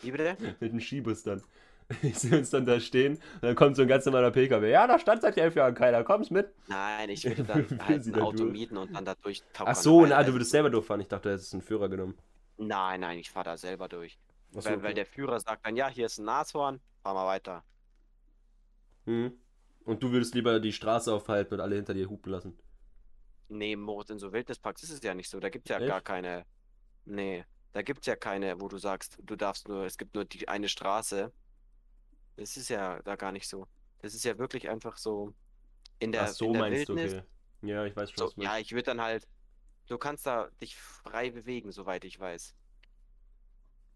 wie 0.01 0.11
bitte? 0.11 0.37
Mit 0.61 0.73
dem 0.73 0.81
Skibus 0.81 1.23
dann. 1.23 1.43
Ich 2.03 2.19
sehe 2.19 2.39
uns 2.39 2.51
dann 2.51 2.67
da 2.67 2.81
stehen 2.81 3.15
und 3.17 3.43
dann 3.43 3.55
kommt 3.55 3.77
so 3.77 3.83
ein 3.83 3.89
ganz 3.89 4.05
normaler 4.07 4.31
PKW. 4.31 4.71
Ja, 4.71 4.87
da 4.87 4.99
stand 4.99 5.23
seit 5.23 5.37
elf 5.37 5.55
Jahren 5.55 5.75
keiner, 5.75 6.03
komm's 6.03 6.31
mit. 6.31 6.49
Nein, 6.67 7.11
ich 7.11 7.25
würde 7.25 7.45
Führen 7.45 7.67
dann 7.79 7.87
halt 7.87 8.07
ein 8.07 8.21
Auto 8.21 8.39
durch? 8.39 8.53
mieten 8.53 8.77
und 8.77 8.95
dann 8.95 9.05
da 9.05 9.15
durch. 9.15 9.43
Ach 9.59 9.75
so, 9.75 10.07
na, 10.07 10.23
du 10.23 10.33
würdest 10.33 10.51
selber 10.51 10.71
durchfahren. 10.71 11.01
Ich 11.01 11.09
dachte, 11.09 11.29
du 11.29 11.35
hättest 11.35 11.53
einen 11.53 11.63
Führer 11.63 11.89
genommen. 11.89 12.17
Nein, 12.57 13.01
nein, 13.01 13.19
ich 13.19 13.31
fahre 13.31 13.45
da 13.45 13.57
selber 13.57 13.89
durch. 13.89 14.19
So, 14.51 14.65
weil, 14.65 14.77
weil 14.77 14.85
okay. 14.85 14.95
der 14.95 15.07
Führer 15.07 15.41
sagt 15.41 15.67
dann, 15.67 15.77
ja, 15.77 15.89
hier 15.89 16.07
ist 16.07 16.19
ein 16.19 16.25
Nashorn, 16.25 16.81
fahr 17.03 17.15
mal 17.15 17.27
weiter. 17.27 17.65
Hm. 19.07 19.33
Und 19.85 20.03
du 20.03 20.13
würdest 20.13 20.35
lieber 20.35 20.61
die 20.61 20.73
Straße 20.73 21.13
aufhalten 21.13 21.55
und 21.55 21.61
alle 21.61 21.77
hinter 21.77 21.93
dir 21.93 22.09
hupen 22.09 22.33
lassen. 22.33 22.57
Nee, 23.49 23.77
Moritz, 23.77 24.11
in 24.11 24.19
so 24.19 24.33
Wildnisparks 24.33 24.83
ist 24.83 24.91
es 24.91 25.03
ja 25.03 25.15
nicht 25.15 25.29
so. 25.29 25.39
Da 25.41 25.51
gibt 25.51 25.67
es 25.67 25.71
ja 25.71 25.79
Echt? 25.79 25.89
gar 25.89 26.01
keine. 26.01 26.47
Nee, 27.05 27.45
da 27.73 27.83
gibt 27.83 28.01
es 28.01 28.07
ja 28.07 28.17
keine, 28.17 28.61
wo 28.61 28.69
du 28.69 28.79
sagst, 28.79 29.19
du 29.23 29.37
darfst 29.37 29.69
nur, 29.69 29.85
es 29.85 29.99
gibt 29.99 30.15
nur 30.15 30.25
die 30.25 30.49
eine 30.49 30.69
Straße. 30.69 31.33
Das 32.37 32.57
ist 32.57 32.69
ja 32.69 33.01
da 33.03 33.17
gar 33.17 33.33
nicht 33.33 33.49
so. 33.49 33.67
Das 33.99 34.15
ist 34.15 34.25
ja 34.25 34.39
wirklich 34.39 34.69
einfach 34.69 34.97
so 34.99 35.35
in 36.01 36.13
der, 36.13 36.23
Ach 36.23 36.29
so, 36.29 36.47
in 36.47 36.55
der 36.55 36.69
meinst 36.69 36.89
du, 36.89 36.95
Wildnis. 36.95 36.95
okay. 36.95 37.23
Ja, 37.63 37.85
ich 37.87 37.95
weiß 37.97 38.11
schon, 38.11 38.23
So, 38.23 38.25
was 38.25 38.35
du 38.35 38.41
ja, 38.41 38.59
ich 38.59 38.73
würde 38.73 38.85
dann 38.85 39.01
halt. 39.01 39.29
Du 39.89 39.99
kannst 39.99 40.27
da 40.27 40.51
dich 40.63 40.77
frei 40.77 41.31
bewegen, 41.31 41.73
soweit 41.73 42.05
ich 42.05 42.19
weiß. 42.21 42.55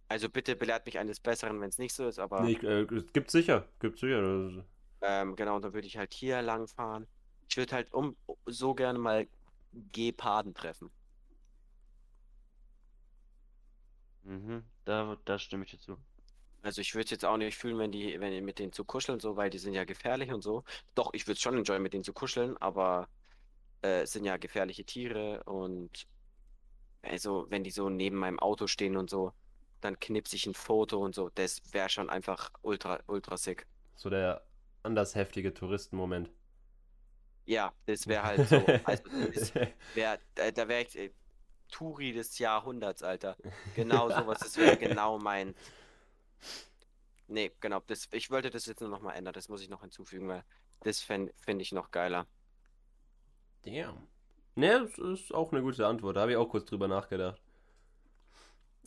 Also 0.08 0.28
bitte 0.28 0.54
belehrt 0.56 0.84
mich 0.86 0.98
eines 0.98 1.18
Besseren, 1.20 1.60
wenn 1.62 1.68
es 1.70 1.78
nicht 1.78 1.94
so 1.94 2.06
ist, 2.08 2.18
aber 2.18 2.50
Nee, 2.50 2.52
ich, 2.52 2.62
äh, 2.62 2.82
es 2.94 3.12
gibt 3.12 3.30
sicher, 3.30 3.68
gibt 3.80 3.98
sicher. 3.98 4.64
Ähm, 5.00 5.36
genau, 5.36 5.58
dann 5.60 5.72
würde 5.72 5.86
ich 5.86 5.96
halt 5.96 6.12
hier 6.14 6.42
lang 6.42 6.66
fahren. 6.68 7.06
Ich 7.48 7.56
würde 7.56 7.74
halt 7.74 7.92
um 7.92 8.16
so 8.46 8.74
gerne 8.74 8.98
mal 8.98 9.28
Geparden 9.72 10.54
treffen. 10.54 10.90
Mhm. 14.22 14.64
Da, 14.84 15.16
da 15.24 15.38
stimme 15.40 15.64
ich 15.64 15.72
dir 15.72 15.78
zu. 15.80 15.98
Also 16.62 16.80
ich 16.80 16.94
würde 16.94 17.04
es 17.04 17.10
jetzt 17.10 17.24
auch 17.24 17.36
nicht 17.36 17.56
fühlen, 17.56 17.78
wenn 17.78 17.92
die, 17.92 18.18
wenn 18.20 18.44
mit 18.44 18.58
denen 18.58 18.72
zu 18.72 18.84
kuscheln, 18.84 19.20
so, 19.20 19.36
weil 19.36 19.50
die 19.50 19.58
sind 19.58 19.74
ja 19.74 19.84
gefährlich 19.84 20.32
und 20.32 20.42
so. 20.42 20.64
Doch, 20.94 21.10
ich 21.12 21.26
würde 21.26 21.34
es 21.34 21.40
schon 21.40 21.56
enjoyen, 21.56 21.82
mit 21.82 21.92
denen 21.92 22.04
zu 22.04 22.12
kuscheln, 22.12 22.56
aber 22.58 23.08
äh, 23.82 24.02
es 24.02 24.12
sind 24.12 24.24
ja 24.24 24.36
gefährliche 24.36 24.84
Tiere 24.84 25.42
und 25.44 26.06
also 27.02 27.46
wenn 27.48 27.62
die 27.64 27.70
so 27.70 27.88
neben 27.88 28.16
meinem 28.16 28.38
Auto 28.40 28.66
stehen 28.66 28.96
und 28.96 29.08
so, 29.08 29.32
dann 29.80 29.98
knipse 30.00 30.36
ich 30.36 30.46
ein 30.46 30.54
Foto 30.54 30.98
und 30.98 31.14
so. 31.14 31.30
Das 31.34 31.62
wäre 31.72 31.88
schon 31.88 32.10
einfach 32.10 32.50
ultra, 32.62 33.00
ultra 33.06 33.36
sick. 33.36 33.66
So 33.94 34.10
der 34.10 34.42
anders 34.82 35.14
heftige 35.14 35.54
Touristenmoment. 35.54 36.30
Ja, 37.46 37.72
das 37.86 38.06
wäre 38.06 38.22
halt 38.24 38.48
so. 38.48 38.56
Also 38.84 39.04
wär, 39.94 40.18
da, 40.34 40.50
da 40.50 40.68
wäre 40.68 40.82
ich 40.82 40.98
äh, 40.98 41.10
Turi 41.70 42.12
des 42.12 42.38
Jahrhunderts, 42.38 43.02
Alter. 43.02 43.36
Genau 43.74 44.08
sowas, 44.10 44.38
das 44.40 44.56
wäre 44.56 44.76
genau 44.76 45.18
mein. 45.18 45.54
Nee, 47.28 47.52
genau. 47.60 47.80
Das, 47.86 48.08
ich 48.12 48.30
wollte 48.30 48.50
das 48.50 48.66
jetzt 48.66 48.80
nur 48.80 48.90
noch 48.90 49.02
mal 49.02 49.12
ändern. 49.12 49.34
Das 49.34 49.48
muss 49.48 49.60
ich 49.60 49.68
noch 49.68 49.82
hinzufügen, 49.82 50.28
weil 50.28 50.44
das 50.80 51.00
finde 51.00 51.32
find 51.44 51.60
ich 51.60 51.72
noch 51.72 51.90
geiler. 51.90 52.26
Damn. 53.64 54.08
Ne, 54.54 54.88
das 54.96 54.98
ist 54.98 55.34
auch 55.34 55.52
eine 55.52 55.62
gute 55.62 55.86
Antwort. 55.86 56.16
Da 56.16 56.22
habe 56.22 56.32
ich 56.32 56.36
auch 56.36 56.48
kurz 56.48 56.64
drüber 56.64 56.88
nachgedacht. 56.88 57.40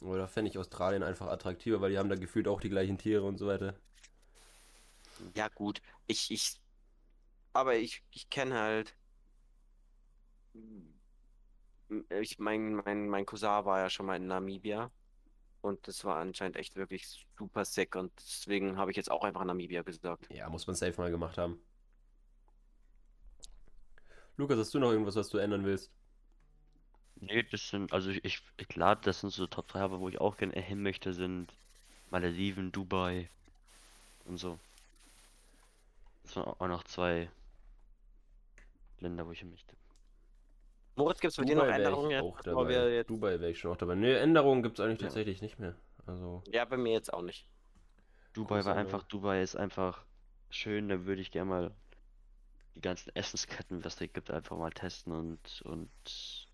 Oder 0.01 0.27
fände 0.27 0.49
ich 0.49 0.57
Australien 0.57 1.03
einfach 1.03 1.27
attraktiver, 1.27 1.79
weil 1.79 1.91
die 1.91 1.99
haben 1.99 2.09
da 2.09 2.15
gefühlt 2.15 2.47
auch 2.47 2.59
die 2.59 2.69
gleichen 2.69 2.97
Tiere 2.97 3.23
und 3.23 3.37
so 3.37 3.47
weiter. 3.47 3.75
Ja, 5.35 5.47
gut. 5.49 5.81
Ich, 6.07 6.31
ich. 6.31 6.59
Aber 7.53 7.75
ich, 7.75 8.03
ich 8.11 8.29
kenne 8.29 8.59
halt. 8.59 8.95
Ich, 12.21 12.39
mein, 12.39 12.75
mein, 12.75 13.07
mein 13.09 13.25
Cousin 13.25 13.65
war 13.65 13.79
ja 13.79 13.89
schon 13.89 14.07
mal 14.07 14.15
in 14.15 14.27
Namibia. 14.27 14.91
Und 15.61 15.87
das 15.87 16.03
war 16.03 16.17
anscheinend 16.17 16.57
echt 16.57 16.75
wirklich 16.75 17.07
super 17.37 17.65
sick. 17.65 17.95
Und 17.95 18.11
deswegen 18.17 18.77
habe 18.77 18.91
ich 18.91 18.97
jetzt 18.97 19.11
auch 19.11 19.23
einfach 19.23 19.43
Namibia 19.43 19.83
gesagt. 19.83 20.27
Ja, 20.31 20.49
muss 20.49 20.65
man 20.67 20.75
safe 20.75 20.99
mal 20.99 21.11
gemacht 21.11 21.37
haben. 21.37 21.61
Lukas, 24.37 24.57
hast 24.57 24.73
du 24.73 24.79
noch 24.79 24.91
irgendwas, 24.91 25.15
was 25.15 25.29
du 25.29 25.37
ändern 25.37 25.65
willst? 25.65 25.91
Nee, 27.15 27.43
das 27.43 27.69
sind, 27.69 27.93
also 27.93 28.09
ich, 28.09 28.23
ich, 28.25 28.67
klar, 28.67 28.95
das 28.95 29.19
sind 29.19 29.29
so 29.29 29.45
Top 29.45 29.67
3, 29.67 29.81
aber 29.81 29.99
wo 29.99 30.09
ich 30.09 30.19
auch 30.19 30.37
gerne 30.37 30.59
hin 30.59 30.81
möchte, 30.81 31.13
sind 31.13 31.53
Malediven, 32.09 32.71
Dubai 32.71 33.29
und 34.25 34.37
so. 34.37 34.57
Das 36.23 36.33
sind 36.33 36.43
auch 36.43 36.67
noch 36.67 36.83
zwei 36.85 37.29
Länder, 38.99 39.27
wo 39.27 39.31
ich 39.31 39.39
hin 39.39 39.51
möchte. 39.51 39.75
Moritz, 41.03 41.19
gibt 41.19 41.31
es 41.31 41.37
bei 41.37 41.43
dir 41.43 41.55
noch 41.55 41.65
Änderungen 41.65 42.11
jetzt, 42.11 42.23
auch 42.23 42.37
bevor 42.41 42.63
dabei. 42.63 42.69
wir 42.69 42.93
jetzt. 42.95 43.09
Dubai 43.09 43.39
wäre 43.39 43.51
ich 43.51 43.59
schon 43.59 43.71
auch 43.71 43.77
dabei. 43.77 43.95
Ne, 43.95 44.17
Änderungen 44.17 44.63
gibt 44.63 44.79
es 44.79 44.85
eigentlich 44.85 44.99
Ja. 45.01 45.07
tatsächlich 45.07 45.41
nicht 45.41 45.59
mehr. 45.59 45.75
Also, 46.05 46.43
Ja, 46.51 46.65
bei 46.65 46.77
mir 46.77 46.93
jetzt 46.93 47.13
auch 47.13 47.21
nicht. 47.21 47.47
Dubai 48.33 48.55
Große 48.57 48.69
war 48.69 48.75
einfach, 48.75 49.03
Dubai 49.03 49.41
ist 49.41 49.55
einfach 49.55 50.05
schön, 50.49 50.89
da 50.89 51.05
würde 51.05 51.21
ich 51.21 51.31
gerne 51.31 51.49
mal 51.49 51.71
die 52.75 52.81
ganzen 52.81 53.13
Essensketten, 53.15 53.83
was 53.83 53.97
da 53.97 54.05
gibt, 54.07 54.31
einfach 54.31 54.57
mal 54.57 54.71
testen 54.71 55.11
und, 55.13 55.61
und 55.63 56.47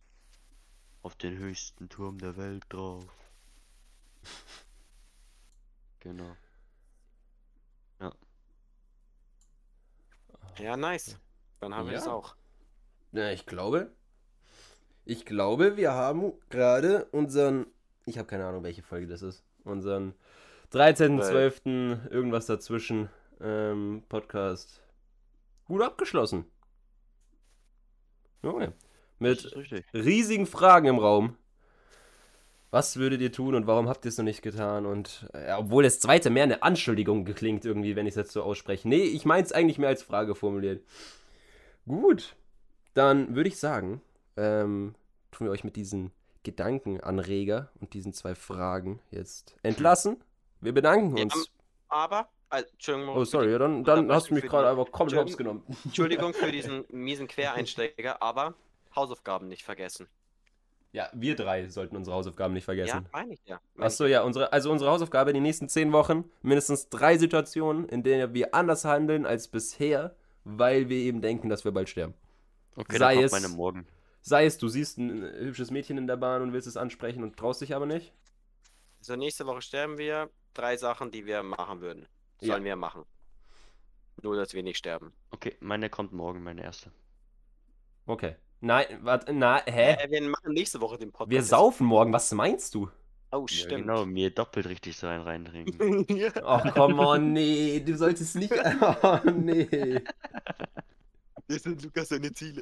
auf 1.03 1.15
den 1.15 1.37
höchsten 1.37 1.89
Turm 1.89 2.17
der 2.17 2.35
Welt 2.37 2.63
drauf. 2.69 3.05
Genau. 5.99 6.35
Ja, 10.59 10.77
nice. 10.77 11.19
Dann 11.59 11.73
haben 11.75 11.87
wir 11.87 11.93
Ja. 11.93 11.99
das 11.99 12.07
auch. 12.07 12.35
na, 13.11 13.31
ich 13.31 13.45
glaube, 13.45 13.91
ich 15.07 15.25
glaube, 15.25 15.77
wir 15.77 15.93
haben 15.93 16.33
gerade 16.49 17.05
unseren 17.11 17.67
ich 18.07 18.17
habe 18.17 18.27
keine 18.27 18.45
Ahnung, 18.45 18.63
welche 18.63 18.81
Folge 18.81 19.05
das 19.05 19.21
ist. 19.21 19.43
Unseren 19.65 20.13
13.12. 20.73 22.09
irgendwas 22.09 22.45
dazwischen 22.45 23.09
ähm, 23.41 24.03
Podcast 24.07 24.81
gut 25.65 25.81
abgeschlossen. 25.81 26.45
Junge. 28.41 28.73
Mit 29.19 29.53
riesigen 29.93 30.45
Fragen 30.45 30.87
im 30.87 30.99
Raum. 30.99 31.35
Was 32.71 32.97
würdet 32.97 33.21
ihr 33.21 33.31
tun 33.31 33.55
und 33.55 33.67
warum 33.67 33.89
habt 33.89 34.05
ihr 34.05 34.09
es 34.09 34.17
noch 34.17 34.25
nicht 34.25 34.41
getan? 34.41 34.85
Und 34.85 35.29
äh, 35.33 35.53
obwohl 35.53 35.83
das 35.83 35.99
zweite 35.99 36.29
mehr 36.29 36.43
eine 36.43 36.63
Anschuldigung 36.63 37.25
geklingt 37.25 37.65
irgendwie, 37.65 37.95
wenn 37.95 38.05
ich 38.05 38.11
es 38.11 38.17
jetzt 38.17 38.31
so 38.31 38.43
ausspreche. 38.43 38.87
Nee, 38.87 39.03
ich 39.03 39.25
meine 39.25 39.43
es 39.43 39.51
eigentlich 39.51 39.79
mehr 39.79 39.89
als 39.89 40.03
Frage 40.03 40.35
formuliert. 40.35 40.81
Gut, 41.85 42.35
dann 42.93 43.35
würde 43.35 43.49
ich 43.49 43.57
sagen, 43.57 44.01
ähm, 44.37 44.95
tun 45.31 45.47
wir 45.47 45.51
euch 45.51 45.63
mit 45.63 45.75
diesen 45.75 46.11
Gedankenanreger 46.43 47.71
und 47.81 47.93
diesen 47.93 48.13
zwei 48.13 48.35
Fragen 48.35 49.01
jetzt 49.11 49.55
entlassen. 49.63 50.23
Wir 50.61 50.73
bedanken 50.73 51.19
uns. 51.19 51.35
Ja, 51.35 51.41
aber, 51.89 52.29
also, 52.49 52.69
Entschuldigung. 52.71 53.17
Oh, 53.17 53.23
sorry, 53.25 53.51
ja, 53.51 53.57
dann, 53.57 53.83
dann 53.83 54.11
hast 54.11 54.29
du 54.29 54.33
mich 54.33 54.45
gerade 54.45 54.69
einfach 54.69 54.91
komplett 54.91 55.19
hops 55.19 55.37
genommen. 55.37 55.63
Entschuldigung 55.85 56.33
für 56.33 56.51
diesen 56.51 56.85
miesen 56.89 57.27
Quereinsteiger, 57.27 58.21
aber 58.21 58.53
Hausaufgaben 58.95 59.47
nicht 59.47 59.63
vergessen. 59.63 60.07
Ja, 60.93 61.09
wir 61.13 61.35
drei 61.35 61.67
sollten 61.67 61.97
unsere 61.97 62.15
Hausaufgaben 62.15 62.53
nicht 62.53 62.63
vergessen. 62.63 63.03
Ja, 63.03 63.09
meine 63.11 63.33
ich 63.33 63.41
ja. 63.45 63.59
Achso, 63.77 64.05
ja, 64.05 64.23
unsere, 64.23 64.51
also 64.53 64.71
unsere 64.71 64.89
Hausaufgabe 64.89 65.31
in 65.31 65.35
den 65.35 65.43
nächsten 65.43 65.67
zehn 65.67 65.91
Wochen, 65.91 66.23
mindestens 66.41 66.89
drei 66.89 67.17
Situationen, 67.17 67.87
in 67.89 68.03
denen 68.03 68.33
wir 68.33 68.55
anders 68.55 68.85
handeln 68.85 69.25
als 69.25 69.49
bisher, 69.49 70.15
weil 70.45 70.89
wir 70.89 70.97
eben 70.97 71.21
denken, 71.21 71.49
dass 71.49 71.65
wir 71.65 71.71
bald 71.73 71.89
sterben. 71.89 72.13
Okay, 72.77 72.97
sei 72.97 73.21
es, 73.21 73.31
meine 73.31 73.49
Morgen. 73.49 73.85
Sei 74.27 74.45
es, 74.45 74.57
du 74.57 74.67
siehst 74.67 74.97
ein 74.97 75.21
hübsches 75.21 75.71
Mädchen 75.71 75.97
in 75.97 76.05
der 76.05 76.17
Bahn 76.17 76.41
und 76.41 76.51
willst 76.51 76.67
es 76.67 76.75
ansprechen 76.75 77.23
und 77.23 77.37
traust 77.37 77.61
dich 77.61 77.73
aber 77.73 77.85
nicht. 77.85 78.11
So, 78.99 79.15
nächste 79.15 79.45
Woche 79.45 79.61
sterben 79.61 79.97
wir. 79.97 80.29
Drei 80.53 80.75
Sachen, 80.75 81.11
die 81.11 81.25
wir 81.25 81.43
machen 81.43 81.79
würden. 81.79 82.09
Sollen 82.41 82.63
ja. 82.63 82.71
wir 82.71 82.75
machen. 82.75 83.05
Nur, 84.21 84.35
dass 84.35 84.53
wir 84.53 84.63
nicht 84.63 84.79
sterben. 84.79 85.13
Okay, 85.31 85.55
meine 85.61 85.89
kommt 85.89 86.11
morgen, 86.11 86.43
meine 86.43 86.61
erste. 86.61 86.91
Okay. 88.05 88.35
Nein, 88.59 88.99
warte, 88.99 89.31
na, 89.31 89.63
hä? 89.65 89.93
Äh, 89.93 90.11
wir 90.11 90.21
machen 90.23 90.51
nächste 90.51 90.81
Woche 90.81 90.97
den 90.97 91.13
Podcast. 91.13 91.31
Wir 91.31 91.43
saufen 91.43 91.87
morgen, 91.87 92.11
was 92.11 92.29
meinst 92.33 92.75
du? 92.75 92.89
Oh, 93.31 93.47
stimmt. 93.47 93.71
Ja, 93.71 93.77
genau, 93.77 94.05
mir 94.05 94.29
doppelt 94.31 94.67
richtig 94.67 94.97
so 94.97 95.07
einen 95.07 95.23
reintrinken. 95.23 96.05
Ach, 96.43 96.73
komm 96.73 96.99
on, 96.99 97.31
nee, 97.31 97.79
du 97.79 97.95
solltest 97.95 98.35
nicht. 98.35 98.51
Oh, 99.03 99.19
nee. 99.23 100.01
Das 101.47 101.63
sind 101.63 101.81
Lukas 101.81 102.09
seine 102.09 102.33
Ziele. 102.33 102.61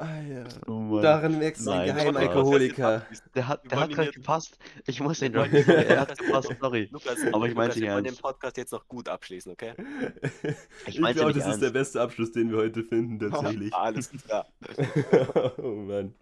Ah, 0.00 0.18
ja. 0.22 0.44
oh 0.66 0.98
Darin 1.02 1.38
merkst 1.38 1.66
du 1.66 1.72
einen 1.72 1.94
Geheimalkoholiker. 1.94 3.02
Der 3.34 3.48
hat, 3.48 3.70
der 3.70 3.80
hat 3.80 3.90
gerade 3.90 4.10
gepasst. 4.10 4.58
Ich 4.86 4.98
muss 4.98 5.18
den 5.18 5.34
doch 5.34 5.46
nicht. 5.46 5.68
Er 5.68 6.00
hat 6.00 6.16
gepasst, 6.16 6.56
sorry. 6.58 6.88
Lukas, 6.90 7.18
aber 7.30 7.46
ich 7.46 7.54
meinte 7.54 7.78
nicht 7.78 7.86
ernst. 7.86 8.04
Wir 8.04 8.12
den 8.12 8.18
Podcast 8.18 8.56
jetzt 8.56 8.72
noch 8.72 8.88
gut 8.88 9.10
abschließen, 9.10 9.52
okay? 9.52 9.74
Ich, 10.86 10.98
ich 10.98 11.14
glaube, 11.14 11.34
das 11.34 11.42
ernst. 11.42 11.56
ist 11.56 11.62
der 11.62 11.70
beste 11.70 12.00
Abschluss, 12.00 12.32
den 12.32 12.50
wir 12.50 12.56
heute 12.56 12.82
finden, 12.82 13.18
tatsächlich. 13.30 13.74
Alles 13.74 14.10
klar. 14.10 14.46
oh 15.58 15.68
Mann. 15.68 16.14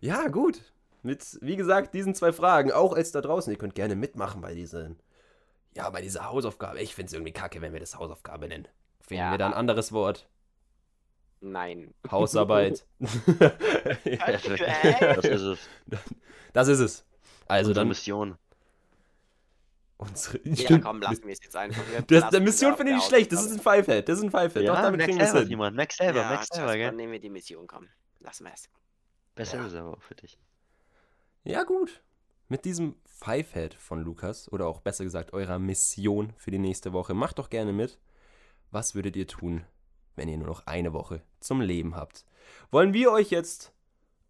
Ja, 0.00 0.28
gut. 0.28 0.62
Mit, 1.02 1.38
wie 1.40 1.56
gesagt, 1.56 1.92
diesen 1.92 2.14
zwei 2.14 2.32
Fragen, 2.32 2.70
auch 2.70 2.92
als 2.92 3.10
da 3.10 3.20
draußen, 3.20 3.52
ihr 3.52 3.58
könnt 3.58 3.74
gerne 3.74 3.96
mitmachen 3.96 4.40
bei 4.42 4.54
diesen, 4.54 4.96
ja, 5.74 5.90
bei 5.90 6.02
dieser 6.02 6.30
Hausaufgabe. 6.30 6.80
Ich 6.80 6.94
finde 6.94 7.08
es 7.08 7.14
irgendwie 7.14 7.32
kacke, 7.32 7.60
wenn 7.62 7.72
wir 7.72 7.80
das 7.80 7.98
Hausaufgabe 7.98 8.46
nennen. 8.46 8.68
Finden 9.00 9.24
ja. 9.24 9.30
wir 9.32 9.38
da 9.38 9.46
ein 9.46 9.54
anderes 9.54 9.90
Wort? 9.90 10.28
Nein. 11.40 11.94
Hausarbeit. 12.10 12.86
das 12.98 14.44
ist 15.24 15.40
es. 15.40 15.58
Das 16.52 16.68
ist 16.68 16.80
es. 16.80 17.04
Also 17.46 17.70
Unsere 17.70 17.74
dann. 17.74 17.88
Mission. 17.88 18.38
Unsere, 19.96 20.40
ja, 20.44 20.78
komm, 20.78 21.00
lassen 21.00 21.24
wir 21.24 21.32
es 21.32 21.42
jetzt 21.42 21.56
einfach. 21.56 21.82
Das, 22.06 22.30
der 22.30 22.40
Mission 22.40 22.76
finde 22.76 22.92
ich 22.92 22.98
nicht 22.98 23.08
schlecht. 23.08 23.32
Das 23.32 23.44
ist 23.44 23.52
ein 23.52 23.60
Fivehead. 23.60 24.08
Das 24.08 24.18
ist 24.18 24.24
ein 24.24 24.30
Fivehead. 24.30 24.64
Ja, 24.64 24.74
Doch, 24.74 24.82
damit 24.82 25.02
kriegen 25.02 25.18
wir 25.18 25.26
es 25.26 25.32
hin. 25.32 25.48
Jemand. 25.48 25.76
Max 25.76 25.96
selber, 25.96 26.20
ja, 26.20 26.30
Max 26.30 26.48
selber, 26.48 26.74
gell? 26.76 26.86
Dann 26.86 26.96
nehmen 26.96 27.12
wir 27.12 27.20
die 27.20 27.28
Mission, 27.28 27.66
komm. 27.66 27.88
Lassen 28.20 28.44
wir 28.44 28.52
es. 28.54 28.68
Besser 29.34 29.58
ja. 29.58 29.66
ist 29.66 29.74
aber 29.74 29.96
auch 29.96 30.02
für 30.02 30.14
dich. 30.14 30.38
Ja, 31.44 31.64
gut. 31.64 32.02
Mit 32.48 32.64
diesem 32.64 32.96
Fivehead 33.04 33.74
von 33.74 34.02
Lukas, 34.02 34.50
oder 34.50 34.66
auch 34.66 34.80
besser 34.80 35.04
gesagt 35.04 35.32
eurer 35.32 35.58
Mission 35.58 36.32
für 36.36 36.50
die 36.50 36.58
nächste 36.58 36.92
Woche, 36.92 37.12
macht 37.12 37.38
doch 37.38 37.50
gerne 37.50 37.72
mit. 37.72 37.98
Was 38.70 38.94
würdet 38.94 39.16
ihr 39.16 39.26
tun, 39.26 39.64
wenn 40.16 40.28
ihr 40.28 40.38
nur 40.38 40.46
noch 40.46 40.66
eine 40.66 40.92
Woche 40.92 41.22
zum 41.40 41.60
Leben 41.60 41.96
habt. 41.96 42.24
Wollen 42.70 42.94
wir 42.94 43.12
euch 43.12 43.30
jetzt, 43.30 43.72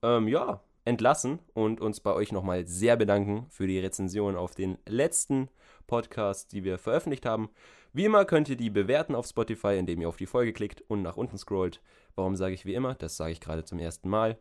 ähm, 0.03 0.29
ja, 0.29 0.63
entlassen 0.85 1.39
und 1.53 1.81
uns 1.81 2.01
bei 2.01 2.13
euch 2.13 2.33
nochmal 2.33 2.67
sehr 2.67 2.97
bedanken 2.97 3.47
für 3.51 3.67
die 3.67 3.79
Rezension 3.79 4.37
auf 4.37 4.55
den 4.55 4.79
letzten 4.87 5.49
Podcast, 5.87 6.53
die 6.53 6.65
wir 6.65 6.79
veröffentlicht 6.79 7.27
haben. 7.27 7.51
Wie 7.93 8.05
immer 8.05 8.25
könnt 8.25 8.49
ihr 8.49 8.57
die 8.57 8.71
bewerten 8.71 9.15
auf 9.15 9.27
Spotify, 9.27 9.77
indem 9.79 10.01
ihr 10.01 10.09
auf 10.09 10.17
die 10.17 10.27
Folge 10.27 10.53
klickt 10.53 10.83
und 10.89 11.03
nach 11.03 11.17
unten 11.17 11.39
scrollt. 11.39 11.81
Warum 12.15 12.37
sage 12.37 12.55
ich 12.55 12.65
wie 12.65 12.75
immer? 12.75 12.95
Das 12.95 13.17
sage 13.17 13.33
ich 13.33 13.41
gerade 13.41 13.65
zum 13.65 13.79
ersten 13.79 14.09
Mal. 14.09 14.39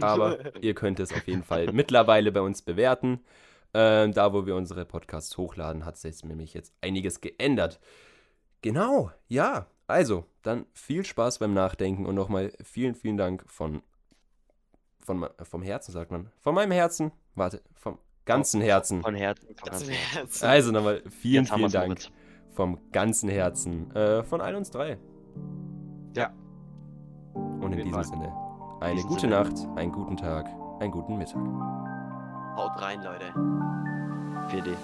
Aber 0.00 0.54
ihr 0.62 0.74
könnt 0.74 1.00
es 1.00 1.12
auf 1.12 1.26
jeden 1.26 1.42
Fall 1.42 1.72
mittlerweile 1.72 2.32
bei 2.32 2.40
uns 2.40 2.62
bewerten. 2.62 3.20
Ähm, 3.72 4.12
da, 4.12 4.32
wo 4.32 4.46
wir 4.46 4.54
unsere 4.54 4.84
Podcasts 4.84 5.36
hochladen, 5.36 5.84
hat 5.84 5.96
sich 5.96 6.22
nämlich 6.22 6.54
jetzt 6.54 6.72
einiges 6.80 7.20
geändert. 7.20 7.80
Genau, 8.62 9.10
ja. 9.28 9.66
Also, 9.86 10.24
dann 10.42 10.66
viel 10.72 11.04
Spaß 11.04 11.38
beim 11.38 11.52
Nachdenken 11.52 12.06
und 12.06 12.14
nochmal 12.14 12.52
vielen, 12.62 12.94
vielen 12.94 13.16
Dank 13.16 13.44
von, 13.46 13.82
von 15.00 15.28
vom 15.42 15.62
Herzen, 15.62 15.92
sagt 15.92 16.10
man. 16.10 16.30
Von 16.40 16.54
meinem 16.54 16.72
Herzen. 16.72 17.12
Warte, 17.34 17.62
vom 17.74 17.98
ganzen 18.24 18.60
Herzen. 18.62 19.02
Von 19.02 19.14
Herzen. 19.14 19.46
Von 19.56 19.70
ganzen 19.70 19.92
Herzen. 19.92 20.46
Also 20.46 20.72
nochmal 20.72 21.02
vielen, 21.10 21.46
vielen 21.46 21.70
Dank. 21.70 21.88
Mit. 21.88 22.12
Vom 22.52 22.78
ganzen 22.92 23.28
Herzen. 23.28 23.94
Äh, 23.94 24.22
von 24.22 24.40
all 24.40 24.54
uns 24.54 24.70
drei. 24.70 24.96
Ja. 26.16 26.32
Und 27.34 27.72
in 27.72 27.84
diesem 27.84 28.04
Sinne, 28.04 28.32
eine 28.80 29.02
gute 29.02 29.22
Sinne. 29.22 29.36
Nacht, 29.36 29.56
einen 29.76 29.92
guten 29.92 30.16
Tag, 30.16 30.46
einen 30.80 30.92
guten 30.92 31.18
Mittag. 31.18 31.42
Haut 32.56 32.80
rein, 32.80 33.02
Leute. 33.02 33.32
4D. 34.48 34.76